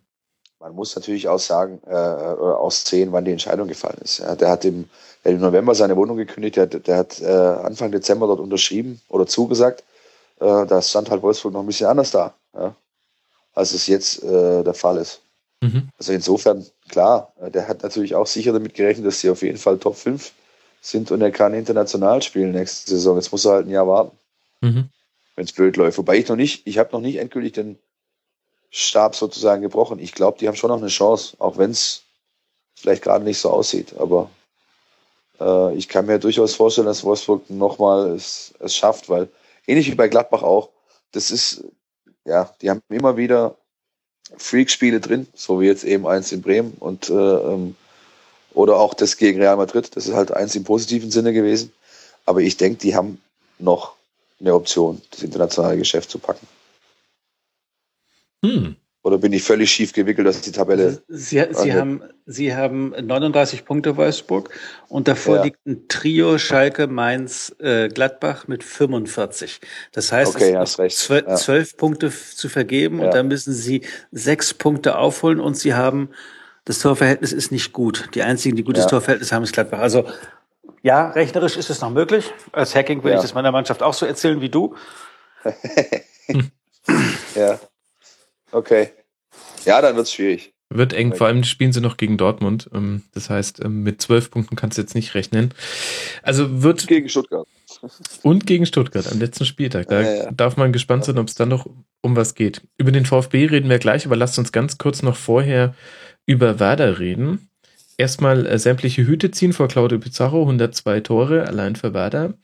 Man 0.60 0.76
muss 0.76 0.94
natürlich 0.98 1.30
auch 1.30 1.40
sagen, 1.40 1.80
äh, 1.86 1.92
oder 1.92 2.60
aussehen, 2.60 3.14
wann 3.14 3.24
die 3.24 3.32
Entscheidung 3.32 3.70
gefallen 3.70 4.00
ist. 4.04 4.20
Ja, 4.20 4.36
der 4.36 4.50
hat 4.50 4.66
im 4.66 4.90
der 5.24 5.34
hat 5.34 5.36
im 5.38 5.42
November 5.42 5.76
seine 5.76 5.96
Wohnung 5.96 6.18
gekündigt, 6.18 6.56
der, 6.56 6.68
der 6.68 6.98
hat 6.98 7.22
äh, 7.22 7.26
Anfang 7.26 7.92
Dezember 7.92 8.28
dort 8.28 8.40
unterschrieben 8.40 9.02
oder 9.10 9.28
zugesagt. 9.28 9.84
Äh, 10.40 10.66
da 10.66 10.82
stand 10.82 11.10
halt 11.10 11.22
Wolfsburg 11.22 11.54
noch 11.54 11.62
ein 11.62 11.68
bisschen 11.68 11.88
anders 11.88 12.12
da, 12.12 12.34
ja, 12.54 12.76
als 13.54 13.74
es 13.74 13.88
jetzt 13.88 14.24
äh, 14.24 14.64
der 14.64 14.74
Fall 14.74 14.98
ist. 14.98 15.22
Mhm. 15.62 15.90
Also 15.98 16.14
insofern, 16.14 16.66
klar, 16.88 17.34
äh, 17.42 17.52
der 17.52 17.68
hat 17.68 17.84
natürlich 17.84 18.16
auch 18.16 18.28
sicher 18.28 18.54
damit 18.54 18.74
gerechnet, 18.74 19.06
dass 19.06 19.20
sie 19.20 19.30
auf 19.30 19.42
jeden 19.42 19.58
Fall 19.58 19.78
Top 19.78 19.98
5 19.98 20.32
sind 20.82 21.12
und 21.12 21.22
er 21.22 21.32
kann 21.32 21.54
international 21.54 22.22
spielen 22.22 22.52
nächste 22.52 22.92
Saison. 22.92 23.18
Jetzt 23.18 23.32
muss 23.32 23.46
er 23.46 23.54
halt 23.54 23.68
ein 23.68 23.72
Jahr 23.72 23.88
warten, 23.88 24.18
mhm. 24.62 24.90
wenn 25.36 25.46
es 25.46 25.52
blöd 25.52 25.76
läuft. 25.76 25.98
Wobei 25.98 26.18
ich 26.18 26.30
noch 26.30 26.38
nicht, 26.38 26.66
ich 26.66 26.78
habe 26.78 26.94
noch 26.94 27.02
nicht 27.02 27.18
endgültig 27.18 27.54
den 27.54 27.78
Stab 28.70 29.16
sozusagen 29.16 29.62
gebrochen. 29.62 30.00
Ich 30.00 30.14
glaube, 30.14 30.38
die 30.40 30.48
haben 30.48 30.56
schon 30.56 30.70
noch 30.70 30.78
eine 30.78 30.88
Chance, 30.88 31.36
auch 31.40 31.58
wenn 31.58 31.72
es 31.72 32.04
vielleicht 32.76 33.04
gerade 33.04 33.26
nicht 33.26 33.40
so 33.40 33.50
aussieht. 33.50 33.96
Aber 33.98 34.30
äh, 35.40 35.76
ich 35.76 35.90
kann 35.90 36.06
mir 36.06 36.20
durchaus 36.20 36.56
vorstellen, 36.56 36.88
dass 36.88 37.04
Wolfsburg 37.04 37.50
nochmal 37.50 38.12
es, 38.12 38.54
es 38.60 38.76
schafft, 38.76 39.10
weil 39.10 39.30
ähnlich 39.68 39.90
wie 39.92 39.96
bei 39.96 40.08
Gladbach 40.08 40.44
auch, 40.44 40.70
das 41.12 41.32
ist, 41.32 41.64
ja, 42.26 42.54
die 42.62 42.70
haben 42.70 42.82
immer 42.90 43.18
wieder 43.18 43.56
Freak-Spiele 44.38 45.00
drin, 45.00 45.28
so 45.34 45.60
wie 45.60 45.66
jetzt 45.66 45.84
eben 45.84 46.08
eins 46.08 46.32
in 46.32 46.42
Bremen 46.42 46.74
und 46.80 47.10
äh, 47.10 47.14
ähm, 47.14 47.76
oder 48.54 48.78
auch 48.78 48.94
das 48.94 49.18
gegen 49.18 49.40
Real 49.40 49.58
Madrid. 49.58 49.96
Das 49.96 50.08
ist 50.08 50.16
halt 50.16 50.32
eins 50.32 50.56
im 50.56 50.64
positiven 50.64 51.12
Sinne 51.12 51.34
gewesen. 51.34 51.72
Aber 52.26 52.42
ich 52.42 52.58
denke, 52.58 52.80
die 52.80 52.96
haben 52.96 53.22
noch 53.58 53.96
eine 54.40 54.54
Option, 54.54 55.02
das 55.12 55.24
internationale 55.24 55.78
Geschäft 55.78 56.10
zu 56.10 56.20
packen. 56.20 56.48
Hm. 58.44 58.76
Oder 59.02 59.18
bin 59.18 59.32
ich 59.32 59.44
völlig 59.44 59.72
schief 59.72 59.94
gewickelt, 59.94 60.28
dass 60.28 60.42
die 60.42 60.52
Tabelle. 60.52 61.02
Sie, 61.08 61.42
Sie, 61.52 61.74
haben, 61.74 62.04
Sie 62.26 62.54
haben 62.54 62.90
39 62.90 63.64
Punkte 63.64 63.96
Wolfsburg 63.96 64.50
und 64.90 65.08
davor 65.08 65.38
ja. 65.38 65.44
liegt 65.44 65.66
ein 65.66 65.88
Trio 65.88 66.38
Schalke, 66.38 66.88
Mainz, 66.88 67.56
äh, 67.60 67.88
Gladbach 67.88 68.50
mit 68.50 68.64
45. 68.64 69.62
Das 69.94 70.12
heißt, 70.12 70.36
okay, 70.36 70.54
es 70.54 70.74
sind 70.74 70.92
zwölf, 70.92 71.28
ja. 71.28 71.36
zwölf 71.36 71.78
Punkte 71.78 72.12
zu 72.12 72.50
vergeben 72.50 73.00
ja. 73.00 73.06
und 73.06 73.14
dann 73.14 73.30
müssen 73.30 73.54
Sie 73.54 73.84
sechs 74.12 74.54
Punkte 74.54 74.98
aufholen 74.98 75.40
und 75.40 75.56
Sie 75.56 75.74
haben 75.74 76.10
das 76.66 76.80
Torverhältnis 76.80 77.34
ist 77.34 77.52
nicht 77.52 77.74
gut. 77.74 78.10
Die 78.14 78.22
einzigen, 78.22 78.56
die 78.56 78.64
gutes 78.64 78.86
Torverhältnis 78.86 79.32
haben, 79.32 79.44
ist 79.44 79.54
Gladbach. 79.54 79.80
Also 79.80 80.06
ja, 80.84 81.10
rechnerisch 81.10 81.58
ist 81.58 81.70
es 81.70 81.82
noch 81.82 81.90
möglich. 81.90 82.32
Als 82.52 82.76
Hacking 82.76 83.04
will 83.04 83.14
ich 83.14 83.22
das 83.22 83.34
meiner 83.34 83.52
Mannschaft 83.52 83.82
auch 83.82 83.94
so 83.94 84.06
erzählen 84.06 84.40
wie 84.40 84.50
du. 84.50 84.76
ja. 87.36 87.60
Okay. 88.52 88.90
Ja, 89.66 89.82
dann 89.82 89.96
wird's 89.96 90.14
schwierig. 90.14 90.54
Wird 90.72 90.94
eng, 90.94 91.16
vor 91.16 91.26
allem 91.26 91.44
spielen 91.44 91.74
sie 91.74 91.82
noch 91.82 91.98
gegen 91.98 92.18
Dortmund. 92.18 92.70
Ähm, 92.74 93.04
das 93.14 93.30
heißt, 93.30 93.64
ähm, 93.64 93.82
mit 93.82 94.02
zwölf 94.02 94.30
Punkten 94.30 94.56
kannst 94.56 94.78
du 94.78 94.82
jetzt 94.84 94.94
nicht 94.94 95.16
rechnen. 95.16 95.52
Also 96.22 96.62
wird. 96.62 96.88
Gegen 96.88 97.10
Stuttgart. 97.10 97.48
Und 98.22 98.46
gegen 98.46 98.66
Stuttgart 98.66 99.12
am 99.12 99.20
letzten 99.20 99.46
Spieltag. 99.46 99.88
Da 99.88 100.02
ja, 100.02 100.14
ja. 100.26 100.32
darf 100.32 100.58
man 100.58 100.72
gespannt 100.72 101.06
sein, 101.06 101.18
ob 101.18 101.28
es 101.28 101.36
dann 101.36 101.50
noch 101.50 101.68
um 102.02 102.16
was 102.16 102.36
geht. 102.36 102.62
Über 102.78 102.92
den 102.92 103.06
VfB 103.06 103.46
reden 103.46 103.70
wir 103.70 103.80
gleich, 103.80 104.06
aber 104.06 104.16
lasst 104.16 104.38
uns 104.38 104.52
ganz 104.52 104.78
kurz 104.78 105.02
noch 105.02 105.16
vorher 105.16 105.76
über 106.26 106.60
Werder 106.60 107.00
reden. 107.00 107.50
Erstmal 107.98 108.46
äh, 108.46 108.60
sämtliche 108.60 109.06
Hüte 109.06 109.32
ziehen 109.32 109.54
vor 109.54 109.68
Claudio 109.68 109.98
Pizarro, 109.98 110.42
102 110.42 111.00
Tore 111.02 111.48
allein 111.48 111.76
für 111.76 111.94
Werder 111.94 112.36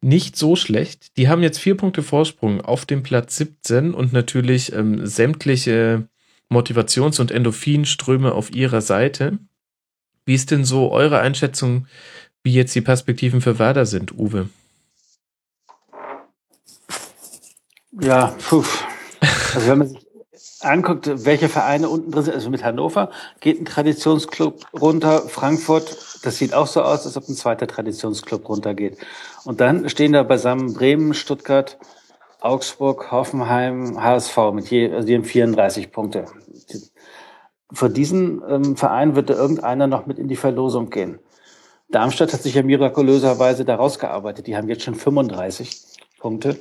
nicht 0.00 0.36
so 0.36 0.56
schlecht. 0.56 1.16
Die 1.16 1.28
haben 1.28 1.42
jetzt 1.42 1.58
vier 1.58 1.76
Punkte 1.76 2.02
Vorsprung 2.02 2.60
auf 2.60 2.86
dem 2.86 3.02
Platz 3.02 3.36
17 3.36 3.94
und 3.94 4.12
natürlich 4.12 4.72
ähm, 4.72 5.06
sämtliche 5.06 6.08
Motivations- 6.50 7.20
und 7.20 7.30
Endorphinströme 7.30 8.32
auf 8.32 8.50
ihrer 8.50 8.80
Seite. 8.80 9.38
Wie 10.24 10.34
ist 10.34 10.50
denn 10.50 10.64
so 10.64 10.90
eure 10.90 11.20
Einschätzung, 11.20 11.86
wie 12.42 12.52
jetzt 12.52 12.74
die 12.74 12.80
Perspektiven 12.80 13.40
für 13.40 13.58
Werder 13.58 13.86
sind, 13.86 14.16
Uwe? 14.18 14.48
Ja, 18.00 18.34
puh. 18.48 18.64
Also 19.54 19.66
wenn 19.66 19.78
man 19.78 19.88
sich 19.88 20.06
anguckt, 20.60 21.10
welche 21.24 21.48
Vereine 21.48 21.88
unten 21.88 22.10
drin 22.10 22.24
sind, 22.24 22.34
also 22.34 22.50
mit 22.50 22.64
Hannover 22.64 23.10
geht 23.40 23.60
ein 23.60 23.64
Traditionsclub 23.64 24.66
runter, 24.74 25.22
Frankfurt, 25.28 25.96
das 26.22 26.38
sieht 26.38 26.54
auch 26.54 26.66
so 26.66 26.82
aus, 26.82 27.06
als 27.06 27.16
ob 27.16 27.28
ein 27.28 27.34
zweiter 27.34 27.66
Traditionsclub 27.66 28.48
runtergeht. 28.48 28.98
Und 29.44 29.60
dann 29.60 29.88
stehen 29.88 30.12
da 30.12 30.22
beisammen 30.22 30.74
Bremen, 30.74 31.14
Stuttgart, 31.14 31.78
Augsburg, 32.40 33.10
Hoffenheim, 33.10 34.02
HSV 34.02 34.36
mit 34.52 34.70
je, 34.70 34.92
also 34.92 35.06
die 35.06 35.14
haben 35.14 35.24
34 35.24 35.92
Punkte. 35.92 36.24
Von 37.72 37.92
diesen 37.94 38.42
ähm, 38.48 38.76
Vereinen 38.76 39.14
wird 39.14 39.30
da 39.30 39.34
irgendeiner 39.34 39.86
noch 39.86 40.06
mit 40.06 40.18
in 40.18 40.28
die 40.28 40.36
Verlosung 40.36 40.90
gehen. 40.90 41.18
Darmstadt 41.90 42.32
hat 42.32 42.42
sich 42.42 42.54
ja 42.54 42.62
mirakulöserweise 42.62 43.64
da 43.64 43.76
rausgearbeitet. 43.76 44.46
Die 44.46 44.56
haben 44.56 44.68
jetzt 44.68 44.84
schon 44.84 44.94
35. 44.94 45.98
Punkte. 46.18 46.56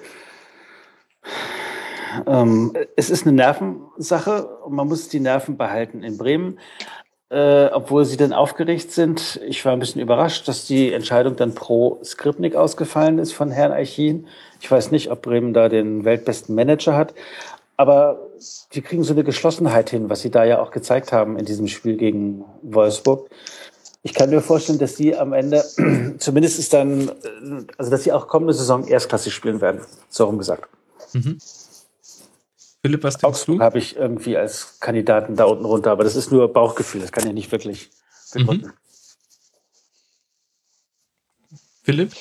Ähm, 2.26 2.74
es 2.96 3.10
ist 3.10 3.26
eine 3.26 3.36
Nervensache 3.36 4.48
und 4.64 4.74
man 4.74 4.88
muss 4.88 5.10
die 5.10 5.20
Nerven 5.20 5.58
behalten. 5.58 6.04
In 6.04 6.18
Bremen 6.18 6.60
äh, 7.30 7.66
obwohl 7.66 8.06
sie 8.06 8.18
dann 8.18 8.34
aufgeregt 8.34 8.92
sind. 8.92 9.40
Ich 9.48 9.64
war 9.64 9.74
ein 9.74 9.80
bisschen 9.80 10.02
überrascht, 10.02 10.48
dass 10.48 10.66
die 10.66 10.92
Entscheidung 10.92 11.36
dann 11.36 11.54
pro 11.54 12.00
Skripnik 12.04 12.56
ausgefallen 12.56 13.20
ist 13.20 13.34
von 13.34 13.52
Herrn 13.52 13.72
Eichin. 13.72 14.28
Ich 14.62 14.70
weiß 14.70 14.92
nicht, 14.92 15.12
ob 15.12 15.22
Bremen 15.22 15.54
da 15.54 15.70
den 15.70 16.06
weltbesten 16.06 16.56
Manager 16.56 16.96
hat, 16.96 17.14
aber 17.78 18.20
die 18.74 18.82
kriegen 18.82 19.04
so 19.04 19.14
eine 19.14 19.24
Geschlossenheit 19.24 19.90
hin, 19.90 20.10
was 20.10 20.22
sie 20.22 20.32
da 20.32 20.44
ja 20.44 20.60
auch 20.60 20.72
gezeigt 20.72 21.12
haben 21.12 21.38
in 21.38 21.46
diesem 21.46 21.68
Spiel 21.68 21.98
gegen 21.98 22.44
Wolfsburg. 22.64 23.30
Ich 24.02 24.14
kann 24.14 24.30
mir 24.30 24.42
vorstellen, 24.42 24.80
dass 24.80 24.96
sie 24.96 25.16
am 25.16 25.34
Ende 25.34 25.64
zumindest 26.18 26.58
ist 26.58 26.74
dann, 26.74 27.12
also 27.78 27.92
dass 27.92 28.04
sie 28.04 28.12
auch 28.12 28.28
kommende 28.28 28.54
Saison 28.54 28.88
erstklassig 28.88 29.34
spielen 29.34 29.62
werden. 29.62 29.82
So 30.10 30.26
rum 30.26 30.38
gesagt. 30.38 30.68
Mhm. 31.14 31.38
Philipp, 32.82 33.04
was 33.04 33.18
denkst 33.18 33.46
du? 33.46 33.60
Habe 33.60 33.78
ich 33.78 33.98
irgendwie 33.98 34.38
als 34.38 34.80
Kandidaten 34.80 35.36
da 35.36 35.46
unten 35.46 35.66
runter, 35.66 35.92
aber 35.92 36.04
das 36.04 36.16
ist 36.16 36.32
nur 36.32 36.52
Bauchgefühl, 36.52 37.02
das 37.02 37.12
kann 37.12 37.28
ich 37.28 37.34
nicht 37.34 37.52
wirklich 37.52 37.90
begründen. 38.34 38.68
Mhm. 38.68 38.74
Philipp? 41.84 42.12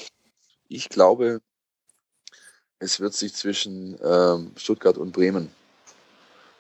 Ich 0.68 0.88
glaube, 0.88 1.40
es 2.80 3.00
wird 3.00 3.14
sich 3.14 3.34
zwischen 3.34 3.98
ähm, 4.02 4.52
Stuttgart 4.56 4.98
und 4.98 5.12
Bremen 5.12 5.50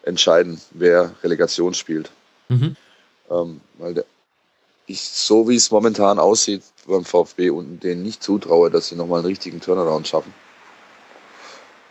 entscheiden, 0.02 0.60
wer 0.70 1.14
Relegation 1.22 1.74
spielt. 1.74 2.10
Mhm. 2.48 2.76
Ähm, 3.30 3.60
weil 3.78 3.94
der, 3.94 4.04
ich, 4.86 5.02
so 5.02 5.48
wie 5.48 5.56
es 5.56 5.70
momentan 5.70 6.18
aussieht 6.18 6.62
beim 6.86 7.04
VfB 7.04 7.50
und 7.50 7.80
denen 7.80 8.02
nicht 8.02 8.22
zutraue, 8.22 8.70
dass 8.70 8.88
sie 8.88 8.96
nochmal 8.96 9.18
einen 9.18 9.26
richtigen 9.26 9.60
Turnaround 9.60 10.08
schaffen. 10.08 10.32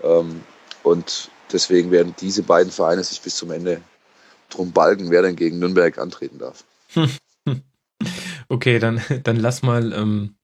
Ähm, 0.04 0.44
und 0.84 1.30
deswegen 1.52 1.92
werden 1.92 2.16
diese 2.20 2.44
beiden 2.44 2.72
Vereine 2.72 3.04
sich 3.04 3.22
bis 3.22 3.36
zum 3.36 3.52
Ende 3.52 3.82
drum 4.50 4.72
balgen, 4.72 5.12
wer 5.12 5.22
denn 5.22 5.36
gegen 5.36 5.60
Nürnberg 5.60 5.98
antreten 5.98 6.40
darf. 6.40 6.64
Okay, 8.50 8.80
dann, 8.80 9.02
dann 9.24 9.36
lass 9.36 9.62
mal. 9.62 9.92
Ähm, 9.94 10.36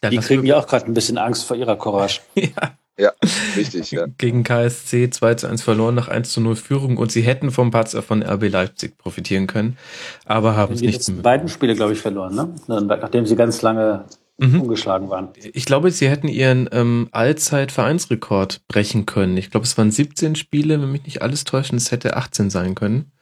dann 0.00 0.10
Die 0.10 0.18
kriegen 0.18 0.44
ja 0.44 0.58
auch 0.58 0.66
gerade 0.66 0.86
ein 0.86 0.94
bisschen 0.94 1.18
Angst 1.18 1.44
vor 1.44 1.56
ihrer 1.56 1.76
Courage. 1.76 2.20
ja. 2.34 2.76
Ja, 2.98 3.10
richtig. 3.56 3.90
Ja. 3.90 4.06
Gegen 4.18 4.44
KSC 4.44 5.08
2 5.08 5.34
zu 5.34 5.46
1 5.46 5.62
verloren 5.62 5.94
nach 5.94 6.08
1 6.08 6.30
zu 6.30 6.42
0 6.42 6.56
Führung 6.56 6.98
und 6.98 7.10
sie 7.10 7.22
hätten 7.22 7.50
vom 7.50 7.70
Patzer 7.70 8.02
von 8.02 8.22
RB 8.22 8.50
Leipzig 8.50 8.98
profitieren 8.98 9.46
können, 9.46 9.78
aber 10.26 10.56
haben 10.56 10.74
es 10.74 10.82
nicht. 10.82 11.08
Die 11.08 11.12
beiden 11.12 11.48
Spiele, 11.48 11.74
glaube 11.74 11.94
ich, 11.94 12.00
verloren, 12.00 12.34
ne? 12.34 12.54
Nachdem 12.68 13.24
sie 13.24 13.34
ganz 13.34 13.62
lange 13.62 14.04
mhm. 14.42 14.62
umgeschlagen 14.62 15.08
waren. 15.10 15.30
Ich 15.52 15.64
glaube, 15.64 15.90
sie 15.90 16.08
hätten 16.08 16.28
ihren 16.28 16.68
ähm, 16.72 17.08
Allzeit-Vereinsrekord 17.12 18.66
brechen 18.68 19.06
können. 19.06 19.36
Ich 19.36 19.50
glaube, 19.50 19.64
es 19.64 19.78
waren 19.78 19.90
17 19.90 20.36
Spiele, 20.36 20.80
wenn 20.80 20.92
mich 20.92 21.04
nicht 21.04 21.22
alles 21.22 21.44
täuscht, 21.44 21.72
es 21.72 21.90
hätte 21.90 22.16
18 22.16 22.50
sein 22.50 22.74
können. 22.74 23.12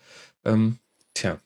Ähm, 0.44 0.78
tja. 1.14 1.38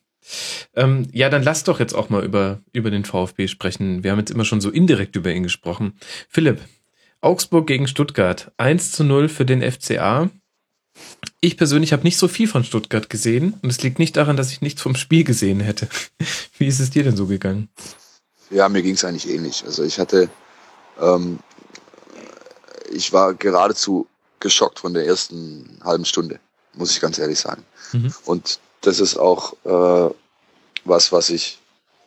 Ähm, 0.74 1.06
ja, 1.12 1.28
dann 1.28 1.42
lass 1.42 1.64
doch 1.64 1.80
jetzt 1.80 1.94
auch 1.94 2.08
mal 2.08 2.24
über, 2.24 2.60
über 2.72 2.90
den 2.90 3.04
VfB 3.04 3.48
sprechen. 3.48 4.02
Wir 4.04 4.10
haben 4.10 4.18
jetzt 4.18 4.30
immer 4.30 4.44
schon 4.44 4.60
so 4.60 4.70
indirekt 4.70 5.16
über 5.16 5.32
ihn 5.32 5.42
gesprochen. 5.42 5.94
Philipp, 6.28 6.60
Augsburg 7.20 7.66
gegen 7.66 7.86
Stuttgart. 7.86 8.52
1 8.56 8.92
zu 8.92 9.04
0 9.04 9.28
für 9.28 9.44
den 9.44 9.60
FCA. 9.60 10.30
Ich 11.40 11.56
persönlich 11.56 11.92
habe 11.92 12.04
nicht 12.04 12.16
so 12.16 12.28
viel 12.28 12.48
von 12.48 12.64
Stuttgart 12.64 13.10
gesehen 13.10 13.54
und 13.62 13.68
es 13.68 13.82
liegt 13.82 13.98
nicht 13.98 14.16
daran, 14.16 14.36
dass 14.36 14.52
ich 14.52 14.62
nichts 14.62 14.80
vom 14.80 14.94
Spiel 14.94 15.24
gesehen 15.24 15.60
hätte. 15.60 15.88
Wie 16.58 16.66
ist 16.66 16.80
es 16.80 16.90
dir 16.90 17.02
denn 17.02 17.16
so 17.16 17.26
gegangen? 17.26 17.68
Ja, 18.54 18.68
mir 18.68 18.82
ging 18.82 18.94
es 18.94 19.04
eigentlich 19.04 19.28
ähnlich. 19.28 19.64
Also 19.66 19.82
ich 19.82 19.98
hatte, 19.98 20.28
ähm, 21.00 21.40
ich 22.88 23.12
war 23.12 23.34
geradezu 23.34 24.06
geschockt 24.38 24.78
von 24.78 24.94
der 24.94 25.06
ersten 25.06 25.80
halben 25.82 26.04
Stunde, 26.04 26.38
muss 26.74 26.92
ich 26.92 27.00
ganz 27.00 27.18
ehrlich 27.18 27.40
sagen. 27.40 27.64
Mhm. 27.92 28.14
Und 28.24 28.60
das 28.82 29.00
ist 29.00 29.16
auch 29.16 29.54
äh, 29.64 30.14
was, 30.84 31.10
was 31.10 31.30
ich 31.30 31.58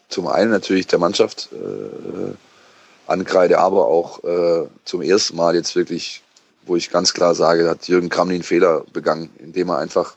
zum 0.08 0.28
einen 0.28 0.50
natürlich 0.50 0.88
der 0.88 1.00
Mannschaft 1.00 1.50
äh, 1.52 2.34
ankreide, 3.08 3.60
aber 3.60 3.88
auch 3.88 4.24
äh, 4.24 4.70
zum 4.86 5.02
ersten 5.02 5.36
Mal 5.36 5.54
jetzt 5.54 5.76
wirklich, 5.76 6.24
wo 6.66 6.78
ich 6.78 6.90
ganz 6.90 7.14
klar 7.14 7.36
sage, 7.36 7.70
hat 7.70 7.90
Jürgen 7.90 8.08
Kramny 8.08 8.36
einen 8.36 8.44
Fehler 8.44 8.86
begangen, 8.94 9.32
indem 9.40 9.68
er 9.68 9.80
einfach 9.80 10.16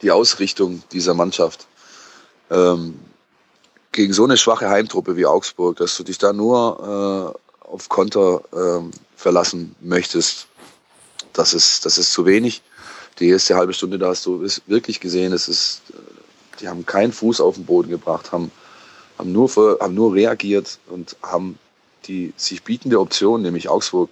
die 0.00 0.10
Ausrichtung 0.10 0.82
dieser 0.90 1.14
Mannschaft 1.14 1.68
ähm, 2.50 2.98
gegen 3.92 4.12
so 4.12 4.24
eine 4.24 4.36
schwache 4.36 4.68
Heimtruppe 4.68 5.16
wie 5.16 5.26
Augsburg, 5.26 5.76
dass 5.76 5.96
du 5.96 6.02
dich 6.02 6.18
da 6.18 6.32
nur 6.32 7.36
äh, 7.64 7.66
auf 7.66 7.88
Konter 7.88 8.42
äh, 8.52 8.96
verlassen 9.16 9.76
möchtest, 9.80 10.48
das 11.32 11.54
ist, 11.54 11.86
das 11.86 11.98
ist 11.98 12.12
zu 12.12 12.26
wenig. 12.26 12.62
Die 13.18 13.28
erste 13.28 13.54
halbe 13.54 13.74
Stunde, 13.74 13.98
da 13.98 14.08
hast 14.08 14.26
du 14.26 14.44
wirklich 14.66 15.00
gesehen, 15.00 15.32
es 15.32 15.48
ist, 15.48 15.82
die 16.60 16.68
haben 16.68 16.86
keinen 16.86 17.12
Fuß 17.12 17.40
auf 17.40 17.56
den 17.56 17.66
Boden 17.66 17.90
gebracht, 17.90 18.32
haben, 18.32 18.50
haben, 19.18 19.32
nur, 19.32 19.48
für, 19.48 19.78
haben 19.80 19.94
nur 19.94 20.14
reagiert 20.14 20.78
und 20.88 21.16
haben 21.22 21.58
die 22.06 22.32
sich 22.36 22.62
bietende 22.62 22.98
Option, 22.98 23.42
nämlich 23.42 23.68
Augsburg, 23.68 24.10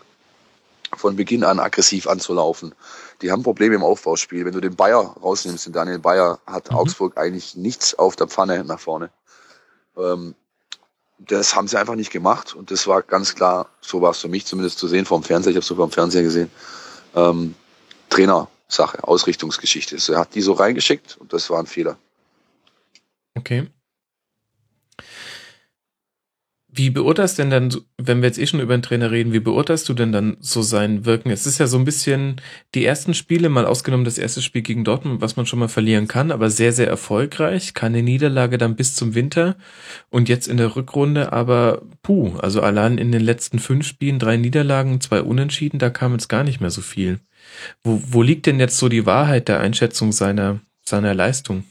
von 0.97 1.17
Beginn 1.17 1.45
an 1.45 1.61
aggressiv 1.61 2.09
anzulaufen. 2.09 2.75
Die 3.23 3.31
haben 3.31 3.43
Probleme 3.43 3.77
im 3.77 3.85
Aufbauspiel. 3.85 4.45
Wenn 4.45 4.53
du 4.53 4.61
den 4.61 4.75
Bayer 4.75 5.17
rausnimmst, 5.23 5.67
den 5.67 5.73
Daniel 5.73 6.01
Bayer, 6.01 6.41
hat 6.47 6.71
mhm. 6.71 6.77
Augsburg 6.77 7.17
eigentlich 7.17 7.55
nichts 7.55 7.95
auf 7.95 8.17
der 8.17 8.27
Pfanne 8.27 8.65
nach 8.65 8.81
vorne. 8.81 9.11
Ähm, 10.01 10.35
das 11.19 11.55
haben 11.55 11.69
sie 11.69 11.79
einfach 11.79 11.97
nicht 11.97 12.11
gemacht 12.11 12.55
und 12.55 12.71
das 12.71 12.87
war 12.87 13.03
ganz 13.03 13.35
klar, 13.35 13.69
so 13.81 14.01
war 14.01 14.13
es 14.13 14.19
für 14.19 14.29
mich 14.29 14.47
zumindest 14.47 14.79
zu 14.79 14.89
sehen 14.89 15.05
vom 15.05 15.23
Fernseher, 15.23 15.51
ich 15.51 15.57
habe 15.57 15.63
es 15.63 15.67
so 15.67 15.77
vom 15.77 15.91
Fernseher 15.91 16.23
gesehen, 16.23 16.51
ähm, 17.15 17.55
Trainersache, 18.09 19.07
Ausrichtungsgeschichte. 19.07 19.97
Er 20.13 20.21
hat 20.21 20.35
die 20.35 20.41
so 20.41 20.55
reingeschickt 20.55 21.19
und 21.19 21.33
das 21.33 21.51
war 21.51 21.59
ein 21.59 21.67
Fehler. 21.67 21.99
Okay. 23.37 23.69
Wie 26.73 26.91
beurteilst 26.91 27.39
denn 27.39 27.51
dann, 27.51 27.75
wenn 27.99 28.23
wir 28.23 28.29
jetzt 28.29 28.39
eh 28.39 28.47
schon 28.47 28.61
über 28.61 28.77
den 28.77 28.83
Trainer 28.83 29.11
reden, 29.11 29.33
wie 29.33 29.41
beurteilst 29.41 29.89
du 29.89 29.95
denn 29.95 30.13
dann 30.13 30.37
so 30.41 30.63
sein 30.63 31.05
Wirken? 31.05 31.31
Es 31.31 31.45
ist 31.45 31.59
ja 31.59 31.67
so 31.67 31.77
ein 31.77 31.85
bisschen 31.85 32.41
die 32.77 32.85
ersten 32.85 33.13
Spiele, 33.13 33.49
mal 33.49 33.67
ausgenommen 33.67 34.05
das 34.05 34.19
erste 34.19 34.41
Spiel 34.41 34.63
gegen 34.63 34.85
Dortmund, 34.85 35.21
was 35.21 35.37
man 35.37 35.47
schon 35.47 35.59
mal 35.59 35.69
verlieren 35.69 36.07
kann, 36.07 36.31
aber 36.31 36.49
sehr, 36.49 36.73
sehr 36.73 36.87
erfolgreich. 36.87 37.75
Keine 37.75 38.03
Niederlage 38.03 38.57
dann 38.57 38.77
bis 38.77 38.95
zum 38.95 39.17
Winter 39.17 39.57
und 40.11 40.29
jetzt 40.29 40.47
in 40.47 40.59
der 40.59 40.77
Rückrunde, 40.77 41.33
aber 41.33 41.83
puh, 42.03 42.37
also 42.39 42.61
allein 42.61 42.99
in 42.99 43.11
den 43.11 43.23
letzten 43.23 43.59
fünf 43.59 43.85
Spielen 43.85 44.21
drei 44.21 44.37
Niederlagen, 44.37 45.01
zwei 45.01 45.23
Unentschieden, 45.23 45.81
da 45.81 45.91
kam 45.91 46.13
jetzt 46.13 46.29
gar 46.29 46.45
nicht 46.45 46.61
mehr 46.61 46.71
so 46.71 46.83
viel. 46.83 47.19
Wo, 47.83 48.01
wo 48.07 48.23
liegt 48.23 48.47
denn 48.47 48.61
jetzt 48.61 48.79
so 48.79 48.89
die 48.89 49.07
Wahrheit 49.07 49.49
der 49.49 49.59
Einschätzung 49.59 50.13
seiner, 50.13 50.61
seiner 50.85 51.15
Leistung? 51.15 51.65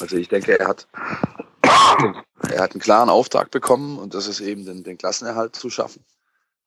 Also 0.00 0.16
ich 0.16 0.28
denke, 0.28 0.58
er 0.58 0.68
hat 0.68 0.86
er 2.42 2.62
hat 2.62 2.72
einen 2.72 2.80
klaren 2.80 3.08
Auftrag 3.08 3.50
bekommen 3.50 3.98
und 3.98 4.14
das 4.14 4.26
ist 4.26 4.40
eben 4.40 4.64
den, 4.64 4.84
den 4.84 4.98
Klassenerhalt 4.98 5.56
zu 5.56 5.70
schaffen. 5.70 6.04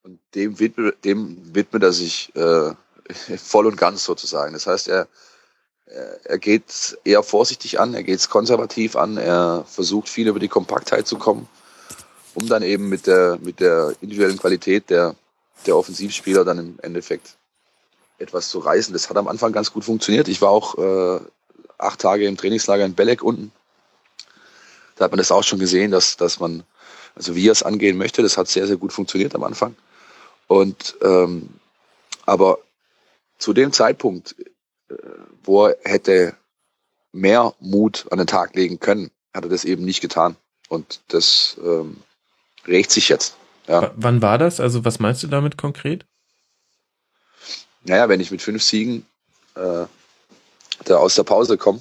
Und 0.03 0.19
dem 0.33 0.59
widmet, 0.59 1.03
dem 1.05 1.53
widmet 1.53 1.83
er 1.83 1.93
sich 1.93 2.33
äh, 2.35 2.73
voll 3.37 3.67
und 3.67 3.77
ganz 3.77 4.03
sozusagen. 4.03 4.53
Das 4.53 4.67
heißt, 4.67 4.87
er, 4.87 5.07
er 6.23 6.37
geht 6.37 6.97
eher 7.03 7.23
vorsichtig 7.23 7.79
an, 7.79 7.93
er 7.93 8.03
geht 8.03 8.19
es 8.19 8.29
konservativ 8.29 8.95
an, 8.95 9.17
er 9.17 9.65
versucht 9.67 10.09
viel 10.09 10.27
über 10.27 10.39
die 10.39 10.47
Kompaktheit 10.47 11.07
zu 11.07 11.17
kommen, 11.17 11.47
um 12.35 12.47
dann 12.47 12.63
eben 12.63 12.89
mit 12.89 13.07
der, 13.07 13.37
mit 13.41 13.59
der 13.59 13.95
individuellen 14.01 14.39
Qualität 14.39 14.89
der, 14.89 15.15
der 15.65 15.75
Offensivspieler 15.75 16.45
dann 16.45 16.59
im 16.59 16.79
Endeffekt 16.81 17.35
etwas 18.17 18.49
zu 18.49 18.59
reißen. 18.59 18.93
Das 18.93 19.09
hat 19.09 19.17
am 19.17 19.27
Anfang 19.27 19.51
ganz 19.51 19.71
gut 19.71 19.83
funktioniert. 19.83 20.27
Ich 20.27 20.41
war 20.41 20.49
auch 20.49 20.77
äh, 20.77 21.19
acht 21.77 22.01
Tage 22.01 22.27
im 22.27 22.37
Trainingslager 22.37 22.85
in 22.85 22.95
Belek 22.95 23.23
unten 23.23 23.51
da 24.99 25.05
hat 25.05 25.11
man 25.11 25.17
das 25.17 25.31
auch 25.31 25.43
schon 25.43 25.59
gesehen, 25.59 25.91
dass, 25.91 26.17
dass 26.17 26.39
man, 26.41 26.63
also 27.15 27.33
wie 27.33 27.47
er 27.47 27.53
es 27.53 27.63
angehen 27.63 27.97
möchte, 27.97 28.21
das 28.21 28.37
hat 28.37 28.49
sehr, 28.49 28.67
sehr 28.67 28.75
gut 28.75 28.91
funktioniert 28.91 29.33
am 29.33 29.43
Anfang. 29.43 29.75
Und 30.47 30.97
ähm, 31.01 31.49
aber 32.25 32.59
zu 33.37 33.53
dem 33.53 33.71
Zeitpunkt, 33.71 34.35
äh, 34.89 34.95
wo 35.43 35.67
er 35.67 35.77
hätte 35.83 36.35
mehr 37.13 37.53
Mut 37.61 38.07
an 38.11 38.17
den 38.17 38.27
Tag 38.27 38.55
legen 38.55 38.79
können, 38.79 39.09
hat 39.33 39.45
er 39.45 39.49
das 39.49 39.63
eben 39.63 39.85
nicht 39.85 40.01
getan. 40.01 40.35
Und 40.67 40.99
das 41.07 41.57
ähm, 41.63 42.03
rächt 42.67 42.91
sich 42.91 43.07
jetzt. 43.07 43.37
Ja. 43.67 43.83
W 43.83 43.89
wann 43.95 44.21
war 44.21 44.37
das? 44.37 44.59
Also 44.59 44.83
was 44.83 44.99
meinst 44.99 45.23
du 45.23 45.27
damit 45.27 45.57
konkret? 45.57 46.05
Naja, 47.85 48.09
wenn 48.09 48.19
ich 48.19 48.31
mit 48.31 48.41
fünf 48.41 48.61
Siegen 48.63 49.05
äh, 49.55 49.85
da 50.83 50.97
aus 50.97 51.15
der 51.15 51.23
Pause 51.23 51.57
komme, 51.57 51.79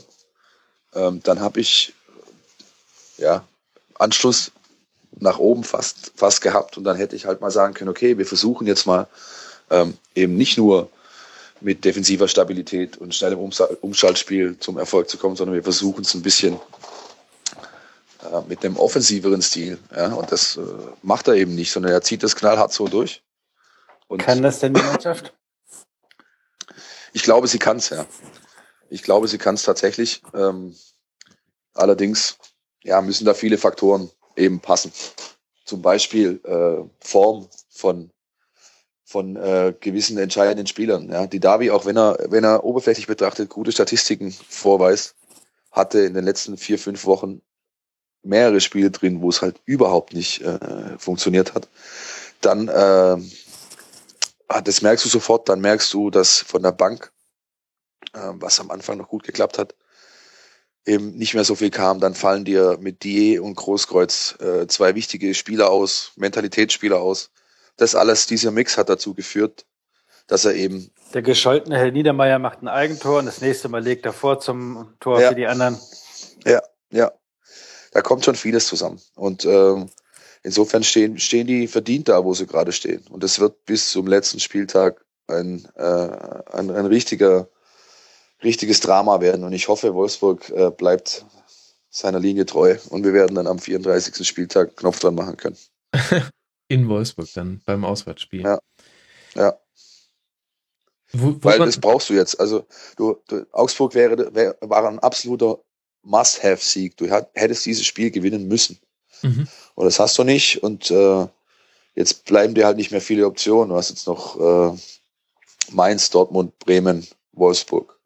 ähm, 0.95 1.21
dann 1.25 1.41
habe 1.41 1.61
ich 1.61 1.95
ja, 3.19 3.45
Anschluss 3.99 4.53
nach 5.21 5.39
oben 5.39 5.65
fast, 5.65 6.13
fast 6.15 6.41
gehabt 6.41 6.77
und 6.77 6.85
dann 6.85 6.97
hätte 6.97 7.17
ich 7.17 7.27
halt 7.27 7.41
mal 7.41 7.51
sagen 7.51 7.75
können, 7.75 7.91
okay, 7.91 8.19
wir 8.19 8.27
versuchen 8.27 8.67
jetzt 8.67 8.87
mal 8.87 9.07
ähm, 9.71 9.97
eben 10.15 10.37
nicht 10.37 10.57
nur 10.57 10.91
mit 11.61 11.85
defensiver 11.85 12.29
Stabilität 12.29 12.97
und 12.97 13.15
schnellem 13.15 13.41
Umschaltspiel 13.81 14.59
zum 14.59 14.79
Erfolg 14.79 15.09
zu 15.09 15.19
kommen, 15.19 15.37
sondern 15.37 15.55
wir 15.57 15.63
versuchen 15.63 16.03
es 16.03 16.15
ein 16.15 16.23
bisschen 16.23 16.61
äh, 18.23 18.41
mit 18.49 18.65
einem 18.65 18.77
offensiveren 18.77 19.43
Stil. 19.43 19.79
Ja, 19.95 20.13
und 20.13 20.31
das 20.31 20.57
äh, 20.57 20.61
macht 21.03 21.29
er 21.29 21.35
eben 21.35 21.55
nicht, 21.55 21.73
sondern 21.73 21.93
er 21.93 22.03
zieht 22.03 22.23
das 22.23 22.37
knallhart 22.37 22.73
so 22.73 22.87
durch. 22.87 23.23
Und 24.07 24.23
Kann 24.23 24.43
das 24.43 24.61
denn 24.61 24.75
die 24.75 24.83
Mannschaft? 24.83 25.35
Ich 27.13 27.23
glaube, 27.23 27.49
sie 27.49 27.59
kann 27.59 27.79
es, 27.79 27.91
ja. 27.91 28.07
Ich 28.91 29.03
glaube, 29.03 29.29
sie 29.29 29.39
kann 29.39 29.55
es 29.55 29.63
tatsächlich. 29.63 30.23
Ähm, 30.35 30.77
allerdings 31.75 32.39
ja, 32.83 33.01
müssen 33.01 33.25
da 33.25 33.35
viele 33.35 33.59
Faktoren 33.59 34.11
eben 34.37 34.61
passen. 34.61 34.93
Zum 35.65 35.83
Beispiel 35.83 36.41
äh, 36.45 36.89
Form 37.01 37.49
von 37.69 38.11
von 39.09 39.37
äh, 39.37 39.73
gewissen 39.81 40.19
entscheidenden 40.19 40.67
Spielern. 40.67 41.11
Ja, 41.11 41.27
die 41.27 41.41
Davi, 41.41 41.71
auch 41.71 41.87
wenn 41.87 41.97
er, 41.97 42.19
wenn 42.29 42.45
er 42.45 42.63
oberflächlich 42.63 43.07
betrachtet 43.07 43.49
gute 43.49 43.73
Statistiken 43.73 44.33
vorweist, 44.33 45.15
hatte 45.73 46.01
in 46.01 46.13
den 46.13 46.27
letzten 46.27 46.59
vier, 46.59 46.79
fünf 46.79 47.07
Wochen 47.07 47.41
mehrere 48.23 48.61
Spiele 48.61 48.91
drin, 48.91 49.23
wo 49.23 49.31
es 49.31 49.41
halt 49.41 49.63
überhaupt 49.65 50.13
nicht 50.13 50.43
äh, 50.43 50.99
funktioniert 50.99 51.55
hat. 51.55 51.69
Dann, 52.43 52.69
äh, 52.69 53.17
das 54.63 54.83
merkst 54.83 55.07
du 55.07 55.09
sofort, 55.09 55.49
dann 55.49 55.63
merkst 55.63 55.91
du, 55.95 56.11
dass 56.11 56.41
von 56.41 56.63
der 56.63 56.73
Bank, 56.73 57.11
äh, 58.13 58.33
was 58.35 58.61
am 58.61 58.71
Anfang 58.71 58.99
noch 58.99 59.09
gut 59.09 59.25
geklappt 59.25 59.57
hat, 59.57 59.75
eben 60.89 61.17
nicht 61.17 61.35
mehr 61.35 61.45
so 61.45 61.55
viel 61.55 61.71
kam. 61.71 62.01
Dann 62.01 62.15
fallen 62.15 62.45
dir 62.45 62.79
mit 62.81 63.05
Die 63.05 63.39
und 63.39 63.55
Großkreuz 63.55 64.37
äh, 64.41 64.67
zwei 64.67 64.95
wichtige 64.95 65.35
Spieler 65.35 65.71
aus, 65.71 66.13
Mentalitätsspieler 66.17 67.01
aus 67.01 67.31
das 67.79 67.95
alles, 67.95 68.27
dieser 68.27 68.51
Mix 68.51 68.77
hat 68.77 68.91
dazu 68.91 69.15
geführt, 69.15 69.65
dass 70.27 70.45
er 70.45 70.55
eben. 70.55 70.91
Der 71.15 71.23
gescholtene 71.23 71.79
Herr 71.79 71.91
Niedermeyer 71.91 72.39
macht 72.39 72.61
ein 72.61 72.69
Eigentor 72.69 73.21
und 73.21 73.27
das 73.27 73.41
nächste 73.41 73.71
Mal 73.71 73.83
legt 73.83 74.05
er 74.05 74.13
vor 74.13 74.41
zum 74.41 74.93
Tor 75.01 75.21
ja. 75.21 75.31
für 75.31 75.35
die 75.35 75.47
anderen. 75.47 75.79
Ja, 76.45 76.61
ja. 76.91 77.13
Da 77.93 78.03
kommt 78.03 78.25
schon 78.25 78.35
vieles 78.35 78.67
zusammen. 78.67 79.01
Und 79.15 79.47
ähm, 79.47 79.89
insofern 80.43 80.85
stehen, 80.85 81.19
stehen 81.19 81.47
die 81.47 81.67
verdient 81.67 82.09
da, 82.09 82.23
wo 82.25 82.35
sie 82.35 82.47
gerade 82.47 82.73
stehen. 82.73 83.07
Und 83.09 83.25
es 83.25 83.41
wird 83.41 83.65
bis 83.65 83.91
zum 83.91 84.07
letzten 84.07 84.41
Spieltag 84.41 85.05
ein, 85.27 85.67
äh, 85.77 85.83
ein, 85.83 86.71
ein 86.71 86.87
richtiger, 86.87 87.49
richtiges 88.43 88.81
Drama 88.81 89.21
werden. 89.21 89.45
Und 89.45 89.53
ich 89.53 89.69
hoffe, 89.69 89.95
Wolfsburg 89.95 90.51
äh, 90.51 90.71
bleibt 90.71 91.25
seiner 91.91 92.21
Linie 92.21 92.47
treu 92.47 92.77
und 92.91 93.05
wir 93.05 93.13
werden 93.13 93.35
dann 93.35 93.47
am 93.47 93.59
34. 93.59 94.27
Spieltag 94.27 94.77
Knopf 94.77 95.01
dran 95.01 95.15
machen 95.15 95.37
können. 95.37 95.57
In 96.69 96.89
Wolfsburg 96.89 97.29
dann 97.35 97.63
beim 97.65 97.85
Auswärtsspiel. 97.85 98.43
Ja. 98.43 98.59
Ja. 99.35 99.59
Wo, 101.13 101.35
wo 101.35 101.45
Weil 101.45 101.59
das 101.61 101.79
brauchst 101.79 102.11
du 102.11 102.15
jetzt. 102.15 102.39
Also 102.39 102.67
du, 102.97 103.17
du 103.29 103.47
Augsburg 103.53 103.95
wäre, 103.95 104.35
wäre 104.35 104.57
war 104.61 104.87
ein 104.87 104.99
absoluter 104.99 105.59
Must-Have-Sieg. 106.03 106.97
Du 106.99 107.07
hättest 107.07 107.65
dieses 107.65 107.87
Spiel 107.87 108.11
gewinnen 108.11 108.47
müssen. 108.47 108.79
Mhm. 109.23 109.49
Und 109.75 109.85
das 109.87 109.99
hast 109.99 110.19
du 110.19 110.25
nicht. 110.25 110.63
Und 110.63 110.91
äh, 110.91 111.27
jetzt 111.95 112.27
bleiben 112.27 112.55
dir 112.55 112.67
halt 112.67 112.77
nicht 112.77 112.91
mehr 112.91 113.01
viele 113.01 113.27
Optionen. 113.27 113.71
Du 113.71 113.77
hast 113.77 113.89
jetzt 113.89 114.07
noch 114.07 114.39
äh, 114.39 114.79
Mainz, 115.71 116.11
Dortmund, 116.11 116.59
Bremen, 116.59 117.07
Wolfsburg. 117.33 117.98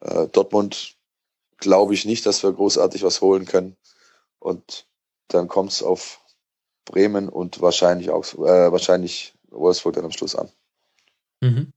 Äh, 0.00 0.28
Dortmund 0.28 0.96
glaube 1.58 1.94
ich 1.94 2.04
nicht, 2.04 2.24
dass 2.26 2.42
wir 2.42 2.52
großartig 2.52 3.02
was 3.02 3.20
holen 3.20 3.44
können. 3.44 3.76
Und 4.38 4.86
dann 5.28 5.48
kommt 5.48 5.72
es 5.72 5.82
auf 5.82 6.20
Bremen 6.84 7.28
und 7.28 7.60
wahrscheinlich 7.60 8.10
auch 8.10 8.24
äh, 8.34 8.72
wahrscheinlich 8.72 9.34
Wolfsburg 9.50 9.94
dann 9.94 10.04
am 10.04 10.12
Schluss 10.12 10.34
an. 10.34 10.48
Mhm. 11.40 11.72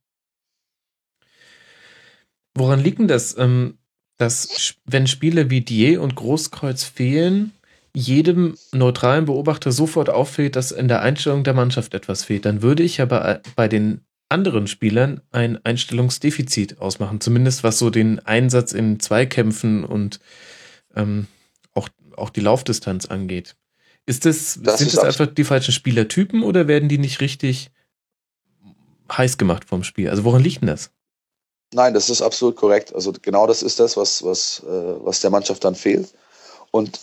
Woran 2.55 2.79
liegt 2.79 2.99
denn 2.99 3.07
das, 3.07 3.37
ähm, 3.37 3.77
dass 4.17 4.75
wenn 4.85 5.07
Spiele 5.07 5.49
wie 5.49 5.61
Die 5.61 5.97
und 5.97 6.15
Großkreuz 6.15 6.83
fehlen, 6.83 7.53
jedem 7.93 8.57
neutralen 8.71 9.25
Beobachter 9.25 9.71
sofort 9.71 10.09
auffällt, 10.09 10.55
dass 10.55 10.71
in 10.71 10.87
der 10.87 11.01
Einstellung 11.01 11.43
der 11.43 11.53
Mannschaft 11.53 11.93
etwas 11.93 12.23
fehlt? 12.23 12.45
Dann 12.45 12.61
würde 12.61 12.83
ich 12.83 13.01
aber 13.01 13.41
bei 13.55 13.67
den 13.67 14.05
anderen 14.31 14.67
Spielern 14.67 15.21
ein 15.31 15.63
Einstellungsdefizit 15.63 16.79
ausmachen, 16.79 17.21
zumindest 17.21 17.63
was 17.63 17.77
so 17.77 17.89
den 17.89 18.19
Einsatz 18.19 18.73
in 18.73 18.99
Zweikämpfen 18.99 19.83
und 19.83 20.19
ähm, 20.95 21.27
auch, 21.73 21.89
auch 22.15 22.29
die 22.29 22.41
Laufdistanz 22.41 23.05
angeht. 23.05 23.55
Ist 24.05 24.25
das, 24.25 24.59
das 24.61 24.79
sind 24.79 24.93
das 24.93 25.03
einfach 25.03 25.27
die 25.27 25.43
falschen 25.43 25.73
Spielertypen 25.73 26.43
oder 26.43 26.67
werden 26.67 26.89
die 26.89 26.97
nicht 26.97 27.21
richtig 27.21 27.71
heiß 29.11 29.37
gemacht 29.37 29.65
vom 29.65 29.83
Spiel? 29.83 30.09
Also 30.09 30.23
woran 30.23 30.41
liegt 30.41 30.61
denn 30.61 30.67
das? 30.67 30.89
Nein, 31.73 31.93
das 31.93 32.09
ist 32.09 32.21
absolut 32.21 32.55
korrekt. 32.55 32.93
Also 32.93 33.13
genau 33.21 33.47
das 33.47 33.61
ist 33.61 33.79
das, 33.79 33.95
was, 33.95 34.23
was, 34.23 34.63
äh, 34.65 35.05
was 35.05 35.21
der 35.21 35.29
Mannschaft 35.29 35.63
dann 35.63 35.75
fehlt. 35.75 36.13
Und 36.71 36.99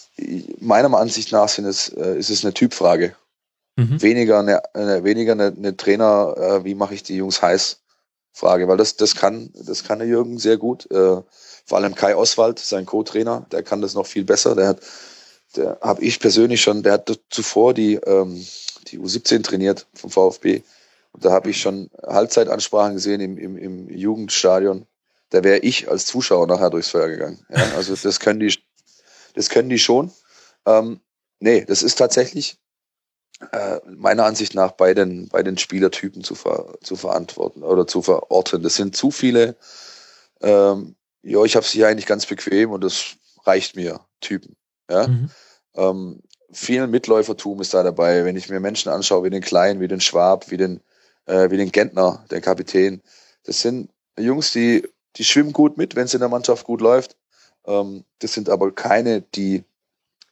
meiner 0.60 0.92
Ansicht 0.96 1.32
nach 1.32 1.48
sind 1.48 1.66
es, 1.66 1.90
äh, 1.90 2.18
ist 2.18 2.30
es 2.30 2.44
eine 2.44 2.54
Typfrage. 2.54 3.14
Mhm. 3.78 4.02
Weniger 4.02 4.40
eine, 4.40 4.74
eine, 4.74 5.04
weniger 5.04 5.32
eine, 5.32 5.54
eine 5.56 5.76
Trainer, 5.76 6.34
äh, 6.36 6.64
wie 6.64 6.74
mache 6.74 6.94
ich 6.94 7.02
die 7.02 7.16
Jungs 7.16 7.42
heiß 7.42 7.80
Frage, 8.32 8.68
weil 8.68 8.76
das, 8.76 8.96
das 8.96 9.14
kann, 9.14 9.50
das 9.54 9.84
kann 9.84 10.00
der 10.00 10.08
Jürgen 10.08 10.38
sehr 10.38 10.56
gut. 10.58 10.90
Äh, 10.90 11.22
vor 11.64 11.78
allem 11.78 11.94
Kai 11.94 12.16
Oswald, 12.16 12.58
sein 12.58 12.86
Co-Trainer, 12.86 13.46
der 13.52 13.62
kann 13.62 13.80
das 13.80 13.94
noch 13.94 14.06
viel 14.06 14.24
besser. 14.24 14.54
Der 14.54 14.68
hat 14.68 14.80
der 15.56 15.78
habe 15.80 16.02
ich 16.02 16.20
persönlich 16.20 16.60
schon, 16.60 16.82
der 16.82 16.94
hat 16.94 17.18
zuvor 17.30 17.74
die, 17.74 17.94
ähm, 17.94 18.44
die 18.88 18.98
U17 18.98 19.42
trainiert 19.42 19.86
vom 19.94 20.10
VfB. 20.10 20.62
Und 21.12 21.24
da 21.24 21.32
habe 21.32 21.50
ich 21.50 21.60
schon 21.60 21.90
Halbzeitansprachen 22.06 22.94
gesehen 22.94 23.20
im, 23.20 23.38
im, 23.38 23.56
im 23.56 23.88
Jugendstadion. 23.88 24.86
Da 25.30 25.42
wäre 25.42 25.58
ich 25.58 25.90
als 25.90 26.06
Zuschauer 26.06 26.46
nachher 26.46 26.70
durchs 26.70 26.90
Feuer 26.90 27.08
gegangen. 27.08 27.44
Ja, 27.48 27.72
also 27.76 27.94
das 27.94 28.20
können 28.20 28.40
die, 28.40 28.54
das 29.34 29.48
können 29.48 29.68
die 29.68 29.78
schon. 29.78 30.10
Ähm, 30.66 31.00
nee, 31.40 31.64
das 31.64 31.82
ist 31.82 31.96
tatsächlich 31.96 32.58
äh, 33.52 33.78
meiner 33.86 34.24
Ansicht 34.24 34.54
nach 34.54 34.72
bei 34.72 34.94
den, 34.94 35.28
bei 35.28 35.42
den 35.42 35.58
Spielertypen 35.58 36.24
zu, 36.24 36.34
ver, 36.34 36.74
zu 36.82 36.96
verantworten 36.96 37.62
oder 37.62 37.86
zu 37.86 38.02
verorten. 38.02 38.62
Das 38.62 38.74
sind 38.74 38.96
zu 38.96 39.10
viele, 39.10 39.56
ähm, 40.40 40.96
ja, 41.22 41.42
ich 41.44 41.56
habe 41.56 41.66
sie 41.66 41.84
eigentlich 41.84 42.06
ganz 42.06 42.26
bequem 42.26 42.70
und 42.70 42.82
das 42.82 43.16
reicht 43.44 43.76
mir, 43.76 44.00
Typen. 44.20 44.56
Ja? 44.90 45.06
Mhm. 45.06 45.30
Ähm, 45.74 46.22
viel 46.50 46.86
Mitläufertum 46.86 47.60
ist 47.60 47.74
da 47.74 47.82
dabei. 47.82 48.24
Wenn 48.24 48.36
ich 48.36 48.48
mir 48.48 48.60
Menschen 48.60 48.90
anschaue, 48.90 49.24
wie 49.24 49.30
den 49.30 49.42
Klein, 49.42 49.80
wie 49.80 49.88
den 49.88 50.00
Schwab, 50.00 50.50
wie 50.50 50.56
den, 50.56 50.80
äh, 51.26 51.50
wie 51.50 51.56
den 51.56 51.72
Gentner, 51.72 52.24
den 52.30 52.40
Kapitän. 52.40 53.02
Das 53.44 53.60
sind 53.60 53.90
Jungs, 54.18 54.52
die, 54.52 54.88
die 55.16 55.24
schwimmen 55.24 55.52
gut 55.52 55.76
mit, 55.76 55.94
wenn 55.94 56.04
es 56.04 56.14
in 56.14 56.20
der 56.20 56.28
Mannschaft 56.28 56.64
gut 56.64 56.80
läuft. 56.80 57.16
Ähm, 57.66 58.04
das 58.18 58.32
sind 58.32 58.48
aber 58.48 58.74
keine, 58.74 59.22
die 59.22 59.64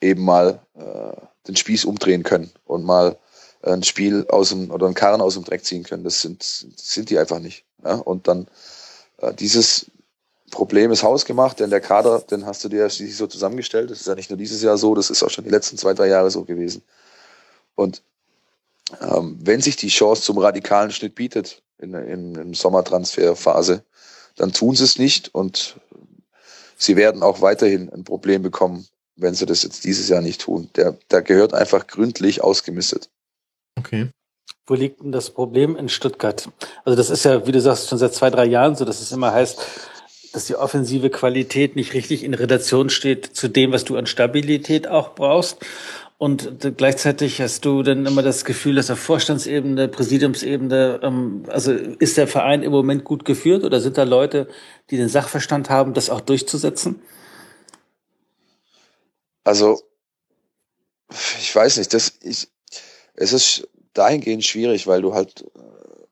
eben 0.00 0.24
mal 0.24 0.66
äh, 0.74 1.26
den 1.48 1.56
Spieß 1.56 1.84
umdrehen 1.84 2.22
können 2.22 2.50
und 2.64 2.84
mal 2.84 3.18
ein 3.62 3.82
Spiel 3.82 4.26
aus 4.28 4.50
dem 4.50 4.70
oder 4.70 4.86
einen 4.86 4.94
Karren 4.94 5.20
aus 5.20 5.34
dem 5.34 5.44
Dreck 5.44 5.64
ziehen 5.64 5.82
können. 5.82 6.04
Das 6.04 6.20
sind, 6.20 6.42
sind 6.42 7.10
die 7.10 7.18
einfach 7.18 7.38
nicht. 7.38 7.64
Ja? 7.84 7.94
Und 7.94 8.28
dann 8.28 8.46
äh, 9.18 9.34
dieses 9.34 9.86
Problem 10.50 10.92
ist 10.92 11.02
hausgemacht, 11.02 11.60
denn 11.60 11.70
der 11.70 11.80
Kader, 11.80 12.20
den 12.20 12.46
hast 12.46 12.62
du 12.64 12.68
dir 12.68 12.88
so 12.88 13.26
zusammengestellt. 13.26 13.90
Das 13.90 14.00
ist 14.00 14.06
ja 14.06 14.14
nicht 14.14 14.30
nur 14.30 14.36
dieses 14.36 14.62
Jahr 14.62 14.78
so, 14.78 14.94
das 14.94 15.10
ist 15.10 15.22
auch 15.22 15.30
schon 15.30 15.44
die 15.44 15.50
letzten 15.50 15.76
zwei, 15.76 15.94
drei 15.94 16.06
Jahre 16.06 16.30
so 16.30 16.44
gewesen. 16.44 16.82
Und 17.74 18.02
ähm, 19.00 19.38
wenn 19.42 19.60
sich 19.60 19.76
die 19.76 19.88
Chance 19.88 20.22
zum 20.22 20.38
radikalen 20.38 20.92
Schnitt 20.92 21.14
bietet 21.14 21.62
in, 21.78 21.94
in, 21.94 22.34
in 22.36 22.54
Sommertransferphase, 22.54 23.82
dann 24.36 24.52
tun 24.52 24.76
sie 24.76 24.84
es 24.84 24.98
nicht 24.98 25.34
und 25.34 25.76
sie 26.76 26.96
werden 26.96 27.22
auch 27.22 27.40
weiterhin 27.40 27.90
ein 27.92 28.04
Problem 28.04 28.42
bekommen, 28.42 28.86
wenn 29.16 29.34
sie 29.34 29.46
das 29.46 29.62
jetzt 29.62 29.84
dieses 29.84 30.08
Jahr 30.08 30.22
nicht 30.22 30.42
tun. 30.42 30.68
Der, 30.76 30.96
der 31.10 31.22
gehört 31.22 31.54
einfach 31.54 31.86
gründlich 31.86 32.42
ausgemistet. 32.42 33.08
Okay. 33.78 34.10
Wo 34.66 34.74
liegt 34.74 35.02
denn 35.02 35.12
das 35.12 35.30
Problem 35.30 35.76
in 35.76 35.88
Stuttgart? 35.88 36.48
Also 36.84 36.96
das 36.96 37.10
ist 37.10 37.24
ja, 37.24 37.46
wie 37.46 37.52
du 37.52 37.60
sagst, 37.60 37.88
schon 37.88 37.98
seit 37.98 38.14
zwei, 38.14 38.30
drei 38.30 38.44
Jahren 38.44 38.74
so, 38.74 38.84
dass 38.84 39.00
es 39.00 39.12
immer 39.12 39.32
heißt, 39.32 39.60
dass 40.32 40.46
die 40.46 40.56
offensive 40.56 41.08
Qualität 41.08 41.76
nicht 41.76 41.94
richtig 41.94 42.24
in 42.24 42.34
Relation 42.34 42.90
steht 42.90 43.24
zu 43.24 43.48
dem, 43.48 43.72
was 43.72 43.84
du 43.84 43.96
an 43.96 44.06
Stabilität 44.06 44.88
auch 44.88 45.14
brauchst. 45.14 45.58
Und 46.18 46.76
gleichzeitig 46.76 47.40
hast 47.42 47.64
du 47.64 47.82
dann 47.82 48.06
immer 48.06 48.22
das 48.22 48.44
Gefühl, 48.44 48.76
dass 48.76 48.90
auf 48.90 48.98
Vorstandsebene, 48.98 49.88
Präsidiumsebene, 49.88 51.00
ähm, 51.02 51.44
also 51.48 51.72
ist 51.72 52.16
der 52.16 52.26
Verein 52.26 52.62
im 52.62 52.72
Moment 52.72 53.04
gut 53.04 53.24
geführt 53.26 53.64
oder 53.64 53.80
sind 53.80 53.98
da 53.98 54.04
Leute, 54.04 54.48
die 54.90 54.96
den 54.96 55.08
Sachverstand 55.08 55.68
haben, 55.68 55.92
das 55.92 56.08
auch 56.08 56.22
durchzusetzen? 56.22 57.00
Also, 59.46 59.80
ich 61.38 61.54
weiß 61.54 61.76
nicht, 61.76 61.94
das, 61.94 62.14
ich, 62.20 62.48
es 63.14 63.32
ist 63.32 63.68
dahingehend 63.94 64.44
schwierig, 64.44 64.88
weil 64.88 65.02
du 65.02 65.14
halt 65.14 65.42
äh, 65.54 66.06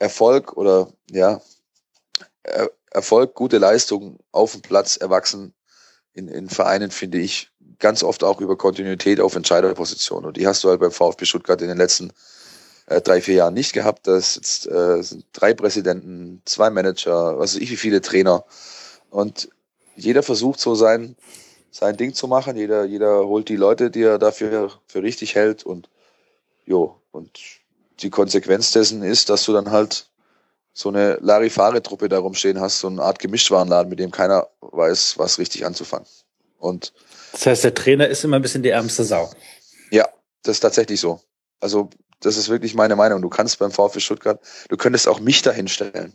Erfolg 0.00 0.56
oder 0.56 0.92
ja, 1.08 1.40
Erfolg, 2.90 3.34
gute 3.34 3.58
Leistung 3.58 4.18
auf 4.32 4.52
dem 4.52 4.62
Platz 4.62 4.96
erwachsen 4.96 5.54
in, 6.14 6.26
in 6.26 6.48
Vereinen, 6.48 6.90
finde 6.90 7.18
ich, 7.18 7.52
ganz 7.78 8.02
oft 8.02 8.24
auch 8.24 8.40
über 8.40 8.58
Kontinuität 8.58 9.20
auf 9.20 9.36
Entscheiderpositionen. 9.36 10.26
Und 10.26 10.36
die 10.36 10.48
hast 10.48 10.64
du 10.64 10.68
halt 10.68 10.80
beim 10.80 10.90
VfB 10.90 11.26
Stuttgart 11.26 11.62
in 11.62 11.68
den 11.68 11.78
letzten 11.78 12.12
äh, 12.86 13.00
drei, 13.00 13.20
vier 13.20 13.34
Jahren 13.36 13.54
nicht 13.54 13.72
gehabt. 13.72 14.08
Das 14.08 14.34
jetzt, 14.34 14.66
äh, 14.66 15.00
sind 15.00 15.26
drei 15.32 15.54
Präsidenten, 15.54 16.42
zwei 16.44 16.70
Manager, 16.70 17.38
was 17.38 17.54
weiß 17.54 17.62
ich, 17.62 17.70
wie 17.70 17.76
viele 17.76 18.00
Trainer. 18.00 18.44
Und 19.10 19.48
jeder 19.94 20.24
versucht 20.24 20.58
so 20.58 20.74
sein, 20.74 21.16
sein 21.74 21.96
Ding 21.96 22.14
zu 22.14 22.28
machen. 22.28 22.56
Jeder, 22.56 22.84
jeder 22.84 23.26
holt 23.26 23.48
die 23.48 23.56
Leute, 23.56 23.90
die 23.90 24.02
er 24.02 24.18
dafür 24.18 24.70
für 24.86 25.02
richtig 25.02 25.34
hält 25.34 25.64
und 25.64 25.88
jo, 26.64 27.00
und 27.10 27.38
die 28.00 28.10
Konsequenz 28.10 28.70
dessen 28.70 29.02
ist, 29.02 29.28
dass 29.28 29.44
du 29.44 29.52
dann 29.52 29.70
halt 29.70 30.08
so 30.72 30.88
eine 30.88 31.18
Larifare-Truppe 31.20 32.08
da 32.08 32.18
rumstehen 32.18 32.60
hast, 32.60 32.78
so 32.78 32.86
eine 32.86 33.02
Art 33.02 33.18
Gemischtwarenladen, 33.18 33.90
mit 33.90 33.98
dem 33.98 34.12
keiner 34.12 34.48
weiß, 34.60 35.18
was 35.18 35.38
richtig 35.38 35.66
anzufangen. 35.66 36.06
Und 36.58 36.92
das 37.32 37.46
heißt, 37.46 37.64
der 37.64 37.74
Trainer 37.74 38.08
ist 38.08 38.24
immer 38.24 38.36
ein 38.36 38.42
bisschen 38.42 38.62
die 38.62 38.70
ärmste 38.70 39.04
Sau. 39.04 39.30
Ja, 39.90 40.08
das 40.42 40.56
ist 40.56 40.60
tatsächlich 40.60 41.00
so. 41.00 41.20
Also, 41.60 41.90
das 42.20 42.36
ist 42.36 42.48
wirklich 42.48 42.74
meine 42.74 42.96
Meinung. 42.96 43.20
Du 43.20 43.28
kannst 43.28 43.58
beim 43.58 43.70
VfB 43.70 44.00
Stuttgart, 44.00 44.40
du 44.68 44.76
könntest 44.76 45.08
auch 45.08 45.20
mich 45.20 45.42
dahin 45.42 45.68
stellen. 45.68 46.14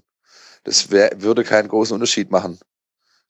Das 0.64 0.92
wär, 0.92 1.22
würde 1.22 1.44
keinen 1.44 1.68
großen 1.68 1.94
Unterschied 1.94 2.32
machen 2.32 2.60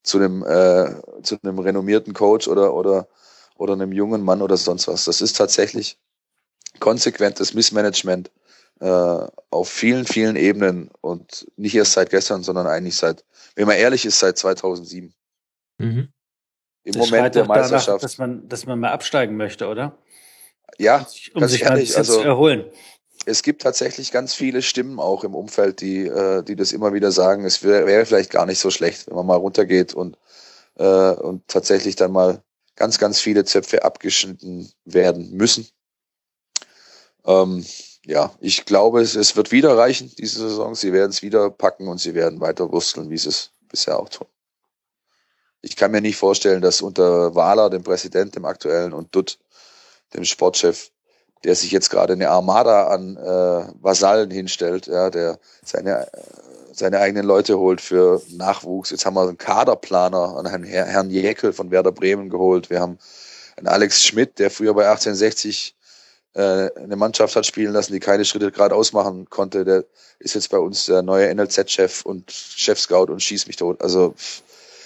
zu 0.03 0.17
einem, 0.17 0.43
äh, 0.43 1.21
zu 1.23 1.37
einem 1.41 1.59
renommierten 1.59 2.13
Coach 2.13 2.47
oder, 2.47 2.73
oder, 2.73 3.07
oder 3.55 3.73
einem 3.73 3.91
jungen 3.91 4.23
Mann 4.23 4.41
oder 4.41 4.57
sonst 4.57 4.87
was. 4.87 5.05
Das 5.05 5.21
ist 5.21 5.37
tatsächlich 5.37 5.97
konsequentes 6.79 7.53
Missmanagement 7.53 8.31
äh, 8.79 9.27
auf 9.49 9.69
vielen, 9.69 10.05
vielen 10.05 10.35
Ebenen 10.35 10.89
und 11.01 11.47
nicht 11.57 11.75
erst 11.75 11.93
seit 11.93 12.09
gestern, 12.09 12.43
sondern 12.43 12.67
eigentlich 12.67 12.95
seit, 12.95 13.25
wenn 13.55 13.67
man 13.67 13.75
ehrlich 13.75 14.05
ist, 14.05 14.19
seit 14.19 14.37
2007. 14.37 15.13
Mhm. 15.77 16.09
Im 16.83 16.93
das 16.93 17.09
Moment 17.09 17.35
der 17.35 17.45
Meisterschaft. 17.45 17.87
Danach, 17.87 18.01
dass 18.01 18.17
man, 18.17 18.47
dass 18.47 18.65
man 18.65 18.79
mal 18.79 18.91
absteigen 18.91 19.35
möchte, 19.35 19.67
oder? 19.67 19.97
Ja, 20.77 21.05
um 21.33 21.45
sich 21.47 21.63
ehrlich, 21.63 21.97
also, 21.97 22.21
zu 22.21 22.21
erholen. 22.21 22.65
Es 23.29 23.43
gibt 23.43 23.61
tatsächlich 23.61 24.11
ganz 24.11 24.33
viele 24.33 24.63
Stimmen 24.63 24.99
auch 24.99 25.23
im 25.23 25.35
Umfeld, 25.35 25.81
die, 25.81 26.07
äh, 26.07 26.41
die 26.41 26.55
das 26.55 26.71
immer 26.71 26.93
wieder 26.93 27.11
sagen. 27.11 27.45
Es 27.45 27.63
wäre 27.63 27.85
wär 27.85 28.03
vielleicht 28.05 28.31
gar 28.31 28.47
nicht 28.47 28.57
so 28.57 28.71
schlecht, 28.71 29.07
wenn 29.07 29.15
man 29.15 29.27
mal 29.27 29.35
runtergeht 29.35 29.93
und, 29.93 30.17
äh, 30.77 31.11
und 31.11 31.47
tatsächlich 31.47 31.95
dann 31.95 32.11
mal 32.11 32.41
ganz, 32.75 32.97
ganz 32.97 33.19
viele 33.19 33.45
Zöpfe 33.45 33.83
abgeschnitten 33.83 34.71
werden 34.83 35.31
müssen. 35.33 35.67
Ähm, 37.23 37.63
ja, 38.03 38.33
ich 38.39 38.65
glaube, 38.65 39.01
es, 39.01 39.15
es 39.15 39.35
wird 39.35 39.51
wieder 39.51 39.77
reichen, 39.77 40.11
diese 40.17 40.49
Saison. 40.49 40.73
Sie 40.73 40.91
werden 40.91 41.11
es 41.11 41.21
wieder 41.21 41.51
packen 41.51 41.87
und 41.87 41.99
sie 41.99 42.15
werden 42.15 42.41
weiter 42.41 42.71
wursteln, 42.71 43.11
wie 43.11 43.17
sie 43.17 43.29
es 43.29 43.51
bisher 43.67 43.99
auch 43.99 44.09
tun. 44.09 44.27
Ich 45.61 45.75
kann 45.75 45.91
mir 45.91 46.01
nicht 46.01 46.17
vorstellen, 46.17 46.63
dass 46.63 46.81
unter 46.81 47.35
Wahler, 47.35 47.69
dem 47.69 47.83
Präsident, 47.83 48.35
dem 48.35 48.45
aktuellen, 48.45 48.93
und 48.93 49.13
Dutt, 49.13 49.37
dem 50.15 50.25
Sportchef, 50.25 50.89
der 51.43 51.55
sich 51.55 51.71
jetzt 51.71 51.89
gerade 51.89 52.13
eine 52.13 52.29
Armada 52.29 52.87
an 52.87 53.17
äh, 53.17 53.73
Vasallen 53.81 54.31
hinstellt, 54.31 54.87
ja, 54.87 55.09
der 55.09 55.39
seine, 55.63 56.07
äh, 56.07 56.21
seine 56.73 56.99
eigenen 56.99 57.25
Leute 57.25 57.57
holt 57.57 57.81
für 57.81 58.21
Nachwuchs. 58.29 58.89
Jetzt 58.89 59.05
haben 59.05 59.15
wir 59.15 59.21
einen 59.21 59.37
Kaderplaner 59.37 60.37
an 60.37 60.63
Herrn, 60.63 61.09
Jäkel 61.09 61.53
von 61.53 61.71
Werder 61.71 61.91
Bremen 61.91 62.29
geholt. 62.29 62.69
Wir 62.69 62.81
haben 62.81 62.97
einen 63.57 63.67
Alex 63.67 64.03
Schmidt, 64.03 64.39
der 64.39 64.51
früher 64.51 64.73
bei 64.73 64.87
1860 64.87 65.75
äh, 66.33 66.69
eine 66.75 66.95
Mannschaft 66.95 67.35
hat 67.35 67.45
spielen 67.45 67.73
lassen, 67.73 67.93
die 67.93 67.99
keine 67.99 68.25
Schritte 68.25 68.51
gerade 68.51 68.75
ausmachen 68.75 69.29
konnte. 69.29 69.65
Der 69.65 69.85
ist 70.19 70.35
jetzt 70.35 70.49
bei 70.49 70.59
uns 70.59 70.85
der 70.85 71.01
neue 71.01 71.33
NLZ-Chef 71.33 72.05
und 72.05 72.31
Chef-Scout 72.31 73.11
und 73.11 73.23
schießt 73.23 73.47
mich 73.47 73.55
tot. 73.55 73.81
Also 73.81 74.13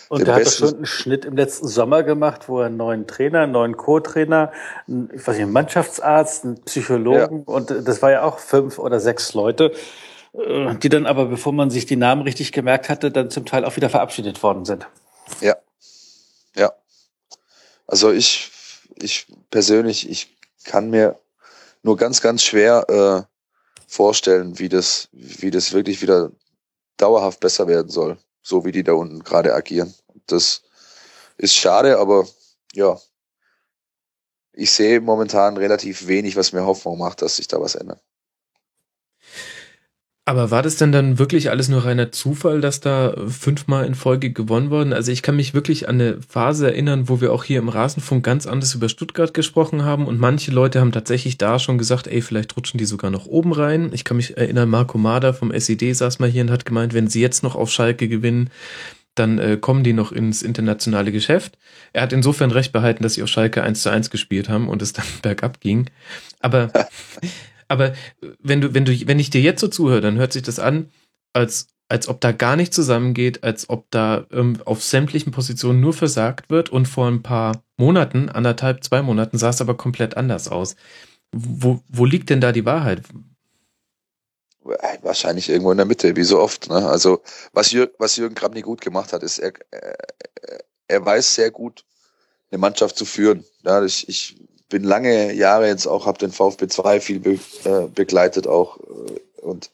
und 0.09 0.27
der 0.27 0.35
hat 0.35 0.45
doch 0.45 0.51
schon 0.51 0.75
einen 0.75 0.85
Schnitt 0.85 1.25
im 1.25 1.35
letzten 1.35 1.67
Sommer 1.67 2.03
gemacht, 2.03 2.47
wo 2.47 2.59
er 2.59 2.67
einen 2.67 2.77
neuen 2.77 3.07
Trainer, 3.07 3.41
einen 3.41 3.51
neuen 3.51 3.77
Co-Trainer, 3.77 4.51
ich 4.87 5.25
weiß 5.27 5.35
nicht, 5.35 5.43
einen 5.43 5.51
Mannschaftsarzt, 5.51 6.45
einen 6.45 6.61
Psychologen 6.63 7.43
ja. 7.47 7.53
und 7.53 7.69
das 7.69 8.01
war 8.01 8.11
ja 8.11 8.23
auch 8.23 8.39
fünf 8.39 8.79
oder 8.79 8.99
sechs 8.99 9.33
Leute, 9.33 9.71
äh, 10.33 10.75
die 10.75 10.89
dann 10.89 11.05
aber, 11.05 11.25
bevor 11.25 11.53
man 11.53 11.69
sich 11.69 11.85
die 11.85 11.95
Namen 11.95 12.21
richtig 12.23 12.51
gemerkt 12.51 12.89
hatte, 12.89 13.11
dann 13.11 13.29
zum 13.29 13.45
Teil 13.45 13.65
auch 13.65 13.75
wieder 13.75 13.89
verabschiedet 13.89 14.41
worden 14.43 14.65
sind. 14.65 14.87
Ja. 15.41 15.55
Ja. 16.55 16.73
Also 17.87 18.11
ich, 18.11 18.51
ich 18.95 19.27
persönlich, 19.49 20.09
ich 20.09 20.35
kann 20.63 20.89
mir 20.89 21.19
nur 21.81 21.97
ganz, 21.97 22.21
ganz 22.21 22.43
schwer 22.43 22.85
äh, 22.89 23.33
vorstellen, 23.87 24.57
wie 24.59 24.69
das, 24.69 25.09
wie 25.11 25.51
das 25.51 25.73
wirklich 25.73 26.01
wieder 26.01 26.31
dauerhaft 26.97 27.39
besser 27.39 27.67
werden 27.67 27.89
soll, 27.89 28.17
so 28.43 28.65
wie 28.65 28.71
die 28.71 28.83
da 28.83 28.93
unten 28.93 29.23
gerade 29.23 29.53
agieren. 29.55 29.93
Das 30.27 30.61
ist 31.37 31.55
schade, 31.55 31.97
aber 31.97 32.27
ja, 32.73 32.99
ich 34.51 34.71
sehe 34.71 35.01
momentan 35.01 35.57
relativ 35.57 36.07
wenig, 36.07 36.35
was 36.35 36.53
mir 36.53 36.65
Hoffnung 36.65 36.99
macht, 36.99 37.21
dass 37.23 37.37
sich 37.37 37.47
da 37.47 37.59
was 37.59 37.75
ändert. 37.75 38.01
Aber 40.25 40.51
war 40.51 40.61
das 40.61 40.77
denn 40.77 40.93
dann 40.93 41.19
wirklich 41.19 41.49
alles 41.49 41.67
nur 41.67 41.83
reiner 41.83 42.13
Zufall, 42.13 42.61
dass 42.61 42.79
da 42.79 43.13
fünfmal 43.27 43.85
in 43.85 43.93
Folge 43.93 44.31
gewonnen 44.31 44.69
worden? 44.69 44.93
Also 44.93 45.11
ich 45.11 45.21
kann 45.21 45.35
mich 45.35 45.53
wirklich 45.53 45.89
an 45.89 45.99
eine 45.99 46.21
Phase 46.21 46.67
erinnern, 46.67 47.09
wo 47.09 47.19
wir 47.19 47.33
auch 47.33 47.43
hier 47.43 47.59
im 47.59 47.67
Rasenfunk 47.67 48.23
ganz 48.23 48.47
anders 48.47 48.73
über 48.73 48.87
Stuttgart 48.87 49.33
gesprochen 49.33 49.83
haben 49.83 50.07
und 50.07 50.21
manche 50.21 50.51
Leute 50.51 50.79
haben 50.79 50.93
tatsächlich 50.93 51.37
da 51.37 51.59
schon 51.59 51.77
gesagt, 51.77 52.07
ey, 52.07 52.21
vielleicht 52.21 52.55
rutschen 52.55 52.77
die 52.77 52.85
sogar 52.85 53.11
noch 53.11 53.25
oben 53.25 53.51
rein. 53.51 53.89
Ich 53.91 54.05
kann 54.05 54.15
mich 54.15 54.37
erinnern, 54.37 54.69
Marco 54.69 54.97
Mader 54.97 55.33
vom 55.33 55.51
SED 55.51 55.93
saß 55.93 56.19
mal 56.19 56.29
hier 56.29 56.43
und 56.43 56.51
hat 56.51 56.65
gemeint, 56.65 56.93
wenn 56.93 57.07
sie 57.07 57.19
jetzt 57.19 57.43
noch 57.43 57.55
auf 57.55 57.69
Schalke 57.69 58.07
gewinnen, 58.07 58.49
dann 59.15 59.39
äh, 59.39 59.57
kommen 59.57 59.83
die 59.83 59.93
noch 59.93 60.13
ins 60.13 60.41
internationale 60.41 61.11
Geschäft. 61.11 61.57
Er 61.91 62.01
hat 62.01 62.13
insofern 62.13 62.51
recht 62.51 62.71
behalten, 62.71 63.03
dass 63.03 63.15
sie 63.15 63.23
auf 63.23 63.29
Schalke 63.29 63.61
1 63.61 63.81
zu 63.81 63.89
1 63.89 64.09
gespielt 64.09 64.47
haben 64.47 64.69
und 64.69 64.81
es 64.81 64.93
dann 64.93 65.05
bergab 65.21 65.59
ging. 65.59 65.89
Aber 66.39 66.71
Aber 67.73 67.93
wenn 68.39 68.61
du, 68.61 68.75
wenn 68.75 68.85
du, 68.85 69.07
wenn 69.07 69.17
ich 69.17 69.31
dir 69.31 69.41
jetzt 69.41 69.59
so 69.59 69.67
zuhöre, 69.67 69.99
dann 69.99 70.19
hört 70.19 70.31
sich 70.31 70.43
das 70.43 70.59
an, 70.59 70.91
als, 71.33 71.69
als 71.89 72.07
ob 72.07 72.21
da 72.21 72.31
gar 72.31 72.55
nicht 72.55 72.71
zusammengeht, 72.71 73.43
als 73.43 73.67
ob 73.67 73.89
da 73.89 74.27
ähm, 74.31 74.61
auf 74.65 74.83
sämtlichen 74.83 75.31
Positionen 75.31 75.81
nur 75.81 75.93
versagt 75.93 76.51
wird 76.51 76.69
und 76.69 76.87
vor 76.87 77.07
ein 77.07 77.23
paar 77.23 77.63
Monaten, 77.77 78.29
anderthalb, 78.29 78.83
zwei 78.83 79.01
Monaten, 79.01 79.39
sah 79.39 79.49
es 79.49 79.59
aber 79.59 79.75
komplett 79.75 80.15
anders 80.17 80.49
aus. 80.49 80.75
Wo, 81.31 81.81
wo 81.89 82.05
liegt 82.05 82.29
denn 82.29 82.41
da 82.41 82.51
die 82.51 82.65
Wahrheit? 82.65 83.01
Wahrscheinlich 85.01 85.49
irgendwo 85.49 85.71
in 85.71 85.77
der 85.77 85.87
Mitte, 85.87 86.15
wie 86.15 86.23
so 86.23 86.39
oft. 86.39 86.69
Ne? 86.69 86.75
Also 86.75 87.23
was, 87.53 87.71
Jür 87.71 87.91
was 87.97 88.17
Jürgen 88.17 88.35
Kramny 88.35 88.61
gut 88.61 88.81
gemacht 88.81 89.13
hat, 89.13 89.23
ist, 89.23 89.39
er, 89.39 89.53
er 90.87 91.03
weiß 91.03 91.33
sehr 91.33 91.49
gut, 91.49 91.83
eine 92.51 92.59
Mannschaft 92.59 92.97
zu 92.97 93.05
führen. 93.05 93.43
Ja, 93.63 93.83
ich, 93.83 94.07
ich 94.07 94.37
bin 94.73 94.83
lange 94.83 95.33
Jahre 95.33 95.67
jetzt 95.67 95.85
auch, 95.85 96.07
habe 96.07 96.17
den 96.17 96.31
VfB 96.31 96.67
2 96.67 96.99
viel 96.99 97.19
be, 97.19 97.39
äh, 97.63 97.87
begleitet 97.93 98.47
auch. 98.47 98.79
Äh, 98.79 99.41
und 99.41 99.69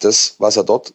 das, 0.00 0.34
was 0.38 0.56
er 0.56 0.64
dort, 0.64 0.92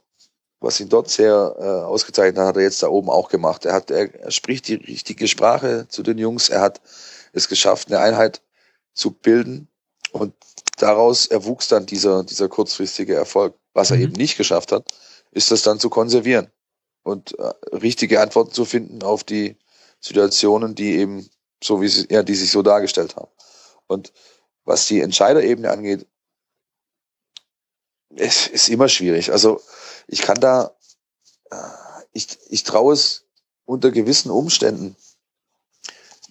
was 0.60 0.82
ihn 0.82 0.90
dort 0.90 1.10
sehr 1.10 1.56
äh, 1.58 1.64
ausgezeichnet 1.64 2.38
hat, 2.38 2.48
hat 2.48 2.58
er 2.58 2.64
jetzt 2.64 2.84
da 2.84 2.90
oben 2.90 3.10
auch 3.10 3.30
gemacht. 3.30 3.64
Er 3.64 3.76
hat, 3.76 3.92
er, 3.92 4.14
er 4.14 4.32
spricht 4.32 4.68
die 4.68 4.76
richtige 4.76 5.30
Sprache 5.30 5.88
zu 5.88 6.04
den 6.04 6.18
Jungs. 6.18 6.50
Er 6.50 6.60
hat 6.60 6.82
es 7.32 7.48
geschafft, 7.48 7.88
eine 7.88 8.02
Einheit 8.02 8.42
zu 8.94 9.12
bilden. 9.12 9.70
Und 10.12 10.34
daraus 10.78 11.26
erwuchs 11.26 11.70
dann 11.70 11.86
dieser, 11.86 12.26
dieser 12.26 12.50
kurzfristige 12.50 13.16
Erfolg. 13.16 13.56
Was 13.74 13.92
er 13.92 13.98
mhm. 13.98 14.04
eben 14.04 14.14
nicht 14.14 14.36
geschafft 14.36 14.74
hat, 14.74 14.84
ist 15.32 15.50
das 15.50 15.62
dann 15.62 15.80
zu 15.80 15.90
konservieren 15.90 16.52
und 17.04 17.40
äh, 17.40 17.54
richtige 17.74 18.20
Antworten 18.20 18.52
zu 18.52 18.66
finden 18.66 19.02
auf 19.02 19.24
die 19.24 19.56
Situationen, 20.02 20.76
die 20.76 20.98
eben 20.98 21.30
so 21.64 21.82
wie 21.82 21.88
sie, 21.88 22.08
ja, 22.10 22.24
die 22.24 22.36
sich 22.36 22.52
so 22.52 22.62
dargestellt 22.62 23.16
haben. 23.16 23.32
Und 23.88 24.14
was 24.66 24.86
die 24.88 25.02
Entscheiderebene 25.02 25.70
angeht, 25.70 26.08
es 28.16 28.48
ist 28.48 28.70
immer 28.70 28.90
schwierig. 28.90 29.32
Also 29.32 29.62
ich 30.08 30.22
kann 30.22 30.40
da, 30.40 30.76
äh, 31.50 31.56
ich, 32.12 32.38
ich 32.50 32.64
traue 32.64 32.94
es 32.94 33.26
unter 33.66 33.92
gewissen 33.92 34.30
Umständen 34.30 34.96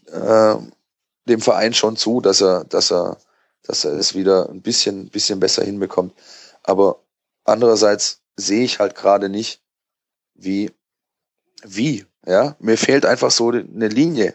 äh, 0.07 0.57
dem 1.25 1.41
Verein 1.41 1.75
schon 1.75 1.97
zu, 1.97 2.21
dass 2.21 2.41
er, 2.41 2.65
dass 2.65 2.93
er, 2.93 3.19
dass 3.63 3.85
er 3.85 3.93
es 3.93 4.15
wieder 4.15 4.49
ein 4.49 4.63
bisschen, 4.63 5.09
bisschen 5.09 5.41
besser 5.41 5.65
hinbekommt. 5.65 6.15
Aber 6.63 7.03
andererseits 7.45 8.21
sehe 8.37 8.65
ich 8.65 8.79
halt 8.79 8.95
gerade 8.95 9.29
nicht, 9.29 9.63
wie, 10.35 10.73
wie 11.63 12.07
ja, 12.27 12.57
mir 12.61 12.79
fehlt 12.79 13.05
einfach 13.05 13.31
so 13.31 13.51
eine 13.51 13.89
Linie. 13.89 14.35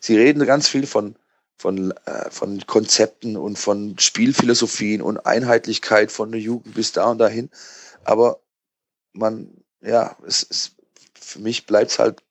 Sie 0.00 0.16
reden 0.16 0.44
ganz 0.44 0.68
viel 0.68 0.86
von, 0.86 1.16
von, 1.56 1.92
äh, 2.04 2.30
von 2.30 2.66
Konzepten 2.66 3.36
und 3.36 3.58
von 3.58 3.98
Spielphilosophien 3.98 5.00
und 5.00 5.24
Einheitlichkeit 5.24 6.12
von 6.12 6.32
der 6.32 6.40
Jugend 6.40 6.74
bis 6.74 6.92
da 6.92 7.10
und 7.10 7.18
dahin. 7.18 7.50
Aber 8.04 8.40
man, 9.12 9.48
ja, 9.80 10.16
es, 10.26 10.46
es, 10.48 10.72
für 11.14 11.38
mich 11.38 11.66
bleibt 11.66 11.92
es 11.92 11.98
halt 11.98 12.22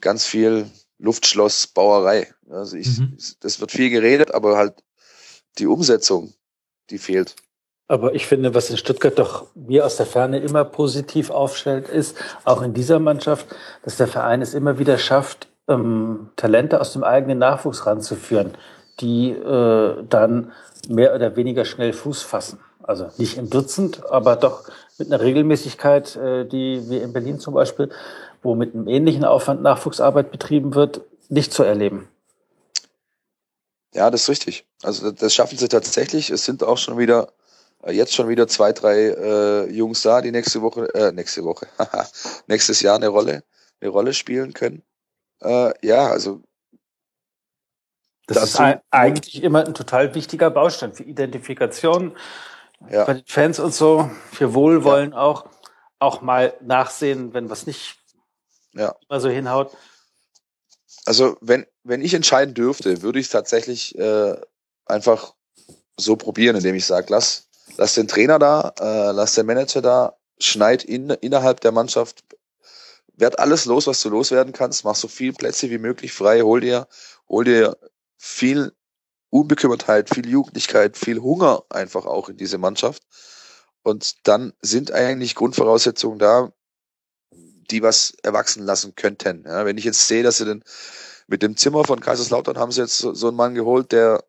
ganz 0.00 0.26
viel 0.26 0.70
Luftschlossbauerei. 0.98 2.34
Also 2.50 2.76
ich, 2.76 2.98
mhm. 2.98 3.16
das 3.40 3.60
wird 3.60 3.72
viel 3.72 3.90
geredet, 3.90 4.34
aber 4.34 4.56
halt 4.56 4.74
die 5.58 5.66
Umsetzung, 5.66 6.34
die 6.90 6.98
fehlt. 6.98 7.36
Aber 7.88 8.14
ich 8.14 8.26
finde, 8.26 8.54
was 8.54 8.70
in 8.70 8.76
Stuttgart 8.76 9.18
doch 9.18 9.46
mir 9.54 9.86
aus 9.86 9.96
der 9.96 10.06
Ferne 10.06 10.40
immer 10.40 10.64
positiv 10.64 11.30
aufstellt, 11.30 11.88
ist, 11.88 12.16
auch 12.44 12.62
in 12.62 12.74
dieser 12.74 12.98
Mannschaft, 12.98 13.46
dass 13.84 13.96
der 13.96 14.08
Verein 14.08 14.42
es 14.42 14.54
immer 14.54 14.78
wieder 14.78 14.98
schafft, 14.98 15.48
ähm, 15.68 16.30
Talente 16.36 16.80
aus 16.80 16.92
dem 16.92 17.04
eigenen 17.04 17.38
Nachwuchs 17.38 17.86
ranzuführen, 17.86 18.52
die 19.00 19.30
äh, 19.30 20.04
dann 20.08 20.52
mehr 20.88 21.14
oder 21.14 21.36
weniger 21.36 21.64
schnell 21.64 21.92
Fuß 21.92 22.22
fassen. 22.22 22.58
Also 22.82 23.08
nicht 23.18 23.36
im 23.36 23.50
Dutzend, 23.50 24.08
aber 24.10 24.36
doch 24.36 24.64
mit 24.98 25.12
einer 25.12 25.22
Regelmäßigkeit, 25.22 26.16
äh, 26.16 26.44
die 26.44 26.88
wie 26.88 26.98
in 26.98 27.12
Berlin 27.12 27.40
zum 27.40 27.54
Beispiel, 27.54 27.90
wo 28.42 28.54
mit 28.54 28.74
einem 28.74 28.88
ähnlichen 28.88 29.24
Aufwand 29.24 29.62
Nachwuchsarbeit 29.62 30.30
betrieben 30.30 30.74
wird, 30.74 31.00
nicht 31.28 31.52
zu 31.52 31.62
erleben. 31.62 32.08
Ja, 33.94 34.10
das 34.10 34.22
ist 34.22 34.28
richtig. 34.28 34.66
Also 34.82 35.10
das 35.10 35.34
schaffen 35.34 35.58
sie 35.58 35.68
tatsächlich. 35.68 36.30
Es 36.30 36.44
sind 36.44 36.62
auch 36.62 36.78
schon 36.78 36.98
wieder, 36.98 37.28
jetzt 37.92 38.14
schon 38.14 38.28
wieder 38.28 38.48
zwei, 38.48 38.72
drei 38.72 39.08
äh, 39.10 39.70
Jungs 39.70 40.02
da, 40.02 40.20
die 40.20 40.32
nächste 40.32 40.62
Woche, 40.62 40.92
äh, 40.94 41.12
nächste 41.12 41.44
Woche, 41.44 41.66
nächstes 42.46 42.80
Jahr 42.80 42.96
eine 42.96 43.08
Rolle, 43.08 43.44
eine 43.80 43.90
Rolle 43.90 44.12
spielen 44.12 44.52
können. 44.52 44.82
Äh, 45.40 45.72
ja, 45.86 46.08
also 46.08 46.42
das 48.26 48.42
ist 48.42 48.60
ein, 48.60 48.80
eigentlich 48.90 49.42
immer 49.42 49.64
ein 49.64 49.74
total 49.74 50.14
wichtiger 50.14 50.50
Baustein 50.50 50.92
für 50.92 51.04
Identifikation 51.04 52.16
ja. 52.90 53.04
bei 53.04 53.14
den 53.14 53.24
Fans 53.26 53.60
und 53.60 53.72
so, 53.72 54.10
für 54.32 54.52
Wohlwollen 54.52 55.12
ja. 55.12 55.18
auch, 55.18 55.48
auch 56.00 56.22
mal 56.22 56.54
nachsehen, 56.60 57.34
wenn 57.34 57.50
was 57.50 57.66
nicht 57.66 57.96
ja. 58.72 58.94
immer 59.08 59.20
so 59.20 59.28
hinhaut. 59.28 59.76
Also 61.04 61.36
wenn, 61.40 61.66
wenn 61.84 62.02
ich 62.02 62.14
entscheiden 62.14 62.54
dürfte, 62.54 63.02
würde 63.02 63.20
ich 63.20 63.26
es 63.26 63.32
tatsächlich 63.32 63.96
äh, 63.96 64.36
einfach 64.86 65.34
so 65.96 66.16
probieren, 66.16 66.56
indem 66.56 66.74
ich 66.74 66.84
sage, 66.84 67.06
lass, 67.10 67.45
lass 67.76 67.94
den 67.94 68.08
Trainer 68.08 68.38
da, 68.38 68.72
äh, 68.78 69.12
lass 69.12 69.34
den 69.34 69.46
Manager 69.46 69.82
da, 69.82 70.16
schneid 70.38 70.84
in, 70.84 71.10
innerhalb 71.10 71.60
der 71.60 71.72
Mannschaft, 71.72 72.24
werd 73.16 73.38
alles 73.38 73.64
los, 73.64 73.86
was 73.86 74.02
du 74.02 74.10
loswerden 74.10 74.52
kannst, 74.52 74.84
mach 74.84 74.94
so 74.94 75.08
viel 75.08 75.32
Plätze 75.32 75.70
wie 75.70 75.78
möglich 75.78 76.12
frei, 76.12 76.42
hol 76.42 76.60
dir, 76.60 76.86
hol 77.28 77.44
dir 77.44 77.76
viel 78.18 78.72
Unbekümmertheit, 79.30 80.10
viel 80.10 80.28
Jugendlichkeit, 80.28 80.96
viel 80.96 81.20
Hunger 81.20 81.64
einfach 81.70 82.06
auch 82.06 82.28
in 82.28 82.36
diese 82.36 82.58
Mannschaft. 82.58 83.02
Und 83.82 84.26
dann 84.26 84.52
sind 84.60 84.92
eigentlich 84.92 85.34
Grundvoraussetzungen 85.34 86.18
da, 86.18 86.52
die 87.70 87.82
was 87.82 88.14
erwachsen 88.22 88.64
lassen 88.64 88.94
könnten. 88.94 89.44
Ja, 89.46 89.64
wenn 89.64 89.78
ich 89.78 89.84
jetzt 89.84 90.06
sehe, 90.06 90.22
dass 90.22 90.38
sie 90.38 90.44
denn 90.44 90.62
mit 91.26 91.42
dem 91.42 91.56
Zimmer 91.56 91.84
von 91.84 92.00
Kaiserslautern 92.00 92.58
haben 92.58 92.72
sie 92.72 92.82
jetzt 92.82 92.98
so, 92.98 93.14
so 93.14 93.28
einen 93.28 93.36
Mann 93.36 93.54
geholt, 93.54 93.92
der, 93.92 94.24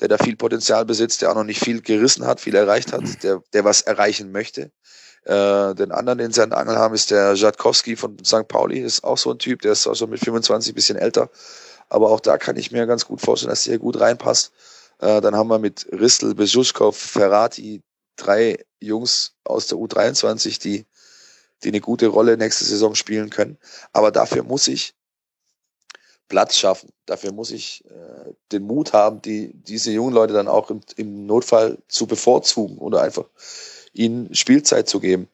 der 0.00 0.08
da 0.08 0.18
viel 0.18 0.36
Potenzial 0.36 0.84
besitzt, 0.84 1.22
der 1.22 1.30
auch 1.30 1.34
noch 1.34 1.44
nicht 1.44 1.62
viel 1.62 1.82
gerissen 1.82 2.26
hat, 2.26 2.40
viel 2.40 2.54
erreicht 2.54 2.92
hat, 2.92 3.22
der, 3.22 3.42
der 3.52 3.64
was 3.64 3.82
erreichen 3.82 4.32
möchte. 4.32 4.72
Äh, 5.24 5.74
den 5.74 5.92
anderen, 5.92 6.18
den 6.18 6.32
sie 6.32 6.42
an 6.42 6.52
Angel 6.52 6.76
haben, 6.76 6.94
ist 6.94 7.10
der 7.10 7.34
Jatkowski 7.34 7.96
von 7.96 8.16
St. 8.24 8.48
Pauli, 8.48 8.80
ist 8.80 9.04
auch 9.04 9.18
so 9.18 9.30
ein 9.30 9.38
Typ, 9.38 9.60
der 9.62 9.72
ist 9.72 9.86
auch 9.86 9.94
schon 9.94 10.10
mit 10.10 10.20
25 10.20 10.74
bisschen 10.74 10.96
älter. 10.96 11.30
Aber 11.90 12.10
auch 12.10 12.20
da 12.20 12.38
kann 12.38 12.56
ich 12.56 12.72
mir 12.72 12.86
ganz 12.86 13.04
gut 13.04 13.20
vorstellen, 13.20 13.50
dass 13.50 13.64
der 13.64 13.78
gut 13.78 14.00
reinpasst. 14.00 14.52
Äh, 15.00 15.20
dann 15.20 15.36
haben 15.36 15.48
wir 15.48 15.58
mit 15.58 15.86
Ristel, 15.92 16.34
Besuschkow, 16.34 16.96
Ferrati 16.96 17.82
drei 18.16 18.64
Jungs 18.80 19.34
aus 19.44 19.66
der 19.66 19.78
U23, 19.78 20.60
die, 20.60 20.86
die 21.62 21.68
eine 21.68 21.80
gute 21.80 22.06
Rolle 22.06 22.36
nächste 22.36 22.64
Saison 22.64 22.94
spielen 22.94 23.30
können. 23.30 23.58
Aber 23.92 24.10
dafür 24.10 24.42
muss 24.42 24.68
ich 24.68 24.94
Platz 26.30 26.56
schaffen. 26.56 26.88
Dafür 27.04 27.32
muss 27.32 27.50
ich 27.50 27.84
äh, 27.90 28.32
den 28.52 28.62
Mut 28.62 28.94
haben, 28.94 29.20
die, 29.20 29.52
diese 29.52 29.90
jungen 29.90 30.14
Leute 30.14 30.32
dann 30.32 30.48
auch 30.48 30.70
im, 30.70 30.80
im 30.96 31.26
Notfall 31.26 31.76
zu 31.88 32.06
bevorzugen 32.06 32.78
oder 32.78 33.02
einfach 33.02 33.26
ihnen 33.92 34.34
Spielzeit 34.34 34.88
zu 34.88 35.00
geben. 35.00 35.28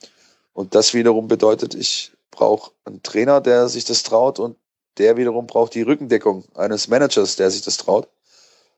Und 0.52 0.74
das 0.74 0.94
wiederum 0.94 1.28
bedeutet, 1.28 1.74
ich 1.74 2.12
brauche 2.32 2.72
einen 2.84 3.02
Trainer, 3.02 3.40
der 3.40 3.68
sich 3.68 3.84
das 3.84 4.02
traut 4.02 4.40
und 4.40 4.56
der 4.98 5.16
wiederum 5.18 5.46
braucht 5.46 5.74
die 5.74 5.82
Rückendeckung 5.82 6.44
eines 6.54 6.88
Managers, 6.88 7.36
der 7.36 7.50
sich 7.50 7.60
das 7.62 7.76
traut. 7.76 8.08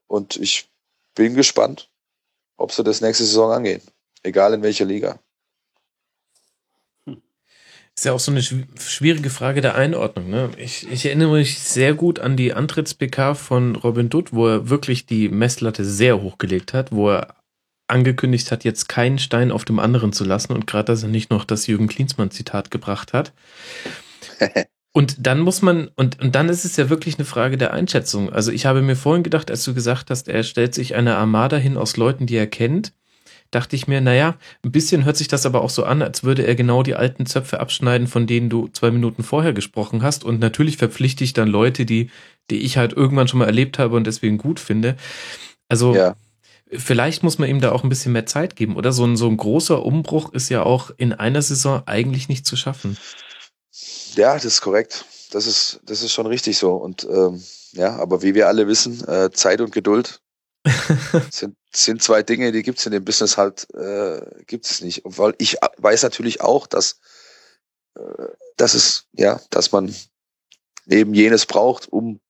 Und 0.08 0.36
ich 0.36 0.68
bin 1.14 1.34
gespannt, 1.34 1.88
ob 2.56 2.72
sie 2.72 2.82
das 2.82 3.00
nächste 3.00 3.24
Saison 3.24 3.52
angehen. 3.52 3.82
Egal 4.24 4.52
in 4.54 4.62
welcher 4.62 4.84
Liga. 4.84 5.20
Ist 7.98 8.04
ja 8.04 8.12
auch 8.12 8.20
so 8.20 8.30
eine 8.30 8.42
schwierige 8.42 9.28
Frage 9.28 9.60
der 9.60 9.74
Einordnung. 9.74 10.30
Ne? 10.30 10.50
Ich, 10.56 10.88
ich 10.88 11.04
erinnere 11.04 11.32
mich 11.32 11.58
sehr 11.58 11.94
gut 11.94 12.20
an 12.20 12.36
die 12.36 12.54
Antritts-PK 12.54 13.34
von 13.34 13.74
Robin 13.74 14.08
Dutt, 14.08 14.32
wo 14.32 14.46
er 14.46 14.70
wirklich 14.70 15.04
die 15.04 15.28
Messlatte 15.28 15.84
sehr 15.84 16.22
hochgelegt 16.22 16.74
hat, 16.74 16.92
wo 16.92 17.10
er 17.10 17.34
angekündigt 17.88 18.52
hat, 18.52 18.62
jetzt 18.62 18.88
keinen 18.88 19.18
Stein 19.18 19.50
auf 19.50 19.64
dem 19.64 19.80
anderen 19.80 20.12
zu 20.12 20.22
lassen 20.22 20.52
und 20.52 20.68
gerade, 20.68 20.84
dass 20.84 21.02
er 21.02 21.08
nicht 21.08 21.30
noch 21.30 21.44
das 21.44 21.66
Jürgen 21.66 21.88
Klinsmann-Zitat 21.88 22.70
gebracht 22.70 23.12
hat. 23.12 23.32
Und 24.92 25.26
dann 25.26 25.40
muss 25.40 25.62
man, 25.62 25.90
und, 25.94 26.20
und 26.20 26.34
dann 26.34 26.48
ist 26.48 26.64
es 26.64 26.76
ja 26.76 26.90
wirklich 26.90 27.18
eine 27.18 27.24
Frage 27.24 27.56
der 27.56 27.72
Einschätzung. 27.72 28.32
Also 28.32 28.50
ich 28.50 28.66
habe 28.66 28.82
mir 28.82 28.96
vorhin 28.96 29.22
gedacht, 29.22 29.48
als 29.48 29.62
du 29.62 29.72
gesagt 29.74 30.10
hast, 30.10 30.28
er 30.28 30.42
stellt 30.42 30.74
sich 30.74 30.96
eine 30.96 31.16
Armada 31.16 31.56
hin 31.56 31.76
aus 31.76 31.96
Leuten, 31.96 32.26
die 32.26 32.34
er 32.34 32.48
kennt, 32.48 32.94
dachte 33.50 33.76
ich 33.76 33.88
mir, 33.88 34.00
naja, 34.00 34.36
ein 34.64 34.72
bisschen 34.72 35.04
hört 35.04 35.16
sich 35.16 35.28
das 35.28 35.46
aber 35.46 35.62
auch 35.62 35.70
so 35.70 35.84
an, 35.84 36.02
als 36.02 36.22
würde 36.22 36.46
er 36.46 36.54
genau 36.54 36.82
die 36.82 36.94
alten 36.94 37.26
Zöpfe 37.26 37.60
abschneiden, 37.60 38.06
von 38.06 38.26
denen 38.26 38.50
du 38.50 38.68
zwei 38.68 38.90
Minuten 38.90 39.22
vorher 39.22 39.52
gesprochen 39.52 40.02
hast. 40.02 40.24
Und 40.24 40.38
natürlich 40.40 40.76
verpflichte 40.76 41.24
ich 41.24 41.32
dann 41.32 41.48
Leute, 41.48 41.86
die, 41.86 42.10
die 42.50 42.58
ich 42.58 42.76
halt 42.76 42.92
irgendwann 42.92 43.28
schon 43.28 43.38
mal 43.38 43.46
erlebt 43.46 43.78
habe 43.78 43.96
und 43.96 44.06
deswegen 44.06 44.38
gut 44.38 44.60
finde. 44.60 44.96
Also 45.68 45.94
ja. 45.94 46.14
vielleicht 46.70 47.22
muss 47.22 47.38
man 47.38 47.48
ihm 47.48 47.60
da 47.60 47.72
auch 47.72 47.84
ein 47.84 47.88
bisschen 47.88 48.12
mehr 48.12 48.26
Zeit 48.26 48.54
geben, 48.56 48.76
oder? 48.76 48.92
So 48.92 49.04
ein, 49.04 49.16
so 49.16 49.28
ein 49.28 49.36
großer 49.36 49.82
Umbruch 49.82 50.32
ist 50.32 50.50
ja 50.50 50.62
auch 50.62 50.90
in 50.96 51.12
einer 51.14 51.42
Saison 51.42 51.82
eigentlich 51.86 52.28
nicht 52.28 52.46
zu 52.46 52.56
schaffen. 52.56 52.98
Ja, 54.14 54.34
das 54.34 54.44
ist 54.44 54.60
korrekt. 54.60 55.04
Das 55.30 55.46
ist, 55.46 55.80
das 55.84 56.02
ist 56.02 56.12
schon 56.12 56.26
richtig 56.26 56.58
so. 56.58 56.74
Und 56.74 57.06
ähm, 57.10 57.42
ja, 57.72 57.96
aber 57.96 58.22
wie 58.22 58.34
wir 58.34 58.48
alle 58.48 58.66
wissen, 58.66 59.06
äh, 59.06 59.30
Zeit 59.30 59.60
und 59.60 59.72
Geduld 59.72 60.20
sind, 61.30 61.56
sind 61.72 62.02
zwei 62.02 62.22
Dinge, 62.22 62.52
die 62.52 62.62
gibt 62.62 62.78
es 62.78 62.86
in 62.86 62.92
dem 62.92 63.04
Business 63.04 63.36
halt, 63.36 63.72
äh, 63.74 64.20
gibt 64.46 64.66
es 64.66 64.80
nicht. 64.80 65.02
Weil 65.04 65.34
ich 65.38 65.56
weiß 65.78 66.02
natürlich 66.02 66.40
auch, 66.40 66.66
dass, 66.66 67.00
äh, 67.96 68.28
dass 68.56 68.74
es, 68.74 69.06
ja, 69.12 69.40
dass 69.50 69.72
man 69.72 69.94
eben 70.86 71.14
jenes 71.14 71.46
braucht, 71.46 71.88
um 71.92 72.20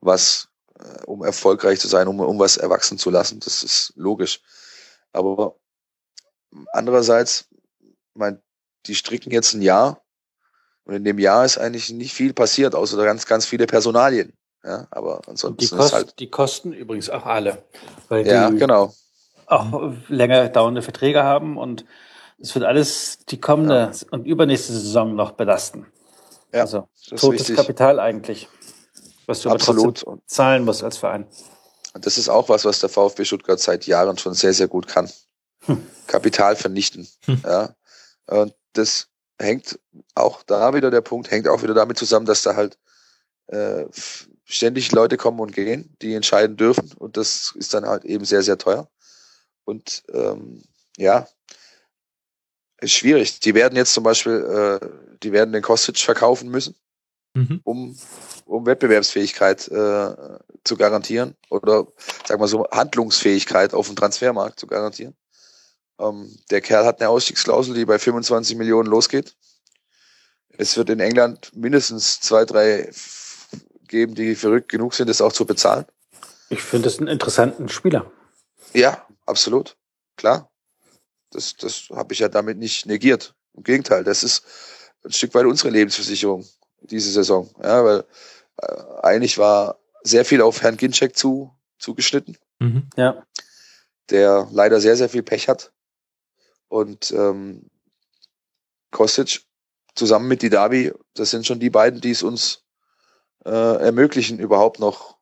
was, 0.00 0.48
äh, 0.78 1.02
um 1.04 1.24
erfolgreich 1.24 1.80
zu 1.80 1.88
sein, 1.88 2.08
um, 2.08 2.20
um 2.20 2.38
was 2.38 2.56
erwachsen 2.56 2.98
zu 2.98 3.10
lassen. 3.10 3.40
Das 3.40 3.62
ist 3.62 3.92
logisch. 3.96 4.40
Aber 5.12 5.56
andererseits, 6.72 7.48
mein, 8.14 8.40
die 8.86 8.94
stricken 8.94 9.30
jetzt 9.30 9.54
ein 9.54 9.62
Jahr 9.62 10.02
und 10.84 10.94
in 10.94 11.04
dem 11.04 11.18
Jahr 11.18 11.44
ist 11.44 11.58
eigentlich 11.58 11.90
nicht 11.90 12.14
viel 12.14 12.32
passiert, 12.32 12.74
außer 12.74 13.02
ganz, 13.04 13.26
ganz 13.26 13.46
viele 13.46 13.66
Personalien. 13.66 14.36
Ja, 14.64 14.86
aber 14.90 15.20
ansonsten 15.26 15.58
die, 15.58 15.68
Kost, 15.68 15.92
halt 15.92 16.18
die 16.18 16.30
kosten 16.30 16.72
übrigens 16.72 17.10
auch 17.10 17.26
alle. 17.26 17.62
Weil 18.08 18.26
ja, 18.26 18.50
die 18.50 18.56
genau. 18.56 18.94
Auch 19.46 19.92
länger 20.08 20.48
dauernde 20.48 20.80
Verträge 20.80 21.22
haben 21.22 21.58
und 21.58 21.84
es 22.38 22.54
wird 22.54 22.64
alles 22.64 23.18
die 23.28 23.40
kommende 23.40 23.74
ja. 23.74 24.08
und 24.10 24.26
übernächste 24.26 24.72
Saison 24.72 25.14
noch 25.14 25.32
belasten. 25.32 25.86
Ja, 26.52 26.62
also 26.62 26.88
totes 27.14 27.54
Kapital 27.54 28.00
eigentlich, 28.00 28.48
was 29.26 29.42
du 29.42 29.50
Absolut. 29.50 30.04
zahlen 30.26 30.64
musst 30.64 30.82
als 30.82 30.96
Verein. 30.96 31.26
Und 31.92 32.06
das 32.06 32.16
ist 32.16 32.28
auch 32.28 32.48
was, 32.48 32.64
was 32.64 32.80
der 32.80 32.88
VfB 32.88 33.24
Stuttgart 33.24 33.60
seit 33.60 33.86
Jahren 33.86 34.16
schon 34.18 34.34
sehr, 34.34 34.54
sehr 34.54 34.68
gut 34.68 34.88
kann. 34.88 35.10
Hm. 35.66 35.84
Kapital 36.06 36.56
vernichten. 36.56 37.06
Hm. 37.26 37.42
Ja. 37.44 37.74
Und 38.26 38.54
das 38.72 39.08
hängt 39.38 39.78
auch 40.14 40.42
da 40.42 40.74
wieder 40.74 40.90
der 40.90 41.02
Punkt, 41.02 41.30
hängt 41.30 41.48
auch 41.48 41.62
wieder 41.62 41.74
damit 41.74 41.98
zusammen, 41.98 42.26
dass 42.26 42.42
da 42.42 42.56
halt 42.56 42.78
äh, 43.48 43.84
ständig 44.44 44.92
Leute 44.92 45.16
kommen 45.16 45.40
und 45.40 45.52
gehen, 45.52 45.96
die 46.02 46.14
entscheiden 46.14 46.56
dürfen. 46.56 46.92
Und 46.98 47.16
das 47.16 47.54
ist 47.56 47.74
dann 47.74 47.86
halt 47.86 48.04
eben 48.04 48.24
sehr, 48.24 48.42
sehr 48.42 48.58
teuer. 48.58 48.88
Und 49.64 50.02
ähm, 50.12 50.62
ja, 50.96 51.26
ist 52.80 52.92
schwierig. 52.92 53.40
Die 53.40 53.54
werden 53.54 53.76
jetzt 53.76 53.94
zum 53.94 54.04
Beispiel, 54.04 54.80
äh, 54.82 55.16
die 55.22 55.32
werden 55.32 55.52
den 55.52 55.62
Kostic 55.62 55.98
verkaufen 55.98 56.50
müssen, 56.50 56.76
mhm. 57.34 57.60
um, 57.64 57.98
um 58.44 58.66
Wettbewerbsfähigkeit 58.66 59.68
äh, 59.68 60.14
zu 60.64 60.76
garantieren 60.76 61.34
oder 61.50 61.86
sag 62.26 62.38
mal 62.38 62.48
so 62.48 62.66
Handlungsfähigkeit 62.70 63.74
auf 63.74 63.86
dem 63.86 63.96
Transfermarkt 63.96 64.60
zu 64.60 64.66
garantieren. 64.66 65.14
Ähm, 65.98 66.36
der 66.50 66.60
Kerl 66.60 66.84
hat 66.84 67.00
eine 67.00 67.08
Ausstiegsklausel, 67.08 67.74
die 67.74 67.84
bei 67.84 67.98
25 67.98 68.56
Millionen 68.56 68.88
losgeht. 68.88 69.34
Es 70.56 70.76
wird 70.76 70.90
in 70.90 71.00
England 71.00 71.50
mindestens 71.54 72.20
zwei, 72.20 72.44
drei 72.44 72.90
geben, 73.94 74.14
die 74.14 74.34
verrückt 74.34 74.68
genug 74.68 74.92
sind, 74.94 75.08
das 75.08 75.20
auch 75.20 75.32
zu 75.32 75.46
bezahlen. 75.46 75.86
Ich 76.50 76.62
finde 76.62 76.88
es 76.88 76.98
einen 76.98 77.06
interessanten 77.06 77.68
Spieler. 77.68 78.10
Ja, 78.72 79.06
absolut. 79.24 79.76
Klar. 80.16 80.50
Das, 81.30 81.54
das 81.56 81.88
habe 81.90 82.12
ich 82.12 82.18
ja 82.18 82.28
damit 82.28 82.58
nicht 82.58 82.86
negiert. 82.86 83.34
Im 83.54 83.62
Gegenteil, 83.62 84.02
das 84.02 84.24
ist 84.24 84.44
ein 85.04 85.12
Stück 85.12 85.34
weit 85.34 85.46
unsere 85.46 85.70
Lebensversicherung 85.70 86.44
diese 86.80 87.10
Saison. 87.10 87.48
Ja, 87.62 87.84
weil 87.84 88.04
äh, 88.62 88.82
eigentlich 89.02 89.38
war 89.38 89.78
sehr 90.02 90.24
viel 90.24 90.42
auf 90.42 90.60
Herrn 90.60 90.76
Ginczek 90.76 91.16
zu, 91.16 91.54
zugeschnitten. 91.78 92.36
Mhm. 92.58 92.88
Ja. 92.96 93.24
Der 94.10 94.48
leider 94.50 94.80
sehr, 94.80 94.96
sehr 94.96 95.08
viel 95.08 95.22
Pech 95.22 95.48
hat. 95.48 95.72
Und 96.68 97.12
ähm, 97.12 97.70
Kostic 98.90 99.42
zusammen 99.94 100.26
mit 100.26 100.42
Didavi, 100.42 100.92
das 101.14 101.30
sind 101.30 101.46
schon 101.46 101.60
die 101.60 101.70
beiden, 101.70 102.00
die 102.00 102.10
es 102.10 102.24
uns 102.24 102.63
äh, 103.44 103.50
ermöglichen, 103.50 104.38
überhaupt 104.38 104.78
noch 104.80 105.16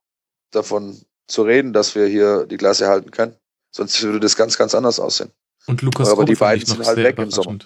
davon 0.51 1.01
zu 1.29 1.43
reden, 1.43 1.73
dass 1.73 1.95
wir 1.95 2.07
hier 2.07 2.47
die 2.47 2.57
Klasse 2.57 2.89
halten 2.89 3.11
können. 3.11 3.35
Sonst 3.75 4.03
würde 4.03 4.21
das 4.21 4.37
ganz, 4.37 4.59
ganz 4.59 4.75
anders 4.75 5.01
aussehen. 5.01 5.31
Und 5.67 5.81
Lukas 5.83 6.11
Aber 6.11 6.25
die 6.25 6.35
beiden 6.35 6.67
sind 6.67 6.85
halt 6.87 6.99
weg 6.99 7.19
im 7.19 7.31
Sommer. 7.31 7.59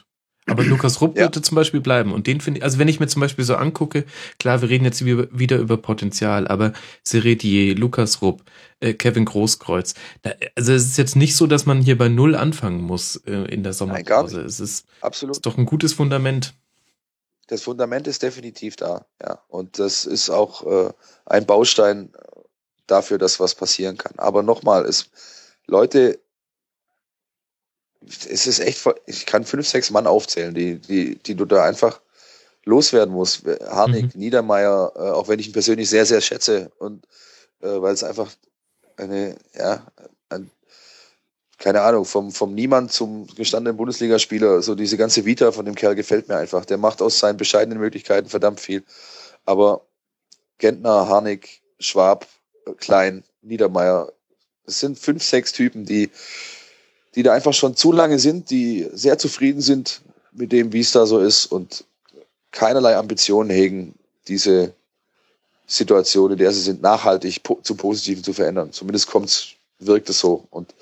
Aber 0.49 0.63
Lukas 0.63 1.01
Rupp 1.01 1.17
Ja. 1.17 1.25
würde 1.25 1.43
zum 1.43 1.57
Beispiel 1.57 1.81
bleiben. 1.81 2.13
Und 2.13 2.29
den 2.29 2.41
finde 2.41 2.59
ich, 2.59 2.65
also 2.65 2.79
wenn 2.79 2.87
ich 2.87 3.01
mir 3.01 3.09
zum 3.09 3.19
Beispiel 3.21 3.45
so 3.45 3.57
angucke, 3.57 4.05
klar, 4.39 4.61
wir 4.63 4.69
reden 4.69 4.85
jetzt 4.85 5.05
wie- 5.05 5.27
wieder 5.37 5.57
über 5.59 5.77
Potenzial, 5.79 6.47
aber 6.47 6.73
Seretier, 7.03 7.75
Lukas 7.75 8.23
Rupp, 8.23 8.45
äh, 8.79 8.93
Kevin 8.95 9.25
Großkreuz, 9.25 9.95
da, 10.23 10.31
also 10.55 10.73
es 10.73 10.85
ist 10.85 10.99
jetzt 10.99 11.17
nicht 11.17 11.35
so, 11.35 11.49
dass 11.49 11.67
man 11.67 11.81
hier 11.81 11.99
bei 11.99 12.09
Null 12.09 12.37
anfangen 12.37 12.83
muss 12.83 13.17
äh, 13.27 13.33
in 13.33 13.65
der 13.65 13.73
Nein, 13.73 13.73
Sommerpause. 13.73 14.43
Es 14.43 14.61
ist, 14.61 14.87
Absolut. 15.01 15.37
ist 15.37 15.47
doch 15.47 15.59
ein 15.59 15.67
gutes 15.67 15.93
Fundament. 15.95 16.55
Das 17.49 17.63
Fundament 17.63 18.07
ist 18.07 18.23
definitiv 18.23 18.77
da, 18.77 19.07
ja. 19.23 19.41
Und 19.49 19.79
das 19.79 20.05
ist 20.05 20.31
auch 20.31 20.67
äh, 20.67 20.93
ein 21.27 21.47
Baustein 21.47 22.13
dafür, 22.87 23.19
dass 23.19 23.41
was 23.41 23.55
passieren 23.55 23.97
kann. 23.97 24.15
Aber 24.19 24.43
nochmal, 24.43 24.85
es 24.85 25.11
Leute, 25.67 26.19
es 28.01 28.47
ist 28.47 28.61
echt, 28.61 28.79
voll- 28.79 29.01
ich 29.07 29.27
kann 29.27 29.45
fünf, 29.45 29.67
sechs 29.67 29.91
Mann 29.91 30.07
aufzählen, 30.07 30.55
die, 30.55 30.79
die, 30.79 31.17
die 31.17 31.35
du 31.35 31.45
da 31.45 31.65
einfach 31.65 32.01
loswerden 32.65 33.15
musst. 33.15 33.45
Harnik, 33.69 34.15
Niedermeyer, 34.15 34.93
äh, 34.97 34.99
auch 35.11 35.29
wenn 35.29 35.39
ich 35.39 35.49
ihn 35.49 35.53
persönlich 35.53 35.89
sehr, 35.89 36.07
sehr 36.07 36.21
schätze 36.21 36.71
und 36.79 37.07
äh, 37.61 37.81
weil 37.81 37.95
es 37.95 38.05
einfach 38.05 38.31
eine, 38.97 39.37
ja, 39.55 39.87
ein, 40.29 40.51
keine 41.59 41.81
Ahnung, 41.83 42.05
vom, 42.05 42.33
vom 42.33 42.55
Niemand 42.55 42.93
zum 42.93 43.27
gestandenen 43.35 43.77
Bundesligaspieler, 43.77 44.63
so 44.63 44.75
diese 44.75 44.97
ganze 44.97 45.25
Vita 45.25 45.53
von 45.53 45.65
dem 45.65 45.75
Kerl 45.75 45.95
gefällt 45.95 46.29
mir 46.29 46.37
einfach. 46.37 46.65
Der 46.65 46.77
macht 46.77 47.01
aus 47.01 47.19
seinen 47.19 47.39
bescheidenen 47.39 47.79
Möglichkeiten 47.79 48.29
verdammt 48.29 48.61
viel. 48.61 48.83
Aber 49.47 49.83
Gentner, 50.59 51.09
Harnik, 51.09 51.63
Schwab, 51.79 52.27
Klein, 52.79 53.25
Niedermeyer, 53.43 54.13
es 54.67 54.81
sind 54.81 54.99
fünf, 54.99 55.23
sechs 55.23 55.53
Typen, 55.53 55.85
die, 55.85 56.11
die 57.15 57.23
da 57.23 57.33
einfach 57.33 57.55
schon 57.55 57.77
zu 57.77 57.93
lange 57.93 58.19
sind, 58.19 58.51
die 58.51 58.89
sehr 58.93 59.19
zufrieden 59.19 59.61
sind 59.61 60.03
mit 60.33 60.53
dem, 60.53 60.73
wie 60.73 60.81
es 60.81 60.93
da 60.93 61.07
so 61.07 61.21
ist 61.21 61.47
und 61.47 61.85
keinerlei 62.51 62.97
Ambitionen 62.97 63.51
hegen, 63.51 63.95
diese 64.29 64.75
Situation, 65.67 66.33
in 66.33 66.39
der 66.39 66.53
sie 66.53 66.61
sind, 66.61 66.83
nachhaltig 66.83 67.43
po 67.43 67.61
zum 67.63 67.77
Positiven 67.77 68.23
zu 68.23 68.33
verändern. 68.33 68.73
Zumindest 68.73 69.09
kommt's, 69.09 69.53
wirkt 69.79 70.09
es 70.11 70.19
so. 70.19 70.47
Und 70.51 70.75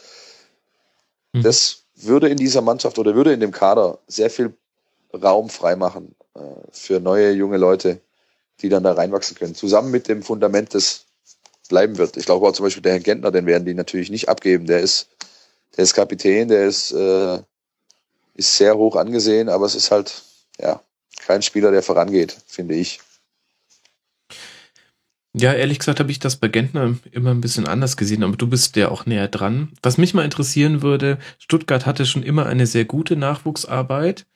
Mhm. 1.34 1.42
das 1.42 1.82
würde 1.96 2.28
in 2.28 2.36
dieser 2.36 2.62
Mannschaft 2.62 2.98
oder 2.98 3.14
würde 3.14 3.32
in 3.32 3.40
dem 3.40 3.52
Kader 3.52 3.98
sehr 4.06 4.30
viel 4.30 4.54
Raum 5.12 5.48
freimachen 5.48 6.14
äh, 6.34 6.40
für 6.70 7.00
neue 7.00 7.32
junge 7.32 7.56
Leute, 7.56 8.00
die 8.60 8.68
dann 8.68 8.82
da 8.82 8.92
reinwachsen 8.92 9.36
können. 9.36 9.54
Zusammen 9.54 9.90
mit 9.90 10.08
dem 10.08 10.22
Fundament, 10.22 10.74
das 10.74 11.04
bleiben 11.68 11.98
wird. 11.98 12.16
Ich 12.16 12.26
glaube 12.26 12.46
auch 12.46 12.52
zum 12.52 12.64
Beispiel 12.64 12.82
der 12.82 12.92
Herr 12.92 13.00
Gentner, 13.00 13.30
den 13.30 13.46
werden 13.46 13.64
die 13.64 13.74
natürlich 13.74 14.10
nicht 14.10 14.28
abgeben. 14.28 14.66
Der 14.66 14.80
ist, 14.80 15.08
der 15.76 15.84
ist 15.84 15.94
Kapitän, 15.94 16.48
der 16.48 16.66
ist, 16.66 16.92
äh, 16.92 17.38
ist 18.34 18.56
sehr 18.56 18.76
hoch 18.76 18.96
angesehen, 18.96 19.48
aber 19.48 19.66
es 19.66 19.74
ist 19.74 19.90
halt, 19.90 20.22
ja, 20.60 20.80
kein 21.26 21.42
Spieler, 21.42 21.70
der 21.70 21.82
vorangeht, 21.82 22.36
finde 22.46 22.74
ich. 22.74 23.00
Ja, 25.36 25.52
ehrlich 25.52 25.80
gesagt 25.80 25.98
habe 25.98 26.12
ich 26.12 26.20
das 26.20 26.36
bei 26.36 26.46
Gentner 26.46 26.94
immer 27.10 27.30
ein 27.32 27.40
bisschen 27.40 27.66
anders 27.66 27.96
gesehen, 27.96 28.22
aber 28.22 28.36
du 28.36 28.46
bist 28.46 28.76
ja 28.76 28.88
auch 28.88 29.04
näher 29.04 29.26
dran. 29.26 29.72
Was 29.82 29.98
mich 29.98 30.14
mal 30.14 30.24
interessieren 30.24 30.80
würde, 30.80 31.18
Stuttgart 31.38 31.86
hatte 31.86 32.06
schon 32.06 32.22
immer 32.22 32.46
eine 32.46 32.66
sehr 32.68 32.84
gute 32.84 33.16
Nachwuchsarbeit. 33.16 34.26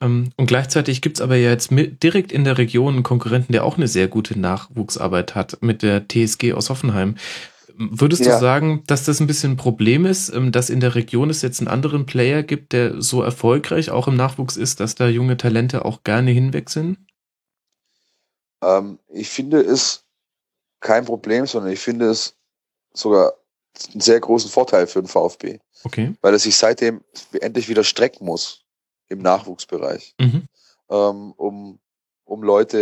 Ähm, 0.00 0.30
und 0.36 0.46
gleichzeitig 0.46 1.02
gibt's 1.02 1.20
aber 1.20 1.36
ja 1.36 1.50
jetzt 1.50 1.70
direkt 1.70 2.32
in 2.32 2.42
der 2.42 2.58
Region 2.58 2.94
einen 2.94 3.02
Konkurrenten, 3.04 3.52
der 3.52 3.64
auch 3.64 3.76
eine 3.76 3.86
sehr 3.86 4.08
gute 4.08 4.38
Nachwuchsarbeit 4.38 5.36
hat, 5.36 5.62
mit 5.62 5.82
der 5.82 6.08
TSG 6.08 6.52
aus 6.54 6.68
Hoffenheim. 6.68 7.14
Würdest 7.76 8.24
Ja. 8.26 8.34
du 8.34 8.40
sagen, 8.40 8.82
dass 8.88 9.04
das 9.04 9.20
ein 9.20 9.28
bisschen 9.28 9.52
ein 9.52 9.56
Problem 9.56 10.04
ist, 10.04 10.34
ähm, 10.34 10.50
dass 10.50 10.68
in 10.68 10.80
der 10.80 10.96
Region 10.96 11.30
es 11.30 11.42
jetzt 11.42 11.60
einen 11.60 11.68
anderen 11.68 12.06
Player 12.06 12.42
gibt, 12.42 12.72
der 12.72 13.00
so 13.00 13.22
erfolgreich 13.22 13.90
auch 13.90 14.08
im 14.08 14.16
Nachwuchs 14.16 14.56
ist, 14.56 14.80
dass 14.80 14.96
da 14.96 15.06
junge 15.08 15.36
Talente 15.36 15.84
auch 15.84 16.02
gerne 16.02 16.32
hinwechseln? 16.32 17.06
Ähm, 18.62 18.98
ich 19.08 19.28
finde 19.28 19.60
es 19.60 20.04
kein 20.80 21.04
Problem, 21.04 21.46
sondern 21.46 21.72
ich 21.72 21.80
finde 21.80 22.10
es 22.10 22.34
sogar 22.92 23.34
einen 23.92 24.00
sehr 24.00 24.18
großen 24.20 24.50
Vorteil 24.50 24.86
für 24.86 25.00
den 25.02 25.08
VfB, 25.08 25.58
Okay. 25.84 26.14
weil 26.20 26.32
er 26.32 26.38
sich 26.38 26.56
seitdem 26.56 27.02
endlich 27.40 27.68
wieder 27.68 27.84
strecken 27.84 28.24
muss 28.24 28.64
im 29.08 29.20
Nachwuchsbereich, 29.20 30.14
Mhm. 30.20 30.46
ähm, 30.90 31.32
um, 31.36 31.78
um 32.24 32.42
Leute, 32.42 32.78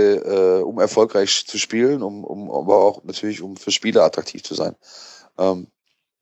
äh, 0.60 0.62
um 0.62 0.78
erfolgreich 0.80 1.46
zu 1.46 1.58
spielen, 1.58 2.02
um, 2.02 2.24
um 2.24 2.50
aber 2.50 2.76
auch 2.84 3.04
natürlich, 3.04 3.42
um 3.42 3.56
für 3.56 3.70
Spieler 3.70 4.04
attraktiv 4.04 4.42
zu 4.42 4.54
sein. 4.54 4.76
Ähm, 5.38 5.68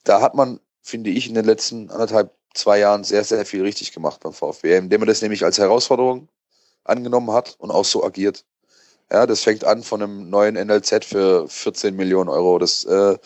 da 0.04 0.20
hat 0.20 0.34
man, 0.34 0.60
finde 0.82 1.10
ich, 1.10 1.28
in 1.28 1.34
den 1.34 1.44
letzten 1.44 1.90
anderthalb, 1.90 2.34
zwei 2.54 2.78
Jahren 2.78 3.04
sehr, 3.04 3.24
sehr 3.24 3.44
viel 3.44 3.62
richtig 3.62 3.92
gemacht 3.92 4.20
beim 4.20 4.32
VfB, 4.32 4.76
indem 4.76 5.00
man 5.00 5.08
das 5.08 5.22
nämlich 5.22 5.44
als 5.44 5.58
Herausforderung 5.58 6.28
angenommen 6.84 7.30
hat 7.32 7.56
und 7.58 7.70
auch 7.70 7.84
so 7.84 8.04
agiert. 8.04 8.44
Ja, 9.10 9.26
das 9.26 9.42
fängt 9.42 9.64
an 9.64 9.82
von 9.82 10.02
einem 10.02 10.30
neuen 10.30 10.54
NLZ 10.56 11.04
für 11.04 11.48
14 11.48 11.94
Millionen 11.94 12.28
Euro. 12.28 12.58
Das, 12.58 12.84
äh, 12.84 13.16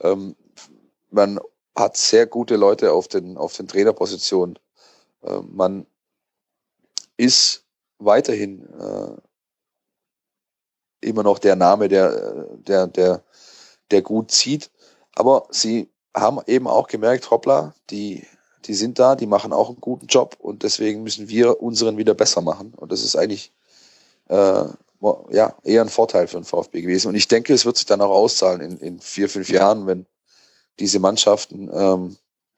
ähm, 0.00 0.34
man 1.10 1.38
hat 1.76 1.96
sehr 1.96 2.26
gute 2.26 2.56
Leute 2.56 2.92
auf 2.92 3.06
den, 3.08 3.36
auf 3.36 3.56
den 3.56 3.68
Trainerpositionen. 3.68 4.58
Äh, 5.22 5.40
man 5.48 5.86
ist 7.16 7.64
weiterhin 7.98 8.66
äh, 8.80 9.16
immer 11.00 11.22
noch 11.22 11.38
der 11.38 11.56
Name, 11.56 11.88
der, 11.88 12.46
der, 12.66 12.86
der, 12.88 13.22
der 13.90 14.02
gut 14.02 14.30
zieht. 14.32 14.70
Aber 15.14 15.46
sie 15.50 15.88
haben 16.14 16.40
eben 16.46 16.66
auch 16.66 16.88
gemerkt, 16.88 17.30
hoppla, 17.30 17.74
die, 17.90 18.26
die 18.64 18.74
sind 18.74 18.98
da, 18.98 19.14
die 19.14 19.26
machen 19.26 19.52
auch 19.52 19.68
einen 19.68 19.80
guten 19.80 20.06
Job 20.06 20.36
und 20.38 20.64
deswegen 20.64 21.02
müssen 21.02 21.28
wir 21.28 21.62
unseren 21.62 21.98
wieder 21.98 22.14
besser 22.14 22.40
machen. 22.40 22.74
Und 22.76 22.90
das 22.90 23.02
ist 23.02 23.16
eigentlich 23.16 23.52
äh, 24.28 24.64
ja, 25.30 25.54
eher 25.64 25.82
ein 25.82 25.88
Vorteil 25.88 26.26
für 26.26 26.36
den 26.36 26.44
VfB 26.44 26.82
gewesen. 26.82 27.08
Und 27.08 27.14
ich 27.14 27.28
denke, 27.28 27.54
es 27.54 27.64
wird 27.64 27.76
sich 27.76 27.86
dann 27.86 28.00
auch 28.00 28.10
auszahlen 28.10 28.60
in, 28.60 28.78
in 28.78 29.00
vier, 29.00 29.28
fünf 29.28 29.48
Jahren, 29.48 29.86
wenn 29.86 30.06
diese 30.78 30.98
Mannschaften, 30.98 31.70
ähm, 31.72 32.16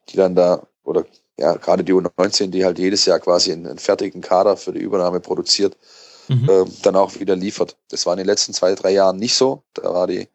die 0.09 0.17
dann 0.17 0.35
da, 0.35 0.67
oder 0.85 1.05
ja, 1.39 1.55
gerade 1.55 1.85
die 1.85 1.93
U19, 1.93 2.49
die 2.49 2.65
halt 2.65 2.79
jedes 2.79 3.05
Jahr 3.05 3.21
quasi 3.21 3.53
einen, 3.53 3.67
einen 3.67 3.79
fertigen 3.79 4.21
Kader 4.21 4.57
für 4.57 4.73
die 4.73 4.81
Übernahme 4.81 5.21
produziert, 5.21 5.77
Mhm. 6.29 6.49
ähm, 6.49 6.77
dann 6.83 6.97
auch 6.97 7.19
wieder 7.19 7.37
liefert. 7.37 7.77
Das 7.89 8.07
war 8.07 8.15
in 8.15 8.19
den 8.19 8.27
letzten 8.27 8.53
zwei, 8.55 8.75
drei 8.75 8.91
Jahren 8.93 9.17
nicht 9.17 9.35
so. 9.35 9.63
Da 9.75 9.93
war 9.93 10.07
die, 10.07 10.29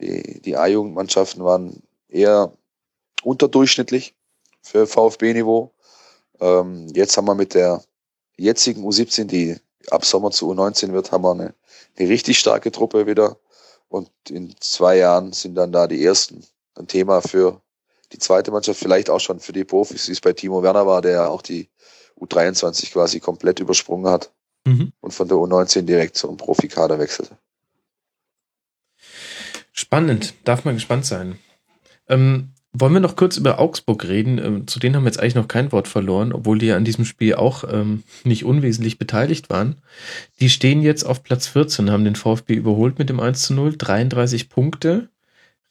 die, 0.00 0.40
die 0.40 0.56
A-Jugendmannschaften 0.56 1.42
waren 1.44 1.82
eher 2.08 2.52
unterdurchschnittlich 3.22 4.14
für 4.62 4.86
VfB-Niveau. 4.86 5.70
Ähm, 6.40 6.88
jetzt 6.94 7.16
haben 7.16 7.26
wir 7.26 7.34
mit 7.34 7.54
der 7.54 7.82
jetzigen 8.36 8.84
U17, 8.84 9.24
die 9.24 9.56
ab 9.90 10.04
Sommer 10.04 10.30
zu 10.30 10.50
U19 10.52 10.92
wird, 10.92 11.12
haben 11.12 11.24
wir 11.24 11.32
eine, 11.32 11.54
eine 11.96 12.08
richtig 12.08 12.38
starke 12.38 12.70
Truppe 12.70 13.06
wieder. 13.06 13.36
Und 13.88 14.10
in 14.28 14.54
zwei 14.60 14.96
Jahren 14.96 15.32
sind 15.32 15.54
dann 15.54 15.72
da 15.72 15.86
die 15.86 16.04
ersten 16.04 16.44
ein 16.74 16.86
Thema 16.86 17.20
für 17.20 17.60
die 18.12 18.18
zweite 18.18 18.50
Mannschaft, 18.50 18.78
vielleicht 18.78 19.10
auch 19.10 19.20
schon 19.20 19.40
für 19.40 19.52
die 19.52 19.64
Profis, 19.64 20.08
wie 20.08 20.12
es 20.12 20.20
bei 20.20 20.32
Timo 20.32 20.62
Werner 20.62 20.86
war, 20.86 21.02
der 21.02 21.30
auch 21.30 21.42
die 21.42 21.68
U23 22.18 22.92
quasi 22.92 23.20
komplett 23.20 23.60
übersprungen 23.60 24.10
hat 24.10 24.30
Mhm. 24.64 24.92
und 25.00 25.12
von 25.12 25.28
der 25.28 25.36
U19 25.36 25.82
direkt 25.82 26.16
zum 26.16 26.36
Profikader 26.36 26.98
wechselte. 26.98 27.36
Spannend, 29.72 30.34
darf 30.44 30.64
man 30.64 30.74
gespannt 30.74 31.06
sein. 31.06 31.38
Ähm, 32.08 32.52
wollen 32.74 32.94
wir 32.94 33.00
noch 33.00 33.16
kurz 33.16 33.36
über 33.36 33.58
Augsburg 33.58 34.04
reden? 34.06 34.38
Ähm, 34.38 34.66
zu 34.66 34.80
denen 34.80 34.96
haben 34.96 35.04
wir 35.04 35.10
jetzt 35.10 35.20
eigentlich 35.20 35.34
noch 35.34 35.48
kein 35.48 35.72
Wort 35.72 35.88
verloren, 35.88 36.32
obwohl 36.32 36.58
die 36.58 36.66
ja 36.66 36.76
an 36.76 36.84
diesem 36.84 37.04
Spiel 37.04 37.34
auch 37.34 37.64
ähm, 37.70 38.02
nicht 38.24 38.44
unwesentlich 38.44 38.98
beteiligt 38.98 39.50
waren. 39.50 39.76
Die 40.40 40.48
stehen 40.48 40.82
jetzt 40.82 41.04
auf 41.04 41.22
Platz 41.22 41.46
14, 41.48 41.90
haben 41.90 42.04
den 42.04 42.16
VfB 42.16 42.54
überholt 42.54 42.98
mit 42.98 43.10
dem 43.10 43.20
1 43.20 43.42
zu 43.42 43.54
0, 43.54 43.76
33 43.76 44.48
Punkte. 44.48 45.08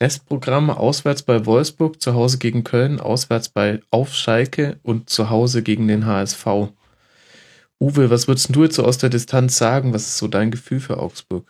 Restprogramm 0.01 0.69
auswärts 0.69 1.23
bei 1.23 1.45
Wolfsburg, 1.45 2.01
zu 2.01 2.13
Hause 2.13 2.39
gegen 2.39 2.63
Köln, 2.63 2.99
auswärts 2.99 3.49
bei 3.49 3.81
Auf 3.91 4.13
Schalke 4.13 4.79
und 4.83 5.09
zu 5.09 5.29
Hause 5.29 5.61
gegen 5.61 5.87
den 5.87 6.05
HSV. 6.05 6.45
Uwe, 7.79 8.09
was 8.09 8.27
würdest 8.27 8.55
du 8.55 8.63
jetzt 8.63 8.75
so 8.75 8.85
aus 8.85 8.99
der 8.99 9.09
Distanz 9.09 9.57
sagen? 9.57 9.93
Was 9.93 10.03
ist 10.03 10.17
so 10.17 10.27
dein 10.27 10.51
Gefühl 10.51 10.79
für 10.79 10.97
Augsburg? 10.97 11.45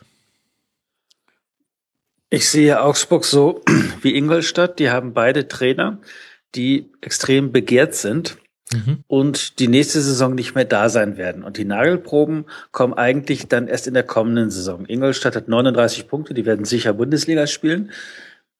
Ich 2.32 2.50
sehe 2.50 2.82
Augsburg 2.82 3.26
so 3.26 3.62
wie 4.02 4.16
Ingolstadt. 4.16 4.80
Die 4.80 4.90
haben 4.90 5.14
beide 5.14 5.48
Trainer, 5.48 6.00
die 6.56 6.90
extrem 7.02 7.52
begehrt 7.52 7.94
sind 7.94 8.38
Mhm. 8.74 9.04
und 9.08 9.60
die 9.60 9.68
nächste 9.68 10.00
Saison 10.02 10.34
nicht 10.34 10.56
mehr 10.56 10.64
da 10.64 10.88
sein 10.88 11.18
werden. 11.18 11.44
Und 11.44 11.58
die 11.58 11.66
Nagelproben 11.66 12.46
kommen 12.72 12.94
eigentlich 12.94 13.48
dann 13.48 13.68
erst 13.68 13.86
in 13.88 13.94
der 13.94 14.04
kommenden 14.04 14.50
Saison. 14.50 14.86
Ingolstadt 14.88 15.36
hat 15.36 15.50
39 15.50 16.08
Punkte, 16.08 16.34
die 16.34 16.46
werden 16.46 16.64
sicher 16.64 16.94
Bundesliga 16.94 17.48
spielen 17.48 17.92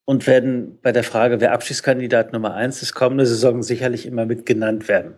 und 0.04 0.28
werden 0.28 0.80
bei 0.82 0.92
der 0.92 1.04
Frage, 1.04 1.40
wer 1.40 1.54
Abschiedskandidat 1.54 2.34
Nummer 2.34 2.56
eins 2.56 2.82
ist, 2.82 2.94
kommende 2.94 3.26
Saison 3.26 3.64
sicherlich 3.64 4.06
immer 4.06 4.26
mit 4.26 4.46
genannt 4.46 4.90
werden. 4.90 5.16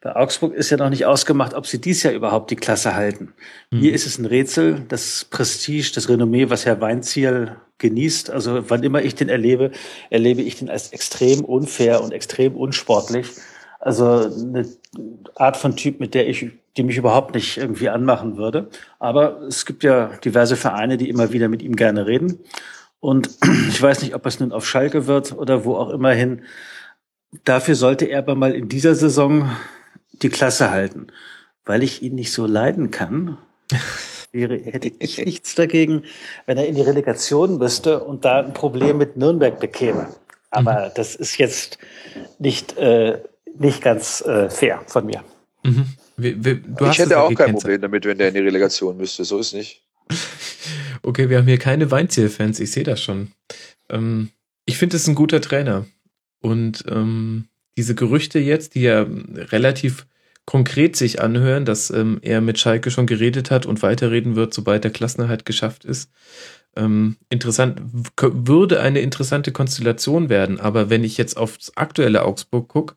Bei 0.00 0.16
Augsburg 0.16 0.54
ist 0.54 0.70
ja 0.70 0.76
noch 0.76 0.90
nicht 0.90 1.06
ausgemacht, 1.06 1.54
ob 1.54 1.66
sie 1.66 1.80
dies 1.80 2.02
Jahr 2.02 2.12
überhaupt 2.12 2.50
die 2.50 2.56
Klasse 2.56 2.94
halten. 2.94 3.32
Mir 3.70 3.92
ist 3.92 4.06
es 4.06 4.18
ein 4.18 4.26
Rätsel, 4.26 4.82
das 4.88 5.24
Prestige, 5.24 5.92
das 5.94 6.08
Renommee, 6.08 6.50
was 6.50 6.66
Herr 6.66 6.80
Weinziel 6.80 7.56
genießt. 7.78 8.30
Also 8.30 8.68
wann 8.68 8.82
immer 8.82 9.02
ich 9.02 9.14
den 9.14 9.28
erlebe, 9.28 9.70
erlebe 10.10 10.42
ich 10.42 10.56
den 10.56 10.70
als 10.70 10.92
extrem 10.92 11.44
unfair 11.44 12.02
und 12.02 12.12
extrem 12.12 12.56
unsportlich. 12.56 13.28
Also 13.78 14.04
eine 14.04 14.66
Art 15.34 15.56
von 15.56 15.76
Typ, 15.76 16.00
mit 16.00 16.14
der 16.14 16.28
ich 16.28 16.50
die 16.76 16.82
mich 16.82 16.96
überhaupt 16.96 17.34
nicht 17.34 17.56
irgendwie 17.56 17.88
anmachen 17.88 18.36
würde. 18.36 18.68
Aber 18.98 19.40
es 19.42 19.64
gibt 19.64 19.82
ja 19.82 20.10
diverse 20.24 20.56
Vereine, 20.56 20.96
die 20.96 21.08
immer 21.08 21.32
wieder 21.32 21.48
mit 21.48 21.62
ihm 21.62 21.76
gerne 21.76 22.06
reden. 22.06 22.40
Und 23.00 23.30
ich 23.68 23.80
weiß 23.80 24.02
nicht, 24.02 24.14
ob 24.14 24.26
es 24.26 24.40
nun 24.40 24.52
auf 24.52 24.66
Schalke 24.66 25.06
wird 25.06 25.32
oder 25.32 25.64
wo 25.64 25.76
auch 25.76 25.90
immer 25.90 26.12
hin. 26.12 26.42
Dafür 27.44 27.74
sollte 27.74 28.06
er 28.06 28.20
aber 28.20 28.34
mal 28.34 28.52
in 28.52 28.68
dieser 28.68 28.94
Saison 28.94 29.50
die 30.12 30.28
Klasse 30.28 30.70
halten. 30.70 31.08
Weil 31.64 31.82
ich 31.82 32.02
ihn 32.02 32.14
nicht 32.14 32.32
so 32.32 32.46
leiden 32.46 32.90
kann, 32.90 33.38
wäre, 34.36 34.58
hätte 34.58 34.92
ich 34.98 35.18
nichts 35.18 35.54
dagegen, 35.54 36.04
wenn 36.46 36.58
er 36.58 36.66
in 36.66 36.74
die 36.74 36.82
Relegation 36.82 37.58
müsste 37.58 38.00
und 38.00 38.24
da 38.24 38.40
ein 38.40 38.52
Problem 38.52 38.98
mit 38.98 39.16
Nürnberg 39.16 39.58
bekäme. 39.58 40.08
Aber 40.50 40.86
mhm. 40.86 40.90
das 40.94 41.16
ist 41.16 41.38
jetzt 41.38 41.78
nicht, 42.38 42.76
äh, 42.76 43.18
nicht 43.58 43.82
ganz 43.82 44.20
äh, 44.22 44.48
fair 44.48 44.82
von 44.86 45.06
mir. 45.06 45.24
Mhm. 45.64 45.86
Wir, 46.16 46.44
wir, 46.44 46.60
ich 46.90 46.98
hätte 46.98 47.20
auch 47.20 47.34
kein 47.34 47.54
Problem 47.54 47.80
damit, 47.80 48.04
wenn 48.04 48.18
der 48.18 48.28
in 48.28 48.34
die 48.34 48.40
Relegation 48.40 48.96
müsste. 48.96 49.24
So 49.24 49.38
ist 49.38 49.52
nicht. 49.52 49.82
okay, 51.02 51.28
wir 51.28 51.38
haben 51.38 51.46
hier 51.46 51.58
keine 51.58 51.90
Weinziel-Fans. 51.90 52.60
Ich 52.60 52.72
sehe 52.72 52.84
das 52.84 53.02
schon. 53.02 53.32
Ähm, 53.90 54.30
ich 54.64 54.78
finde 54.78 54.96
es 54.96 55.06
ein 55.08 55.14
guter 55.14 55.40
Trainer. 55.40 55.86
Und 56.40 56.84
ähm, 56.88 57.48
diese 57.76 57.94
Gerüchte 57.94 58.38
jetzt, 58.38 58.74
die 58.74 58.82
ja 58.82 59.06
relativ 59.34 60.06
konkret 60.46 60.96
sich 60.96 61.20
anhören, 61.20 61.64
dass 61.64 61.90
ähm, 61.90 62.18
er 62.22 62.40
mit 62.40 62.58
Schalke 62.58 62.90
schon 62.90 63.06
geredet 63.06 63.50
hat 63.50 63.66
und 63.66 63.82
weiterreden 63.82 64.36
wird, 64.36 64.54
sobald 64.54 64.84
der 64.84 64.92
Klassenerhalt 64.92 65.44
geschafft 65.44 65.84
ist. 65.84 66.10
Ähm, 66.76 67.16
interessant, 67.28 67.80
würde 68.16 68.80
eine 68.80 69.00
interessante 69.00 69.50
Konstellation 69.50 70.28
werden. 70.28 70.60
Aber 70.60 70.88
wenn 70.88 71.04
ich 71.04 71.18
jetzt 71.18 71.36
aufs 71.36 71.72
aktuelle 71.74 72.24
Augsburg 72.24 72.68
gucke, 72.68 72.94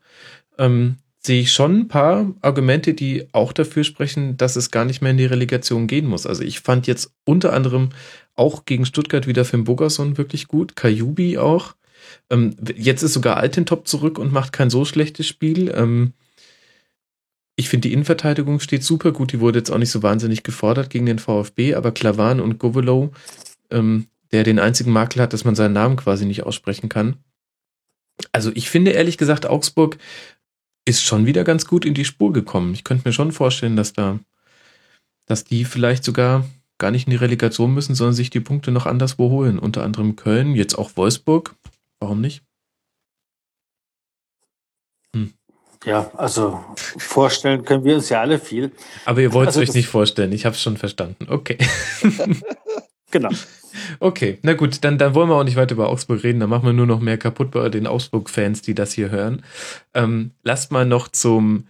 ähm, 0.58 0.96
sehe 1.18 1.42
ich 1.42 1.52
schon 1.52 1.80
ein 1.80 1.88
paar 1.88 2.32
Argumente, 2.40 2.94
die 2.94 3.26
auch 3.32 3.52
dafür 3.52 3.84
sprechen, 3.84 4.36
dass 4.36 4.56
es 4.56 4.70
gar 4.70 4.84
nicht 4.84 5.02
mehr 5.02 5.10
in 5.10 5.18
die 5.18 5.26
Relegation 5.26 5.86
gehen 5.86 6.06
muss. 6.06 6.26
Also 6.26 6.42
ich 6.42 6.60
fand 6.60 6.86
jetzt 6.86 7.12
unter 7.24 7.52
anderem 7.52 7.90
auch 8.36 8.64
gegen 8.64 8.86
Stuttgart 8.86 9.26
wieder 9.26 9.44
Finn 9.44 9.64
Bogerson 9.64 10.16
wirklich 10.16 10.46
gut, 10.46 10.76
Kajubi 10.76 11.36
auch. 11.38 11.74
Ähm, 12.30 12.56
jetzt 12.76 13.02
ist 13.02 13.12
sogar 13.12 13.36
Altentop 13.36 13.86
zurück 13.86 14.18
und 14.18 14.32
macht 14.32 14.52
kein 14.52 14.70
so 14.70 14.84
schlechtes 14.84 15.26
Spiel. 15.26 15.72
Ich 17.60 17.68
finde, 17.68 17.88
die 17.88 17.92
Innenverteidigung 17.92 18.58
steht 18.58 18.82
super 18.82 19.12
gut. 19.12 19.32
Die 19.32 19.40
wurde 19.40 19.58
jetzt 19.58 19.70
auch 19.70 19.76
nicht 19.76 19.90
so 19.90 20.02
wahnsinnig 20.02 20.44
gefordert 20.44 20.88
gegen 20.88 21.04
den 21.04 21.18
VfB, 21.18 21.74
aber 21.74 21.92
Klavan 21.92 22.40
und 22.40 22.58
Govelow, 22.58 23.12
ähm, 23.68 24.06
der 24.32 24.44
den 24.44 24.58
einzigen 24.58 24.92
Makel 24.92 25.20
hat, 25.20 25.34
dass 25.34 25.44
man 25.44 25.54
seinen 25.54 25.74
Namen 25.74 25.96
quasi 25.96 26.24
nicht 26.24 26.44
aussprechen 26.44 26.88
kann. 26.88 27.18
Also 28.32 28.50
ich 28.54 28.70
finde 28.70 28.92
ehrlich 28.92 29.18
gesagt, 29.18 29.44
Augsburg 29.44 29.98
ist 30.86 31.02
schon 31.02 31.26
wieder 31.26 31.44
ganz 31.44 31.66
gut 31.66 31.84
in 31.84 31.92
die 31.92 32.06
Spur 32.06 32.32
gekommen. 32.32 32.72
Ich 32.72 32.82
könnte 32.82 33.06
mir 33.06 33.12
schon 33.12 33.30
vorstellen, 33.30 33.76
dass 33.76 33.92
da, 33.92 34.18
dass 35.26 35.44
die 35.44 35.66
vielleicht 35.66 36.02
sogar 36.02 36.46
gar 36.78 36.90
nicht 36.90 37.08
in 37.08 37.10
die 37.10 37.18
Relegation 37.18 37.74
müssen, 37.74 37.94
sondern 37.94 38.14
sich 38.14 38.30
die 38.30 38.40
Punkte 38.40 38.70
noch 38.70 38.86
anderswo 38.86 39.28
holen. 39.28 39.58
Unter 39.58 39.84
anderem 39.84 40.16
Köln, 40.16 40.54
jetzt 40.54 40.76
auch 40.76 40.96
Wolfsburg. 40.96 41.54
Warum 41.98 42.22
nicht? 42.22 42.42
Hm. 45.14 45.34
Ja, 45.84 46.10
also 46.16 46.62
vorstellen 46.76 47.64
können 47.64 47.84
wir 47.84 47.94
uns 47.94 48.10
ja 48.10 48.20
alle 48.20 48.38
viel. 48.38 48.72
Aber 49.06 49.20
ihr 49.20 49.32
wollt 49.32 49.48
es 49.48 49.56
also, 49.56 49.70
euch 49.70 49.74
nicht 49.74 49.88
vorstellen. 49.88 50.32
Ich 50.32 50.44
habe 50.44 50.54
es 50.54 50.62
schon 50.62 50.76
verstanden. 50.76 51.26
Okay. 51.28 51.56
genau. 53.10 53.30
Okay, 53.98 54.38
na 54.42 54.52
gut, 54.54 54.84
dann, 54.84 54.98
dann 54.98 55.14
wollen 55.14 55.28
wir 55.28 55.36
auch 55.36 55.44
nicht 55.44 55.56
weiter 55.56 55.74
über 55.74 55.88
Augsburg 55.88 56.22
reden, 56.22 56.40
dann 56.40 56.50
machen 56.50 56.66
wir 56.66 56.72
nur 56.72 56.86
noch 56.86 57.00
mehr 57.00 57.18
kaputt 57.18 57.52
bei 57.52 57.68
den 57.68 57.86
Augsburg-Fans, 57.86 58.62
die 58.62 58.74
das 58.74 58.92
hier 58.92 59.10
hören. 59.10 59.44
Ähm, 59.94 60.32
lasst 60.42 60.72
mal 60.72 60.84
noch 60.84 61.08
zum, 61.08 61.66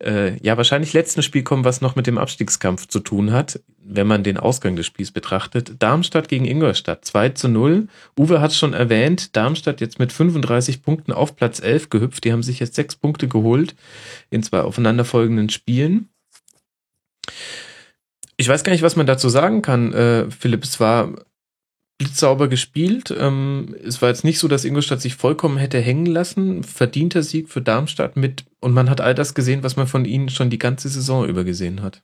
äh, 0.00 0.36
ja, 0.44 0.56
wahrscheinlich 0.56 0.92
letzten 0.92 1.22
Spiel 1.22 1.42
kommen, 1.42 1.64
was 1.64 1.80
noch 1.80 1.96
mit 1.96 2.06
dem 2.06 2.18
Abstiegskampf 2.18 2.86
zu 2.86 3.00
tun 3.00 3.32
hat, 3.32 3.60
wenn 3.82 4.06
man 4.06 4.22
den 4.22 4.36
Ausgang 4.36 4.76
des 4.76 4.86
Spiels 4.86 5.10
betrachtet. 5.10 5.72
Darmstadt 5.80 6.28
gegen 6.28 6.44
Ingolstadt, 6.44 7.04
2 7.04 7.30
zu 7.30 7.48
0. 7.48 7.88
Uwe 8.18 8.40
hat 8.40 8.52
schon 8.52 8.74
erwähnt, 8.74 9.36
Darmstadt 9.36 9.80
jetzt 9.80 9.98
mit 9.98 10.12
35 10.12 10.82
Punkten 10.82 11.12
auf 11.12 11.34
Platz 11.34 11.60
11 11.60 11.90
gehüpft. 11.90 12.24
Die 12.24 12.32
haben 12.32 12.44
sich 12.44 12.60
jetzt 12.60 12.76
sechs 12.76 12.94
Punkte 12.94 13.26
geholt 13.26 13.74
in 14.30 14.42
zwei 14.42 14.60
aufeinanderfolgenden 14.60 15.48
Spielen. 15.48 16.08
Ich 18.36 18.48
weiß 18.48 18.62
gar 18.62 18.72
nicht, 18.72 18.82
was 18.82 18.94
man 18.94 19.06
dazu 19.06 19.28
sagen 19.28 19.62
kann, 19.62 19.92
äh, 19.92 20.30
Philipp. 20.30 20.62
Es 20.62 20.78
war 20.78 21.12
blitzsauber 21.98 22.48
gespielt. 22.48 23.14
Ähm, 23.16 23.76
es 23.84 24.00
war 24.00 24.08
jetzt 24.08 24.24
nicht 24.24 24.38
so, 24.38 24.48
dass 24.48 24.64
Ingolstadt 24.64 25.00
sich 25.00 25.16
vollkommen 25.16 25.58
hätte 25.58 25.78
hängen 25.80 26.06
lassen. 26.06 26.62
Verdienter 26.62 27.22
Sieg 27.22 27.48
für 27.48 27.60
Darmstadt 27.60 28.16
mit 28.16 28.44
und 28.60 28.72
man 28.72 28.88
hat 28.88 29.00
all 29.00 29.14
das 29.14 29.34
gesehen, 29.34 29.62
was 29.62 29.76
man 29.76 29.88
von 29.88 30.04
ihnen 30.04 30.28
schon 30.28 30.48
die 30.48 30.58
ganze 30.58 30.88
Saison 30.88 31.26
über 31.26 31.44
gesehen 31.44 31.82
hat. 31.82 32.02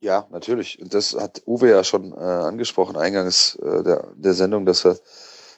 Ja, 0.00 0.26
natürlich. 0.30 0.80
Und 0.80 0.94
das 0.94 1.14
hat 1.14 1.42
Uwe 1.46 1.70
ja 1.70 1.84
schon 1.84 2.12
äh, 2.12 2.16
angesprochen, 2.16 2.96
eingangs 2.96 3.56
äh, 3.56 3.82
der, 3.82 4.12
der 4.14 4.34
Sendung, 4.34 4.64
dass 4.64 4.84
er, 4.84 4.98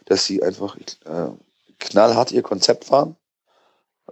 dass 0.06 0.24
sie 0.24 0.42
einfach 0.42 0.76
äh, 0.76 1.28
knallhart 1.78 2.32
ihr 2.32 2.42
Konzept 2.42 2.86
fahren 2.86 3.16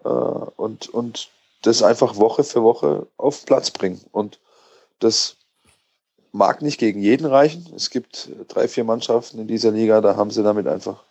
äh, 0.05 0.09
und, 0.09 0.89
und 0.89 1.31
das 1.62 1.83
einfach 1.83 2.16
Woche 2.16 2.45
für 2.45 2.62
Woche 2.62 3.07
auf 3.16 3.45
Platz 3.47 3.70
bringen. 3.70 4.01
Und 4.12 4.39
das 4.99 5.39
mag 6.39 6.62
nicht 6.62 6.78
gegen 6.78 7.01
jeden 7.01 7.27
reichen. 7.27 7.66
Es 7.77 7.90
gibt 7.90 8.31
drei, 8.47 8.69
vier 8.69 8.85
Mannschaften 8.85 9.40
in 9.40 9.48
dieser 9.48 9.73
Liga, 9.73 10.01
da 10.01 10.16
haben 10.16 10.31
sie 10.31 10.43
damit 10.43 10.66
einfach, 10.66 11.02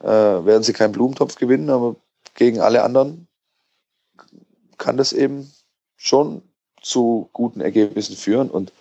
äh, 0.00 0.06
werden 0.06 0.62
sie 0.62 0.72
keinen 0.72 0.92
Blumentopf 0.92 1.36
gewinnen, 1.36 1.70
aber 1.70 1.96
gegen 2.34 2.60
alle 2.60 2.82
anderen 2.82 3.28
kann 4.78 4.96
das 4.96 5.12
eben 5.12 5.52
schon 5.96 6.42
zu 6.80 7.28
guten 7.32 7.60
Ergebnissen 7.60 8.16
führen 8.16 8.50
und 8.50 8.72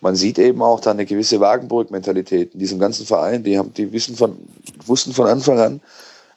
man 0.00 0.16
sieht 0.16 0.38
eben 0.38 0.62
auch 0.62 0.80
da 0.80 0.92
eine 0.92 1.04
gewisse 1.04 1.40
Wagenburg-Mentalität 1.40 2.54
in 2.54 2.58
diesem 2.58 2.78
ganzen 2.78 3.04
Verein. 3.04 3.44
Die 3.44 3.58
haben, 3.58 3.74
die 3.74 3.92
wissen 3.92 4.16
von, 4.16 4.38
wussten 4.86 5.12
von 5.12 5.26
Anfang 5.26 5.60
an, 5.60 5.80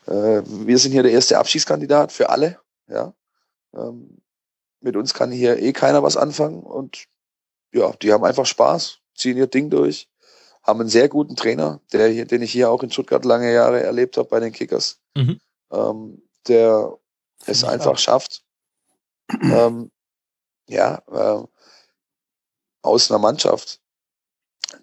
äh, 0.05 0.41
wir 0.45 0.77
sind 0.77 0.91
hier 0.91 1.03
der 1.03 1.13
erste 1.13 1.39
Abschiedskandidat 1.39 2.11
für 2.11 2.29
alle. 2.29 2.59
Ja, 2.89 3.13
ähm, 3.73 4.17
mit 4.81 4.97
uns 4.97 5.13
kann 5.13 5.31
hier 5.31 5.59
eh 5.59 5.71
keiner 5.71 6.03
was 6.03 6.17
anfangen 6.17 6.61
und 6.61 7.07
ja, 7.73 7.91
die 8.01 8.13
haben 8.13 8.23
einfach 8.23 8.45
Spaß, 8.45 8.99
ziehen 9.15 9.37
ihr 9.37 9.47
Ding 9.47 9.69
durch, 9.69 10.09
haben 10.63 10.79
einen 10.79 10.89
sehr 10.89 11.09
guten 11.09 11.35
Trainer, 11.35 11.81
der 11.91 12.07
hier, 12.07 12.25
den 12.25 12.41
ich 12.41 12.51
hier 12.51 12.69
auch 12.69 12.83
in 12.83 12.91
Stuttgart 12.91 13.25
lange 13.25 13.51
Jahre 13.51 13.81
erlebt 13.81 14.17
habe 14.17 14.29
bei 14.29 14.39
den 14.39 14.53
Kickers, 14.53 14.99
mhm. 15.15 15.39
ähm, 15.71 16.21
der 16.47 16.97
es 17.45 17.63
einfach 17.63 17.93
auch. 17.93 17.97
schafft, 17.97 18.43
ähm, 19.41 19.91
ja, 20.67 21.01
äh, 21.11 21.43
aus 22.81 23.11
einer 23.11 23.19
Mannschaft, 23.19 23.81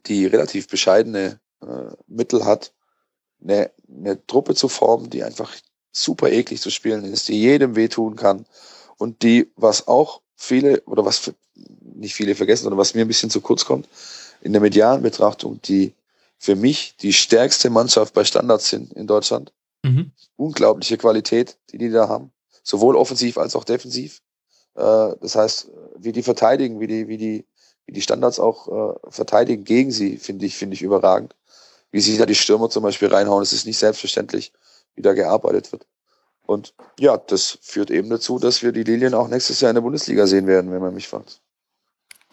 die 0.07 0.27
relativ 0.27 0.69
bescheidene 0.69 1.41
äh, 1.63 1.95
Mittel 2.07 2.45
hat, 2.45 2.73
eine, 3.43 3.71
eine 3.89 4.27
Truppe 4.27 4.55
zu 4.55 4.69
formen, 4.69 5.11
die 5.11 5.25
einfach 5.25 5.55
super 5.93 6.31
eklig 6.31 6.61
zu 6.61 6.71
spielen 6.71 7.05
ist, 7.05 7.29
die 7.29 7.41
jedem 7.41 7.77
wehtun 7.77 8.17
kann 8.17 8.47
und 8.99 9.23
die, 9.23 9.51
was 9.57 9.89
auch 9.89 10.21
viele 10.37 10.83
oder 10.83 11.05
was 11.05 11.33
nicht 12.01 12.15
viele 12.15 12.35
vergessen, 12.35 12.65
sondern 12.65 12.79
was 12.79 12.95
mir 12.95 13.03
ein 13.03 13.09
bisschen 13.09 13.31
zu 13.31 13.41
kurz 13.41 13.65
kommt, 13.65 13.89
in 14.41 14.53
der 14.53 14.63
medialen 14.63 15.03
Betrachtung, 15.03 15.61
die 15.63 15.93
für 16.39 16.57
mich 16.57 16.97
die 17.01 17.13
stärkste 17.13 17.71
Mannschaft 17.71 18.15
bei 18.15 18.25
Standards 18.25 18.69
sind 18.69 18.93
in 18.95 19.07
Deutschland. 19.07 19.53
Mhm. 19.83 20.11
Unglaubliche 20.37 20.97
Qualität, 20.97 21.57
die 21.71 21.79
die 21.79 21.91
da 21.91 22.09
haben. 22.09 22.33
Sowohl 22.63 22.97
offensiv 22.97 23.39
als 23.39 23.55
auch 23.55 23.65
defensiv. 23.65 24.23
Äh, 24.75 25.15
das 25.21 25.35
heißt, 25.35 25.69
wie 25.99 26.13
die 26.13 26.23
verteidigen, 26.23 26.81
wie 26.81 26.87
die, 26.87 27.09
wie 27.09 27.19
die, 27.19 27.45
wie 27.87 27.93
die 27.93 28.01
Standards 28.01 28.41
auch 28.41 28.69
äh, 28.69 29.11
verteidigen 29.11 29.65
gegen 29.65 29.91
sie, 29.91 30.17
finde 30.17 30.47
ich, 30.47 30.57
finde 30.57 30.75
ich 30.75 30.83
überragend. 30.83 31.37
Wie 31.91 32.01
sie 32.01 32.17
da 32.17 32.25
die 32.25 32.35
Stürmer 32.35 32.71
zum 32.71 32.83
Beispiel 32.83 33.09
reinhauen, 33.09 33.43
es 33.43 33.53
ist 33.53 33.67
nicht 33.67 33.79
selbstverständlich, 33.79 34.53
wie 34.95 35.03
da 35.03 35.13
gearbeitet 35.13 35.73
wird. 35.73 35.87
Und 36.47 36.75
ja, 36.99 37.17
das 37.17 37.59
führt 37.61 37.91
eben 37.91 38.09
dazu, 38.11 38.39
dass 38.39 38.63
wir 38.63 38.73
die 38.73 38.83
Lilien 38.83 39.15
auch 39.15 39.29
nächstes 39.29 39.61
Jahr 39.61 39.71
in 39.71 39.75
der 39.75 39.83
Bundesliga 39.83 40.27
sehen 40.27 40.47
werden, 40.47 40.73
wenn 40.73 40.81
man 40.81 40.95
mich 40.95 41.09
fragt. 41.09 41.41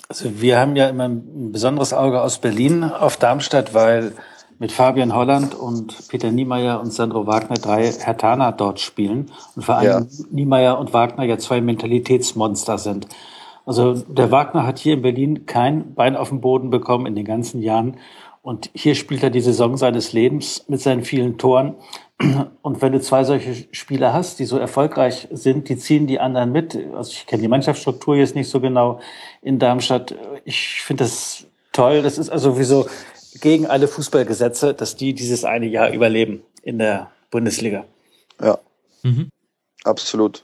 Also 0.09 0.41
wir 0.41 0.57
haben 0.57 0.75
ja 0.75 0.87
immer 0.87 1.09
ein 1.09 1.51
besonderes 1.51 1.93
Auge 1.93 2.21
aus 2.21 2.39
Berlin 2.39 2.83
auf 2.83 3.17
Darmstadt, 3.17 3.73
weil 3.73 4.13
mit 4.59 4.71
Fabian 4.71 5.13
Holland 5.13 5.53
und 5.53 6.07
Peter 6.07 6.31
Niemeyer 6.31 6.79
und 6.79 6.91
Sandro 6.91 7.27
Wagner 7.27 7.57
drei 7.57 7.91
Hertaner 7.91 8.51
dort 8.51 8.79
spielen 8.79 9.31
und 9.55 9.63
vor 9.63 9.75
allem 9.75 10.07
ja. 10.09 10.25
Niemeyer 10.31 10.79
und 10.79 10.93
Wagner 10.93 11.25
ja 11.25 11.37
zwei 11.37 11.61
Mentalitätsmonster 11.61 12.77
sind. 12.77 13.07
Also 13.65 13.93
der 13.93 14.31
Wagner 14.31 14.65
hat 14.65 14.79
hier 14.79 14.93
in 14.93 15.01
Berlin 15.01 15.45
kein 15.45 15.93
Bein 15.93 16.15
auf 16.15 16.29
den 16.29 16.39
Boden 16.41 16.69
bekommen 16.69 17.05
in 17.05 17.15
den 17.15 17.25
ganzen 17.25 17.61
Jahren 17.61 17.97
und 18.41 18.69
hier 18.73 18.95
spielt 18.95 19.23
er 19.23 19.29
die 19.29 19.41
Saison 19.41 19.75
seines 19.75 20.13
Lebens 20.13 20.63
mit 20.69 20.79
seinen 20.79 21.03
vielen 21.03 21.37
Toren. 21.37 21.75
Und 22.61 22.81
wenn 22.81 22.93
du 22.93 22.99
zwei 22.99 23.23
solche 23.23 23.67
Spieler 23.71 24.11
hast, 24.11 24.39
die 24.39 24.45
so 24.45 24.57
erfolgreich 24.57 25.27
sind, 25.31 25.69
die 25.69 25.77
ziehen 25.77 26.07
die 26.07 26.19
anderen 26.19 26.51
mit. 26.51 26.75
Also 26.93 27.11
ich 27.11 27.27
kenne 27.27 27.43
die 27.43 27.47
Mannschaftsstruktur 27.47 28.15
jetzt 28.15 28.35
nicht 28.35 28.49
so 28.49 28.59
genau 28.59 28.99
in 29.41 29.59
Darmstadt. 29.59 30.15
Ich 30.43 30.81
finde 30.81 31.03
das 31.03 31.45
toll. 31.73 32.01
Das 32.01 32.17
ist 32.17 32.29
also 32.29 32.53
sowieso 32.53 32.89
gegen 33.39 33.67
alle 33.67 33.87
Fußballgesetze, 33.87 34.73
dass 34.73 34.95
die 34.95 35.13
dieses 35.13 35.45
eine 35.45 35.67
Jahr 35.67 35.91
überleben 35.91 36.41
in 36.63 36.79
der 36.79 37.11
Bundesliga. 37.29 37.85
Ja, 38.41 38.57
mhm. 39.03 39.29
absolut. 39.83 40.43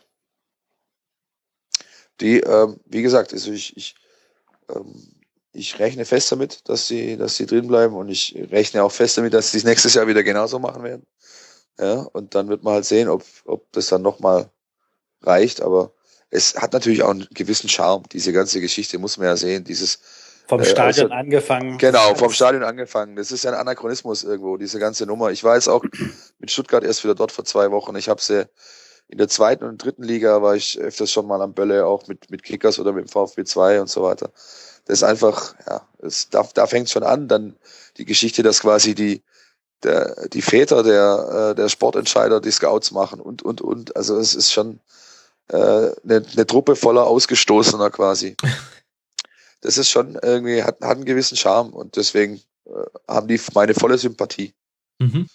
die, 2.20 2.40
ähm, 2.40 2.80
wie 2.86 3.02
gesagt, 3.02 3.34
also 3.34 3.52
ich, 3.52 3.76
ich, 3.78 3.96
ähm, 4.70 4.94
ich 5.52 5.80
rechne 5.80 6.06
fest 6.06 6.32
damit, 6.32 6.68
dass 6.70 6.88
sie, 6.88 7.18
dass 7.18 7.38
sie 7.38 7.46
drin 7.46 7.68
bleiben 7.68 7.96
und 7.96 8.10
ich 8.10 8.36
rechne 8.52 8.84
auch 8.84 8.92
fest 8.92 9.18
damit, 9.18 9.34
dass 9.34 9.52
sie 9.52 9.58
es 9.58 9.64
nächstes 9.64 9.94
Jahr 9.94 10.08
wieder 10.08 10.24
genauso 10.24 10.60
machen 10.60 10.84
werden. 10.84 11.06
Ja, 11.80 12.02
und 12.14 12.36
dann 12.36 12.50
wird 12.50 12.64
man 12.64 12.76
halt 12.76 12.86
sehen, 12.86 13.10
ob, 13.10 13.24
ob 13.46 13.72
das 13.72 13.88
dann 13.88 14.02
nochmal 14.02 14.50
reicht. 15.22 15.62
Aber 15.62 15.94
es 16.30 16.56
hat 16.56 16.74
natürlich 16.74 17.04
auch 17.04 17.10
einen 17.10 17.28
gewissen 17.34 17.70
Charme. 17.70 18.04
Diese 18.12 18.34
ganze 18.34 18.62
Geschichte 18.62 19.00
muss 19.00 19.18
man 19.18 19.28
ja 19.28 19.38
sehen. 19.38 19.64
Dieses 19.64 20.00
vom 20.48 20.60
äh, 20.60 20.66
Stadion 20.66 21.10
äh, 21.10 21.14
also, 21.14 21.22
angefangen. 21.22 21.78
Genau, 21.78 22.16
vom 22.16 22.32
Stadion 22.32 22.64
angefangen. 22.64 23.16
Das 23.16 23.32
ist 23.32 23.44
ja 23.44 23.52
ein 23.52 23.58
Anachronismus 23.58 24.24
irgendwo, 24.24 24.58
diese 24.58 24.80
ganze 24.80 25.06
Nummer. 25.06 25.32
Ich 25.32 25.44
war 25.44 25.56
jetzt 25.56 25.68
auch 25.68 25.84
mit 26.40 26.52
Stuttgart 26.52 26.84
erst 26.84 27.04
wieder 27.04 27.16
dort 27.16 27.32
vor 27.32 27.46
zwei 27.46 27.72
Wochen. 27.72 27.96
Ich 27.96 28.10
habe 28.10 28.22
sie 28.22 28.48
in 29.08 29.18
der 29.18 29.28
zweiten 29.28 29.64
und 29.66 29.84
dritten 29.84 30.04
Liga 30.04 30.42
war 30.42 30.56
ich 30.56 30.80
öfters 30.80 31.12
schon 31.12 31.28
mal 31.28 31.42
am 31.42 31.54
Bölle, 31.54 31.86
auch 31.86 32.08
mit, 32.08 32.30
mit 32.32 32.44
Kickers 32.44 32.80
oder 32.80 32.94
mit 32.94 33.06
dem 33.06 33.10
VfB 33.10 33.44
2 33.44 33.82
und 33.82 33.90
so 33.90 34.04
weiter. 34.04 34.32
Das 34.86 35.00
ist 35.00 35.04
einfach, 35.04 35.56
ja, 35.68 35.88
das, 36.00 36.30
da, 36.30 36.48
da 36.54 36.68
fängt 36.68 36.90
schon 36.90 37.04
an. 37.04 37.28
Dann 37.28 37.56
die 37.98 38.06
Geschichte, 38.06 38.44
dass 38.44 38.62
quasi 38.62 38.96
die, 38.96 39.24
der, 39.84 40.28
die 40.30 40.42
Väter 40.42 40.84
der, 40.84 41.52
äh, 41.52 41.56
der 41.56 41.70
Sportentscheider 41.70 42.42
die 42.42 42.52
Scouts 42.52 42.92
machen 42.92 43.20
und, 43.20 43.42
und, 43.42 43.62
und. 43.62 43.96
Also 43.96 44.18
es 44.18 44.36
ist 44.36 44.52
schon 44.52 44.80
äh, 45.50 45.56
eine, 45.58 46.26
eine 46.34 46.48
Truppe 46.48 46.76
voller 46.76 47.06
Ausgestoßener 47.06 47.90
quasi. 47.90 48.36
Das 49.62 49.78
ist 49.78 49.90
schon 49.90 50.20
irgendwie, 50.22 50.62
hat, 50.62 50.82
hat 50.82 50.98
einen 50.98 51.06
gewissen 51.06 51.38
Charme 51.38 51.72
und 51.72 51.96
deswegen 51.96 52.42
äh, 52.66 52.72
haben 53.08 53.30
die 53.30 53.40
meine 53.54 53.74
volle 53.74 53.98
Sympathie. 53.98 54.54
Mhm. 55.00 55.30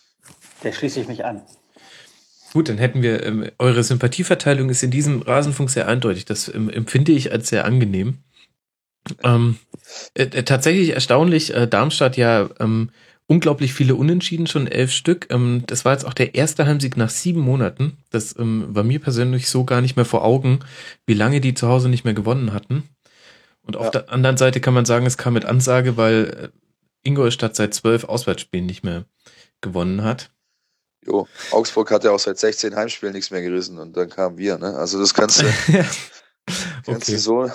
Der 0.62 0.73
schließe 0.73 1.01
ich 1.01 1.09
mich 1.09 1.25
an. 1.25 1.41
Gut, 2.53 2.69
dann 2.69 2.77
hätten 2.77 3.01
wir, 3.01 3.23
ähm, 3.25 3.51
eure 3.59 3.83
Sympathieverteilung 3.83 4.69
ist 4.69 4.83
in 4.83 4.91
diesem 4.91 5.23
Rasenfunk 5.23 5.70
sehr 5.70 5.89
eindeutig. 5.89 6.27
Das 6.27 6.53
ähm, 6.53 6.69
empfinde 6.69 7.12
ich 7.12 7.33
als 7.33 7.49
sehr 7.49 7.65
angenehm. 7.65 8.19
Ähm, 9.23 9.59
äh, 10.15 10.25
äh, 10.25 10.43
tatsächlich 10.43 10.91
erstaunlich, 10.91 11.55
äh, 11.55 11.66
Darmstadt 11.66 12.16
ja 12.16 12.51
ähm, 12.61 12.91
unglaublich 13.29 13.75
viele 13.75 13.95
Unentschieden, 13.95 14.49
schon 14.49 14.67
elf 14.67 14.91
Stück. 14.91 15.29
Ähm, 15.31 15.63
das 15.67 15.85
war 15.85 15.93
jetzt 15.93 16.05
auch 16.05 16.15
der 16.15 16.35
erste 16.35 16.67
Heimsieg 16.67 16.97
nach 16.97 17.11
sieben 17.11 17.41
Monaten. 17.41 17.99
Das 18.11 18.37
ähm, 18.37 18.67
war 18.75 18.83
mir 18.83 18.99
persönlich 18.99 19.49
so 19.49 19.65
gar 19.65 19.81
nicht 19.81 19.95
mehr 19.95 20.05
vor 20.05 20.25
Augen, 20.25 20.61
wie 21.07 21.15
lange 21.15 21.41
die 21.41 21.55
zu 21.55 21.69
Hause 21.69 21.89
nicht 21.89 22.05
mehr 22.05 22.15
gewonnen 22.15 22.53
hatten. 22.53 22.89
Und 23.63 23.77
auf 23.77 23.85
ja. 23.85 23.91
der 23.91 24.11
anderen 24.11 24.39
Seite 24.39 24.61
kann 24.61 24.75
man 24.75 24.87
sagen, 24.87 25.07
es 25.07 25.19
kam 25.19 25.35
mit 25.35 25.45
Ansage, 25.45 25.97
weil 25.97 26.51
äh, 26.53 27.07
Ingolstadt 27.07 27.55
seit 27.55 27.75
zwölf 27.75 28.05
Auswärtsspielen 28.05 28.67
nicht 28.67 28.83
mehr 28.83 29.05
gewonnen 29.61 30.03
hat. 30.03 30.31
Jo, 31.07 31.29
Augsburg 31.53 31.91
hat 31.91 32.05
ja 32.05 32.11
auch 32.11 32.19
seit 32.19 32.39
16 32.39 32.75
Heimspielen 32.75 33.15
nichts 33.15 33.31
mehr 33.31 33.43
gerissen 33.43 33.79
und 33.79 33.97
dann 33.97 34.09
kamen 34.09 34.37
wir, 34.39 34.59
ne? 34.59 34.75
Also 34.75 34.99
das 34.99 35.15
kannst 35.15 35.43
du, 35.43 35.47
kannst 35.67 36.09
okay. 36.87 37.13
du 37.13 37.19
so 37.19 37.51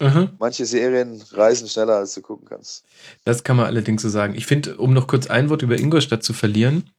Mhm. 0.00 0.30
Manche 0.38 0.64
Serien 0.64 1.20
reisen 1.32 1.68
schneller, 1.68 1.96
als 1.96 2.14
du 2.14 2.22
gucken 2.22 2.48
kannst. 2.48 2.84
Das 3.24 3.42
kann 3.42 3.56
man 3.56 3.66
allerdings 3.66 4.02
so 4.02 4.08
sagen. 4.08 4.34
Ich 4.36 4.46
finde, 4.46 4.76
um 4.76 4.92
noch 4.92 5.06
kurz 5.08 5.26
ein 5.26 5.50
Wort 5.50 5.62
über 5.62 5.78
Ingolstadt 5.78 6.22
zu 6.22 6.32
verlieren, 6.32 6.90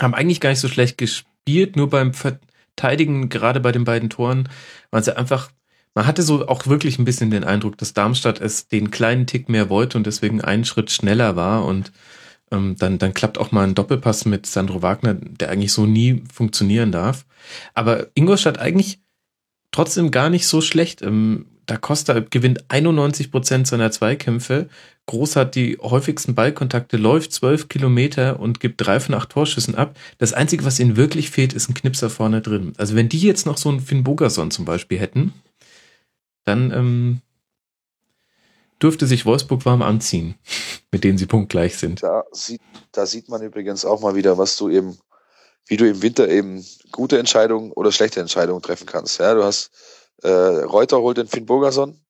haben 0.00 0.14
eigentlich 0.14 0.40
gar 0.40 0.50
nicht 0.50 0.60
so 0.60 0.68
schlecht 0.68 0.98
gespielt, 0.98 1.76
nur 1.76 1.88
beim 1.88 2.12
Verteidigen, 2.12 3.28
gerade 3.28 3.60
bei 3.60 3.72
den 3.72 3.84
beiden 3.84 4.10
Toren, 4.10 4.48
waren 4.90 5.02
sie 5.02 5.16
einfach, 5.16 5.50
man 5.94 6.06
hatte 6.06 6.22
so 6.22 6.46
auch 6.48 6.66
wirklich 6.66 6.98
ein 6.98 7.06
bisschen 7.06 7.30
den 7.30 7.44
Eindruck, 7.44 7.78
dass 7.78 7.94
Darmstadt 7.94 8.40
es 8.40 8.68
den 8.68 8.90
kleinen 8.90 9.26
Tick 9.26 9.48
mehr 9.48 9.70
wollte 9.70 9.96
und 9.96 10.06
deswegen 10.06 10.42
einen 10.42 10.66
Schritt 10.66 10.90
schneller 10.90 11.36
war 11.36 11.64
und 11.64 11.92
ähm, 12.52 12.76
dann, 12.78 12.98
dann 12.98 13.14
klappt 13.14 13.38
auch 13.38 13.50
mal 13.50 13.64
ein 13.64 13.74
Doppelpass 13.74 14.26
mit 14.26 14.46
Sandro 14.46 14.82
Wagner, 14.82 15.14
der 15.14 15.50
eigentlich 15.50 15.72
so 15.72 15.86
nie 15.86 16.22
funktionieren 16.32 16.92
darf. 16.92 17.24
Aber 17.74 18.08
Ingolstadt 18.14 18.58
eigentlich 18.58 19.00
trotzdem 19.72 20.10
gar 20.10 20.30
nicht 20.30 20.46
so 20.46 20.60
schlecht. 20.60 21.02
Ähm, 21.02 21.46
da 21.66 21.76
Costa 21.76 22.20
gewinnt 22.20 22.64
91 22.68 23.30
Prozent 23.30 23.66
seiner 23.66 23.90
Zweikämpfe. 23.90 24.68
Groß 25.06 25.36
hat 25.36 25.54
die 25.56 25.78
häufigsten 25.78 26.34
Ballkontakte, 26.34 26.96
läuft 26.96 27.32
12 27.32 27.68
Kilometer 27.68 28.40
und 28.40 28.60
gibt 28.60 28.80
drei 28.84 29.00
von 29.00 29.14
acht 29.14 29.30
Torschüssen 29.30 29.74
ab. 29.74 29.96
Das 30.18 30.32
Einzige, 30.32 30.64
was 30.64 30.78
ihnen 30.78 30.96
wirklich 30.96 31.30
fehlt, 31.30 31.52
ist 31.52 31.68
ein 31.68 31.74
Knipser 31.74 32.08
vorne 32.08 32.40
drin. 32.40 32.72
Also 32.76 32.94
wenn 32.94 33.08
die 33.08 33.18
jetzt 33.18 33.46
noch 33.46 33.58
so 33.58 33.68
einen 33.68 33.80
Finn 33.80 34.04
Bogerson 34.04 34.50
zum 34.50 34.64
Beispiel 34.64 34.98
hätten, 34.98 35.32
dann 36.44 36.70
ähm, 36.70 37.20
dürfte 38.80 39.06
sich 39.06 39.26
Wolfsburg 39.26 39.64
warm 39.64 39.82
anziehen, 39.82 40.36
mit 40.92 41.02
denen 41.02 41.18
sie 41.18 41.26
punktgleich 41.26 41.76
sind. 41.76 42.02
Da 42.02 42.24
sieht, 42.32 42.60
da 42.92 43.06
sieht 43.06 43.28
man 43.28 43.42
übrigens 43.42 43.84
auch 43.84 44.00
mal 44.00 44.14
wieder, 44.14 44.38
was 44.38 44.56
du 44.56 44.68
eben, 44.68 44.96
wie 45.66 45.76
du 45.76 45.88
im 45.88 46.02
Winter 46.02 46.28
eben 46.28 46.64
gute 46.92 47.18
Entscheidungen 47.18 47.72
oder 47.72 47.90
schlechte 47.90 48.20
Entscheidungen 48.20 48.62
treffen 48.62 48.86
kannst. 48.86 49.18
Ja, 49.18 49.34
du 49.34 49.42
hast 49.42 49.70
äh, 50.22 50.28
Reuter 50.28 51.00
holt 51.00 51.18
den 51.18 51.28
Finn 51.28 51.46
Burgerson. 51.46 52.00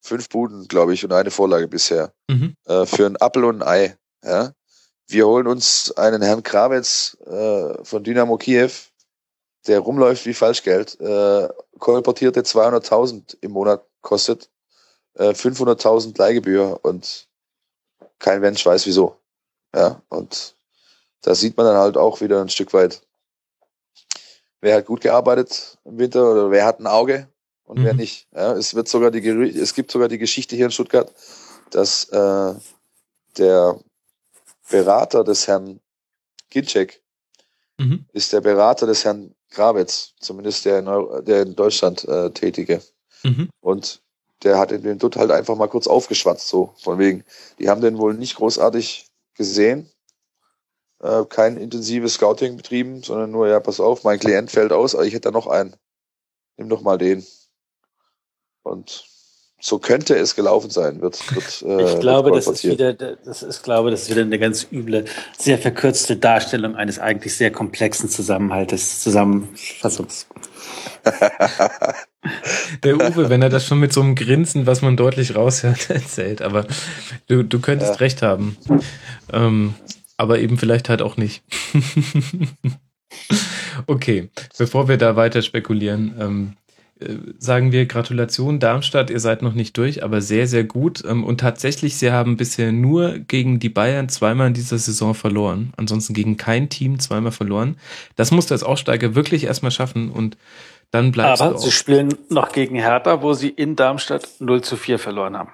Fünf 0.00 0.28
Buden, 0.28 0.68
glaube 0.68 0.94
ich, 0.94 1.04
und 1.04 1.12
eine 1.12 1.30
Vorlage 1.30 1.68
bisher. 1.68 2.12
Mhm. 2.28 2.54
Äh, 2.66 2.86
für 2.86 3.06
ein 3.06 3.16
Appel 3.16 3.44
und 3.44 3.62
ein 3.62 3.68
Ei. 3.68 3.96
Ja? 4.24 4.52
Wir 5.08 5.26
holen 5.26 5.46
uns 5.46 5.92
einen 5.96 6.22
Herrn 6.22 6.42
Krawitz 6.42 7.16
äh, 7.26 7.84
von 7.84 8.04
Dynamo 8.04 8.36
Kiew, 8.36 8.70
der 9.66 9.80
rumläuft 9.80 10.26
wie 10.26 10.34
Falschgeld, 10.34 11.00
äh, 11.00 11.48
kolportierte 11.78 12.42
200.000 12.42 13.38
im 13.40 13.52
Monat 13.52 13.84
kostet, 14.02 14.50
äh, 15.14 15.30
500.000 15.30 16.16
Leihgebühr 16.18 16.78
und 16.82 17.26
kein 18.18 18.40
Mensch 18.40 18.64
weiß 18.64 18.86
wieso. 18.86 19.16
Ja, 19.74 20.02
und 20.08 20.54
da 21.22 21.34
sieht 21.34 21.56
man 21.56 21.66
dann 21.66 21.76
halt 21.76 21.96
auch 21.96 22.20
wieder 22.20 22.40
ein 22.40 22.48
Stück 22.48 22.72
weit, 22.72 23.02
wer 24.60 24.76
hat 24.76 24.86
gut 24.86 25.00
gearbeitet 25.00 25.78
im 25.84 25.98
Winter 25.98 26.30
oder 26.30 26.50
wer 26.50 26.64
hat 26.64 26.80
ein 26.80 26.86
Auge 26.86 27.28
und 27.68 27.78
mhm. 27.78 27.84
wer 27.84 27.94
nicht. 27.94 28.26
Ja, 28.34 28.52
es 28.52 28.74
wird 28.74 28.88
sogar 28.88 29.10
die 29.10 29.26
es 29.28 29.74
gibt 29.74 29.90
sogar 29.90 30.08
die 30.08 30.18
Geschichte 30.18 30.56
hier 30.56 30.66
in 30.66 30.72
Stuttgart, 30.72 31.12
dass 31.70 32.08
äh, 32.08 32.54
der 33.36 33.78
Berater 34.70 35.22
des 35.22 35.46
Herrn 35.46 35.80
Ginczek 36.50 37.02
mhm. 37.78 38.06
ist 38.12 38.32
der 38.32 38.40
Berater 38.40 38.86
des 38.86 39.04
Herrn 39.04 39.34
Grawitz, 39.50 40.14
zumindest 40.18 40.64
der 40.64 40.80
in, 40.80 40.88
Euro, 40.88 41.20
der 41.20 41.42
in 41.42 41.54
Deutschland 41.54 42.04
äh, 42.04 42.30
tätige. 42.30 42.82
Mhm. 43.22 43.50
Und 43.60 44.02
der 44.42 44.58
hat 44.58 44.70
den 44.70 44.98
Dutt 44.98 45.16
halt 45.16 45.30
einfach 45.30 45.56
mal 45.56 45.68
kurz 45.68 45.86
aufgeschwatzt, 45.86 46.48
so 46.48 46.74
von 46.78 46.98
wegen. 46.98 47.24
Die 47.58 47.68
haben 47.68 47.80
den 47.80 47.98
wohl 47.98 48.14
nicht 48.14 48.36
großartig 48.36 49.06
gesehen, 49.34 49.90
äh, 51.00 51.24
kein 51.28 51.56
intensives 51.56 52.14
Scouting 52.14 52.56
betrieben, 52.56 53.02
sondern 53.02 53.30
nur, 53.30 53.48
ja, 53.48 53.60
pass 53.60 53.80
auf, 53.80 54.04
mein 54.04 54.18
Klient 54.18 54.50
fällt 54.50 54.72
aus, 54.72 54.94
aber 54.94 55.04
ich 55.04 55.14
hätte 55.14 55.28
da 55.28 55.32
noch 55.32 55.46
einen. 55.46 55.74
Nimm 56.56 56.68
doch 56.68 56.82
mal 56.82 56.98
den. 56.98 57.24
Und 58.62 59.04
so 59.60 59.78
könnte 59.78 60.14
es 60.14 60.36
gelaufen 60.36 60.70
sein. 60.70 61.00
Wird, 61.00 61.34
wird, 61.34 61.62
äh, 61.62 61.94
ich 61.94 62.00
glaube, 62.00 62.30
das 62.30 62.46
ist 62.46 62.64
wieder, 62.64 62.92
das 62.92 63.42
ist, 63.42 63.62
glaube, 63.62 63.90
das 63.90 64.02
ist 64.02 64.10
wieder 64.10 64.22
eine 64.22 64.38
ganz 64.38 64.68
üble, 64.70 65.04
sehr 65.36 65.58
verkürzte 65.58 66.16
Darstellung 66.16 66.76
eines 66.76 67.00
eigentlich 67.00 67.34
sehr 67.34 67.50
komplexen 67.50 68.08
Zusammenhaltes, 68.08 69.02
Zusammenfassungs. 69.02 70.28
Der 72.82 72.96
Uwe, 72.96 73.30
wenn 73.30 73.42
er 73.42 73.48
das 73.48 73.64
schon 73.64 73.80
mit 73.80 73.92
so 73.92 74.00
einem 74.00 74.14
Grinsen, 74.14 74.66
was 74.66 74.82
man 74.82 74.96
deutlich 74.96 75.34
raushört, 75.34 75.90
erzählt, 75.90 76.42
aber 76.42 76.66
du, 77.26 77.42
du 77.42 77.60
könntest 77.60 77.94
ja. 77.94 77.98
recht 77.98 78.22
haben. 78.22 78.56
Ähm, 79.32 79.74
aber 80.16 80.40
eben 80.40 80.58
vielleicht 80.58 80.88
halt 80.88 81.00
auch 81.00 81.16
nicht. 81.16 81.42
okay, 83.86 84.30
bevor 84.58 84.88
wir 84.88 84.98
da 84.98 85.16
weiter 85.16 85.42
spekulieren, 85.42 86.14
ähm, 86.18 86.52
äh, 86.52 86.67
sagen 87.38 87.72
wir 87.72 87.86
Gratulation 87.86 88.58
Darmstadt, 88.58 89.10
ihr 89.10 89.20
seid 89.20 89.42
noch 89.42 89.54
nicht 89.54 89.76
durch, 89.76 90.02
aber 90.02 90.20
sehr, 90.20 90.46
sehr 90.46 90.64
gut. 90.64 91.04
Ähm, 91.04 91.24
und 91.24 91.38
tatsächlich, 91.40 91.96
sie 91.96 92.10
haben 92.10 92.36
bisher 92.36 92.72
nur 92.72 93.18
gegen 93.18 93.60
die 93.60 93.68
Bayern 93.68 94.08
zweimal 94.08 94.48
in 94.48 94.54
dieser 94.54 94.78
Saison 94.78 95.14
verloren. 95.14 95.72
Ansonsten 95.76 96.14
gegen 96.14 96.36
kein 96.36 96.68
Team 96.68 96.98
zweimal 96.98 97.32
verloren. 97.32 97.76
Das 98.16 98.30
muss 98.30 98.46
das 98.46 98.62
Aussteiger 98.62 99.14
wirklich 99.14 99.44
erstmal 99.44 99.70
schaffen 99.70 100.10
und 100.10 100.36
dann 100.90 101.12
bleibt 101.12 101.40
Aber 101.40 101.58
sie 101.58 101.70
spielen 101.70 102.14
noch 102.30 102.52
gegen 102.52 102.76
Hertha, 102.76 103.22
wo 103.22 103.34
sie 103.34 103.50
in 103.50 103.76
Darmstadt 103.76 104.26
0 104.38 104.62
zu 104.62 104.76
4 104.76 104.98
verloren 104.98 105.36
haben. 105.36 105.50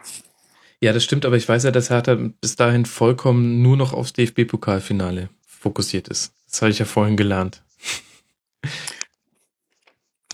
Ja, 0.80 0.92
das 0.92 1.02
stimmt, 1.02 1.24
aber 1.26 1.36
ich 1.36 1.48
weiß 1.48 1.64
ja, 1.64 1.70
dass 1.70 1.90
Hertha 1.90 2.16
bis 2.40 2.56
dahin 2.56 2.84
vollkommen 2.84 3.62
nur 3.62 3.76
noch 3.76 3.92
aufs 3.92 4.12
DFB-Pokalfinale 4.12 5.28
fokussiert 5.46 6.08
ist. 6.08 6.32
Das 6.48 6.62
habe 6.62 6.70
ich 6.70 6.78
ja 6.78 6.84
vorhin 6.84 7.16
gelernt. 7.16 7.62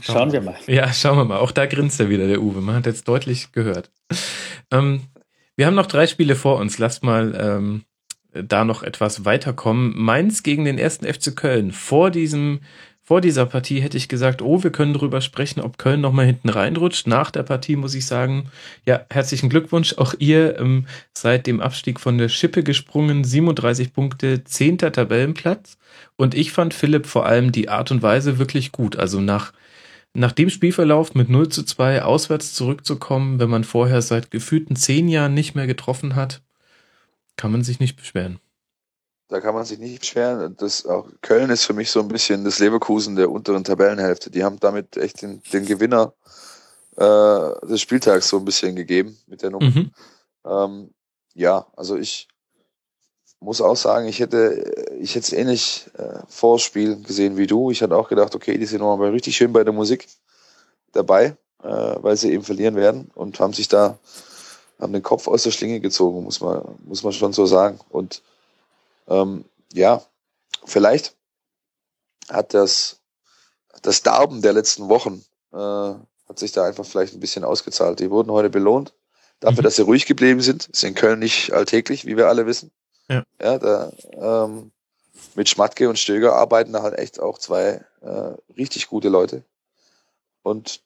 Schauen 0.03 0.33
wir 0.33 0.41
mal. 0.41 0.57
Ja, 0.67 0.93
schauen 0.93 1.19
wir 1.19 1.25
mal. 1.25 1.39
Auch 1.39 1.53
da 1.53 1.67
grinst 1.67 2.01
er 2.01 2.09
wieder, 2.09 2.27
der 2.27 2.43
Uwe. 2.43 2.61
Man 2.61 2.75
hat 2.75 2.87
jetzt 2.87 3.09
deutlich 3.09 3.53
gehört. 3.53 3.91
Ähm, 4.71 5.03
wir 5.57 5.67
haben 5.67 5.75
noch 5.75 5.87
drei 5.87 6.07
Spiele 6.07 6.37
vor 6.37 6.57
uns. 6.57 6.79
Lasst 6.79 7.03
mal 7.03 7.35
ähm, 7.39 7.83
da 8.33 8.65
noch 8.65 8.83
etwas 8.83 9.25
weiterkommen. 9.25 9.93
Mainz 9.97 10.43
gegen 10.43 10.65
den 10.65 10.79
ersten 10.79 11.07
FC 11.07 11.35
Köln. 11.37 11.73
Vor 11.73 12.11
diesem 12.11 12.61
vor 13.11 13.21
dieser 13.21 13.45
Partie 13.45 13.81
hätte 13.81 13.97
ich 13.97 14.09
gesagt, 14.09 14.41
oh, 14.41 14.63
wir 14.63 14.71
können 14.71 14.93
darüber 14.93 15.21
sprechen, 15.21 15.61
ob 15.61 15.79
Köln 15.79 16.01
nochmal 16.01 16.27
hinten 16.27 16.49
reinrutscht. 16.49 17.09
Nach 17.09 17.33
der 17.33 17.43
Partie 17.43 17.75
muss 17.75 17.97
ich 17.97 18.07
sagen, 18.07 18.49
ja, 18.87 19.05
herzlichen 19.11 19.49
Glückwunsch. 19.49 19.95
Auch 19.99 20.15
ihr 20.21 20.57
ähm, 20.61 20.87
seid 21.13 21.49
dem 21.49 21.61
Abstieg 21.61 21.99
von 21.99 22.19
der 22.19 22.29
Schippe 22.29 22.63
gesprungen. 22.63 23.25
37 23.25 23.93
Punkte, 23.93 24.45
10. 24.45 24.79
Tabellenplatz. 24.79 25.77
Und 26.15 26.37
ich 26.37 26.53
fand 26.53 26.73
Philipp 26.73 27.07
vor 27.07 27.27
allem 27.27 27.51
die 27.51 27.69
Art 27.69 27.91
und 27.91 28.01
Weise 28.01 28.39
wirklich 28.39 28.71
gut. 28.71 28.95
Also 28.95 29.21
nach 29.21 29.53
nach 30.15 30.33
dem 30.33 30.51
Spielverlauf 30.51 31.15
mit 31.15 31.29
0 31.29 31.49
zu 31.49 31.63
2 31.63 32.03
auswärts 32.03 32.55
zurückzukommen, 32.55 33.39
wenn 33.39 33.51
man 33.51 33.65
vorher 33.65 34.03
seit 34.03 34.31
gefühlten 34.31 34.77
zehn 34.77 35.09
Jahren 35.09 35.35
nicht 35.35 35.55
mehr 35.55 35.67
getroffen 35.67 36.17
hat, 36.17 36.43
kann 37.37 37.53
man 37.53 37.63
sich 37.63 37.81
nicht 37.81 37.97
beschweren. 37.97 38.41
Da 39.29 39.41
kann 39.41 39.55
man 39.55 39.65
sich 39.65 39.79
nicht 39.79 40.01
beschweren. 40.01 40.57
Das 40.57 40.85
auch 40.85 41.09
Köln 41.23 41.51
ist 41.51 41.65
für 41.65 41.73
mich 41.73 41.91
so 41.91 42.01
ein 42.01 42.09
bisschen 42.09 42.45
das 42.45 42.59
Leverkusen 42.59 43.15
der 43.15 43.31
unteren 43.31 43.63
Tabellenhälfte. 43.63 44.31
Die 44.31 44.43
haben 44.43 44.59
damit 44.59 44.97
echt 44.97 45.23
den, 45.23 45.41
den 45.53 45.67
Gewinner 45.67 46.13
äh, 46.97 47.67
des 47.67 47.81
Spieltags 47.81 48.29
so 48.29 48.39
ein 48.39 48.45
bisschen 48.45 48.75
gegeben 48.75 49.17
mit 49.29 49.43
der 49.43 49.51
Nummer. 49.51 49.71
Mhm. 49.71 49.91
Ähm, 50.45 50.91
ja, 51.35 51.67
also 51.77 51.97
ich 51.97 52.27
muss 53.41 53.61
auch 53.61 53.77
sagen, 53.77 54.07
ich 54.07 54.21
hätte 54.21 54.91
ich 55.01 55.15
hätte 55.15 55.27
es 55.27 55.33
ähnlich 55.33 55.87
äh, 55.97 56.21
vor 56.29 56.59
Spiel 56.59 57.03
gesehen 57.03 57.37
wie 57.37 57.47
du. 57.47 57.71
Ich 57.71 57.83
hatte 57.83 57.97
auch 57.97 58.09
gedacht, 58.09 58.35
okay, 58.35 58.59
die 58.59 58.67
sind 58.67 58.81
nochmal 58.81 59.11
richtig 59.11 59.37
schön 59.37 59.53
bei 59.53 59.65
der 59.65 59.73
Musik 59.73 60.07
dabei, 60.93 61.37
äh, 61.63 61.97
weil 62.01 62.17
sie 62.17 62.33
eben 62.33 62.45
verlieren 62.45 62.77
werden 62.77 63.11
und 63.15 63.41
haben 63.41 63.53
sich 63.53 63.69
da 63.69 63.99
haben 64.79 64.93
den 64.93 65.03
Kopf 65.03 65.29
aus 65.29 65.43
der 65.43 65.51
Schlinge 65.51 65.81
gezogen, 65.81 66.25
muss 66.25 66.41
man 66.41 66.63
muss 66.85 67.03
man 67.03 67.13
schon 67.13 67.33
so 67.33 67.47
sagen. 67.47 67.81
Und 67.91 68.23
ähm, 69.09 69.45
ja, 69.73 70.03
vielleicht 70.65 71.15
hat 72.29 72.55
das, 72.55 73.01
das 73.83 74.03
Darben 74.03 74.43
der 74.43 74.53
letzten 74.53 74.89
Wochen 74.89 75.25
äh, 75.53 75.57
hat 75.57 76.39
sich 76.39 76.53
da 76.53 76.65
einfach 76.65 76.85
vielleicht 76.85 77.15
ein 77.15 77.21
bisschen 77.21 77.45
ausgezahlt. 77.45 78.01
Die 78.01 78.11
wurden 78.11 78.31
heute 78.31 78.51
belohnt 78.51 78.95
dafür, 79.41 79.63
mhm. 79.63 79.65
dass 79.65 79.77
sie 79.77 79.83
ruhig 79.83 80.07
geblieben 80.07 80.41
sind. 80.41 80.69
Ist 80.69 80.85
in 80.85 80.95
Köln 80.95 81.19
nicht 81.19 81.53
alltäglich, 81.53 82.07
wie 82.07 82.17
wir 82.17 82.29
alle 82.29 82.47
wissen. 82.47 82.71
Ja, 83.11 83.25
ja 83.43 83.59
da, 83.59 83.93
ähm, 84.13 84.71
mit 85.35 85.49
Schmatke 85.49 85.89
und 85.89 85.99
Stöger 85.99 86.35
arbeiten 86.35 86.73
da 86.73 86.83
halt 86.83 86.99
echt 86.99 87.21
auch 87.21 87.39
zwei 87.39 87.85
äh, 88.01 88.33
richtig 88.57 88.87
gute 88.87 89.09
Leute. 89.09 89.43
Und 90.43 90.81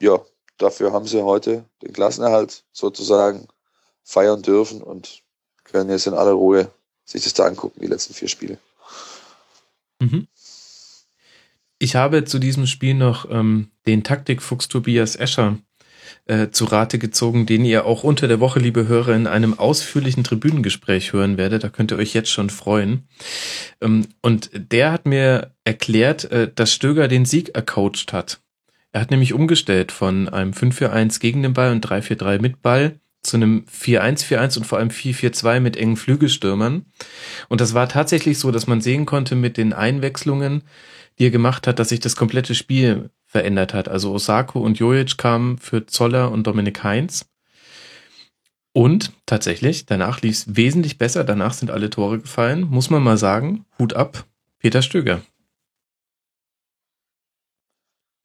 ja, 0.00 0.20
dafür 0.58 0.92
haben 0.92 1.06
sie 1.06 1.22
heute 1.22 1.64
den 1.82 1.92
Klassenerhalt 1.92 2.64
sozusagen 2.72 3.46
feiern 4.02 4.42
dürfen 4.42 4.82
und 4.82 5.22
können 5.64 5.90
jetzt 5.90 6.06
in 6.06 6.14
aller 6.14 6.32
Ruhe 6.32 6.70
sich 7.04 7.22
das 7.22 7.34
da 7.34 7.44
angucken, 7.44 7.80
die 7.80 7.86
letzten 7.86 8.14
vier 8.14 8.28
Spiele. 8.28 8.58
Mhm. 10.00 10.26
Ich 11.78 11.96
habe 11.96 12.24
zu 12.24 12.38
diesem 12.38 12.66
Spiel 12.66 12.94
noch 12.94 13.28
ähm, 13.30 13.70
den 13.86 14.04
Taktikfuchs 14.04 14.68
Tobias 14.68 15.16
Escher 15.16 15.58
äh, 16.26 16.48
zu 16.50 16.64
Rate 16.66 16.98
gezogen, 16.98 17.46
den 17.46 17.64
ihr 17.64 17.84
auch 17.84 18.04
unter 18.04 18.28
der 18.28 18.40
Woche, 18.40 18.58
liebe 18.58 18.88
Hörer, 18.88 19.14
in 19.14 19.26
einem 19.26 19.58
ausführlichen 19.58 20.24
Tribünengespräch 20.24 21.12
hören 21.12 21.36
werdet. 21.36 21.64
Da 21.64 21.68
könnt 21.68 21.92
ihr 21.92 21.98
euch 21.98 22.14
jetzt 22.14 22.30
schon 22.30 22.50
freuen. 22.50 23.08
Ähm, 23.80 24.06
und 24.20 24.50
der 24.54 24.92
hat 24.92 25.06
mir 25.06 25.52
erklärt, 25.64 26.30
äh, 26.30 26.50
dass 26.54 26.72
Stöger 26.72 27.08
den 27.08 27.24
Sieg 27.24 27.54
ercoacht 27.54 28.12
hat. 28.12 28.40
Er 28.92 29.00
hat 29.00 29.10
nämlich 29.10 29.32
umgestellt 29.32 29.90
von 29.90 30.28
einem 30.28 30.52
5-4-1 30.52 31.18
gegen 31.20 31.42
den 31.42 31.54
Ball 31.54 31.72
und 31.72 31.86
3-4-3 31.86 32.40
mit 32.40 32.60
Ball 32.62 33.00
zu 33.22 33.36
einem 33.36 33.64
4-1-4-1 33.72 34.58
und 34.58 34.64
vor 34.64 34.78
allem 34.78 34.88
4-4-2 34.88 35.60
mit 35.60 35.76
engen 35.76 35.96
Flügelstürmern. 35.96 36.86
Und 37.48 37.60
das 37.60 37.72
war 37.72 37.88
tatsächlich 37.88 38.38
so, 38.38 38.50
dass 38.50 38.66
man 38.66 38.80
sehen 38.80 39.06
konnte 39.06 39.34
mit 39.36 39.56
den 39.56 39.72
Einwechslungen, 39.72 40.62
die 41.18 41.26
er 41.26 41.30
gemacht 41.30 41.66
hat, 41.66 41.78
dass 41.78 41.90
sich 41.90 42.00
das 42.00 42.16
komplette 42.16 42.54
Spiel 42.54 43.10
verändert 43.32 43.72
hat. 43.72 43.88
Also 43.88 44.12
Osako 44.12 44.60
und 44.60 44.78
Jojic 44.78 45.16
kamen 45.16 45.56
für 45.56 45.86
Zoller 45.86 46.30
und 46.30 46.46
Dominik 46.46 46.84
Heinz. 46.84 47.24
Und 48.74 49.12
tatsächlich, 49.24 49.86
danach 49.86 50.20
lief 50.20 50.36
es 50.36 50.56
wesentlich 50.56 50.98
besser. 50.98 51.24
Danach 51.24 51.54
sind 51.54 51.70
alle 51.70 51.88
Tore 51.88 52.20
gefallen. 52.20 52.62
Muss 52.62 52.90
man 52.90 53.02
mal 53.02 53.16
sagen, 53.16 53.64
Hut 53.78 53.94
ab, 53.94 54.26
Peter 54.58 54.82
Stöger. 54.82 55.22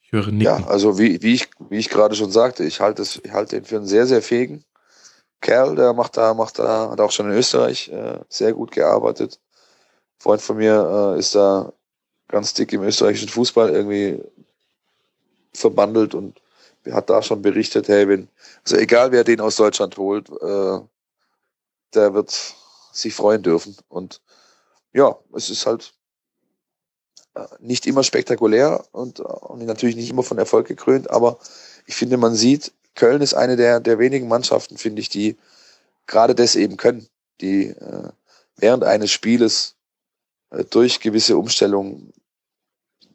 Ich 0.01 0.11
höre 0.11 0.27
nicken. 0.27 0.41
Ja, 0.41 0.67
also 0.67 0.99
wie, 0.99 1.21
wie 1.21 1.35
ich, 1.35 1.49
wie 1.69 1.77
ich 1.77 1.89
gerade 1.89 2.15
schon 2.15 2.31
sagte, 2.31 2.65
ich 2.65 2.81
halte, 2.81 3.03
halte 3.31 3.57
ihn 3.57 3.65
für 3.65 3.77
einen 3.77 3.87
sehr, 3.87 4.07
sehr 4.07 4.21
fähigen 4.21 4.65
Kerl, 5.39 5.75
der 5.75 5.93
macht 5.93 6.17
da, 6.17 6.33
macht 6.33 6.59
da, 6.59 6.91
hat 6.91 6.99
auch 6.99 7.11
schon 7.11 7.29
in 7.31 7.37
Österreich 7.37 7.89
äh, 7.89 8.19
sehr 8.27 8.53
gut 8.53 8.71
gearbeitet. 8.71 9.39
Freund 10.19 10.41
von 10.41 10.57
mir 10.57 11.13
äh, 11.15 11.19
ist 11.19 11.35
da 11.35 11.71
ganz 12.27 12.53
dick 12.53 12.73
im 12.73 12.83
österreichischen 12.83 13.29
Fußball 13.29 13.69
irgendwie 13.69 14.21
verbandelt 15.53 16.13
und 16.13 16.41
hat 16.91 17.09
da 17.09 17.21
schon 17.21 17.41
berichtet, 17.41 17.87
hey, 17.87 18.07
wenn, 18.07 18.29
also 18.63 18.77
egal 18.77 19.11
wer 19.11 19.23
den 19.23 19.41
aus 19.41 19.57
Deutschland 19.57 19.97
holt, 19.97 20.29
äh, 20.29 20.79
der 21.93 22.13
wird 22.13 22.55
sich 22.91 23.13
freuen 23.13 23.43
dürfen. 23.43 23.75
Und 23.89 24.21
ja, 24.93 25.17
es 25.33 25.49
ist 25.49 25.65
halt 25.65 25.93
äh, 27.35 27.45
nicht 27.59 27.85
immer 27.85 28.03
spektakulär 28.03 28.85
und, 28.91 29.19
und 29.19 29.65
natürlich 29.65 29.95
nicht 29.95 30.09
immer 30.09 30.23
von 30.23 30.37
Erfolg 30.37 30.67
gekrönt, 30.67 31.09
aber 31.09 31.39
ich 31.85 31.95
finde, 31.95 32.17
man 32.17 32.35
sieht, 32.35 32.73
Köln 32.95 33.21
ist 33.21 33.33
eine 33.33 33.55
der, 33.55 33.79
der 33.79 33.99
wenigen 33.99 34.27
Mannschaften, 34.27 34.77
finde 34.77 35.01
ich, 35.01 35.09
die 35.09 35.37
gerade 36.07 36.35
das 36.35 36.55
eben 36.55 36.77
können, 36.77 37.07
die 37.41 37.67
äh, 37.67 38.09
während 38.55 38.83
eines 38.83 39.11
Spieles 39.11 39.75
äh, 40.49 40.63
durch 40.65 40.99
gewisse 40.99 41.37
Umstellungen 41.37 42.13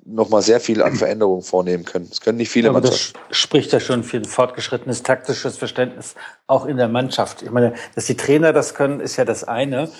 nochmal 0.04 0.42
sehr 0.42 0.60
viel 0.60 0.82
an 0.82 0.96
Veränderungen 0.96 1.42
vornehmen 1.42 1.84
können. 1.84 2.08
Das 2.08 2.20
können 2.20 2.38
nicht 2.38 2.50
viele 2.50 2.70
Aber 2.70 2.80
Mannschaften. 2.80 3.18
Das 3.28 3.36
spricht 3.36 3.72
ja 3.72 3.80
schon 3.80 4.02
für 4.02 4.16
ein 4.16 4.24
fortgeschrittenes 4.24 5.02
taktisches 5.02 5.56
Verständnis 5.56 6.14
auch 6.46 6.66
in 6.66 6.76
der 6.76 6.88
Mannschaft. 6.88 7.42
Ich 7.42 7.50
meine, 7.50 7.74
dass 7.94 8.06
die 8.06 8.16
Trainer 8.16 8.52
das 8.52 8.74
können, 8.74 9.00
ist 9.00 9.16
ja 9.16 9.24
das 9.24 9.44
eine 9.44 9.90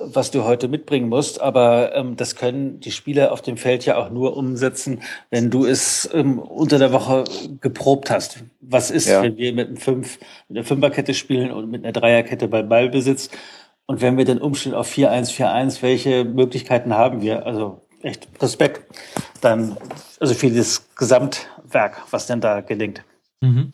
was 0.00 0.30
du 0.30 0.44
heute 0.44 0.68
mitbringen 0.68 1.08
musst, 1.08 1.40
aber 1.40 1.94
ähm, 1.94 2.16
das 2.16 2.36
können 2.36 2.80
die 2.80 2.90
Spieler 2.90 3.32
auf 3.32 3.42
dem 3.42 3.56
Feld 3.56 3.84
ja 3.84 3.96
auch 3.96 4.10
nur 4.10 4.36
umsetzen, 4.36 5.02
wenn 5.30 5.50
du 5.50 5.66
es 5.66 6.08
ähm, 6.12 6.38
unter 6.38 6.78
der 6.78 6.92
Woche 6.92 7.24
geprobt 7.60 8.10
hast. 8.10 8.42
Was 8.60 8.90
ist, 8.90 9.08
ja. 9.08 9.22
wenn 9.22 9.36
wir 9.36 9.52
mit 9.52 9.68
einem 9.68 9.76
Fünf, 9.76 10.18
mit 10.48 10.58
einer 10.58 10.66
Fünferkette 10.66 11.14
spielen 11.14 11.52
und 11.52 11.70
mit 11.70 11.84
einer 11.84 11.92
Dreierkette 11.92 12.48
bei 12.48 12.62
Ballbesitz 12.62 13.30
und 13.86 14.00
wenn 14.00 14.16
wir 14.16 14.24
dann 14.24 14.38
umstellen 14.38 14.74
auf 14.74 14.90
4-1, 14.90 15.34
4-1, 15.36 15.82
welche 15.82 16.24
Möglichkeiten 16.24 16.94
haben 16.94 17.20
wir? 17.20 17.46
Also 17.46 17.82
echt 18.02 18.28
Respekt 18.40 18.82
dann, 19.40 19.76
also 20.18 20.34
für 20.34 20.50
das 20.50 20.86
Gesamtwerk, 20.96 22.02
was 22.10 22.26
denn 22.26 22.40
da 22.40 22.60
gelingt. 22.60 23.02
Mhm. 23.40 23.72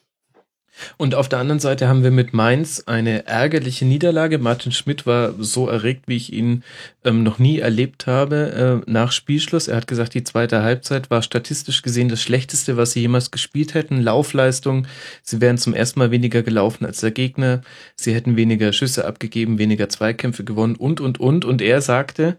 Und 0.96 1.14
auf 1.14 1.28
der 1.28 1.38
anderen 1.38 1.58
Seite 1.58 1.88
haben 1.88 2.02
wir 2.02 2.10
mit 2.10 2.34
Mainz 2.34 2.82
eine 2.86 3.26
ärgerliche 3.26 3.86
Niederlage. 3.86 4.38
Martin 4.38 4.72
Schmidt 4.72 5.06
war 5.06 5.32
so 5.38 5.68
erregt, 5.68 6.04
wie 6.06 6.16
ich 6.16 6.32
ihn 6.32 6.64
ähm, 7.04 7.22
noch 7.22 7.38
nie 7.38 7.58
erlebt 7.58 8.06
habe 8.06 8.82
äh, 8.86 8.90
nach 8.90 9.12
Spielschluss. 9.12 9.68
Er 9.68 9.76
hat 9.76 9.86
gesagt, 9.86 10.14
die 10.14 10.24
zweite 10.24 10.62
Halbzeit 10.62 11.10
war 11.10 11.22
statistisch 11.22 11.82
gesehen 11.82 12.08
das 12.08 12.20
Schlechteste, 12.20 12.76
was 12.76 12.92
sie 12.92 13.00
jemals 13.00 13.30
gespielt 13.30 13.74
hätten. 13.74 14.02
Laufleistung, 14.02 14.86
sie 15.22 15.40
wären 15.40 15.58
zum 15.58 15.74
ersten 15.74 15.98
Mal 15.98 16.10
weniger 16.10 16.42
gelaufen 16.42 16.84
als 16.84 17.00
der 17.00 17.10
Gegner. 17.10 17.62
Sie 17.94 18.14
hätten 18.14 18.36
weniger 18.36 18.72
Schüsse 18.72 19.06
abgegeben, 19.06 19.58
weniger 19.58 19.88
Zweikämpfe 19.88 20.44
gewonnen 20.44 20.76
und, 20.76 21.00
und, 21.00 21.18
und. 21.18 21.44
Und 21.44 21.62
er 21.62 21.80
sagte, 21.80 22.36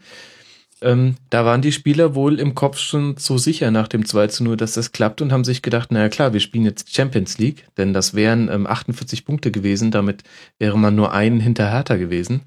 ähm, 0.82 1.16
da 1.30 1.44
waren 1.44 1.62
die 1.62 1.72
Spieler 1.72 2.14
wohl 2.14 2.40
im 2.40 2.54
Kopf 2.54 2.78
schon 2.78 3.18
so 3.18 3.38
sicher 3.38 3.72
nach 3.72 3.88
dem 3.88 4.06
2 4.06 4.28
zu 4.28 4.44
0, 4.44 4.58
dass 4.58 4.74
das 4.74 4.92
klappt 4.92 5.22
und 5.22 5.32
haben 5.32 5.44
sich 5.44 5.62
gedacht, 5.62 5.92
naja 5.92 6.10
klar, 6.10 6.34
wir 6.34 6.40
spielen 6.40 6.66
jetzt 6.66 6.94
Champions 6.94 7.38
League, 7.38 7.66
denn 7.78 7.94
das 7.94 8.14
wären 8.14 8.50
ähm, 8.50 8.68
48 8.68 9.26
Punkte 9.26 9.52
gewesen, 9.52 9.90
damit 9.92 10.24
wäre 10.60 10.78
man 10.78 10.96
nur 10.96 11.14
einen 11.14 11.40
hinter 11.40 11.72
Hertha 11.72 11.98
gewesen. 11.98 12.42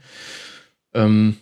Ähm, 0.94 1.36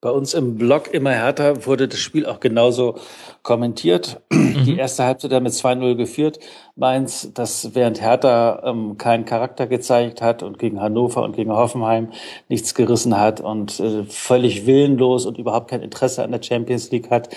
bei 0.00 0.10
uns 0.10 0.32
im 0.32 0.56
Blog 0.56 0.92
immer 0.94 1.10
härter 1.10 1.66
wurde 1.66 1.86
das 1.86 1.98
Spiel 1.98 2.24
auch 2.24 2.40
genauso 2.40 2.96
kommentiert. 3.42 4.20
Mhm. 4.32 4.64
Die 4.64 4.76
erste 4.76 5.04
Halbzeit 5.04 5.42
mit 5.42 5.52
2-0 5.52 5.94
geführt. 5.94 6.40
Mainz, 6.74 7.30
das 7.34 7.74
während 7.74 8.00
Hertha 8.00 8.62
ähm, 8.64 8.96
keinen 8.96 9.26
Charakter 9.26 9.66
gezeigt 9.66 10.22
hat 10.22 10.42
und 10.42 10.58
gegen 10.58 10.80
Hannover 10.80 11.22
und 11.22 11.36
gegen 11.36 11.52
Hoffenheim 11.52 12.12
nichts 12.48 12.74
gerissen 12.74 13.18
hat 13.18 13.40
und 13.40 13.78
äh, 13.80 14.04
völlig 14.04 14.66
willenlos 14.66 15.26
und 15.26 15.36
überhaupt 15.36 15.70
kein 15.70 15.82
Interesse 15.82 16.24
an 16.24 16.32
der 16.32 16.42
Champions 16.42 16.90
League 16.90 17.10
hat. 17.10 17.28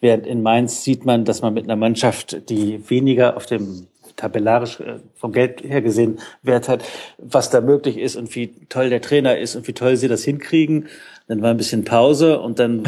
Während 0.00 0.26
in 0.26 0.42
Mainz 0.42 0.82
sieht 0.82 1.04
man, 1.04 1.24
dass 1.24 1.42
man 1.42 1.54
mit 1.54 1.64
einer 1.64 1.76
Mannschaft, 1.76 2.50
die 2.50 2.88
weniger 2.90 3.36
auf 3.36 3.46
dem 3.46 3.86
tabellarisch 4.16 4.80
äh, 4.80 4.96
vom 5.14 5.32
Geld 5.32 5.62
her 5.62 5.80
gesehen 5.80 6.18
Wert 6.42 6.68
hat, 6.68 6.82
was 7.18 7.50
da 7.50 7.60
möglich 7.60 7.96
ist 7.96 8.16
und 8.16 8.34
wie 8.34 8.52
toll 8.68 8.90
der 8.90 9.00
Trainer 9.00 9.38
ist 9.38 9.56
und 9.56 9.66
wie 9.68 9.72
toll 9.72 9.96
sie 9.96 10.08
das 10.08 10.24
hinkriegen. 10.24 10.88
Dann 11.28 11.42
war 11.42 11.50
ein 11.50 11.56
bisschen 11.56 11.84
Pause 11.84 12.40
und 12.40 12.58
dann 12.58 12.84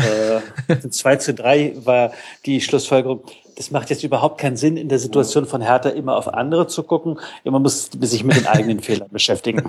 äh, 0.68 0.88
2 0.90 1.16
zu 1.16 1.34
3 1.34 1.74
war 1.84 2.12
die 2.46 2.60
Schlussfolgerung, 2.60 3.22
das 3.60 3.70
macht 3.70 3.90
jetzt 3.90 4.02
überhaupt 4.02 4.40
keinen 4.40 4.56
Sinn, 4.56 4.78
in 4.78 4.88
der 4.88 4.98
Situation 4.98 5.44
von 5.44 5.60
Hertha 5.60 5.90
immer 5.90 6.16
auf 6.16 6.32
andere 6.32 6.66
zu 6.66 6.82
gucken. 6.82 7.18
Man 7.44 7.60
muss 7.60 7.90
sich 8.00 8.24
mit 8.24 8.34
den 8.34 8.46
eigenen 8.46 8.80
Fehlern 8.82 9.10
beschäftigen. 9.10 9.62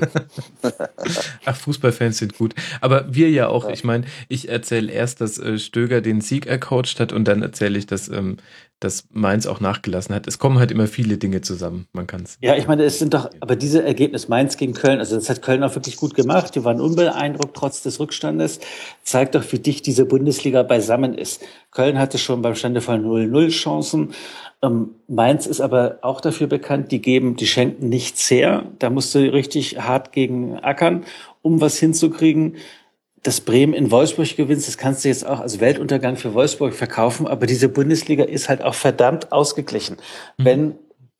Ach, 1.45 1.56
Fußballfans 1.57 2.18
sind 2.19 2.38
gut. 2.38 2.56
Aber 2.80 3.14
wir 3.14 3.30
ja 3.30 3.49
auch. 3.49 3.65
Ja. 3.65 3.72
Ich 3.72 3.84
meine, 3.84 4.06
ich 4.30 4.48
erzähle 4.48 4.89
erst, 4.89 5.19
dass 5.19 5.38
äh, 5.38 5.60
Stöger 5.60 5.99
den 5.99 6.22
Sieg 6.22 6.45
ercoacht 6.45 7.02
hat 7.02 7.11
und 7.11 7.27
dann 7.27 7.41
erzähle 7.41 7.77
ich, 7.77 7.85
dass 7.85 8.07
ähm, 8.07 8.38
dass 8.82 9.06
Mainz 9.12 9.45
auch 9.45 9.60
nachgelassen 9.60 10.14
hat. 10.14 10.28
Es 10.28 10.40
kommen 10.40 10.58
halt 10.60 10.72
immer 10.72 10.88
viele 10.88 11.18
Dinge 11.18 11.41
zusammen. 11.41 11.88
Man 11.94 12.08
kann 12.08 12.24
es. 12.24 12.38
Ja, 12.41 12.56
ich 12.56 12.68
meine, 12.68 12.84
es 12.84 12.98
sind 12.98 13.14
doch, 13.14 13.30
aber 13.40 13.56
diese 13.56 13.84
Ergebnis 13.84 14.28
Mainz 14.28 14.58
gegen 14.58 14.74
Köln, 14.74 14.99
also 14.99 15.16
das 15.16 15.30
hat 15.30 15.44
Köln 15.44 15.64
auch 15.64 15.76
wirklich 15.76 15.98
gut 15.98 16.16
gemacht. 16.16 16.56
Die 16.56 16.66
waren 16.66 16.82
unbeeindruckt 16.82 17.56
trotz 17.56 17.84
des 17.84 17.99
Rückstandes. 17.99 18.60
Zeigt 19.03 19.36
doch, 19.36 19.44
wie 19.52 19.60
dicht 19.60 19.86
diese 19.86 20.06
Bundesliga 20.06 20.64
beisammen 20.64 21.14
ist. 21.14 21.44
Köln 21.70 21.99
hatte 21.99 22.18
schon 22.18 22.41
beim 22.41 22.56
Stände 22.56 22.80
0-0 22.82 23.49
Chancen. 23.49 24.14
Ähm, 24.64 24.95
Mainz 25.08 25.45
ist 25.45 25.62
aber 25.62 25.99
auch 26.02 26.20
dafür 26.20 26.48
bekannt, 26.48 26.91
die 26.91 27.02
geben, 27.02 27.36
die 27.36 27.48
schenken 27.48 27.88
nichts 27.88 28.30
her. 28.32 28.66
Da 28.80 28.90
musst 28.90 29.14
du 29.14 29.20
richtig 29.20 29.80
hart 29.80 30.12
gegen 30.12 30.58
ackern, 30.58 31.03
um 31.44 31.62
was 31.62 31.78
hinzukriegen. 31.78 32.56
Dass 33.23 33.41
Bremen 33.41 33.73
in 33.73 33.91
Wolfsburg 33.91 34.35
gewinnst, 34.35 34.68
das 34.68 34.77
kannst 34.77 35.03
du 35.03 35.10
jetzt 35.10 35.26
auch 35.26 35.39
als 35.39 35.60
Weltuntergang 35.60 36.15
für 36.15 36.34
Wolfsburg 36.34 36.73
verkaufen, 36.73 37.27
aber 37.27 37.45
diese 37.45 37.69
Bundesliga 37.69 38.23
ist 38.23 38.49
halt 38.49 38.61
auch 38.64 38.73
verdammt 38.73 39.31
ausgeglichen. 39.31 39.98
Mhm. 40.38 40.45
Wenn 40.45 40.76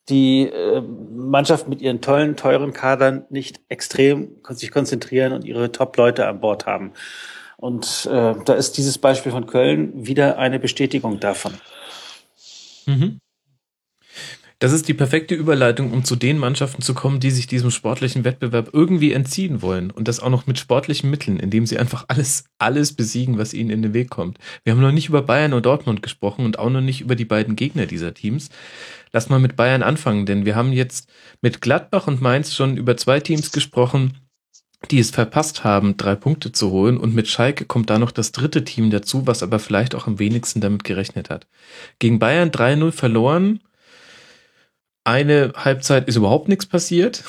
die 0.10 0.48
äh, 0.48 0.82
Mannschaft 0.82 1.68
mit 1.68 1.82
ihren 1.82 2.02
tollen, 2.02 2.36
teuren 2.36 2.74
Kadern 2.74 3.26
nicht 3.30 3.62
extrem 3.70 4.36
sich 4.50 4.72
konzentrieren 4.72 5.32
und 5.32 5.46
ihre 5.46 5.72
Top-Leute 5.72 6.28
an 6.28 6.42
Bord 6.42 6.66
haben. 6.66 6.92
Und 7.58 8.10
äh, 8.12 8.34
da 8.44 8.54
ist 8.54 8.78
dieses 8.78 8.98
Beispiel 8.98 9.32
von 9.32 9.46
Köln 9.46 9.92
wieder 10.08 10.40
eine 10.40 10.60
Bestätigung 10.60 11.20
davon. 11.20 11.54
Mhm. 12.88 13.21
Das 14.62 14.74
ist 14.74 14.88
die 14.88 14.94
perfekte 14.94 15.34
Überleitung, 15.34 15.92
um 15.92 16.04
zu 16.04 16.16
den 16.16 16.38
Mannschaften 16.38 16.84
zu 16.84 16.94
kommen, 16.94 17.20
die 17.20 17.32
sich 17.32 17.48
diesem 17.48 17.72
sportlichen 17.72 18.24
Wettbewerb 18.24 18.70
irgendwie 18.74 19.12
entziehen 19.12 19.64
wollen. 19.64 19.90
Und 19.90 20.08
das 20.08 20.20
auch 20.20 20.30
noch 20.30 20.46
mit 20.46 20.60
sportlichen 20.60 21.10
Mitteln, 21.10 21.40
indem 21.40 21.66
sie 21.66 21.80
einfach 21.80 22.06
alles, 22.10 22.44
alles 22.60 22.94
besiegen, 22.94 23.40
was 23.40 23.56
ihnen 23.56 23.72
in 23.72 23.82
den 23.82 23.96
Weg 23.96 24.12
kommt. 24.12 24.38
Wir 24.64 24.74
haben 24.74 24.82
noch 24.82 24.92
nicht 24.92 25.10
über 25.10 25.24
Bayern 25.24 25.54
und 25.54 25.66
Dortmund 25.66 26.04
gesprochen 26.04 26.46
und 26.46 26.60
auch 26.60 26.70
noch 26.70 26.82
nicht 26.82 27.02
über 27.02 27.16
die 27.16 27.26
beiden 27.26 27.56
Gegner 27.56 27.88
dieser 27.88 28.14
Teams. 28.14 28.50
Lass 29.12 29.30
mal 29.30 29.40
mit 29.40 29.56
Bayern 29.56 29.82
anfangen, 29.82 30.28
denn 30.28 30.46
wir 30.46 30.56
haben 30.56 30.74
jetzt 30.74 31.10
mit 31.42 31.62
Gladbach 31.62 32.06
und 32.06 32.22
Mainz 32.22 32.54
schon 32.54 32.78
über 32.78 32.96
zwei 32.98 33.20
Teams 33.20 33.52
gesprochen, 33.52 34.20
die 34.92 35.00
es 35.00 35.10
verpasst 35.10 35.64
haben, 35.64 35.98
drei 35.98 36.14
Punkte 36.14 36.52
zu 36.52 36.70
holen. 36.70 36.98
Und 36.98 37.16
mit 37.16 37.28
Schalke 37.28 37.66
kommt 37.66 37.90
da 37.90 37.98
noch 37.98 38.12
das 38.12 38.32
dritte 38.32 38.64
Team 38.64 38.92
dazu, 38.92 39.26
was 39.26 39.42
aber 39.42 39.58
vielleicht 39.58 39.96
auch 39.96 40.06
am 40.06 40.20
wenigsten 40.20 40.62
damit 40.62 40.84
gerechnet 40.84 41.32
hat. 41.32 41.48
Gegen 41.98 42.20
Bayern 42.20 42.52
3-0 42.52 42.92
verloren 42.92 43.60
eine 45.04 45.54
Halbzeit 45.56 46.08
ist 46.08 46.16
überhaupt 46.16 46.48
nichts 46.48 46.66
passiert. 46.66 47.24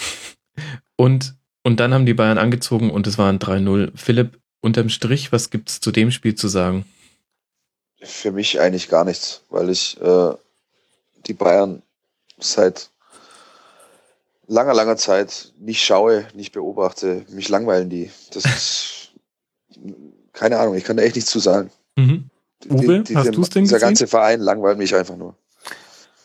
Und, 0.97 1.35
und 1.63 1.81
dann 1.81 1.95
haben 1.95 2.07
die 2.07 2.15
Bayern 2.15 2.39
angezogen 2.39 2.91
und 2.91 3.07
es 3.07 3.19
waren 3.19 3.39
3-0. 3.39 3.93
Philipp, 3.95 4.39
unterm 4.61 4.89
Strich, 4.89 5.33
was 5.33 5.51
gibt 5.51 5.71
es 5.71 5.81
zu 5.81 5.91
dem 5.91 6.11
Spiel 6.11 6.35
zu 6.35 6.49
sagen? 6.49 6.85
Für 8.01 8.33
mich 8.33 8.61
eigentlich 8.61 8.89
gar 8.89 9.05
nichts, 9.05 9.43
weil 9.49 9.71
ich 9.71 10.01
äh, 10.01 10.33
die 11.27 11.35
Bayern 11.35 11.83
seit 12.39 12.91
langer, 14.47 14.75
langer 14.75 14.97
Zeit 14.97 15.53
nicht 15.59 15.83
schaue, 15.83 16.27
nicht 16.35 16.53
beobachte. 16.53 17.25
Mich 17.31 17.49
langweilen 17.49 17.91
die. 17.91 18.11
Das 18.33 18.45
ist 18.45 19.13
keine 20.33 20.59
Ahnung, 20.59 20.75
ich 20.75 20.85
kann 20.85 20.97
da 20.97 21.03
echt 21.03 21.17
nichts 21.17 21.31
zu 21.31 21.39
sagen. 21.39 21.71
Mhm. 21.97 22.29
Uwe, 22.69 23.01
die, 23.01 23.05
die, 23.05 23.17
hast 23.17 23.35
du 23.35 23.43
es 23.43 23.51
denn 23.51 23.65
Dieser 23.65 23.77
gesehen? 23.77 23.89
ganze 23.89 24.07
Verein 24.07 24.41
langweilt 24.41 24.79
mich 24.79 24.95
einfach 24.95 25.17
nur. 25.17 25.37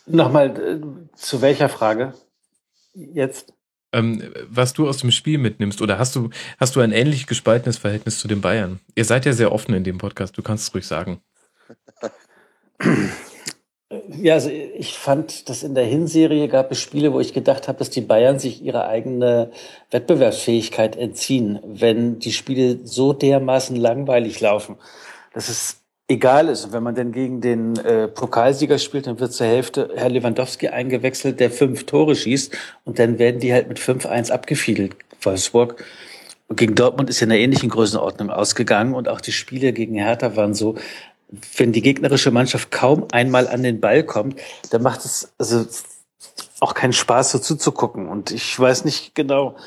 Nochmal, 0.07 0.57
äh, 0.57 1.15
zu 1.15 1.41
welcher 1.41 1.69
Frage 1.69 2.13
jetzt? 2.93 3.53
Ähm, 3.93 4.23
was 4.49 4.73
du 4.73 4.87
aus 4.87 4.97
dem 4.97 5.11
Spiel 5.11 5.37
mitnimmst, 5.37 5.81
oder 5.81 5.99
hast 5.99 6.15
du, 6.15 6.29
hast 6.59 6.75
du 6.75 6.81
ein 6.81 6.91
ähnlich 6.91 7.27
gespaltenes 7.27 7.77
Verhältnis 7.77 8.19
zu 8.19 8.27
den 8.27 8.41
Bayern? 8.41 8.79
Ihr 8.95 9.05
seid 9.05 9.25
ja 9.25 9.33
sehr 9.33 9.51
offen 9.51 9.73
in 9.73 9.83
dem 9.83 9.97
Podcast, 9.97 10.37
du 10.37 10.41
kannst 10.41 10.67
es 10.67 10.73
ruhig 10.73 10.85
sagen. 10.85 11.21
Ja, 14.09 14.33
also 14.33 14.49
ich 14.49 14.97
fand, 14.97 15.47
dass 15.47 15.63
in 15.63 15.73
der 15.73 15.85
Hinserie 15.85 16.49
gab 16.49 16.71
es 16.71 16.79
Spiele, 16.81 17.13
wo 17.13 17.21
ich 17.21 17.33
gedacht 17.33 17.69
habe, 17.69 17.79
dass 17.79 17.89
die 17.89 18.01
Bayern 18.01 18.39
sich 18.39 18.61
ihre 18.61 18.85
eigene 18.85 19.51
Wettbewerbsfähigkeit 19.91 20.97
entziehen, 20.97 21.59
wenn 21.63 22.19
die 22.19 22.33
Spiele 22.33 22.85
so 22.85 23.13
dermaßen 23.13 23.77
langweilig 23.77 24.41
laufen. 24.41 24.77
Das 25.33 25.47
ist 25.47 25.86
egal 26.07 26.47
ist. 26.49 26.65
Und 26.65 26.73
wenn 26.73 26.83
man 26.83 26.95
denn 26.95 27.11
gegen 27.11 27.41
den 27.41 27.77
äh, 27.77 28.07
Pokalsieger 28.07 28.77
spielt, 28.77 29.07
dann 29.07 29.19
wird 29.19 29.33
zur 29.33 29.47
Hälfte 29.47 29.89
Herr 29.95 30.09
Lewandowski 30.09 30.69
eingewechselt, 30.69 31.39
der 31.39 31.51
fünf 31.51 31.85
Tore 31.85 32.15
schießt 32.15 32.55
und 32.85 32.99
dann 32.99 33.19
werden 33.19 33.39
die 33.39 33.53
halt 33.53 33.67
mit 33.67 33.79
5-1 33.79 34.31
abgefiedelt, 34.31 34.95
Wolfsburg. 35.21 35.83
Und 36.47 36.57
gegen 36.57 36.75
Dortmund 36.75 37.09
ist 37.09 37.19
ja 37.19 37.25
in 37.25 37.31
einer 37.31 37.41
ähnlichen 37.41 37.69
Größenordnung 37.69 38.29
ausgegangen 38.29 38.93
und 38.93 39.09
auch 39.09 39.19
die 39.19 39.33
Spiele 39.33 39.73
gegen 39.73 39.95
Hertha 39.95 40.37
waren 40.37 40.53
so, 40.53 40.75
wenn 41.57 41.73
die 41.73 41.81
gegnerische 41.81 42.31
Mannschaft 42.31 42.71
kaum 42.71 43.05
einmal 43.11 43.49
an 43.49 43.63
den 43.63 43.81
Ball 43.81 44.03
kommt, 44.03 44.39
dann 44.69 44.81
macht 44.81 45.03
es 45.03 45.33
also 45.37 45.65
auch 46.61 46.73
keinen 46.73 46.93
Spaß, 46.93 47.31
so 47.31 47.39
zuzugucken. 47.39 48.07
Und 48.07 48.31
ich 48.31 48.57
weiß 48.57 48.85
nicht 48.85 49.13
genau, 49.13 49.57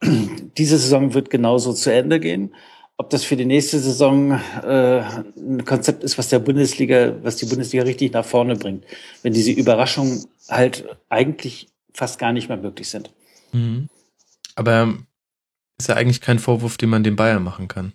diese 0.02 0.78
Saison 0.78 1.12
wird 1.14 1.28
genauso 1.28 1.72
zu 1.72 1.92
Ende 1.92 2.20
gehen 2.20 2.54
ob 2.98 3.10
das 3.10 3.24
für 3.24 3.36
die 3.36 3.44
nächste 3.44 3.78
Saison 3.78 4.32
äh, 4.32 5.02
ein 5.36 5.64
Konzept 5.64 6.02
ist, 6.02 6.18
was 6.18 6.28
der 6.28 6.40
Bundesliga, 6.40 7.14
was 7.22 7.36
die 7.36 7.46
Bundesliga 7.46 7.84
richtig 7.84 8.12
nach 8.12 8.24
vorne 8.24 8.56
bringt, 8.56 8.84
wenn 9.22 9.32
diese 9.32 9.52
Überraschungen 9.52 10.26
halt 10.48 10.84
eigentlich 11.08 11.68
fast 11.94 12.18
gar 12.18 12.32
nicht 12.32 12.48
mehr 12.48 12.58
möglich 12.58 12.88
sind. 12.88 13.10
Mhm. 13.52 13.88
Aber 14.56 14.94
ist 15.78 15.88
ja 15.88 15.94
eigentlich 15.94 16.20
kein 16.20 16.40
Vorwurf, 16.40 16.76
den 16.76 16.90
man 16.90 17.04
den 17.04 17.14
Bayern 17.14 17.44
machen 17.44 17.68
kann. 17.68 17.92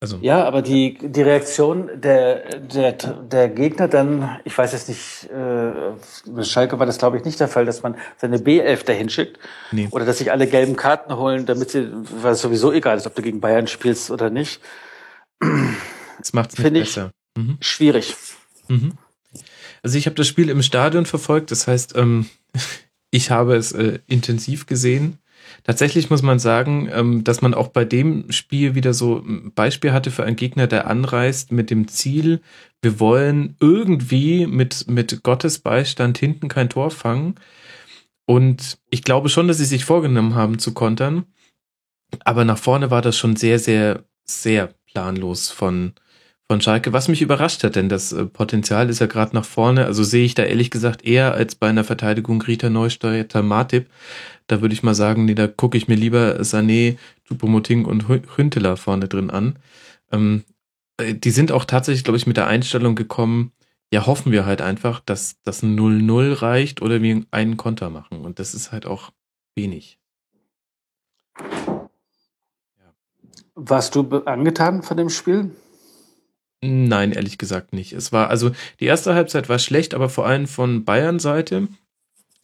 Also. 0.00 0.18
Ja, 0.20 0.44
aber 0.44 0.62
die, 0.62 0.96
die 1.02 1.22
Reaktion 1.22 1.90
der, 2.00 2.60
der, 2.60 2.92
der 2.92 3.48
Gegner 3.48 3.88
dann, 3.88 4.38
ich 4.44 4.56
weiß 4.56 4.70
jetzt 4.72 4.88
nicht, 4.88 5.28
äh, 5.32 6.30
mit 6.30 6.46
Schalke 6.46 6.78
war 6.78 6.86
das 6.86 6.98
glaube 6.98 7.16
ich 7.16 7.24
nicht 7.24 7.40
der 7.40 7.48
Fall, 7.48 7.64
dass 7.64 7.82
man 7.82 7.96
seine 8.16 8.38
B11 8.38 8.84
dahin 8.84 9.10
schickt. 9.10 9.40
Nee. 9.72 9.88
Oder 9.90 10.04
dass 10.04 10.18
sich 10.18 10.30
alle 10.30 10.46
gelben 10.46 10.76
Karten 10.76 11.16
holen, 11.16 11.46
damit 11.46 11.70
sie, 11.70 11.90
weil 12.22 12.34
es 12.34 12.40
sowieso 12.40 12.72
egal 12.72 12.96
ist, 12.96 13.08
ob 13.08 13.16
du 13.16 13.22
gegen 13.22 13.40
Bayern 13.40 13.66
spielst 13.66 14.12
oder 14.12 14.30
nicht. 14.30 14.60
Das 15.40 16.32
macht 16.32 16.52
es 16.52 16.58
nicht 16.58 16.72
besser. 16.72 17.10
Mhm. 17.36 17.58
Schwierig. 17.60 18.14
Mhm. 18.68 18.92
Also 19.82 19.98
ich 19.98 20.06
habe 20.06 20.14
das 20.14 20.28
Spiel 20.28 20.48
im 20.48 20.62
Stadion 20.62 21.06
verfolgt, 21.06 21.50
das 21.50 21.66
heißt, 21.66 21.96
ähm, 21.96 22.26
ich 23.10 23.32
habe 23.32 23.56
es 23.56 23.72
äh, 23.72 23.98
intensiv 24.06 24.66
gesehen. 24.66 25.18
Tatsächlich 25.64 26.10
muss 26.10 26.22
man 26.22 26.38
sagen, 26.38 26.88
ähm, 26.92 27.24
dass 27.24 27.42
man 27.42 27.54
auch 27.54 27.68
bei 27.68 27.84
dem 27.84 28.30
Spiel 28.30 28.74
wieder 28.74 28.94
so 28.94 29.18
ein 29.18 29.52
Beispiel 29.54 29.92
hatte 29.92 30.10
für 30.10 30.24
einen 30.24 30.36
Gegner, 30.36 30.66
der 30.66 30.86
anreist 30.86 31.52
mit 31.52 31.70
dem 31.70 31.88
Ziel, 31.88 32.40
wir 32.82 33.00
wollen 33.00 33.56
irgendwie 33.60 34.46
mit, 34.46 34.86
mit 34.88 35.22
Gottes 35.22 35.58
Beistand 35.58 36.18
hinten 36.18 36.48
kein 36.48 36.68
Tor 36.68 36.90
fangen. 36.90 37.34
Und 38.24 38.78
ich 38.90 39.02
glaube 39.02 39.28
schon, 39.28 39.48
dass 39.48 39.58
sie 39.58 39.64
sich 39.64 39.84
vorgenommen 39.84 40.34
haben 40.34 40.58
zu 40.58 40.74
kontern. 40.74 41.24
Aber 42.24 42.44
nach 42.44 42.58
vorne 42.58 42.90
war 42.90 43.02
das 43.02 43.16
schon 43.16 43.36
sehr, 43.36 43.58
sehr, 43.58 44.04
sehr 44.24 44.74
planlos 44.86 45.50
von, 45.50 45.94
von 46.50 46.62
Schalke, 46.62 46.94
was 46.94 47.08
mich 47.08 47.20
überrascht 47.20 47.62
hat, 47.62 47.76
denn 47.76 47.90
das 47.90 48.12
äh, 48.12 48.24
Potenzial 48.24 48.88
ist 48.88 49.00
ja 49.00 49.06
gerade 49.06 49.34
nach 49.34 49.44
vorne. 49.44 49.84
Also 49.84 50.02
sehe 50.02 50.24
ich 50.24 50.34
da 50.34 50.44
ehrlich 50.44 50.70
gesagt 50.70 51.04
eher 51.04 51.34
als 51.34 51.54
bei 51.54 51.68
einer 51.68 51.84
Verteidigung 51.84 52.40
Rita 52.40 52.70
Neusteuerter 52.70 53.42
Matip. 53.42 53.88
Da 54.46 54.62
würde 54.62 54.72
ich 54.72 54.82
mal 54.82 54.94
sagen, 54.94 55.26
nee, 55.26 55.34
da 55.34 55.46
gucke 55.46 55.76
ich 55.76 55.88
mir 55.88 55.94
lieber 55.94 56.40
Sané, 56.40 56.96
Tupomoting 57.26 57.84
und 57.84 58.08
Hünteler 58.08 58.78
vorne 58.78 59.08
drin 59.08 59.28
an. 59.28 59.58
Ähm, 60.10 60.44
äh, 60.96 61.14
die 61.14 61.30
sind 61.30 61.52
auch 61.52 61.66
tatsächlich, 61.66 62.04
glaube 62.04 62.16
ich, 62.16 62.26
mit 62.26 62.38
der 62.38 62.46
Einstellung 62.46 62.94
gekommen, 62.94 63.52
ja, 63.92 64.06
hoffen 64.06 64.32
wir 64.32 64.44
halt 64.44 64.60
einfach, 64.60 65.00
dass 65.00 65.36
das 65.44 65.62
ein 65.62 65.78
0-0 65.78 66.42
reicht 66.42 66.82
oder 66.82 67.02
wir 67.02 67.24
einen 67.30 67.56
Konter 67.56 67.90
machen. 67.90 68.24
Und 68.24 68.38
das 68.38 68.54
ist 68.54 68.72
halt 68.72 68.86
auch 68.86 69.10
wenig. 69.54 69.98
Warst 73.54 73.94
du 73.94 74.22
angetan 74.24 74.82
von 74.82 74.96
dem 74.96 75.10
Spiel? 75.10 75.50
Nein, 76.60 77.12
ehrlich 77.12 77.38
gesagt 77.38 77.72
nicht. 77.72 77.92
Es 77.92 78.12
war, 78.12 78.30
also 78.30 78.50
die 78.80 78.86
erste 78.86 79.14
Halbzeit 79.14 79.48
war 79.48 79.58
schlecht, 79.58 79.94
aber 79.94 80.08
vor 80.08 80.26
allem 80.26 80.46
von 80.46 80.84
Bayern 80.84 81.20
Seite. 81.20 81.68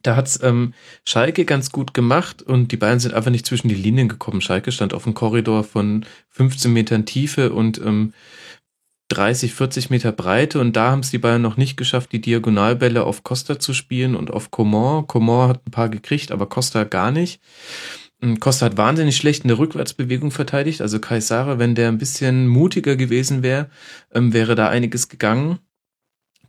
Da 0.02 0.16
hat's 0.16 0.38
ähm, 0.42 0.74
Schalke 1.06 1.44
ganz 1.44 1.72
gut 1.72 1.94
gemacht 1.94 2.42
und 2.42 2.70
die 2.70 2.76
Bayern 2.76 3.00
sind 3.00 3.14
einfach 3.14 3.30
nicht 3.30 3.46
zwischen 3.46 3.68
die 3.68 3.74
Linien 3.74 4.08
gekommen. 4.08 4.42
Schalke 4.42 4.70
stand 4.70 4.92
auf 4.92 5.06
einem 5.06 5.14
Korridor 5.14 5.64
von 5.64 6.04
15 6.28 6.72
Metern 6.72 7.06
Tiefe 7.06 7.52
und 7.52 7.78
ähm, 7.78 8.12
30, 9.08 9.54
40 9.54 9.90
Meter 9.90 10.12
Breite 10.12 10.60
und 10.60 10.76
da 10.76 10.90
haben 10.90 11.00
es 11.00 11.10
die 11.10 11.18
Bayern 11.18 11.42
noch 11.42 11.56
nicht 11.56 11.76
geschafft, 11.76 12.12
die 12.12 12.20
Diagonalbälle 12.20 13.04
auf 13.04 13.24
Costa 13.24 13.58
zu 13.58 13.74
spielen 13.74 14.14
und 14.14 14.30
auf 14.30 14.50
Coman. 14.50 15.06
Coman 15.06 15.48
hat 15.48 15.66
ein 15.66 15.70
paar 15.70 15.88
gekriegt, 15.88 16.32
aber 16.32 16.48
Costa 16.48 16.84
gar 16.84 17.10
nicht. 17.10 17.40
Ähm, 18.22 18.40
Costa 18.40 18.66
hat 18.66 18.76
wahnsinnig 18.76 19.16
schlecht 19.16 19.44
eine 19.44 19.58
Rückwärtsbewegung 19.58 20.30
verteidigt. 20.30 20.80
Also 20.80 20.98
Kaisare, 20.98 21.58
wenn 21.58 21.74
der 21.74 21.88
ein 21.88 21.98
bisschen 21.98 22.46
mutiger 22.48 22.96
gewesen 22.96 23.42
wäre, 23.42 23.70
ähm, 24.12 24.32
wäre 24.32 24.54
da 24.54 24.68
einiges 24.68 25.08
gegangen. 25.08 25.58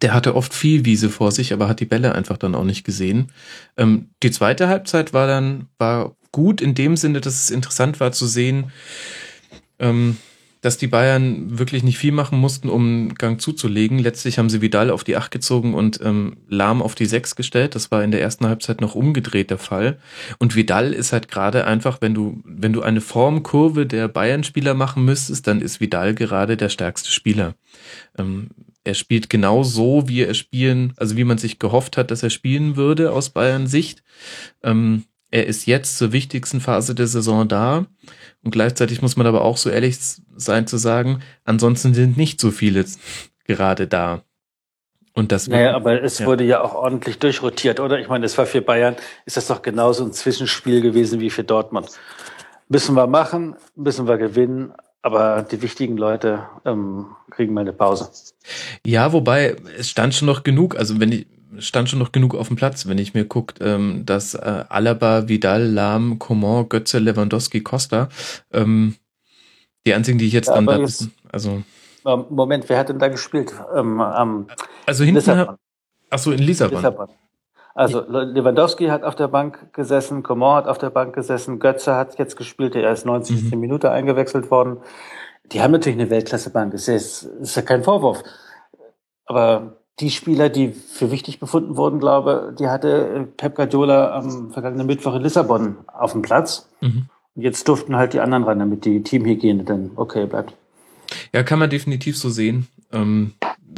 Der 0.01 0.13
hatte 0.13 0.35
oft 0.35 0.53
viel 0.53 0.83
Wiese 0.85 1.09
vor 1.09 1.31
sich, 1.31 1.53
aber 1.53 1.67
hat 1.67 1.79
die 1.79 1.85
Bälle 1.85 2.15
einfach 2.15 2.37
dann 2.37 2.55
auch 2.55 2.65
nicht 2.65 2.83
gesehen. 2.83 3.31
Ähm, 3.77 4.09
die 4.23 4.31
zweite 4.31 4.67
Halbzeit 4.67 5.13
war 5.13 5.27
dann 5.27 5.67
war 5.77 6.15
gut 6.31 6.59
in 6.59 6.75
dem 6.75 6.97
Sinne, 6.97 7.21
dass 7.21 7.35
es 7.35 7.49
interessant 7.49 8.01
war 8.01 8.11
zu 8.11 8.27
sehen, 8.27 8.71
dass 10.65 10.77
die 10.77 10.87
Bayern 10.87 11.59
wirklich 11.59 11.83
nicht 11.83 11.99
viel 11.99 12.11
machen 12.11 12.39
mussten, 12.39 12.69
um 12.69 13.13
Gang 13.13 13.39
zuzulegen. 13.39 13.99
Letztlich 13.99 14.39
haben 14.39 14.49
sie 14.49 14.61
Vidal 14.61 14.89
auf 14.89 15.03
die 15.03 15.15
Acht 15.15 15.29
gezogen 15.29 15.75
und 15.75 15.99
ähm, 16.03 16.37
Lahm 16.49 16.81
auf 16.81 16.95
die 16.95 17.05
Sechs 17.05 17.35
gestellt. 17.35 17.75
Das 17.75 17.91
war 17.91 18.03
in 18.03 18.09
der 18.09 18.19
ersten 18.19 18.47
Halbzeit 18.47 18.81
noch 18.81 18.95
umgedreht 18.95 19.51
der 19.51 19.59
Fall. 19.59 19.99
Und 20.39 20.55
Vidal 20.55 20.91
ist 20.91 21.13
halt 21.13 21.27
gerade 21.27 21.67
einfach, 21.67 22.01
wenn 22.01 22.15
du, 22.15 22.41
wenn 22.43 22.73
du 22.73 22.81
eine 22.81 22.99
Formkurve 22.99 23.85
der 23.85 24.07
Bayern-Spieler 24.07 24.73
machen 24.73 25.05
müsstest, 25.05 25.45
dann 25.45 25.61
ist 25.61 25.81
Vidal 25.81 26.15
gerade 26.15 26.57
der 26.57 26.69
stärkste 26.69 27.11
Spieler. 27.11 27.53
Ähm, 28.17 28.47
er 28.83 28.95
spielt 28.95 29.29
genau 29.29 29.61
so, 29.61 30.07
wie 30.07 30.21
er 30.21 30.33
spielen, 30.33 30.93
also 30.97 31.15
wie 31.15 31.25
man 31.25 31.37
sich 31.37 31.59
gehofft 31.59 31.95
hat, 31.95 32.09
dass 32.09 32.23
er 32.23 32.31
spielen 32.31 32.75
würde 32.75 33.11
aus 33.11 33.29
Bayern 33.29 33.67
Sicht. 33.67 34.01
Ähm, 34.63 35.03
er 35.29 35.47
ist 35.47 35.65
jetzt 35.65 35.97
zur 35.97 36.11
wichtigsten 36.11 36.61
Phase 36.61 36.95
der 36.95 37.07
Saison 37.07 37.47
da. 37.47 37.85
Und 38.45 38.51
gleichzeitig 38.51 39.01
muss 39.01 39.17
man 39.17 39.25
aber 39.25 39.41
auch 39.41 39.57
so 39.57 39.71
ehrlich 39.71 39.97
sein 40.37 40.67
zu 40.67 40.77
sagen, 40.77 41.21
ansonsten 41.43 41.95
sind 41.95 42.15
nicht 42.15 42.39
so 42.39 42.51
viele 42.51 42.85
gerade 43.45 43.87
da. 43.87 44.21
Und 45.13 45.31
das 45.31 45.47
naja, 45.47 45.73
aber 45.73 46.03
es 46.03 46.19
ja. 46.19 46.27
wurde 46.27 46.43
ja 46.43 46.61
auch 46.61 46.75
ordentlich 46.75 47.17
durchrotiert, 47.17 47.79
oder? 47.79 47.99
Ich 47.99 48.07
meine, 48.07 48.25
es 48.25 48.37
war 48.37 48.45
für 48.45 48.61
Bayern, 48.61 48.95
ist 49.25 49.35
das 49.35 49.47
doch 49.47 49.63
genauso 49.63 50.05
ein 50.05 50.13
Zwischenspiel 50.13 50.81
gewesen 50.81 51.19
wie 51.21 51.31
für 51.31 51.43
Dortmund. 51.43 51.89
Müssen 52.69 52.95
wir 52.95 53.07
machen, 53.07 53.55
müssen 53.75 54.07
wir 54.07 54.17
gewinnen, 54.17 54.73
aber 55.01 55.41
die 55.49 55.61
wichtigen 55.61 55.97
Leute 55.97 56.43
ähm, 56.65 57.07
kriegen 57.31 57.53
mal 57.53 57.61
eine 57.61 57.73
Pause. 57.73 58.09
Ja, 58.85 59.11
wobei 59.11 59.55
es 59.77 59.89
stand 59.89 60.13
schon 60.13 60.27
noch 60.27 60.43
genug, 60.43 60.75
also 60.75 60.99
wenn 60.99 61.11
ich, 61.11 61.27
stand 61.59 61.89
schon 61.89 61.99
noch 61.99 62.11
genug 62.11 62.35
auf 62.35 62.47
dem 62.47 62.55
Platz, 62.55 62.87
wenn 62.87 62.97
ich 62.97 63.13
mir 63.13 63.25
guckt, 63.25 63.59
ähm, 63.61 64.03
dass 64.05 64.33
äh, 64.33 64.65
Alaba, 64.69 65.27
Vidal, 65.27 65.63
Lahm, 65.63 66.19
Coman, 66.19 66.69
Götze, 66.69 66.99
Lewandowski, 66.99 67.61
Costa, 67.61 68.09
ähm, 68.51 68.95
die 69.85 69.93
einzigen, 69.93 70.17
die 70.17 70.27
ich 70.27 70.33
jetzt 70.33 70.47
ja, 70.47 70.55
dann 70.55 70.65
da 70.65 70.79
wissen. 70.79 71.13
Also 71.31 71.63
ähm, 72.05 72.25
Moment, 72.29 72.69
wer 72.69 72.77
hat 72.77 72.89
denn 72.89 72.99
da 72.99 73.07
gespielt? 73.07 73.53
Ähm, 73.75 74.01
ähm, 74.01 74.47
also 74.85 75.03
hinten. 75.03 75.17
Lissabon. 75.17 75.57
Ach 76.09 76.19
so, 76.19 76.31
in 76.31 76.39
Lissabon. 76.39 76.77
Lissabon. 76.77 77.09
Also 77.73 78.05
Lewandowski 78.07 78.87
hat 78.87 79.03
auf 79.03 79.15
der 79.15 79.27
Bank 79.27 79.73
gesessen, 79.73 80.23
Coman 80.23 80.55
hat 80.55 80.67
auf 80.67 80.77
der 80.77 80.91
Bank 80.91 81.13
gesessen, 81.13 81.59
Götze 81.59 81.93
hat 81.95 82.17
jetzt 82.17 82.37
gespielt, 82.37 82.73
er 82.73 82.89
ist 82.93 83.05
90. 83.05 83.51
Mhm. 83.51 83.59
Minute 83.59 83.91
eingewechselt 83.91 84.49
worden. 84.49 84.77
Die 85.51 85.61
haben 85.61 85.71
natürlich 85.71 85.99
eine 85.99 86.09
Weltklassebank, 86.09 86.73
ist 86.73 86.87
ja, 86.87 86.95
ist 86.95 87.55
ja 87.55 87.61
kein 87.61 87.83
Vorwurf. 87.83 88.23
Aber 89.25 89.81
die 89.99 90.11
Spieler, 90.11 90.49
die 90.49 90.71
für 90.71 91.11
wichtig 91.11 91.39
befunden 91.39 91.77
wurden, 91.77 91.99
glaube, 91.99 92.53
die 92.59 92.67
hatte 92.67 93.07
äh, 93.07 93.23
Pep 93.23 93.55
Guardiola 93.55 94.13
am 94.13 94.51
vergangenen 94.51 94.87
Mittwoch 94.87 95.15
in 95.15 95.21
Lissabon 95.21 95.77
auf 95.87 96.11
dem 96.11 96.21
Platz. 96.21 96.67
Mhm. 96.81 97.05
Und 97.35 97.41
jetzt 97.41 97.67
durften 97.67 97.95
halt 97.95 98.13
die 98.13 98.19
anderen 98.19 98.43
ran, 98.43 98.59
damit 98.59 98.85
die 98.85 99.03
Teamhygiene 99.03 99.63
dann 99.63 99.91
okay 99.95 100.25
bleibt. 100.25 100.53
Ja, 101.33 101.43
kann 101.43 101.59
man 101.59 101.69
definitiv 101.69 102.17
so 102.17 102.29
sehen, 102.29 102.67
ähm, 102.91 103.33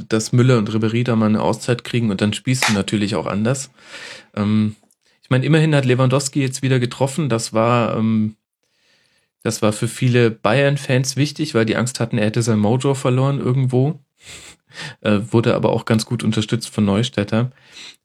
dass 0.10 0.32
Müller 0.32 0.58
und 0.58 0.74
Ribery 0.74 1.04
da 1.04 1.16
mal 1.16 1.28
eine 1.28 1.42
Auszeit 1.42 1.84
kriegen 1.84 2.10
und 2.10 2.22
dann 2.22 2.34
spielst 2.34 2.70
du 2.70 2.74
natürlich 2.74 3.16
auch 3.16 3.26
anders. 3.26 3.70
Ähm, 4.36 4.76
ich 5.22 5.30
meine, 5.30 5.46
immerhin 5.46 5.76
hat 5.76 5.86
Lewandowski 5.86 6.42
jetzt 6.42 6.62
wieder 6.62 6.80
getroffen. 6.80 7.30
Das 7.30 7.54
war, 7.54 7.98
ähm, 7.98 8.38
das 9.44 9.62
war 9.62 9.74
für 9.74 9.88
viele 9.88 10.32
Bayern-Fans 10.32 11.16
wichtig, 11.16 11.54
weil 11.54 11.66
die 11.66 11.76
Angst 11.76 12.00
hatten, 12.00 12.18
er 12.18 12.28
hätte 12.28 12.42
sein 12.42 12.60
Mojo 12.60 12.94
verloren 12.94 13.40
irgendwo 13.40 14.00
äh, 15.02 15.20
wurde 15.32 15.56
aber 15.56 15.72
auch 15.72 15.86
ganz 15.86 16.06
gut 16.06 16.24
unterstützt 16.24 16.70
von 16.70 16.86
Neustädter. 16.86 17.52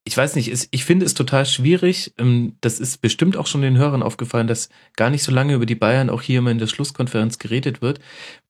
Ich 0.05 0.17
weiß 0.17 0.35
nicht, 0.35 0.69
ich 0.73 0.85
finde 0.85 1.07
es 1.07 1.15
total 1.15 1.47
schwierig. 1.47 2.13
Ähm, 2.19 2.57
das 2.61 2.81
ist 2.81 3.01
bestimmt 3.01 3.37
auch 3.37 3.47
schon 3.47 3.63
den 3.63 3.79
Hörern 3.79 4.03
aufgefallen, 4.03 4.49
dass 4.49 4.69
gar 4.97 5.11
nicht 5.11 5.23
so 5.23 5.31
lange 5.31 5.55
über 5.55 5.67
die 5.67 5.77
Bayern 5.77 6.11
auch 6.11 6.23
hier 6.23 6.41
immer 6.41 6.51
in 6.51 6.59
der 6.59 6.67
Schlusskonferenz 6.67 7.39
geredet 7.39 7.83
wird. 7.83 8.01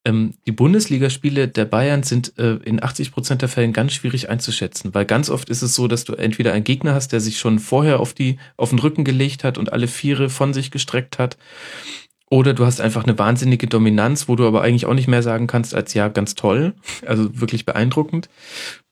Ähm, 0.07 0.33
die 0.47 0.53
Bundesligaspiele 0.53 1.49
der 1.49 1.67
Bayern 1.67 2.05
sind 2.05 2.39
äh, 2.39 2.55
in 2.65 2.83
80 2.83 3.13
Prozent 3.13 3.43
der 3.43 3.51
Fällen 3.51 3.75
ganz 3.75 3.93
schwierig 3.93 4.31
einzuschätzen, 4.31 4.95
weil 4.95 5.05
ganz 5.05 5.29
oft 5.29 5.51
ist 5.51 5.63
es 5.63 5.75
so, 5.75 5.89
dass 5.89 6.05
du 6.05 6.15
entweder 6.15 6.55
einen 6.55 6.65
Gegner 6.65 6.95
hast, 6.95 7.13
der 7.13 7.21
sich 7.21 7.39
schon 7.39 7.59
vorher 7.59 8.01
auf 8.01 8.15
die, 8.15 8.39
auf 8.57 8.71
den 8.71 8.79
Rücken 8.79 9.05
gelegt 9.05 9.45
hat 9.45 9.59
und 9.59 9.73
alle 9.73 9.89
Viere 9.89 10.31
von 10.31 10.55
sich 10.55 10.71
gestreckt 10.71 11.19
hat 11.19 11.37
oder 12.33 12.55
du 12.55 12.65
hast 12.65 12.81
einfach 12.81 13.05
eine 13.05 13.19
wahnsinnige 13.19 13.67
Dominanz, 13.67 14.27
wo 14.27 14.37
du 14.37 14.47
aber 14.47 14.63
eigentlich 14.63 14.87
auch 14.87 14.95
nicht 14.95 15.07
mehr 15.07 15.23
sagen 15.23 15.47
kannst 15.47 15.75
als 15.75 15.93
ja, 15.93 16.09
ganz 16.09 16.35
toll, 16.35 16.73
also 17.07 17.29
wirklich 17.39 17.67
beeindruckend. 17.67 18.31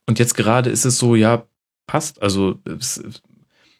Und 0.06 0.18
jetzt 0.18 0.34
gerade 0.34 0.68
ist 0.68 0.84
es 0.84 0.98
so, 0.98 1.14
ja, 1.14 1.44
passt. 1.86 2.20
Also 2.20 2.58
es, 2.66 3.02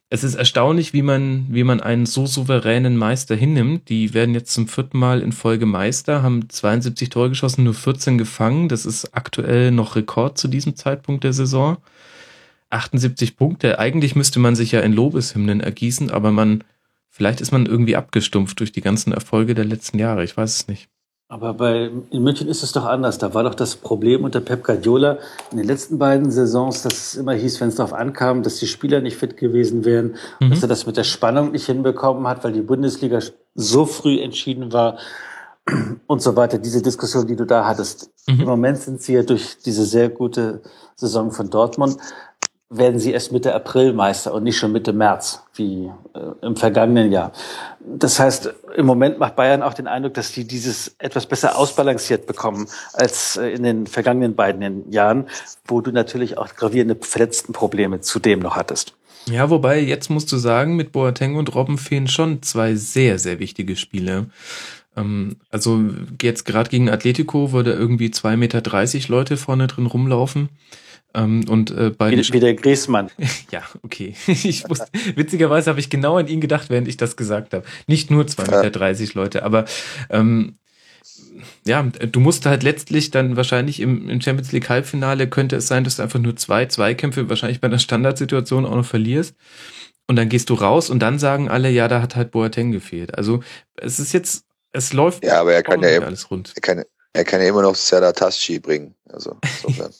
es 0.08 0.24
ist 0.24 0.36
erstaunlich, 0.36 0.94
wie 0.94 1.02
man, 1.02 1.44
wie 1.50 1.62
man 1.62 1.82
einen 1.82 2.06
so 2.06 2.24
souveränen 2.24 2.96
Meister 2.96 3.36
hinnimmt. 3.36 3.90
Die 3.90 4.14
werden 4.14 4.34
jetzt 4.34 4.54
zum 4.54 4.66
vierten 4.66 4.98
Mal 4.98 5.20
in 5.20 5.30
Folge 5.30 5.66
Meister, 5.66 6.22
haben 6.22 6.48
72 6.48 7.10
Tore 7.10 7.28
geschossen, 7.28 7.64
nur 7.64 7.74
14 7.74 8.16
gefangen. 8.16 8.70
Das 8.70 8.86
ist 8.86 9.14
aktuell 9.14 9.72
noch 9.72 9.94
Rekord 9.94 10.38
zu 10.38 10.48
diesem 10.48 10.74
Zeitpunkt 10.74 11.22
der 11.22 11.34
Saison. 11.34 11.76
78 12.70 13.36
Punkte. 13.36 13.78
Eigentlich 13.78 14.16
müsste 14.16 14.38
man 14.38 14.56
sich 14.56 14.72
ja 14.72 14.80
in 14.80 14.94
Lobeshymnen 14.94 15.60
ergießen, 15.60 16.10
aber 16.10 16.30
man 16.30 16.64
Vielleicht 17.10 17.40
ist 17.40 17.50
man 17.50 17.66
irgendwie 17.66 17.96
abgestumpft 17.96 18.60
durch 18.60 18.72
die 18.72 18.80
ganzen 18.80 19.12
Erfolge 19.12 19.54
der 19.54 19.64
letzten 19.64 19.98
Jahre. 19.98 20.22
Ich 20.22 20.36
weiß 20.36 20.54
es 20.54 20.68
nicht. 20.68 20.88
Aber 21.28 21.54
bei, 21.54 21.90
in 22.10 22.22
München 22.24 22.48
ist 22.48 22.64
es 22.64 22.72
doch 22.72 22.84
anders. 22.84 23.18
Da 23.18 23.34
war 23.34 23.44
doch 23.44 23.54
das 23.54 23.76
Problem 23.76 24.24
unter 24.24 24.40
Pep 24.40 24.64
Guardiola 24.64 25.18
in 25.52 25.58
den 25.58 25.66
letzten 25.66 25.96
beiden 25.96 26.30
Saisons, 26.32 26.82
dass 26.82 26.92
es 26.92 27.14
immer 27.14 27.34
hieß, 27.34 27.60
wenn 27.60 27.68
es 27.68 27.76
darauf 27.76 27.92
ankam, 27.92 28.42
dass 28.42 28.56
die 28.56 28.66
Spieler 28.66 29.00
nicht 29.00 29.16
fit 29.16 29.36
gewesen 29.36 29.84
wären, 29.84 30.16
mhm. 30.40 30.50
dass 30.50 30.62
er 30.62 30.68
das 30.68 30.86
mit 30.86 30.96
der 30.96 31.04
Spannung 31.04 31.52
nicht 31.52 31.66
hinbekommen 31.66 32.26
hat, 32.26 32.42
weil 32.42 32.52
die 32.52 32.62
Bundesliga 32.62 33.20
so 33.54 33.86
früh 33.86 34.20
entschieden 34.20 34.72
war 34.72 34.98
und 36.08 36.20
so 36.20 36.34
weiter. 36.34 36.58
Diese 36.58 36.82
Diskussion, 36.82 37.28
die 37.28 37.36
du 37.36 37.46
da 37.46 37.64
hattest. 37.64 38.10
Mhm. 38.26 38.40
Im 38.40 38.46
Moment 38.46 38.78
sind 38.78 39.00
sie 39.00 39.14
ja 39.14 39.22
durch 39.22 39.58
diese 39.64 39.84
sehr 39.84 40.08
gute 40.08 40.62
Saison 40.96 41.30
von 41.30 41.48
Dortmund 41.48 41.96
werden 42.72 43.00
sie 43.00 43.10
erst 43.10 43.32
Mitte 43.32 43.52
April 43.52 43.92
Meister 43.92 44.32
und 44.32 44.44
nicht 44.44 44.56
schon 44.56 44.70
Mitte 44.70 44.92
März, 44.92 45.42
wie 45.54 45.90
äh, 46.14 46.46
im 46.46 46.54
vergangenen 46.54 47.10
Jahr. 47.10 47.32
Das 47.84 48.20
heißt, 48.20 48.54
im 48.76 48.86
Moment 48.86 49.18
macht 49.18 49.34
Bayern 49.34 49.64
auch 49.64 49.74
den 49.74 49.88
Eindruck, 49.88 50.14
dass 50.14 50.30
die 50.30 50.46
dieses 50.46 50.94
etwas 50.98 51.26
besser 51.26 51.58
ausbalanciert 51.58 52.26
bekommen 52.26 52.68
als 52.92 53.36
äh, 53.36 53.48
in 53.48 53.64
den 53.64 53.86
vergangenen 53.88 54.36
beiden 54.36 54.88
Jahren, 54.92 55.26
wo 55.66 55.80
du 55.80 55.90
natürlich 55.90 56.38
auch 56.38 56.54
gravierende 56.54 56.96
Verletztenprobleme 57.00 58.02
zudem 58.02 58.38
noch 58.38 58.54
hattest. 58.54 58.94
Ja, 59.26 59.50
wobei 59.50 59.80
jetzt 59.80 60.08
musst 60.08 60.30
du 60.30 60.36
sagen, 60.36 60.76
mit 60.76 60.92
Boateng 60.92 61.34
und 61.34 61.52
Robben 61.54 61.76
fehlen 61.76 62.06
schon 62.06 62.40
zwei 62.42 62.76
sehr, 62.76 63.18
sehr 63.18 63.40
wichtige 63.40 63.74
Spiele. 63.74 64.26
Ähm, 64.96 65.38
also 65.50 65.80
jetzt 66.22 66.44
gerade 66.44 66.70
gegen 66.70 66.88
Atletico, 66.88 67.52
wo 67.52 67.62
da 67.62 67.72
irgendwie 67.72 68.12
zwei 68.12 68.36
Meter 68.36 68.60
dreißig 68.60 69.08
Leute 69.08 69.36
vorne 69.36 69.66
drin 69.66 69.86
rumlaufen. 69.86 70.50
Ähm, 71.14 71.44
und 71.48 71.70
äh, 71.70 71.90
bei 71.90 72.12
wie, 72.12 72.32
wie 72.32 72.40
der 72.40 72.54
Griesmann. 72.54 73.10
ja, 73.50 73.62
okay. 73.82 74.14
Ich 74.26 74.68
wusste, 74.68 74.86
witzigerweise 75.16 75.70
habe 75.70 75.80
ich 75.80 75.90
genau 75.90 76.16
an 76.16 76.28
ihn 76.28 76.40
gedacht, 76.40 76.70
während 76.70 76.88
ich 76.88 76.96
das 76.96 77.16
gesagt 77.16 77.54
habe. 77.54 77.64
Nicht 77.86 78.10
nur 78.10 78.24
2,30 78.24 78.56
Meter 78.56 78.70
30 78.70 79.14
Leute, 79.14 79.42
aber 79.42 79.64
ähm, 80.08 80.56
ja, 81.66 81.82
du 81.82 82.20
musst 82.20 82.46
halt 82.46 82.62
letztlich 82.62 83.10
dann 83.10 83.36
wahrscheinlich 83.36 83.80
im, 83.80 84.08
im 84.08 84.20
Champions 84.20 84.52
League 84.52 84.68
Halbfinale 84.68 85.28
könnte 85.28 85.56
es 85.56 85.66
sein, 85.66 85.84
dass 85.84 85.96
du 85.96 86.02
einfach 86.02 86.18
nur 86.18 86.36
zwei 86.36 86.66
Zweikämpfe 86.66 87.28
wahrscheinlich 87.28 87.60
bei 87.60 87.68
einer 87.68 87.78
Standardsituation 87.78 88.66
auch 88.66 88.76
noch 88.76 88.86
verlierst. 88.86 89.34
Und 90.06 90.16
dann 90.16 90.28
gehst 90.28 90.50
du 90.50 90.54
raus 90.54 90.90
und 90.90 91.00
dann 91.00 91.18
sagen 91.18 91.48
alle, 91.48 91.70
ja, 91.70 91.86
da 91.86 92.02
hat 92.02 92.16
halt 92.16 92.32
Boateng 92.32 92.72
gefehlt. 92.72 93.16
Also 93.16 93.42
es 93.76 94.00
ist 94.00 94.12
jetzt, 94.12 94.44
es 94.72 94.92
läuft. 94.92 95.24
Ja, 95.24 95.40
aber 95.40 95.52
er 95.52 95.62
kann 95.62 95.82
ja 95.82 96.00
alles 96.00 96.30
rund. 96.30 96.52
Er 96.56 96.62
kann, 96.62 96.84
er 97.12 97.24
kann 97.24 97.40
ja 97.40 97.48
immer 97.48 97.62
noch 97.62 97.76
Serdar 97.76 98.12
Taschi 98.12 98.58
bringen. 98.58 98.94
Also 99.08 99.38
insofern. 99.66 99.92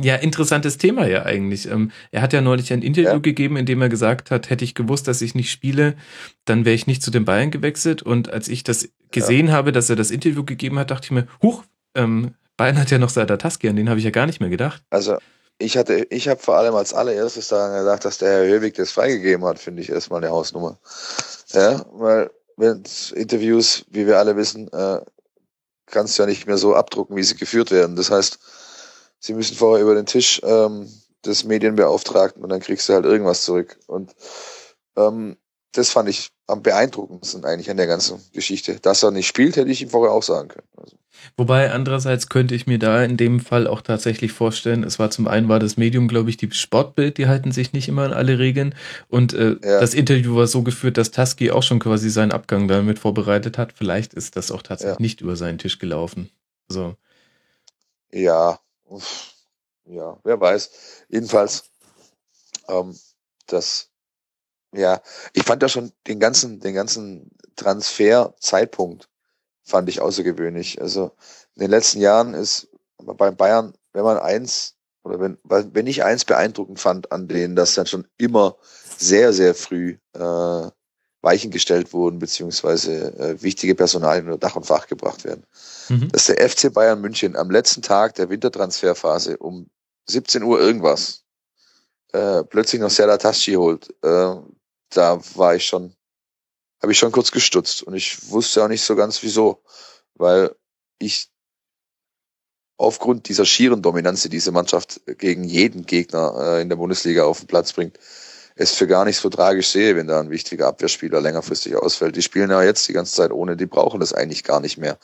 Ja, 0.00 0.16
interessantes 0.16 0.78
Thema 0.78 1.06
ja 1.06 1.24
eigentlich. 1.24 1.68
Ähm, 1.68 1.90
er 2.10 2.22
hat 2.22 2.32
ja 2.32 2.40
neulich 2.40 2.72
ein 2.72 2.82
Interview 2.82 3.10
ja. 3.10 3.18
gegeben, 3.18 3.56
in 3.56 3.66
dem 3.66 3.82
er 3.82 3.88
gesagt 3.88 4.30
hat, 4.30 4.50
hätte 4.50 4.64
ich 4.64 4.74
gewusst, 4.74 5.06
dass 5.08 5.20
ich 5.22 5.34
nicht 5.34 5.50
spiele, 5.50 5.96
dann 6.44 6.64
wäre 6.64 6.74
ich 6.74 6.86
nicht 6.86 7.02
zu 7.02 7.10
den 7.10 7.24
Bayern 7.24 7.50
gewechselt. 7.50 8.02
Und 8.02 8.30
als 8.30 8.48
ich 8.48 8.64
das 8.64 8.88
gesehen 9.10 9.48
ja. 9.48 9.52
habe, 9.52 9.72
dass 9.72 9.90
er 9.90 9.96
das 9.96 10.10
Interview 10.10 10.44
gegeben 10.44 10.78
hat, 10.78 10.90
dachte 10.90 11.06
ich 11.06 11.10
mir, 11.10 11.26
huch, 11.42 11.64
ähm, 11.94 12.34
Bayern 12.56 12.78
hat 12.78 12.90
ja 12.90 12.98
noch 12.98 13.08
Sadataski, 13.10 13.68
an 13.68 13.76
den 13.76 13.88
habe 13.88 13.98
ich 13.98 14.04
ja 14.04 14.10
gar 14.10 14.26
nicht 14.26 14.40
mehr 14.40 14.50
gedacht. 14.50 14.82
Also 14.90 15.18
ich 15.58 15.76
hatte, 15.76 16.06
ich 16.10 16.28
habe 16.28 16.40
vor 16.40 16.56
allem 16.56 16.74
als 16.74 16.94
allererstes 16.94 17.48
daran 17.48 17.78
gedacht, 17.78 18.04
dass 18.04 18.18
der 18.18 18.30
Herr 18.30 18.46
Höwig 18.46 18.74
das 18.74 18.92
freigegeben 18.92 19.44
hat, 19.44 19.58
finde 19.58 19.82
ich 19.82 19.90
erstmal 19.90 20.22
eine 20.22 20.32
Hausnummer. 20.32 20.78
Ja, 21.52 21.84
weil 21.92 22.30
wenn 22.56 22.82
Interviews, 23.14 23.84
wie 23.90 24.06
wir 24.06 24.18
alle 24.18 24.36
wissen, 24.36 24.72
äh, 24.72 25.00
kannst 25.86 26.18
du 26.18 26.22
ja 26.22 26.28
nicht 26.28 26.46
mehr 26.46 26.56
so 26.56 26.74
abdrucken, 26.74 27.16
wie 27.16 27.22
sie 27.22 27.36
geführt 27.36 27.70
werden. 27.70 27.96
Das 27.96 28.10
heißt, 28.10 28.38
sie 29.18 29.34
müssen 29.34 29.56
vorher 29.56 29.84
über 29.84 29.94
den 29.94 30.06
Tisch 30.06 30.40
ähm, 30.44 30.88
des 31.24 31.44
Medienbeauftragten 31.44 32.42
und 32.42 32.50
dann 32.50 32.60
kriegst 32.60 32.88
du 32.88 32.92
halt 32.92 33.04
irgendwas 33.04 33.44
zurück. 33.44 33.78
Und 33.86 34.14
ähm, 34.96 35.36
das 35.72 35.90
fand 35.90 36.08
ich 36.08 36.30
am 36.46 36.62
beeindruckendsten 36.62 37.44
eigentlich 37.44 37.70
an 37.70 37.76
der 37.76 37.86
ganzen 37.86 38.20
Geschichte. 38.32 38.78
Dass 38.80 39.02
er 39.02 39.10
nicht 39.10 39.26
spielt, 39.26 39.56
hätte 39.56 39.70
ich 39.70 39.82
ihm 39.82 39.90
vorher 39.90 40.12
auch 40.12 40.22
sagen 40.22 40.48
können. 40.48 40.68
Also. 40.76 40.96
Wobei 41.36 41.72
andererseits 41.72 42.28
könnte 42.28 42.54
ich 42.54 42.66
mir 42.66 42.78
da 42.78 43.02
in 43.02 43.16
dem 43.16 43.40
Fall 43.40 43.66
auch 43.66 43.80
tatsächlich 43.80 44.32
vorstellen, 44.32 44.84
es 44.84 44.98
war 44.98 45.10
zum 45.10 45.26
einen 45.26 45.48
war 45.48 45.58
das 45.58 45.76
Medium, 45.76 46.06
glaube 46.06 46.30
ich, 46.30 46.36
die 46.36 46.50
Sportbild, 46.50 47.18
die 47.18 47.26
halten 47.26 47.50
sich 47.50 47.72
nicht 47.72 47.88
immer 47.88 48.02
an 48.02 48.12
alle 48.12 48.38
Regeln 48.38 48.74
und 49.08 49.32
äh, 49.32 49.56
ja. 49.62 49.80
das 49.80 49.94
Interview 49.94 50.36
war 50.36 50.46
so 50.46 50.62
geführt, 50.62 50.98
dass 50.98 51.12
Tusky 51.12 51.50
auch 51.50 51.62
schon 51.62 51.78
quasi 51.78 52.10
seinen 52.10 52.32
Abgang 52.32 52.68
damit 52.68 52.98
vorbereitet 52.98 53.58
hat. 53.58 53.72
Vielleicht 53.72 54.12
ist 54.12 54.36
das 54.36 54.50
auch 54.50 54.62
tatsächlich 54.62 54.98
ja. 54.98 55.02
nicht 55.02 55.20
über 55.22 55.36
seinen 55.36 55.58
Tisch 55.58 55.78
gelaufen. 55.78 56.30
So. 56.68 56.96
Ja, 58.12 58.58
ja, 59.86 60.18
wer 60.24 60.40
weiß. 60.40 60.70
Jedenfalls, 61.08 61.70
ähm, 62.68 62.98
das, 63.46 63.90
ja, 64.72 65.00
ich 65.32 65.44
fand 65.44 65.62
ja 65.62 65.68
schon 65.68 65.92
den 66.06 66.20
ganzen, 66.20 66.60
den 66.60 66.74
ganzen 66.74 67.30
Transferzeitpunkt 67.56 69.08
fand 69.62 69.88
ich 69.88 70.00
außergewöhnlich. 70.00 70.80
Also 70.80 71.12
in 71.54 71.60
den 71.62 71.70
letzten 71.70 72.00
Jahren 72.00 72.34
ist 72.34 72.68
bei 72.98 73.30
Bayern, 73.30 73.74
wenn 73.92 74.04
man 74.04 74.18
eins 74.18 74.76
oder 75.02 75.20
wenn, 75.20 75.38
wenn 75.44 75.86
ich 75.86 76.02
eins 76.02 76.24
beeindruckend 76.24 76.80
fand 76.80 77.12
an 77.12 77.28
denen, 77.28 77.56
dass 77.56 77.74
dann 77.74 77.86
schon 77.86 78.06
immer 78.16 78.56
sehr, 78.98 79.32
sehr 79.32 79.54
früh 79.54 79.98
äh, 80.14 80.70
Weichen 81.24 81.50
gestellt 81.50 81.92
wurden, 81.92 82.18
beziehungsweise 82.18 83.18
äh, 83.18 83.42
wichtige 83.42 83.74
Personalien 83.74 84.26
unter 84.26 84.38
Dach 84.38 84.56
und 84.56 84.66
Fach 84.66 84.86
gebracht 84.86 85.24
werden. 85.24 85.44
Mhm. 85.88 86.10
Dass 86.12 86.26
der 86.26 86.48
FC 86.48 86.72
Bayern 86.72 87.00
München 87.00 87.34
am 87.34 87.50
letzten 87.50 87.82
Tag 87.82 88.14
der 88.14 88.28
Wintertransferphase 88.28 89.38
um 89.38 89.68
17 90.06 90.42
Uhr 90.42 90.60
irgendwas 90.60 91.24
äh, 92.12 92.44
plötzlich 92.44 92.80
noch 92.80 92.90
Serdar 92.90 93.18
Taschi 93.18 93.54
holt, 93.54 93.90
äh, 94.02 94.34
da 94.90 95.20
war 95.34 95.56
ich 95.56 95.66
schon 95.66 95.96
habe 96.84 96.92
ich 96.92 96.98
schon 96.98 97.12
kurz 97.12 97.30
gestutzt 97.30 97.82
und 97.82 97.94
ich 97.94 98.30
wusste 98.30 98.62
auch 98.62 98.68
nicht 98.68 98.82
so 98.82 98.94
ganz 98.94 99.22
wieso, 99.22 99.62
weil 100.16 100.54
ich 100.98 101.30
aufgrund 102.76 103.28
dieser 103.28 103.46
schieren 103.46 103.80
Dominanz, 103.80 104.22
die 104.22 104.28
diese 104.28 104.52
Mannschaft 104.52 105.00
gegen 105.18 105.44
jeden 105.44 105.86
Gegner 105.86 106.34
äh, 106.38 106.62
in 106.62 106.68
der 106.68 106.76
Bundesliga 106.76 107.24
auf 107.24 107.38
den 107.38 107.46
Platz 107.46 107.72
bringt, 107.72 107.98
es 108.56 108.74
für 108.74 108.86
gar 108.86 109.04
nicht 109.04 109.18
so 109.18 109.28
tragisch 109.28 109.68
sehe, 109.68 109.96
wenn 109.96 110.06
da 110.06 110.20
ein 110.20 110.30
wichtiger 110.30 110.68
Abwehrspieler 110.68 111.20
längerfristig 111.20 111.76
ausfällt. 111.76 112.16
Die 112.16 112.22
spielen 112.22 112.50
ja 112.50 112.62
jetzt 112.62 112.86
die 112.88 112.92
ganze 112.92 113.14
Zeit 113.14 113.32
ohne, 113.32 113.56
die 113.56 113.66
brauchen 113.66 114.00
das 114.00 114.12
eigentlich 114.12 114.44
gar 114.44 114.60
nicht 114.60 114.78
mehr. 114.78 114.98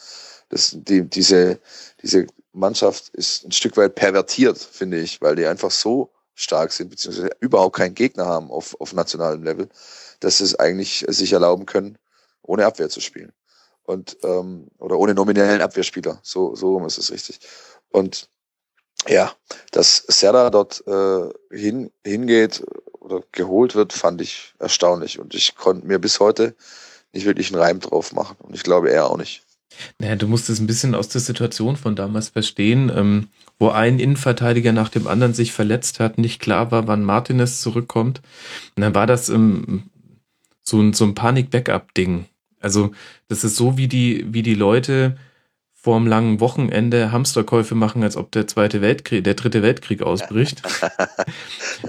Das, 0.50 0.76
die, 0.76 1.02
diese, 1.02 1.58
diese 2.02 2.26
Mannschaft 2.52 3.08
ist 3.10 3.44
ein 3.44 3.52
Stück 3.52 3.76
weit 3.76 3.94
pervertiert, 3.94 4.58
finde 4.58 5.00
ich, 5.00 5.20
weil 5.20 5.36
die 5.36 5.46
einfach 5.46 5.70
so 5.70 6.10
stark 6.34 6.72
sind, 6.72 6.90
beziehungsweise 6.90 7.30
überhaupt 7.40 7.76
keinen 7.76 7.94
Gegner 7.94 8.26
haben 8.26 8.50
auf, 8.50 8.80
auf 8.80 8.92
nationalem 8.92 9.42
Level, 9.42 9.68
dass 10.20 10.38
sie 10.38 10.44
es 10.44 10.58
eigentlich 10.58 11.04
sich 11.08 11.32
erlauben 11.32 11.66
können, 11.66 11.98
ohne 12.42 12.66
Abwehr 12.66 12.88
zu 12.88 13.00
spielen. 13.00 13.32
Und 13.82 14.18
ähm, 14.22 14.68
oder 14.78 14.98
ohne 14.98 15.14
nominellen 15.14 15.60
Abwehrspieler. 15.60 16.20
So, 16.22 16.54
so 16.54 16.74
rum 16.74 16.86
ist 16.86 16.98
es 16.98 17.10
richtig. 17.10 17.40
Und 17.90 18.28
ja, 19.08 19.32
dass 19.72 20.04
Serra 20.08 20.50
dort 20.50 20.84
äh, 20.86 21.28
hin, 21.50 21.90
hingeht 22.04 22.62
oder 23.10 23.24
geholt 23.32 23.74
wird, 23.74 23.92
fand 23.92 24.20
ich 24.20 24.54
erstaunlich. 24.58 25.18
Und 25.18 25.34
ich 25.34 25.54
konnte 25.54 25.86
mir 25.86 25.98
bis 25.98 26.20
heute 26.20 26.54
nicht 27.12 27.26
wirklich 27.26 27.52
einen 27.52 27.60
Reim 27.60 27.80
drauf 27.80 28.12
machen. 28.12 28.36
Und 28.40 28.54
ich 28.54 28.62
glaube, 28.62 28.90
er 28.90 29.06
auch 29.06 29.16
nicht. 29.16 29.42
Naja, 29.98 30.16
du 30.16 30.26
musst 30.26 30.50
es 30.50 30.60
ein 30.60 30.66
bisschen 30.66 30.94
aus 30.94 31.08
der 31.08 31.20
Situation 31.20 31.76
von 31.76 31.96
damals 31.96 32.30
verstehen, 32.30 32.90
ähm, 32.94 33.28
wo 33.58 33.68
ein 33.68 33.98
Innenverteidiger 33.98 34.72
nach 34.72 34.88
dem 34.88 35.06
anderen 35.06 35.34
sich 35.34 35.52
verletzt 35.52 36.00
hat, 36.00 36.18
nicht 36.18 36.40
klar 36.40 36.70
war, 36.70 36.86
wann 36.86 37.04
Martinez 37.04 37.60
zurückkommt. 37.60 38.20
Und 38.76 38.82
dann 38.82 38.94
war 38.94 39.06
das 39.06 39.28
ähm, 39.28 39.84
so 40.62 40.80
ein, 40.80 40.92
so 40.92 41.04
ein 41.04 41.14
Panik-Backup-Ding. 41.14 42.26
Also, 42.60 42.92
das 43.28 43.44
ist 43.44 43.56
so, 43.56 43.76
wie 43.78 43.88
die, 43.88 44.26
wie 44.32 44.42
die 44.42 44.54
Leute 44.54 45.16
vorm 45.82 46.06
langen 46.06 46.40
Wochenende 46.40 47.10
Hamsterkäufe 47.10 47.74
machen, 47.74 48.02
als 48.02 48.18
ob 48.18 48.30
der 48.32 48.46
zweite 48.46 48.82
Weltkrieg, 48.82 49.24
der 49.24 49.32
dritte 49.32 49.62
Weltkrieg 49.62 50.02
ausbricht. 50.02 50.60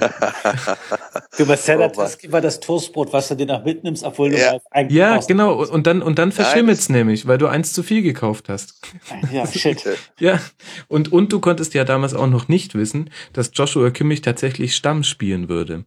du, 1.37 1.45
Salad 1.57 1.97
oh, 1.97 2.31
war 2.31 2.39
das 2.39 2.61
Toastbrot, 2.61 3.11
was 3.11 3.27
du 3.27 3.35
dir 3.35 3.47
noch 3.47 3.65
mitnimmst, 3.65 4.05
obwohl 4.05 4.29
du 4.29 4.39
ja. 4.39 4.57
eigentlich 4.69 4.97
Ja, 4.97 5.17
genau. 5.17 5.61
Und 5.65 5.87
dann, 5.87 6.01
und 6.01 6.19
dann 6.19 6.31
verschimmelt's 6.31 6.87
nämlich, 6.87 7.27
weil 7.27 7.37
du 7.37 7.47
eins 7.47 7.73
zu 7.73 7.83
viel 7.83 8.01
gekauft 8.01 8.47
hast. 8.47 8.79
Ja, 9.29 9.45
shit. 9.51 9.83
ja. 10.19 10.39
Und, 10.87 11.11
und 11.11 11.33
du 11.33 11.41
konntest 11.41 11.73
ja 11.73 11.83
damals 11.83 12.13
auch 12.13 12.27
noch 12.27 12.47
nicht 12.47 12.75
wissen, 12.75 13.09
dass 13.33 13.51
Joshua 13.53 13.91
Kimmich 13.91 14.21
tatsächlich 14.21 14.73
Stamm 14.73 15.03
spielen 15.03 15.49
würde. 15.49 15.83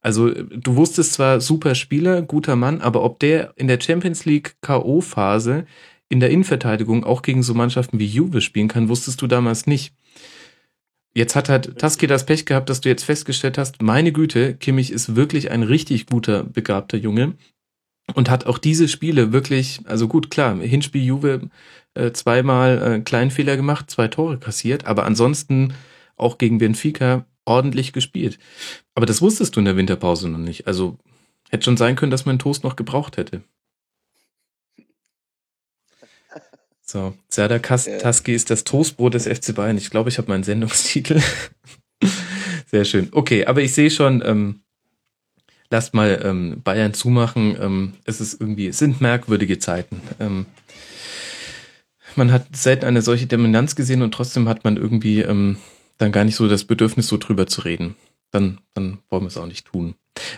Also 0.00 0.30
du 0.30 0.76
wusstest 0.76 1.14
zwar 1.14 1.40
super 1.40 1.74
Spieler, 1.74 2.22
guter 2.22 2.56
Mann, 2.56 2.80
aber 2.80 3.02
ob 3.02 3.18
der 3.20 3.52
in 3.56 3.68
der 3.68 3.80
Champions 3.80 4.24
League 4.24 4.56
K.O.-Phase 4.62 5.66
in 6.12 6.20
der 6.20 6.28
Innenverteidigung 6.28 7.04
auch 7.04 7.22
gegen 7.22 7.42
so 7.42 7.54
Mannschaften 7.54 7.98
wie 7.98 8.06
Juve 8.06 8.42
spielen 8.42 8.68
kann, 8.68 8.90
wusstest 8.90 9.22
du 9.22 9.26
damals 9.26 9.66
nicht. 9.66 9.94
Jetzt 11.14 11.34
hat 11.34 11.48
halt 11.48 11.78
Taski 11.78 12.06
das 12.06 12.26
Pech 12.26 12.44
gehabt, 12.44 12.68
dass 12.68 12.82
du 12.82 12.90
jetzt 12.90 13.04
festgestellt 13.04 13.56
hast, 13.56 13.80
meine 13.80 14.12
Güte, 14.12 14.54
Kimmich 14.54 14.92
ist 14.92 15.16
wirklich 15.16 15.50
ein 15.50 15.62
richtig 15.62 16.04
guter, 16.04 16.44
begabter 16.44 16.98
Junge 16.98 17.32
und 18.14 18.28
hat 18.28 18.44
auch 18.44 18.58
diese 18.58 18.88
Spiele 18.88 19.32
wirklich, 19.32 19.80
also 19.86 20.06
gut, 20.06 20.30
klar, 20.30 20.54
Hinspiel 20.58 21.02
Juve 21.02 21.48
äh, 21.94 22.12
zweimal 22.12 22.82
äh, 22.82 23.00
kleinen 23.00 23.30
Fehler 23.30 23.56
gemacht, 23.56 23.90
zwei 23.90 24.08
Tore 24.08 24.38
kassiert, 24.38 24.84
aber 24.84 25.06
ansonsten 25.06 25.72
auch 26.16 26.36
gegen 26.36 26.58
Benfica 26.58 27.24
ordentlich 27.46 27.94
gespielt. 27.94 28.38
Aber 28.94 29.06
das 29.06 29.22
wusstest 29.22 29.56
du 29.56 29.60
in 29.60 29.64
der 29.64 29.78
Winterpause 29.78 30.28
noch 30.28 30.38
nicht. 30.38 30.66
Also 30.66 30.98
hätte 31.48 31.64
schon 31.64 31.78
sein 31.78 31.96
können, 31.96 32.10
dass 32.10 32.26
man 32.26 32.38
Toast 32.38 32.64
noch 32.64 32.76
gebraucht 32.76 33.16
hätte. 33.16 33.42
So, 36.92 37.14
Serdar 37.30 37.62
Taski 37.62 38.34
ist 38.34 38.50
das 38.50 38.64
Toastbrot 38.64 39.14
des 39.14 39.26
FC 39.26 39.54
Bayern. 39.54 39.78
Ich 39.78 39.88
glaube, 39.88 40.10
ich 40.10 40.18
habe 40.18 40.28
meinen 40.28 40.42
Sendungstitel. 40.42 41.22
Sehr 42.66 42.84
schön. 42.84 43.08
Okay, 43.12 43.46
aber 43.46 43.62
ich 43.62 43.72
sehe 43.72 43.90
schon, 43.90 44.22
ähm, 44.22 44.60
lasst 45.70 45.94
mal 45.94 46.20
ähm, 46.22 46.60
Bayern 46.62 46.92
zumachen. 46.92 47.56
Ähm, 47.58 47.94
es 48.04 48.20
ist 48.20 48.38
irgendwie, 48.38 48.66
es 48.66 48.78
sind 48.78 49.00
merkwürdige 49.00 49.58
Zeiten. 49.58 50.02
Ähm, 50.20 50.44
man 52.14 52.30
hat 52.30 52.54
selten 52.54 52.84
eine 52.84 53.00
solche 53.00 53.26
Dominanz 53.26 53.74
gesehen 53.74 54.02
und 54.02 54.12
trotzdem 54.12 54.46
hat 54.46 54.62
man 54.64 54.76
irgendwie 54.76 55.22
ähm, 55.22 55.56
dann 55.96 56.12
gar 56.12 56.24
nicht 56.24 56.36
so 56.36 56.46
das 56.46 56.64
Bedürfnis, 56.64 57.08
so 57.08 57.16
drüber 57.16 57.46
zu 57.46 57.62
reden. 57.62 57.96
Dann, 58.32 58.58
dann 58.74 58.98
wollen 59.08 59.22
wir 59.22 59.28
es 59.28 59.38
auch 59.38 59.46
nicht 59.46 59.64
tun. 59.64 59.94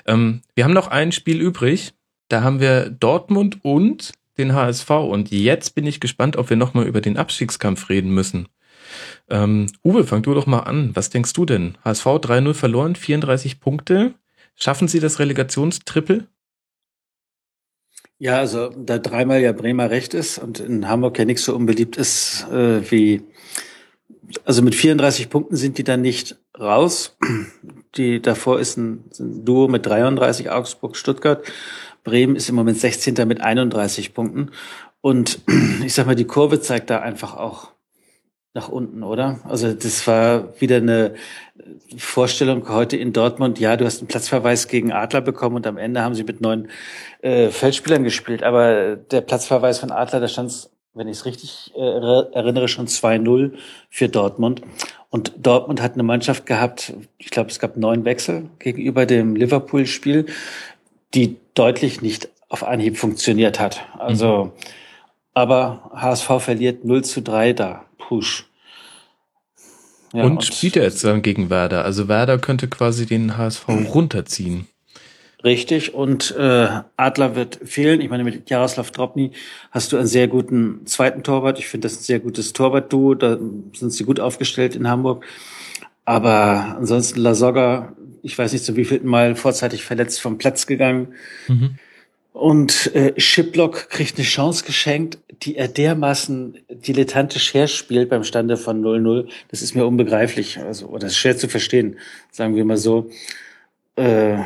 Ähm, 0.06 0.42
wir 0.54 0.62
haben 0.62 0.72
noch 0.72 0.86
ein 0.86 1.10
Spiel 1.10 1.40
übrig. 1.40 1.94
Da 2.28 2.44
haben 2.44 2.60
wir 2.60 2.90
Dortmund 2.90 3.64
und 3.64 4.12
den 4.38 4.54
HSV. 4.54 4.90
Und 4.90 5.30
jetzt 5.30 5.74
bin 5.74 5.86
ich 5.86 6.00
gespannt, 6.00 6.36
ob 6.36 6.50
wir 6.50 6.56
nochmal 6.56 6.86
über 6.86 7.00
den 7.00 7.16
Abstiegskampf 7.16 7.88
reden 7.88 8.10
müssen. 8.10 8.48
Ähm, 9.28 9.66
Uwe, 9.82 10.04
fang 10.04 10.22
du 10.22 10.34
doch 10.34 10.46
mal 10.46 10.60
an. 10.60 10.90
Was 10.94 11.10
denkst 11.10 11.32
du 11.32 11.44
denn? 11.44 11.76
HSV 11.84 12.06
3-0 12.06 12.54
verloren, 12.54 12.96
34 12.96 13.60
Punkte. 13.60 14.14
Schaffen 14.54 14.88
sie 14.88 15.00
das 15.00 15.18
Relegationstrippel? 15.18 16.28
Ja, 18.18 18.38
also 18.38 18.68
da 18.70 18.98
dreimal 18.98 19.40
ja 19.40 19.52
Bremer 19.52 19.90
recht 19.90 20.14
ist 20.14 20.38
und 20.38 20.60
in 20.60 20.88
Hamburg 20.88 21.18
ja 21.18 21.24
nicht 21.24 21.40
so 21.40 21.54
unbeliebt 21.54 21.96
ist 21.96 22.46
äh, 22.50 22.88
wie 22.90 23.22
also 24.44 24.62
mit 24.62 24.74
34 24.74 25.30
Punkten 25.30 25.56
sind 25.56 25.78
die 25.78 25.84
dann 25.84 26.00
nicht 26.00 26.36
raus. 26.58 27.16
Die 27.96 28.20
davor 28.20 28.60
ist 28.60 28.76
ein, 28.76 29.04
ein 29.18 29.44
Duo 29.44 29.68
mit 29.68 29.86
33 29.86 30.50
Augsburg 30.50 30.96
Stuttgart. 30.96 31.44
Bremen 32.04 32.36
ist 32.36 32.48
im 32.48 32.54
Moment 32.54 32.78
16. 32.78 33.14
mit 33.26 33.40
31 33.40 34.14
Punkten. 34.14 34.50
Und 35.00 35.40
ich 35.84 35.94
sag 35.94 36.06
mal, 36.06 36.14
die 36.14 36.26
Kurve 36.26 36.60
zeigt 36.60 36.90
da 36.90 37.00
einfach 37.00 37.36
auch 37.36 37.72
nach 38.54 38.68
unten, 38.68 39.02
oder? 39.02 39.40
Also 39.44 39.72
das 39.72 40.06
war 40.06 40.60
wieder 40.60 40.76
eine 40.76 41.14
Vorstellung 41.96 42.68
heute 42.68 42.96
in 42.96 43.12
Dortmund. 43.12 43.58
Ja, 43.58 43.76
du 43.76 43.84
hast 43.84 43.98
einen 43.98 44.06
Platzverweis 44.06 44.68
gegen 44.68 44.92
Adler 44.92 45.22
bekommen 45.22 45.56
und 45.56 45.66
am 45.66 45.76
Ende 45.76 46.02
haben 46.02 46.14
sie 46.14 46.22
mit 46.22 46.40
neun 46.40 46.68
äh, 47.20 47.48
Feldspielern 47.48 48.04
gespielt. 48.04 48.44
Aber 48.44 48.94
der 48.94 49.22
Platzverweis 49.22 49.80
von 49.80 49.90
Adler, 49.90 50.20
da 50.20 50.28
stand 50.28 50.70
wenn 50.94 51.08
ich 51.08 51.18
es 51.18 51.24
richtig 51.24 51.72
äh, 51.76 51.80
erinnere, 51.80 52.68
schon 52.68 52.86
2-0 52.86 53.52
für 53.90 54.08
Dortmund. 54.08 54.62
Und 55.10 55.32
Dortmund 55.38 55.82
hat 55.82 55.94
eine 55.94 56.02
Mannschaft 56.02 56.46
gehabt, 56.46 56.92
ich 57.18 57.30
glaube, 57.30 57.50
es 57.50 57.58
gab 57.58 57.76
neun 57.76 58.04
Wechsel 58.04 58.48
gegenüber 58.58 59.06
dem 59.06 59.36
Liverpool-Spiel, 59.36 60.26
die 61.14 61.36
deutlich 61.54 62.02
nicht 62.02 62.28
auf 62.48 62.64
Anhieb 62.64 62.98
funktioniert 62.98 63.58
hat. 63.60 63.86
Also, 63.98 64.44
mhm. 64.44 64.52
aber 65.34 65.90
HSV 65.94 66.30
verliert 66.38 66.84
0 66.84 67.04
zu 67.04 67.22
3 67.22 67.52
da. 67.52 67.84
Push. 67.98 68.46
Ja, 70.12 70.24
und, 70.24 70.32
und 70.32 70.44
spielt 70.44 70.76
er 70.76 70.84
jetzt 70.84 71.02
dann 71.02 71.22
gegen 71.22 71.50
Werder. 71.50 71.84
Also 71.84 72.06
Werder 72.06 72.38
könnte 72.38 72.68
quasi 72.68 73.06
den 73.06 73.36
HSV 73.36 73.68
runterziehen. 73.68 74.68
Richtig. 75.42 75.92
Und 75.92 76.34
äh, 76.36 76.68
Adler 76.96 77.36
wird 77.36 77.58
fehlen. 77.64 78.00
Ich 78.00 78.08
meine, 78.08 78.24
mit 78.24 78.48
Jaroslav 78.48 78.90
Drobny 78.92 79.32
hast 79.72 79.92
du 79.92 79.98
einen 79.98 80.06
sehr 80.06 80.26
guten 80.26 80.86
zweiten 80.86 81.22
Torwart. 81.22 81.58
Ich 81.58 81.68
finde 81.68 81.86
das 81.86 81.98
ein 81.98 82.02
sehr 82.02 82.20
gutes 82.20 82.54
Torwart-Duo. 82.54 83.14
Da 83.14 83.36
sind 83.74 83.92
sie 83.92 84.04
gut 84.04 84.20
aufgestellt 84.20 84.74
in 84.74 84.88
Hamburg. 84.88 85.26
Aber 86.06 86.76
ansonsten 86.78 87.20
Lasogga, 87.20 87.92
ich 88.24 88.36
weiß 88.38 88.52
nicht, 88.52 88.64
zu 88.64 88.74
wievielten 88.74 89.08
Mal 89.08 89.36
vorzeitig 89.36 89.84
verletzt 89.84 90.20
vom 90.20 90.38
Platz 90.38 90.66
gegangen. 90.66 91.14
Mhm. 91.46 91.78
Und 92.32 92.92
äh, 92.96 93.12
Shiplock 93.20 93.90
kriegt 93.90 94.16
eine 94.16 94.26
Chance 94.26 94.64
geschenkt, 94.64 95.18
die 95.42 95.56
er 95.56 95.68
dermaßen 95.68 96.58
dilettantisch 96.68 97.54
herspielt 97.54 98.08
beim 98.08 98.24
Stande 98.24 98.56
von 98.56 98.82
0-0. 98.82 99.28
Das 99.48 99.62
ist 99.62 99.76
mir 99.76 99.86
unbegreiflich, 99.86 100.58
also 100.58 100.86
oder 100.86 101.06
ist 101.06 101.16
schwer 101.16 101.36
zu 101.36 101.48
verstehen, 101.48 101.98
sagen 102.32 102.56
wir 102.56 102.64
mal 102.64 102.78
so. 102.78 103.10
Äh, 103.96 104.38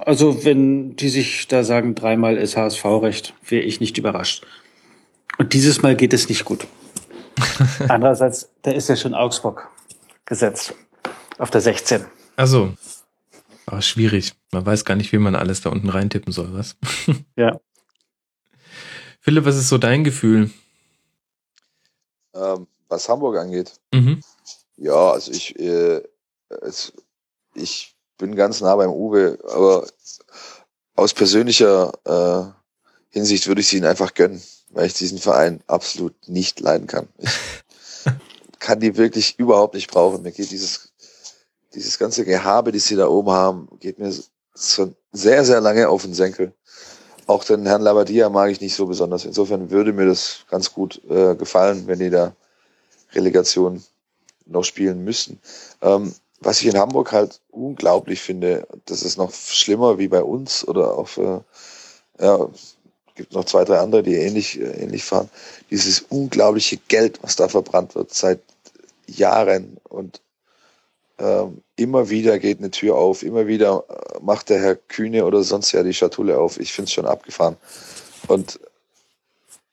also 0.00 0.44
wenn 0.44 0.96
die 0.96 1.08
sich 1.08 1.46
da 1.46 1.62
sagen, 1.62 1.94
dreimal 1.94 2.36
ist 2.36 2.56
HSV-Recht, 2.56 3.34
wäre 3.46 3.62
ich 3.62 3.80
nicht 3.80 3.98
überrascht. 3.98 4.46
Und 5.38 5.52
dieses 5.52 5.82
Mal 5.82 5.94
geht 5.94 6.12
es 6.12 6.28
nicht 6.28 6.44
gut. 6.44 6.66
Andererseits, 7.88 8.50
da 8.62 8.72
ist 8.72 8.88
ja 8.88 8.96
schon 8.96 9.14
Augsburg 9.14 9.68
gesetzt 10.24 10.74
auf 11.38 11.50
der 11.50 11.60
16. 11.60 12.06
Also, 12.36 12.72
aber 13.70 13.82
schwierig. 13.82 14.34
Man 14.50 14.66
weiß 14.66 14.84
gar 14.84 14.96
nicht, 14.96 15.12
wie 15.12 15.18
man 15.18 15.36
alles 15.36 15.60
da 15.60 15.70
unten 15.70 15.88
reintippen 15.88 16.32
soll, 16.32 16.52
was? 16.52 16.76
Ja. 17.36 17.60
Philipp, 19.20 19.44
was 19.44 19.56
ist 19.56 19.68
so 19.68 19.78
dein 19.78 20.02
Gefühl? 20.02 20.50
Ähm, 22.34 22.66
was 22.88 23.08
Hamburg 23.08 23.36
angeht. 23.36 23.74
Mhm. 23.92 24.22
Ja, 24.76 25.12
also 25.12 25.30
ich, 25.30 25.58
äh, 25.58 26.02
es, 26.62 26.92
ich 27.54 27.94
bin 28.18 28.34
ganz 28.34 28.60
nah 28.60 28.74
beim 28.76 28.90
Uwe, 28.90 29.38
aber 29.44 29.86
aus 30.96 31.14
persönlicher 31.14 31.92
äh, 32.04 32.50
Hinsicht 33.10 33.46
würde 33.46 33.60
ich 33.60 33.68
sie 33.68 33.76
ihnen 33.76 33.86
einfach 33.86 34.14
gönnen, 34.14 34.42
weil 34.70 34.86
ich 34.86 34.94
diesen 34.94 35.18
Verein 35.18 35.62
absolut 35.66 36.14
nicht 36.28 36.60
leiden 36.60 36.86
kann. 36.86 37.08
Ich 37.18 37.30
kann 38.58 38.80
die 38.80 38.96
wirklich 38.96 39.38
überhaupt 39.38 39.74
nicht 39.74 39.90
brauchen. 39.90 40.22
Mir 40.22 40.32
geht 40.32 40.50
dieses, 40.50 40.89
dieses 41.74 41.98
ganze 41.98 42.24
Gehabe, 42.24 42.72
das 42.72 42.84
sie 42.84 42.96
da 42.96 43.08
oben 43.08 43.30
haben, 43.30 43.68
geht 43.80 43.98
mir 43.98 44.12
schon 44.54 44.94
sehr, 45.12 45.44
sehr 45.44 45.60
lange 45.60 45.88
auf 45.88 46.02
den 46.02 46.14
Senkel. 46.14 46.52
Auch 47.26 47.44
den 47.44 47.66
Herrn 47.66 47.82
Labadia 47.82 48.28
mag 48.28 48.50
ich 48.50 48.60
nicht 48.60 48.74
so 48.74 48.86
besonders. 48.86 49.24
Insofern 49.24 49.70
würde 49.70 49.92
mir 49.92 50.06
das 50.06 50.44
ganz 50.50 50.72
gut 50.72 51.00
äh, 51.08 51.36
gefallen, 51.36 51.86
wenn 51.86 52.00
die 52.00 52.10
da 52.10 52.34
Relegation 53.12 53.82
noch 54.46 54.64
spielen 54.64 55.04
müssen. 55.04 55.40
Ähm, 55.80 56.12
was 56.40 56.60
ich 56.60 56.66
in 56.66 56.78
Hamburg 56.78 57.12
halt 57.12 57.40
unglaublich 57.50 58.20
finde, 58.20 58.66
das 58.86 59.02
ist 59.02 59.18
noch 59.18 59.32
schlimmer 59.32 59.98
wie 59.98 60.08
bei 60.08 60.22
uns 60.22 60.66
oder 60.66 60.96
auch 60.96 61.08
für, 61.08 61.44
ja, 62.18 62.48
gibt 63.14 63.34
noch 63.34 63.44
zwei, 63.44 63.64
drei 63.64 63.78
andere, 63.78 64.02
die 64.02 64.14
ähnlich, 64.14 64.58
äh, 64.58 64.82
ähnlich 64.82 65.04
fahren. 65.04 65.28
Dieses 65.70 66.00
unglaubliche 66.00 66.78
Geld, 66.88 67.22
was 67.22 67.36
da 67.36 67.48
verbrannt 67.48 67.94
wird 67.94 68.14
seit 68.14 68.40
Jahren 69.06 69.76
und 69.88 70.20
ähm, 71.20 71.62
immer 71.76 72.08
wieder 72.08 72.38
geht 72.38 72.58
eine 72.58 72.70
Tür 72.70 72.96
auf, 72.96 73.22
immer 73.22 73.46
wieder 73.46 73.84
äh, 73.88 74.18
macht 74.22 74.48
der 74.48 74.60
Herr 74.60 74.74
Kühne 74.74 75.26
oder 75.26 75.42
sonst 75.42 75.72
ja 75.72 75.82
die 75.82 75.92
Schatulle 75.92 76.38
auf. 76.38 76.58
Ich 76.58 76.72
finde 76.72 76.88
es 76.88 76.92
schon 76.92 77.06
abgefahren. 77.06 77.56
Und 78.26 78.58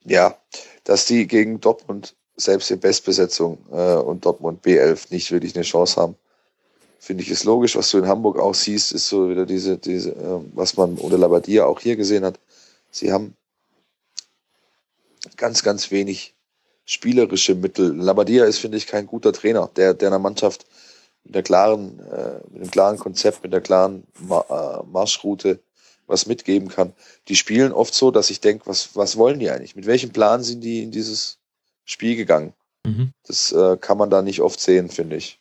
ja, 0.04 0.38
dass 0.84 1.06
die 1.06 1.26
gegen 1.26 1.62
Dortmund 1.62 2.16
selbst 2.36 2.70
in 2.70 2.80
Bestbesetzung 2.80 3.58
äh, 3.72 3.96
und 3.96 4.26
Dortmund 4.26 4.64
B11 4.64 5.08
nicht 5.10 5.32
wirklich 5.32 5.56
eine 5.56 5.64
Chance 5.64 6.00
haben, 6.00 6.16
finde 7.00 7.24
ich 7.24 7.32
ist 7.32 7.46
logisch. 7.46 7.76
Was 7.78 7.92
du 7.92 8.00
in 8.00 8.08
Hamburg 8.08 8.40
auch 8.40 8.54
siehst, 8.54 8.92
ist 8.92 9.08
so 9.08 9.30
wieder 9.30 9.46
diese, 9.46 9.78
diese, 9.78 10.12
äh, 10.12 10.42
was 10.54 10.76
man 10.76 10.98
unter 10.98 11.18
Labadia 11.18 11.66
auch 11.66 11.80
hier 11.80 11.96
gesehen 11.96 12.26
hat. 12.26 12.40
Sie 12.92 13.12
haben 13.12 13.36
ganz, 15.38 15.64
ganz 15.64 15.92
wenig 15.92 16.36
spielerische 16.86 17.56
Mittel. 17.56 17.96
Labadia 17.96 18.46
ist, 18.46 18.60
finde 18.60 18.78
ich, 18.78 18.88
kein 18.88 19.08
guter 19.08 19.34
Trainer, 19.34 19.70
der, 19.76 19.94
der 19.94 20.10
einer 20.10 20.20
Mannschaft 20.20 20.66
mit 21.28 21.36
der 21.36 21.44
klaren, 21.44 22.00
äh, 22.00 22.40
mit 22.50 22.62
einem 22.62 22.72
klaren 22.72 22.98
Konzept, 22.98 23.44
mit 23.44 23.52
der 23.52 23.62
klaren 23.62 24.04
Ma 24.20 24.46
äh, 24.50 24.86
Marschroute 24.90 25.60
was 26.08 26.26
mitgeben 26.26 26.70
kann. 26.70 26.94
Die 27.28 27.36
spielen 27.36 27.74
oft 27.74 27.94
so, 27.94 28.12
dass 28.12 28.30
ich 28.30 28.40
denke, 28.40 28.66
was, 28.66 28.96
was 28.96 29.18
wollen 29.18 29.40
die 29.40 29.50
eigentlich? 29.50 29.76
Mit 29.76 29.86
welchem 29.86 30.12
Plan 30.12 30.42
sind 30.42 30.62
die 30.62 30.84
in 30.84 30.92
dieses 30.92 31.38
Spiel 31.84 32.16
gegangen? 32.16 32.54
Mhm. 32.86 33.12
Das 33.26 33.52
äh, 33.52 33.76
kann 33.76 33.98
man 33.98 34.10
da 34.10 34.22
nicht 34.22 34.42
oft 34.42 34.60
sehen, 34.60 34.90
finde 34.90 35.18
ich. 35.18 35.40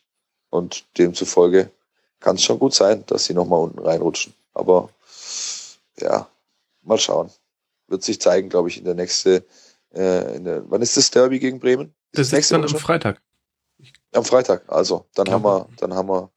Und 0.51 0.85
demzufolge 0.99 1.71
kann 2.19 2.35
es 2.35 2.43
schon 2.43 2.59
gut 2.59 2.75
sein, 2.75 3.05
dass 3.07 3.27
sie 3.27 3.35
nochmal 3.35 3.61
unten 3.61 3.79
reinrutschen. 3.79 4.35
Aber 4.55 4.91
ja, 6.01 6.29
mal 6.83 6.99
schauen. 6.99 7.31
Wird 7.87 8.03
sich 8.03 8.21
zeigen, 8.21 8.49
glaube 8.49 8.69
ich, 8.69 8.79
in 8.79 8.85
der 8.85 8.95
nächste, 8.95 9.45
äh, 9.95 10.37
in 10.37 10.45
der, 10.45 10.69
wann 10.69 10.83
ist 10.83 10.97
das 10.97 11.13
Derby 11.13 11.39
gegen 11.39 11.61
Bremen? 11.61 11.95
Das 12.13 12.33
ist 12.33 12.51
dann 12.51 12.65
am 12.65 12.69
Freitag. 12.71 13.23
Am 14.13 14.25
Freitag, 14.25 14.63
also 14.69 15.07
dann 15.15 15.27
Ja. 15.27 15.33
haben 15.35 15.45
wir, 15.45 15.69
dann 15.79 15.95
haben 15.95 16.09
wir, 16.09 16.31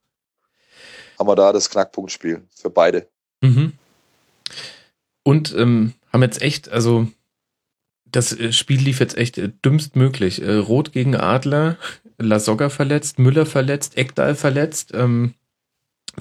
haben 1.17 1.27
wir 1.27 1.35
da 1.35 1.53
das 1.53 1.69
Knackpunktspiel 1.69 2.43
für 2.49 2.69
beide. 2.69 3.07
Mhm. 3.41 3.73
Und 5.23 5.53
ähm, 5.55 5.93
haben 6.11 6.23
jetzt 6.23 6.41
echt, 6.41 6.69
also 6.69 7.07
das 8.05 8.33
äh, 8.33 8.51
Spiel 8.51 8.79
lief 8.79 8.99
jetzt 8.99 9.17
echt 9.17 9.37
äh, 9.37 9.49
dümmst 9.63 9.95
möglich. 9.95 10.41
Äh, 10.41 10.55
Rot 10.55 10.91
gegen 10.91 11.15
Adler, 11.15 11.77
Lasogga 12.17 12.69
verletzt, 12.69 13.19
Müller 13.19 13.45
verletzt, 13.45 13.97
Eckdahl 13.97 14.35
verletzt. 14.35 14.91
Ähm, 14.93 15.35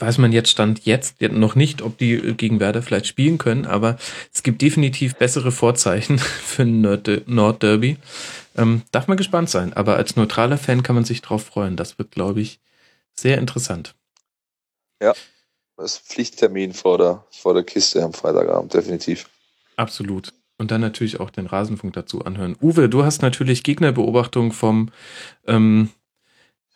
weiß 0.00 0.18
man 0.18 0.32
jetzt 0.32 0.50
stand 0.50 0.84
jetzt 0.84 1.20
noch 1.20 1.54
nicht, 1.54 1.82
ob 1.82 1.98
die 1.98 2.14
äh, 2.14 2.34
gegen 2.34 2.60
Werder 2.60 2.82
vielleicht 2.82 3.06
spielen 3.06 3.38
können, 3.38 3.66
aber 3.66 3.96
es 4.32 4.42
gibt 4.42 4.62
definitiv 4.62 5.16
bessere 5.16 5.52
Vorzeichen 5.52 6.18
für 6.18 6.62
ein 6.62 6.80
Nord- 6.80 7.28
Nordderby. 7.28 7.96
Ähm, 8.56 8.82
darf 8.90 9.06
man 9.08 9.16
gespannt 9.16 9.50
sein, 9.50 9.72
aber 9.72 9.96
als 9.96 10.16
neutraler 10.16 10.58
Fan 10.58 10.82
kann 10.82 10.94
man 10.94 11.04
sich 11.04 11.22
drauf 11.22 11.44
freuen. 11.44 11.76
Das 11.76 11.98
wird, 11.98 12.10
glaube 12.10 12.40
ich, 12.40 12.60
sehr 13.14 13.38
interessant. 13.38 13.94
Das 15.78 15.94
ist 15.94 16.08
Pflichttermin 16.08 16.74
vor 16.74 16.98
der, 16.98 17.24
vor 17.30 17.54
der 17.54 17.62
Kiste 17.62 18.02
am 18.02 18.12
Freitagabend, 18.12 18.74
definitiv. 18.74 19.28
Absolut. 19.76 20.32
Und 20.58 20.72
dann 20.72 20.80
natürlich 20.80 21.20
auch 21.20 21.30
den 21.30 21.46
Rasenfunk 21.46 21.92
dazu 21.92 22.24
anhören. 22.24 22.56
Uwe, 22.60 22.88
du 22.88 23.04
hast 23.04 23.22
natürlich 23.22 23.62
Gegnerbeobachtung 23.62 24.50
vom 24.50 24.90
ähm, 25.46 25.90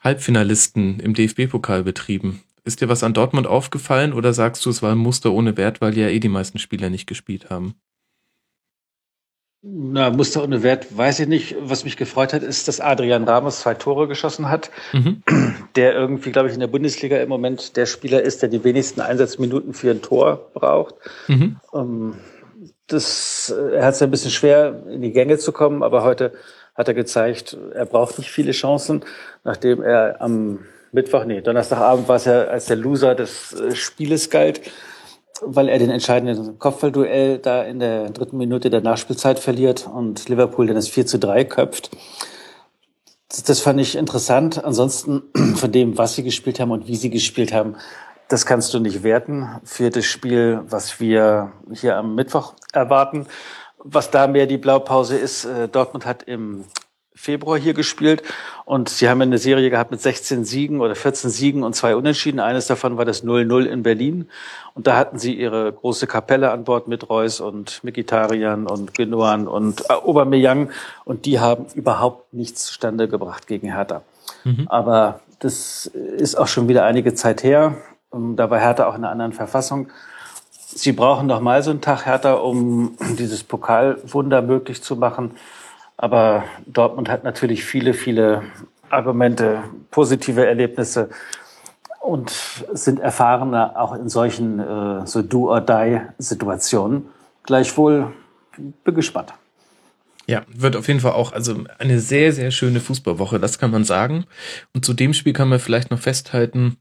Halbfinalisten 0.01 1.01
im 1.01 1.15
DFB-Pokal 1.15 1.83
betrieben. 1.83 2.45
Ist 2.65 2.81
dir 2.81 2.89
was 2.89 3.03
an 3.03 3.15
Dortmund 3.15 3.47
aufgefallen 3.47 4.13
oder 4.13 4.33
sagst 4.33 4.65
du, 4.65 4.71
es 4.71 4.83
war 4.83 4.93
ein 4.93 4.99
Muster 4.99 5.33
ohne 5.33 5.57
Wert, 5.57 5.81
weil 5.81 5.97
ja 5.99 6.09
eh 6.09 6.21
die 6.21 6.29
meisten 6.29 6.59
Spieler 6.59 6.91
nicht 6.91 7.09
gespielt 7.09 7.51
haben? 7.51 7.75
Na, 9.65 10.11
Muster 10.11 10.43
ohne 10.43 10.65
Wert, 10.65 10.97
weiß 10.97 11.21
ich 11.21 11.29
nicht. 11.29 11.57
Was 11.61 11.85
mich 11.85 11.97
gefreut 11.97 12.33
hat, 12.33 12.43
ist, 12.43 12.67
dass 12.67 12.81
Adrian 12.81 13.25
Ramos 13.25 13.61
zwei 13.61 13.75
Tore 13.75 14.09
geschossen 14.09 14.49
hat. 14.49 14.71
Mhm. 14.93 15.23
Der 15.77 15.95
irgendwie, 15.95 16.33
glaube 16.33 16.49
ich, 16.49 16.55
in 16.55 16.61
der 16.61 16.67
Bundesliga 16.67 17.19
im 17.19 17.29
Moment 17.29 17.77
der 17.77 17.87
Spieler 17.87 18.23
ist, 18.23 18.43
der 18.43 18.49
die 18.49 18.63
wenigsten 18.65 19.01
Einsatzminuten 19.01 19.73
für 19.73 19.93
ein 19.93 20.03
Tor 20.03 20.51
braucht. 20.53 20.97
Mhm. 21.29 21.57
Ähm, 21.73 22.15
das, 22.89 23.55
äh, 23.57 23.77
er 23.77 23.87
hat 23.87 23.95
es 23.95 24.03
ein 24.03 24.11
bisschen 24.11 24.33
schwer, 24.33 24.83
in 24.89 25.01
die 25.01 25.13
Gänge 25.13 25.39
zu 25.39 25.53
kommen, 25.53 25.83
aber 25.83 26.03
heute 26.03 26.33
hat 26.75 26.89
er 26.89 26.95
gezeigt, 26.95 27.57
er 27.75 27.87
braucht 27.87 28.19
nicht 28.19 28.31
viele 28.31 28.53
Chancen, 28.53 29.05
nachdem 29.45 29.83
er 29.83 30.21
am 30.21 30.61
Mittwoch, 30.93 31.25
nee, 31.25 31.41
Donnerstagabend 31.41 32.07
war 32.07 32.17
es 32.17 32.27
ja 32.27 32.45
als 32.45 32.67
der 32.67 32.77
Loser 32.77 33.15
des 33.15 33.55
äh, 33.55 33.75
Spieles 33.75 34.29
galt, 34.29 34.61
weil 35.41 35.71
er 35.71 35.79
den 35.79 35.91
entscheidenden 35.91 36.59
Kopfballduell 36.59 37.39
da 37.39 37.63
in 37.63 37.79
der 37.79 38.11
dritten 38.11 38.37
Minute 38.37 38.69
der 38.69 38.83
Nachspielzeit 38.83 39.39
verliert 39.39 39.89
und 39.93 40.29
Liverpool 40.29 40.67
dann 40.67 40.77
das 40.77 40.89
4 40.89 41.07
zu 41.07 41.19
3 41.19 41.45
köpft. 41.45 41.91
Das, 43.29 43.43
das 43.43 43.61
fand 43.61 43.81
ich 43.81 43.97
interessant. 43.97 44.63
Ansonsten 44.63 45.23
von 45.57 45.73
dem, 45.73 45.97
was 45.97 46.15
sie 46.15 46.23
gespielt 46.23 46.61
haben 46.61 46.71
und 46.71 46.87
wie 46.87 46.97
sie 46.97 47.11
gespielt 47.11 47.55
haben, 47.55 47.77
das 48.29 48.45
kannst 48.45 48.75
du 48.75 48.79
nicht 48.79 49.03
werten 49.03 49.49
für 49.65 49.89
das 49.89 50.05
Spiel, 50.05 50.61
was 50.65 51.01
wir 51.01 51.53
hier 51.73 51.97
am 51.97 52.15
Mittwoch 52.15 52.53
erwarten. 52.73 53.27
Was 53.79 54.11
da 54.11 54.27
mehr 54.27 54.47
die 54.47 54.59
Blaupause 54.59 55.17
ist, 55.17 55.47
äh, 55.47 55.69
Dortmund 55.69 56.05
hat 56.05 56.23
im 56.23 56.67
Februar 57.15 57.59
hier 57.59 57.75
gespielt 57.75 58.23
und 58.73 58.89
sie 58.89 59.07
haben 59.11 59.21
eine 59.21 59.37
Serie 59.37 59.69
gehabt 59.69 59.91
mit 59.91 60.01
16 60.01 60.47
Siegen 60.47 60.81
oder 60.81 60.95
14 60.95 61.29
Siegen 61.29 61.63
und 61.63 61.77
zwei 61.77 61.95
Unentschieden. 61.95 62.41
Eines 62.41 62.69
davon 62.69 62.97
war 62.97 63.05
das 63.05 63.23
0-0 63.23 63.67
in 63.67 63.83
Berlin 63.83 64.31
und 64.73 64.87
da 64.87 64.97
hatten 64.97 65.19
sie 65.19 65.35
ihre 65.35 65.71
große 65.71 66.07
Kapelle 66.07 66.51
an 66.51 66.65
Bord 66.65 66.89
mit 66.89 67.11
Reus 67.11 67.43
und 67.43 67.85
Mikitarian 67.85 68.67
und 68.67 68.95
Genoan 68.95 69.47
und 69.47 69.83
äh, 69.83 69.93
Aubameyang 69.93 70.71
und 71.05 71.27
die 71.27 71.39
haben 71.39 71.67
überhaupt 71.75 72.33
nichts 72.33 72.65
zustande 72.65 73.09
gebracht 73.09 73.47
gegen 73.47 73.71
Hertha. 73.75 74.01
Aber 74.71 75.21
das 75.41 75.85
ist 75.85 76.37
auch 76.37 76.49
schon 76.49 76.67
wieder 76.67 76.87
einige 76.87 77.15
Zeit 77.15 77.43
her. 77.43 77.75
Ähm, 78.15 78.37
Da 78.37 78.49
war 78.49 78.59
Hertha 78.59 78.87
auch 78.87 78.95
in 78.95 79.05
einer 79.05 79.11
anderen 79.11 79.35
Verfassung. 79.35 79.91
Sie 80.51 80.93
brauchen 80.93 81.27
noch 81.27 81.43
mal 81.43 81.63
so 81.63 81.73
einen 81.73 81.83
Tag 81.83 82.07
Hertha, 82.07 82.33
um 82.33 82.97
dieses 83.19 83.45
Pokalwunder 83.45 84.41
möglich 84.41 84.83
zu 84.83 84.97
machen. 84.97 85.33
Aber 85.97 86.45
Dortmund 86.67 87.09
hat 87.09 87.25
natürlich 87.25 87.65
viele, 87.65 87.95
viele 87.95 88.43
Argumente, 88.91 89.63
positive 89.91 90.45
Erlebnisse 90.47 91.11
und 92.01 92.31
sind 92.73 92.99
erfahrener 93.01 93.75
auch 93.77 93.95
in 93.95 94.09
solchen 94.09 94.59
äh, 94.59 95.07
so 95.07 95.23
Do-or-Die-Situationen. 95.23 97.07
Gleichwohl 97.45 98.13
bin 98.85 98.95
gespannt. 98.95 99.33
Ja, 100.27 100.43
wird 100.49 100.77
auf 100.77 100.89
jeden 100.89 101.01
Fall 101.01 101.13
auch 101.13 101.33
also 101.33 101.65
eine 101.79 102.01
sehr, 102.01 102.33
sehr 102.33 102.51
schöne 102.51 102.81
Fußballwoche, 102.81 103.39
das 103.39 103.59
kann 103.59 103.71
man 103.71 103.85
sagen. 103.85 104.25
Und 104.75 104.85
zu 104.85 104.95
dem 104.95 105.15
Spiel 105.15 105.33
kann 105.33 105.49
man 105.49 105.59
vielleicht 105.59 105.91
noch 105.91 106.01
festhalten, 106.01 106.77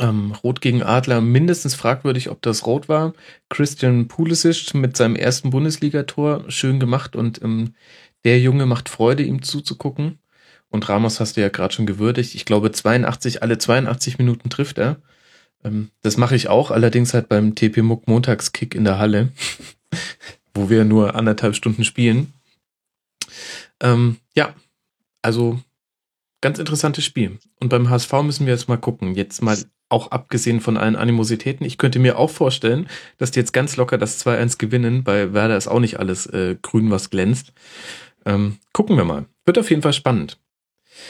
Ähm, 0.00 0.32
Rot 0.42 0.60
gegen 0.60 0.82
Adler, 0.82 1.20
mindestens 1.20 1.74
fragwürdig, 1.74 2.30
ob 2.30 2.40
das 2.42 2.66
Rot 2.66 2.88
war. 2.88 3.12
Christian 3.50 4.08
Pulisic 4.08 4.74
mit 4.74 4.96
seinem 4.96 5.16
ersten 5.16 5.50
Bundesligator, 5.50 6.44
schön 6.48 6.80
gemacht 6.80 7.14
und 7.14 7.40
ähm, 7.42 7.74
der 8.24 8.40
Junge 8.40 8.66
macht 8.66 8.88
Freude, 8.88 9.22
ihm 9.22 9.42
zuzugucken. 9.42 10.18
Und 10.68 10.88
Ramos 10.88 11.20
hast 11.20 11.36
du 11.36 11.40
ja 11.40 11.48
gerade 11.50 11.74
schon 11.74 11.86
gewürdigt. 11.86 12.34
Ich 12.34 12.44
glaube, 12.44 12.72
82, 12.72 13.42
alle 13.42 13.58
82 13.58 14.18
Minuten 14.18 14.48
trifft 14.48 14.78
er. 14.78 14.96
Ähm, 15.64 15.90
das 16.00 16.16
mache 16.16 16.34
ich 16.34 16.48
auch, 16.48 16.70
allerdings 16.70 17.14
halt 17.14 17.28
beim 17.28 17.54
TP 17.54 17.82
Muck 17.82 18.08
Montagskick 18.08 18.74
in 18.74 18.84
der 18.84 18.98
Halle, 18.98 19.28
wo 20.54 20.70
wir 20.70 20.84
nur 20.84 21.14
anderthalb 21.14 21.54
Stunden 21.54 21.84
spielen. 21.84 22.32
Ähm, 23.80 24.16
ja, 24.34 24.54
also 25.20 25.60
ganz 26.40 26.58
interessantes 26.58 27.04
Spiel. 27.04 27.38
Und 27.60 27.68
beim 27.68 27.90
HSV 27.90 28.12
müssen 28.22 28.46
wir 28.46 28.52
jetzt 28.52 28.68
mal 28.68 28.76
gucken. 28.76 29.14
Jetzt 29.14 29.42
mal 29.42 29.58
auch 29.88 30.10
abgesehen 30.10 30.60
von 30.60 30.76
allen 30.76 30.96
Animositäten. 30.96 31.66
Ich 31.66 31.78
könnte 31.78 31.98
mir 31.98 32.18
auch 32.18 32.30
vorstellen, 32.30 32.88
dass 33.18 33.30
die 33.30 33.40
jetzt 33.40 33.52
ganz 33.52 33.76
locker 33.76 33.98
das 33.98 34.24
2-1 34.24 34.58
gewinnen. 34.58 35.04
Bei 35.04 35.32
Werder 35.34 35.56
ist 35.56 35.68
auch 35.68 35.80
nicht 35.80 35.98
alles 35.98 36.26
äh, 36.26 36.56
grün, 36.60 36.90
was 36.90 37.10
glänzt. 37.10 37.52
Ähm, 38.24 38.58
gucken 38.72 38.96
wir 38.96 39.04
mal. 39.04 39.26
Wird 39.44 39.58
auf 39.58 39.70
jeden 39.70 39.82
Fall 39.82 39.92
spannend. 39.92 40.38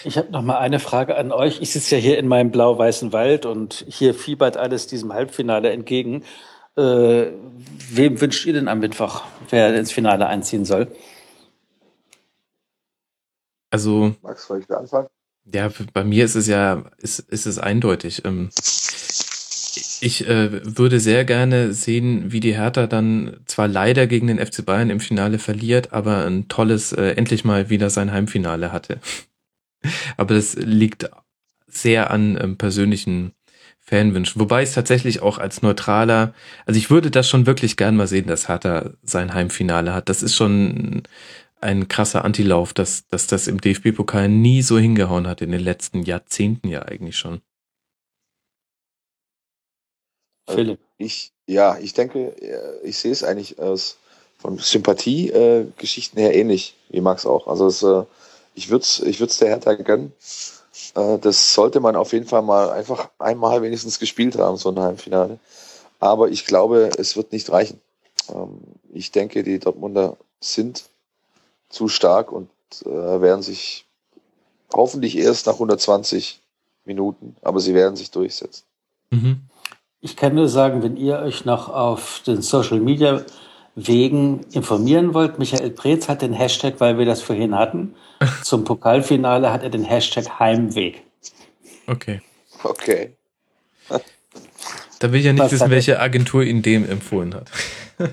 Ich 0.04 0.16
habe 0.16 0.30
noch 0.30 0.42
mal 0.42 0.58
eine 0.58 0.78
Frage 0.78 1.16
an 1.16 1.32
euch. 1.32 1.60
Ich 1.60 1.72
sitze 1.72 1.96
ja 1.96 2.00
hier 2.00 2.18
in 2.18 2.28
meinem 2.28 2.50
blau-weißen 2.50 3.12
Wald 3.12 3.46
und 3.46 3.84
hier 3.88 4.14
fiebert 4.14 4.56
alles 4.56 4.86
diesem 4.86 5.12
Halbfinale 5.12 5.70
entgegen. 5.70 6.24
Äh, 6.76 7.32
wem 7.90 8.20
wünscht 8.20 8.46
ihr 8.46 8.54
denn 8.54 8.68
am 8.68 8.78
Mittwoch, 8.78 9.24
wer 9.50 9.74
ins 9.74 9.92
Finale 9.92 10.26
einziehen 10.26 10.64
soll? 10.64 10.88
Also. 13.70 14.14
Max, 14.22 14.46
soll 14.46 14.60
ich 14.60 14.66
da 14.66 14.76
anfangen? 14.76 15.08
Ja, 15.52 15.70
bei 15.92 16.04
mir 16.04 16.24
ist 16.24 16.36
es 16.36 16.46
ja, 16.46 16.84
ist, 16.98 17.18
ist 17.18 17.46
es 17.46 17.58
eindeutig. 17.58 18.24
Ähm, 18.24 18.50
ich 20.02 20.26
äh, 20.26 20.76
würde 20.76 20.98
sehr 20.98 21.24
gerne 21.24 21.72
sehen, 21.72 22.32
wie 22.32 22.40
die 22.40 22.56
Hertha 22.56 22.88
dann 22.88 23.36
zwar 23.46 23.68
leider 23.68 24.08
gegen 24.08 24.26
den 24.26 24.44
FC 24.44 24.66
Bayern 24.66 24.90
im 24.90 24.98
Finale 24.98 25.38
verliert, 25.38 25.92
aber 25.92 26.26
ein 26.26 26.48
tolles, 26.48 26.92
äh, 26.92 27.10
endlich 27.12 27.44
mal 27.44 27.70
wieder 27.70 27.88
sein 27.88 28.10
Heimfinale 28.10 28.72
hatte. 28.72 28.98
aber 30.16 30.34
das 30.34 30.56
liegt 30.56 31.08
sehr 31.68 32.10
an 32.10 32.36
ähm, 32.40 32.58
persönlichen 32.58 33.30
Fanwünschen. 33.78 34.40
Wobei 34.40 34.62
es 34.62 34.72
tatsächlich 34.72 35.22
auch 35.22 35.38
als 35.38 35.62
neutraler, 35.62 36.34
also 36.66 36.78
ich 36.78 36.90
würde 36.90 37.12
das 37.12 37.28
schon 37.28 37.46
wirklich 37.46 37.76
gern 37.76 37.96
mal 37.96 38.08
sehen, 38.08 38.26
dass 38.26 38.48
Hertha 38.48 38.90
sein 39.04 39.34
Heimfinale 39.34 39.94
hat. 39.94 40.08
Das 40.08 40.24
ist 40.24 40.34
schon 40.34 41.04
ein 41.60 41.86
krasser 41.86 42.24
Antilauf, 42.24 42.74
dass, 42.74 43.06
dass 43.06 43.28
das 43.28 43.46
im 43.46 43.60
DFB-Pokal 43.60 44.28
nie 44.28 44.62
so 44.62 44.80
hingehauen 44.80 45.28
hat 45.28 45.42
in 45.42 45.52
den 45.52 45.60
letzten 45.62 46.02
Jahrzehnten 46.02 46.66
ja 46.66 46.82
eigentlich 46.82 47.16
schon. 47.16 47.40
Philipp. 50.48 50.80
Ich, 50.98 51.32
ja, 51.46 51.78
ich 51.78 51.94
denke, 51.94 52.36
äh, 52.40 52.78
ich 52.82 52.98
sehe 52.98 53.12
es 53.12 53.24
eigentlich 53.24 53.58
aus 53.58 53.96
von 54.38 54.58
Sympathie-Geschichten 54.58 56.18
äh, 56.18 56.22
her 56.22 56.34
ähnlich, 56.34 56.74
wie 56.88 57.00
Max 57.00 57.26
auch. 57.26 57.46
Also 57.46 57.66
es, 57.66 57.82
äh, 57.82 58.04
ich 58.54 58.70
würde 58.70 58.82
es 58.82 59.00
ich 59.00 59.20
würd's 59.20 59.38
der 59.38 59.48
Hertha 59.48 59.74
gönnen. 59.74 60.12
Das 60.94 61.54
sollte 61.54 61.80
man 61.80 61.96
auf 61.96 62.12
jeden 62.12 62.26
Fall 62.26 62.42
mal 62.42 62.70
einfach 62.70 63.08
einmal 63.18 63.62
wenigstens 63.62 63.98
gespielt 63.98 64.36
haben, 64.36 64.56
so 64.56 64.70
ein 64.70 64.80
Heimfinale. 64.80 65.38
Aber 66.00 66.28
ich 66.28 66.44
glaube, 66.44 66.90
es 66.98 67.16
wird 67.16 67.32
nicht 67.32 67.50
reichen. 67.50 67.80
Ähm, 68.28 68.58
ich 68.92 69.12
denke, 69.12 69.42
die 69.42 69.58
Dortmunder 69.58 70.16
sind 70.40 70.84
zu 71.68 71.88
stark 71.88 72.32
und 72.32 72.50
werden 72.84 73.42
sich 73.42 73.86
hoffentlich 74.72 75.16
erst 75.16 75.46
nach 75.46 75.54
120 75.54 76.40
Minuten, 76.86 77.36
aber 77.42 77.60
sie 77.60 77.74
werden 77.74 77.96
sich 77.96 78.10
durchsetzen. 78.10 78.64
Mhm. 79.10 79.42
Ich 80.04 80.16
kann 80.16 80.34
nur 80.34 80.48
sagen, 80.48 80.82
wenn 80.82 80.96
ihr 80.96 81.20
euch 81.20 81.44
noch 81.44 81.68
auf 81.68 82.22
den 82.26 82.42
Social 82.42 82.80
Media 82.80 83.24
Wegen 83.74 84.40
informieren 84.52 85.14
wollt, 85.14 85.38
Michael 85.38 85.70
Preetz 85.70 86.08
hat 86.08 86.20
den 86.20 86.34
Hashtag, 86.34 86.74
weil 86.78 86.98
wir 86.98 87.06
das 87.06 87.22
vorhin 87.22 87.54
hatten, 87.54 87.94
zum 88.42 88.64
Pokalfinale 88.64 89.50
hat 89.50 89.62
er 89.62 89.70
den 89.70 89.84
Hashtag 89.84 90.38
Heimweg. 90.38 91.02
Okay. 91.86 92.20
Okay. 92.62 93.16
Da 94.98 95.10
will 95.10 95.20
ich 95.20 95.26
ja 95.26 95.32
nicht 95.32 95.42
Was 95.42 95.52
wissen, 95.52 95.70
welche 95.70 96.00
Agentur 96.00 96.42
ihn 96.42 96.62
dem 96.62 96.88
empfohlen 96.88 97.34
hat. 97.34 97.50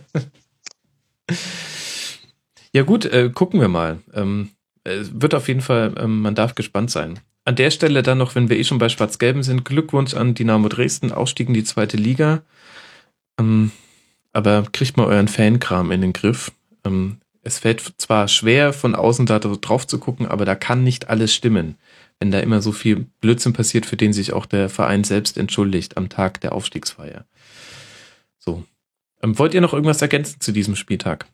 Ja 2.72 2.84
gut, 2.84 3.06
äh, 3.06 3.32
gucken 3.34 3.60
wir 3.60 3.68
mal. 3.68 3.98
Ähm, 4.14 4.52
wird 4.86 5.34
auf 5.34 5.48
jeden 5.48 5.62
Fall, 5.62 5.96
ähm, 5.98 6.22
man 6.22 6.36
darf 6.36 6.54
gespannt 6.54 6.92
sein. 6.92 7.20
An 7.50 7.56
der 7.56 7.72
Stelle 7.72 8.04
dann 8.04 8.20
noch, 8.20 8.36
wenn 8.36 8.48
wir 8.48 8.60
eh 8.60 8.64
schon 8.64 8.78
bei 8.78 8.90
Schwarz-Gelben 8.90 9.42
sind, 9.42 9.66
Glückwunsch 9.66 10.14
an 10.14 10.36
Dynamo 10.36 10.70
Dresden, 10.70 11.12
Ausstieg 11.12 11.48
in 11.48 11.56
die 11.56 11.64
zweite 11.64 11.98
Liga. 11.98 12.44
Ähm, 13.40 13.72
aber 14.34 14.68
kriegt 14.72 14.98
mal 14.98 15.08
euren 15.08 15.28
Fankram 15.28 15.90
in 15.90 16.02
den 16.02 16.14
Griff. 16.14 16.52
Ähm, 16.86 17.18
es 17.42 17.58
fällt 17.58 17.96
zwar 17.98 18.28
schwer, 18.28 18.72
von 18.72 18.94
außen 18.94 19.26
da 19.26 19.40
drauf 19.40 19.88
zu 19.88 19.98
gucken, 19.98 20.28
aber 20.28 20.46
da 20.46 20.54
kann 20.54 20.84
nicht 20.84 21.10
alles 21.10 21.34
stimmen. 21.34 21.74
Wenn 22.20 22.30
da 22.30 22.40
immer 22.40 22.62
so 22.62 22.72
viel 22.72 23.08
Blödsinn 23.20 23.54
passiert, 23.54 23.88
für 23.88 23.98
den 23.98 24.14
sich 24.14 24.32
auch 24.32 24.46
der 24.46 24.70
Verein 24.70 25.04
selbst 25.04 25.36
entschuldigt 25.36 25.98
am 25.98 26.08
Tag 26.08 26.40
der 26.42 26.54
Aufstiegsfeier. 26.54 27.26
So. 28.38 28.64
Ähm, 29.24 29.40
wollt 29.40 29.56
ihr 29.56 29.62
noch 29.62 29.74
irgendwas 29.74 30.04
ergänzen 30.04 30.40
zu 30.40 30.52
diesem 30.52 30.76
Spieltag? 30.76 31.26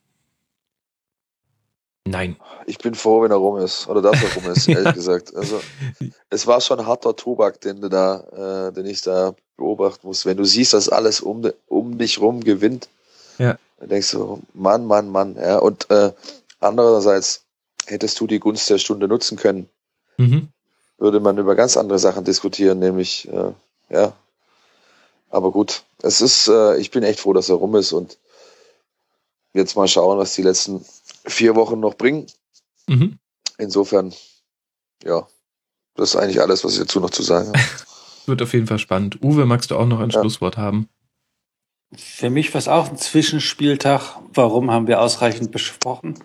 Nein. 2.07 2.37
Ich 2.67 2.77
bin 2.77 2.93
froh, 2.93 3.23
wenn 3.23 3.31
er 3.31 3.37
rum 3.37 3.57
ist. 3.57 3.87
Oder 3.87 4.01
dass 4.01 4.21
er 4.21 4.33
rum 4.35 4.51
ist, 4.51 4.67
ehrlich 4.67 4.93
gesagt. 4.93 5.35
Also, 5.35 5.59
es 6.29 6.45
war 6.45 6.61
schon 6.61 6.85
harter 6.85 7.15
Tobak, 7.15 7.61
den 7.61 7.81
du 7.81 7.89
da, 7.89 8.67
äh, 8.69 8.73
den 8.73 8.85
ich 8.85 9.01
da 9.01 9.33
beobachten 9.57 10.07
muss. 10.07 10.25
Wenn 10.25 10.37
du 10.37 10.45
siehst, 10.45 10.73
dass 10.73 10.89
alles 10.89 11.19
um, 11.19 11.49
um 11.67 11.97
dich 11.97 12.21
rum 12.21 12.43
gewinnt, 12.43 12.89
ja. 13.39 13.57
dann 13.79 13.89
denkst 13.89 14.11
du, 14.11 14.41
Mann, 14.53 14.85
Mann, 14.85 15.09
Mann. 15.09 15.35
Ja, 15.35 15.57
und 15.57 15.89
äh, 15.89 16.11
andererseits 16.59 17.43
hättest 17.87 18.19
du 18.19 18.27
die 18.27 18.39
Gunst 18.39 18.69
der 18.69 18.77
Stunde 18.77 19.07
nutzen 19.07 19.37
können, 19.37 19.69
mhm. 20.17 20.49
würde 20.97 21.19
man 21.19 21.37
über 21.37 21.55
ganz 21.55 21.75
andere 21.77 21.99
Sachen 21.99 22.23
diskutieren, 22.23 22.79
nämlich, 22.79 23.27
äh, 23.29 23.51
ja. 23.89 24.13
Aber 25.29 25.51
gut, 25.51 25.83
es 26.01 26.21
ist, 26.21 26.47
äh, 26.47 26.77
ich 26.77 26.91
bin 26.91 27.03
echt 27.03 27.19
froh, 27.19 27.33
dass 27.33 27.49
er 27.49 27.55
rum 27.55 27.75
ist 27.75 27.93
und 27.93 28.17
jetzt 29.53 29.75
mal 29.75 29.87
schauen, 29.87 30.17
was 30.17 30.35
die 30.35 30.43
letzten 30.43 30.85
vier 31.25 31.55
Wochen 31.55 31.79
noch 31.79 31.95
bringen. 31.95 32.27
Mhm. 32.87 33.19
Insofern, 33.57 34.13
ja, 35.03 35.27
das 35.95 36.09
ist 36.09 36.15
eigentlich 36.15 36.41
alles, 36.41 36.63
was 36.63 36.73
ich 36.73 36.79
dazu 36.79 36.99
noch 36.99 37.09
zu 37.09 37.23
sagen 37.23 37.47
habe. 37.49 37.59
Wird 38.25 38.41
auf 38.41 38.53
jeden 38.53 38.67
Fall 38.67 38.79
spannend. 38.79 39.21
Uwe, 39.23 39.45
magst 39.45 39.71
du 39.71 39.77
auch 39.77 39.85
noch 39.85 39.99
ein 39.99 40.09
ja. 40.09 40.19
Schlusswort 40.19 40.57
haben? 40.57 40.89
Für 41.95 42.29
mich 42.29 42.53
war 42.53 42.59
es 42.59 42.67
auch 42.67 42.89
ein 42.89 42.97
Zwischenspieltag. 42.97 44.19
Warum 44.33 44.71
haben 44.71 44.87
wir 44.87 44.99
ausreichend 44.99 45.51
besprochen? 45.51 46.15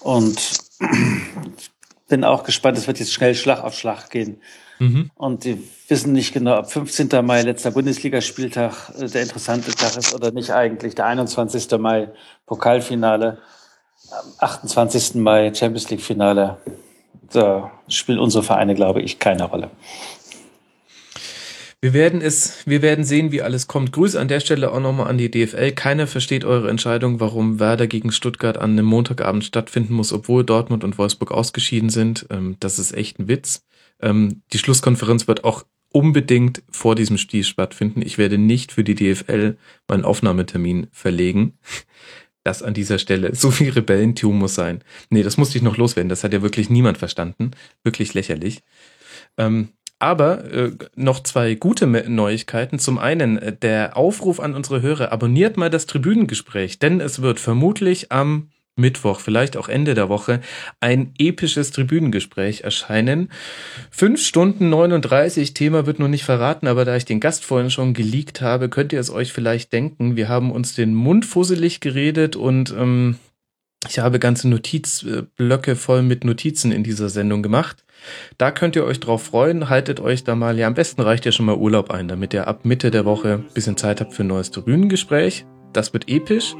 Und 0.00 0.58
bin 2.08 2.24
auch 2.24 2.44
gespannt, 2.44 2.76
es 2.78 2.86
wird 2.86 2.98
jetzt 2.98 3.12
schnell 3.12 3.34
Schlag 3.34 3.62
auf 3.62 3.74
Schlag 3.74 4.10
gehen. 4.10 4.40
Mhm. 4.78 5.10
Und 5.14 5.44
die 5.44 5.62
wissen 5.88 6.12
nicht 6.12 6.32
genau, 6.32 6.58
ob 6.58 6.70
15. 6.70 7.08
Mai 7.24 7.42
letzter 7.42 7.70
Bundesligaspieltag 7.70 8.92
äh, 8.98 9.06
der 9.06 9.22
interessante 9.22 9.72
Tag 9.72 9.96
ist 9.96 10.14
oder 10.14 10.30
nicht 10.30 10.50
eigentlich. 10.50 10.94
Der 10.94 11.06
21. 11.06 11.70
Mai 11.78 12.10
Pokalfinale, 12.46 13.38
28. 14.38 15.14
Mai 15.16 15.52
Champions 15.54 15.90
League 15.90 16.00
Finale. 16.00 16.58
Da 17.30 17.70
spielen 17.88 18.18
unsere 18.18 18.42
Vereine, 18.42 18.74
glaube 18.74 19.02
ich, 19.02 19.18
keine 19.18 19.44
Rolle. 19.44 19.70
Wir 21.80 21.92
werden 21.92 22.20
es, 22.20 22.66
wir 22.66 22.82
werden 22.82 23.04
sehen, 23.04 23.30
wie 23.30 23.40
alles 23.40 23.68
kommt. 23.68 23.92
Grüße 23.92 24.18
an 24.18 24.26
der 24.26 24.40
Stelle 24.40 24.72
auch 24.72 24.80
nochmal 24.80 25.06
an 25.06 25.16
die 25.16 25.30
DFL. 25.30 25.70
Keiner 25.72 26.08
versteht 26.08 26.44
eure 26.44 26.70
Entscheidung, 26.70 27.20
warum 27.20 27.60
Werder 27.60 27.86
gegen 27.86 28.10
Stuttgart 28.10 28.58
an 28.58 28.72
einem 28.72 28.86
Montagabend 28.86 29.44
stattfinden 29.44 29.94
muss, 29.94 30.12
obwohl 30.12 30.42
Dortmund 30.42 30.82
und 30.82 30.98
Wolfsburg 30.98 31.30
ausgeschieden 31.30 31.88
sind. 31.88 32.26
Ähm, 32.30 32.56
das 32.58 32.80
ist 32.80 32.92
echt 32.92 33.20
ein 33.20 33.28
Witz. 33.28 33.64
Ähm, 34.00 34.42
die 34.52 34.58
Schlusskonferenz 34.58 35.28
wird 35.28 35.44
auch 35.44 35.64
unbedingt 35.92 36.62
vor 36.68 36.96
diesem 36.96 37.16
Spiel 37.16 37.44
stattfinden. 37.44 38.02
Ich 38.02 38.18
werde 38.18 38.38
nicht 38.38 38.72
für 38.72 38.82
die 38.82 38.96
DFL 38.96 39.56
meinen 39.86 40.04
Aufnahmetermin 40.04 40.88
verlegen. 40.90 41.58
Das 42.44 42.62
an 42.62 42.74
dieser 42.74 42.98
Stelle. 42.98 43.34
So 43.34 43.50
viel 43.50 43.70
Rebellentum 43.70 44.38
muss 44.38 44.54
sein. 44.54 44.82
Nee, 45.10 45.22
das 45.22 45.36
musste 45.36 45.58
ich 45.58 45.62
noch 45.62 45.76
loswerden. 45.76 46.08
Das 46.08 46.24
hat 46.24 46.32
ja 46.32 46.42
wirklich 46.42 46.70
niemand 46.70 46.98
verstanden. 46.98 47.50
Wirklich 47.82 48.14
lächerlich. 48.14 48.62
Ähm, 49.36 49.68
aber 49.98 50.44
äh, 50.52 50.72
noch 50.94 51.22
zwei 51.22 51.54
gute 51.54 51.86
Neuigkeiten. 51.86 52.78
Zum 52.78 52.98
einen 52.98 53.38
äh, 53.38 53.56
der 53.56 53.96
Aufruf 53.96 54.38
an 54.38 54.54
unsere 54.54 54.80
Hörer, 54.80 55.10
abonniert 55.12 55.56
mal 55.56 55.70
das 55.70 55.86
Tribünengespräch, 55.86 56.78
denn 56.78 57.00
es 57.00 57.20
wird 57.20 57.40
vermutlich 57.40 58.12
am 58.12 58.50
Mittwoch, 58.78 59.20
vielleicht 59.20 59.56
auch 59.56 59.68
Ende 59.68 59.94
der 59.94 60.08
Woche, 60.08 60.40
ein 60.80 61.12
episches 61.18 61.70
Tribünengespräch 61.72 62.62
erscheinen. 62.62 63.30
Fünf 63.90 64.22
Stunden 64.24 64.70
39, 64.70 65.54
Thema 65.54 65.86
wird 65.86 65.98
noch 65.98 66.08
nicht 66.08 66.24
verraten, 66.24 66.66
aber 66.66 66.84
da 66.84 66.96
ich 66.96 67.04
den 67.04 67.20
Gast 67.20 67.44
vorhin 67.44 67.70
schon 67.70 67.94
geleakt 67.94 68.40
habe, 68.40 68.68
könnt 68.68 68.92
ihr 68.92 69.00
es 69.00 69.10
euch 69.10 69.32
vielleicht 69.32 69.72
denken. 69.72 70.16
Wir 70.16 70.28
haben 70.28 70.50
uns 70.50 70.74
den 70.74 70.94
Mund 70.94 71.26
fusselig 71.26 71.80
geredet 71.80 72.36
und 72.36 72.74
ähm, 72.76 73.16
Ich 73.88 74.00
habe 74.00 74.18
ganze 74.18 74.48
Notizblöcke 74.48 75.76
voll 75.76 76.02
mit 76.02 76.24
Notizen 76.24 76.72
in 76.72 76.82
dieser 76.82 77.08
Sendung 77.08 77.42
gemacht. 77.42 77.84
Da 78.36 78.50
könnt 78.50 78.76
ihr 78.76 78.84
euch 78.84 79.00
drauf 79.00 79.22
freuen. 79.22 79.68
Haltet 79.68 80.00
euch 80.00 80.24
da 80.24 80.34
mal, 80.34 80.58
ja, 80.58 80.66
am 80.66 80.74
besten 80.74 81.00
reicht 81.00 81.24
ja 81.24 81.32
schon 81.32 81.46
mal 81.46 81.56
Urlaub 81.56 81.90
ein, 81.90 82.08
damit 82.08 82.34
ihr 82.34 82.48
ab 82.48 82.64
Mitte 82.64 82.90
der 82.90 83.04
Woche 83.04 83.34
ein 83.34 83.54
bisschen 83.54 83.76
Zeit 83.76 84.00
habt 84.00 84.14
für 84.14 84.24
ein 84.24 84.28
neues 84.28 84.50
Tribünengespräch. 84.50 85.46
Das 85.72 85.92
wird 85.92 86.08
episch. 86.08 86.54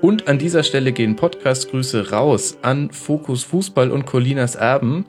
Und 0.00 0.28
an 0.28 0.38
dieser 0.38 0.62
Stelle 0.62 0.92
gehen 0.92 1.16
Podcast-Grüße 1.16 2.10
raus 2.10 2.58
an 2.62 2.90
Fokus 2.90 3.44
Fußball 3.44 3.90
und 3.90 4.06
Colinas 4.06 4.56
Erben. 4.56 5.06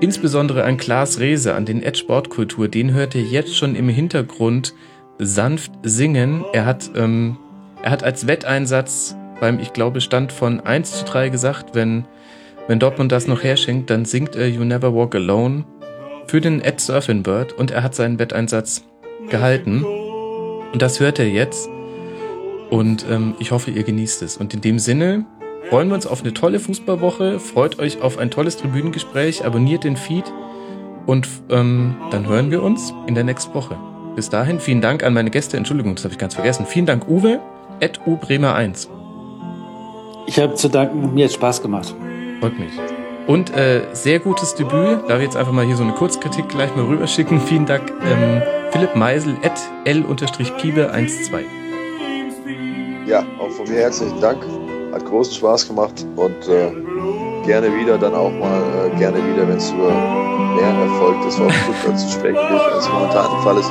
Insbesondere 0.00 0.64
an 0.64 0.76
Klaas 0.76 1.18
Rehse, 1.18 1.54
an 1.54 1.64
den 1.64 1.82
Ed 1.82 1.98
Sportkultur. 1.98 2.68
Den 2.68 2.92
hört 2.92 3.14
ihr 3.14 3.22
jetzt 3.22 3.56
schon 3.56 3.74
im 3.74 3.88
Hintergrund 3.88 4.74
sanft 5.18 5.72
singen. 5.82 6.44
Er 6.52 6.64
hat, 6.64 6.90
ähm, 6.94 7.36
er 7.82 7.90
hat 7.90 8.04
als 8.04 8.26
Wetteinsatz 8.26 9.16
beim, 9.40 9.60
ich 9.60 9.72
glaube, 9.72 10.00
Stand 10.00 10.32
von 10.32 10.60
1 10.60 11.00
zu 11.00 11.04
3 11.04 11.28
gesagt, 11.28 11.74
wenn, 11.74 12.04
wenn 12.66 12.78
Dortmund 12.78 13.12
das 13.12 13.26
noch 13.26 13.42
herschenkt, 13.42 13.90
dann 13.90 14.04
singt 14.04 14.36
er 14.36 14.48
You 14.48 14.64
Never 14.64 14.94
Walk 14.94 15.14
Alone 15.14 15.64
für 16.26 16.40
den 16.40 16.60
Ed 16.60 16.80
Surfing 16.80 17.22
Bird 17.22 17.52
und 17.52 17.70
er 17.70 17.82
hat 17.82 17.94
seinen 17.94 18.18
Wetteinsatz 18.18 18.84
gehalten. 19.30 19.84
Und 19.84 20.82
das 20.82 21.00
hört 21.00 21.18
er 21.18 21.28
jetzt. 21.28 21.68
Und 22.70 23.06
ähm, 23.10 23.34
ich 23.38 23.50
hoffe, 23.50 23.70
ihr 23.70 23.82
genießt 23.82 24.22
es. 24.22 24.36
Und 24.36 24.54
in 24.54 24.60
dem 24.60 24.78
Sinne 24.78 25.24
freuen 25.68 25.88
wir 25.88 25.94
uns 25.94 26.06
auf 26.06 26.22
eine 26.22 26.34
tolle 26.34 26.60
Fußballwoche. 26.60 27.40
Freut 27.40 27.78
euch 27.78 28.02
auf 28.02 28.18
ein 28.18 28.30
tolles 28.30 28.56
Tribünengespräch. 28.56 29.44
Abonniert 29.44 29.84
den 29.84 29.96
Feed. 29.96 30.24
Und 31.06 31.26
ähm, 31.48 31.96
dann 32.10 32.28
hören 32.28 32.50
wir 32.50 32.62
uns 32.62 32.92
in 33.06 33.14
der 33.14 33.24
nächsten 33.24 33.54
Woche. 33.54 33.76
Bis 34.14 34.28
dahin, 34.28 34.60
vielen 34.60 34.80
Dank 34.80 35.04
an 35.04 35.14
meine 35.14 35.30
Gäste. 35.30 35.56
Entschuldigung, 35.56 35.94
das 35.94 36.04
habe 36.04 36.12
ich 36.12 36.18
ganz 36.18 36.34
vergessen. 36.34 36.66
Vielen 36.66 36.86
Dank, 36.86 37.08
Uwe, 37.08 37.40
at 37.80 38.00
Bremer 38.20 38.54
1. 38.54 38.90
Ich 40.26 40.38
habe 40.38 40.54
zu 40.54 40.68
danken, 40.68 41.14
mir 41.14 41.24
hat 41.24 41.32
Spaß 41.32 41.62
gemacht. 41.62 41.94
Freut 42.40 42.58
mich. 42.58 42.72
Und 43.26 43.54
äh, 43.56 43.82
sehr 43.92 44.18
gutes 44.18 44.54
Debüt. 44.54 45.08
Darf 45.08 45.18
ich 45.18 45.24
jetzt 45.24 45.36
einfach 45.36 45.52
mal 45.52 45.64
hier 45.64 45.76
so 45.76 45.84
eine 45.84 45.92
Kurzkritik 45.92 46.48
gleich 46.48 46.74
mal 46.76 46.84
rüberschicken. 46.84 47.40
Vielen 47.40 47.64
Dank, 47.64 47.92
ähm, 48.04 48.42
Philipp 48.70 48.94
Meisel, 48.96 49.36
at 49.42 49.58
l-piebe12. 49.84 51.57
Ja, 53.08 53.24
auch 53.40 53.50
von 53.50 53.66
mir 53.66 53.80
herzlichen 53.80 54.20
Dank. 54.20 54.44
Hat 54.92 55.04
großen 55.06 55.32
Spaß 55.32 55.66
gemacht 55.66 56.06
und 56.16 56.46
äh, 56.46 56.70
gerne 57.46 57.74
wieder, 57.74 57.96
dann 57.96 58.14
auch 58.14 58.30
mal 58.30 58.62
äh, 58.86 58.98
gerne 58.98 59.16
wieder, 59.16 59.48
wenn 59.48 59.56
es 59.56 59.70
über 59.70 59.90
mehr 60.54 60.68
Erfolg 60.68 61.22
des 61.22 61.36
VfB 61.36 61.96
zu 61.96 62.10
sprechen 62.10 62.38
gibt, 62.50 62.74
als 62.74 62.86
momentan 62.90 63.30
der 63.32 63.40
Fall 63.40 63.56
ist. 63.56 63.70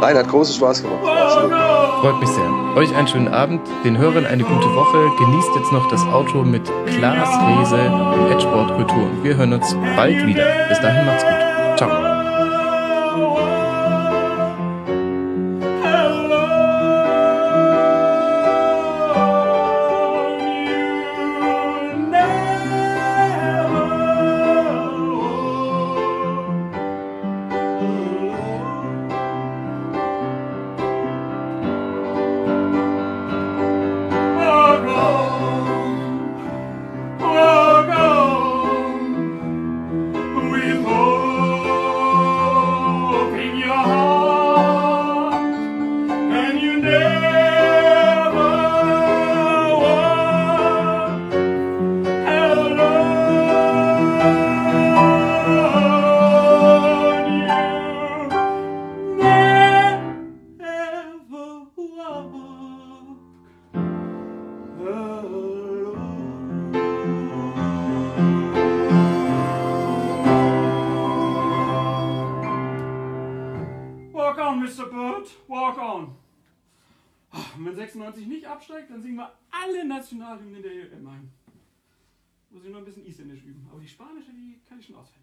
Nein, 0.00 0.16
hat 0.16 0.28
großen 0.28 0.56
Spaß 0.56 0.82
gemacht. 0.82 0.98
Absolut. 1.06 1.52
Freut 2.00 2.20
mich 2.20 2.28
sehr. 2.30 2.50
Euch 2.74 2.92
einen 2.96 3.06
schönen 3.06 3.28
Abend, 3.28 3.60
den 3.84 3.98
Hörern 3.98 4.26
eine 4.26 4.42
gute 4.42 4.74
Woche. 4.74 4.98
Genießt 5.16 5.50
jetzt 5.54 5.70
noch 5.70 5.88
das 5.88 6.02
Auto 6.06 6.42
mit 6.42 6.64
Klaas 6.86 7.28
Rehse 7.46 7.76
im 7.76 8.32
Edgeport 8.32 8.74
Kultur. 8.74 9.06
Wir 9.22 9.36
hören 9.36 9.52
uns 9.52 9.76
bald 9.94 10.26
wieder. 10.26 10.44
Bis 10.68 10.80
dahin 10.80 11.06
macht's 11.06 11.22
gut. 11.22 11.78
Ciao. 11.78 12.11
Bisschen 82.94 83.06
Isländisch 83.06 83.44
üben. 83.44 83.66
Aber 83.70 83.80
die 83.80 83.88
spanische, 83.88 84.32
die 84.32 84.60
kann 84.68 84.78
ich 84.78 84.86
schon 84.86 84.96
auswendig. 84.96 85.21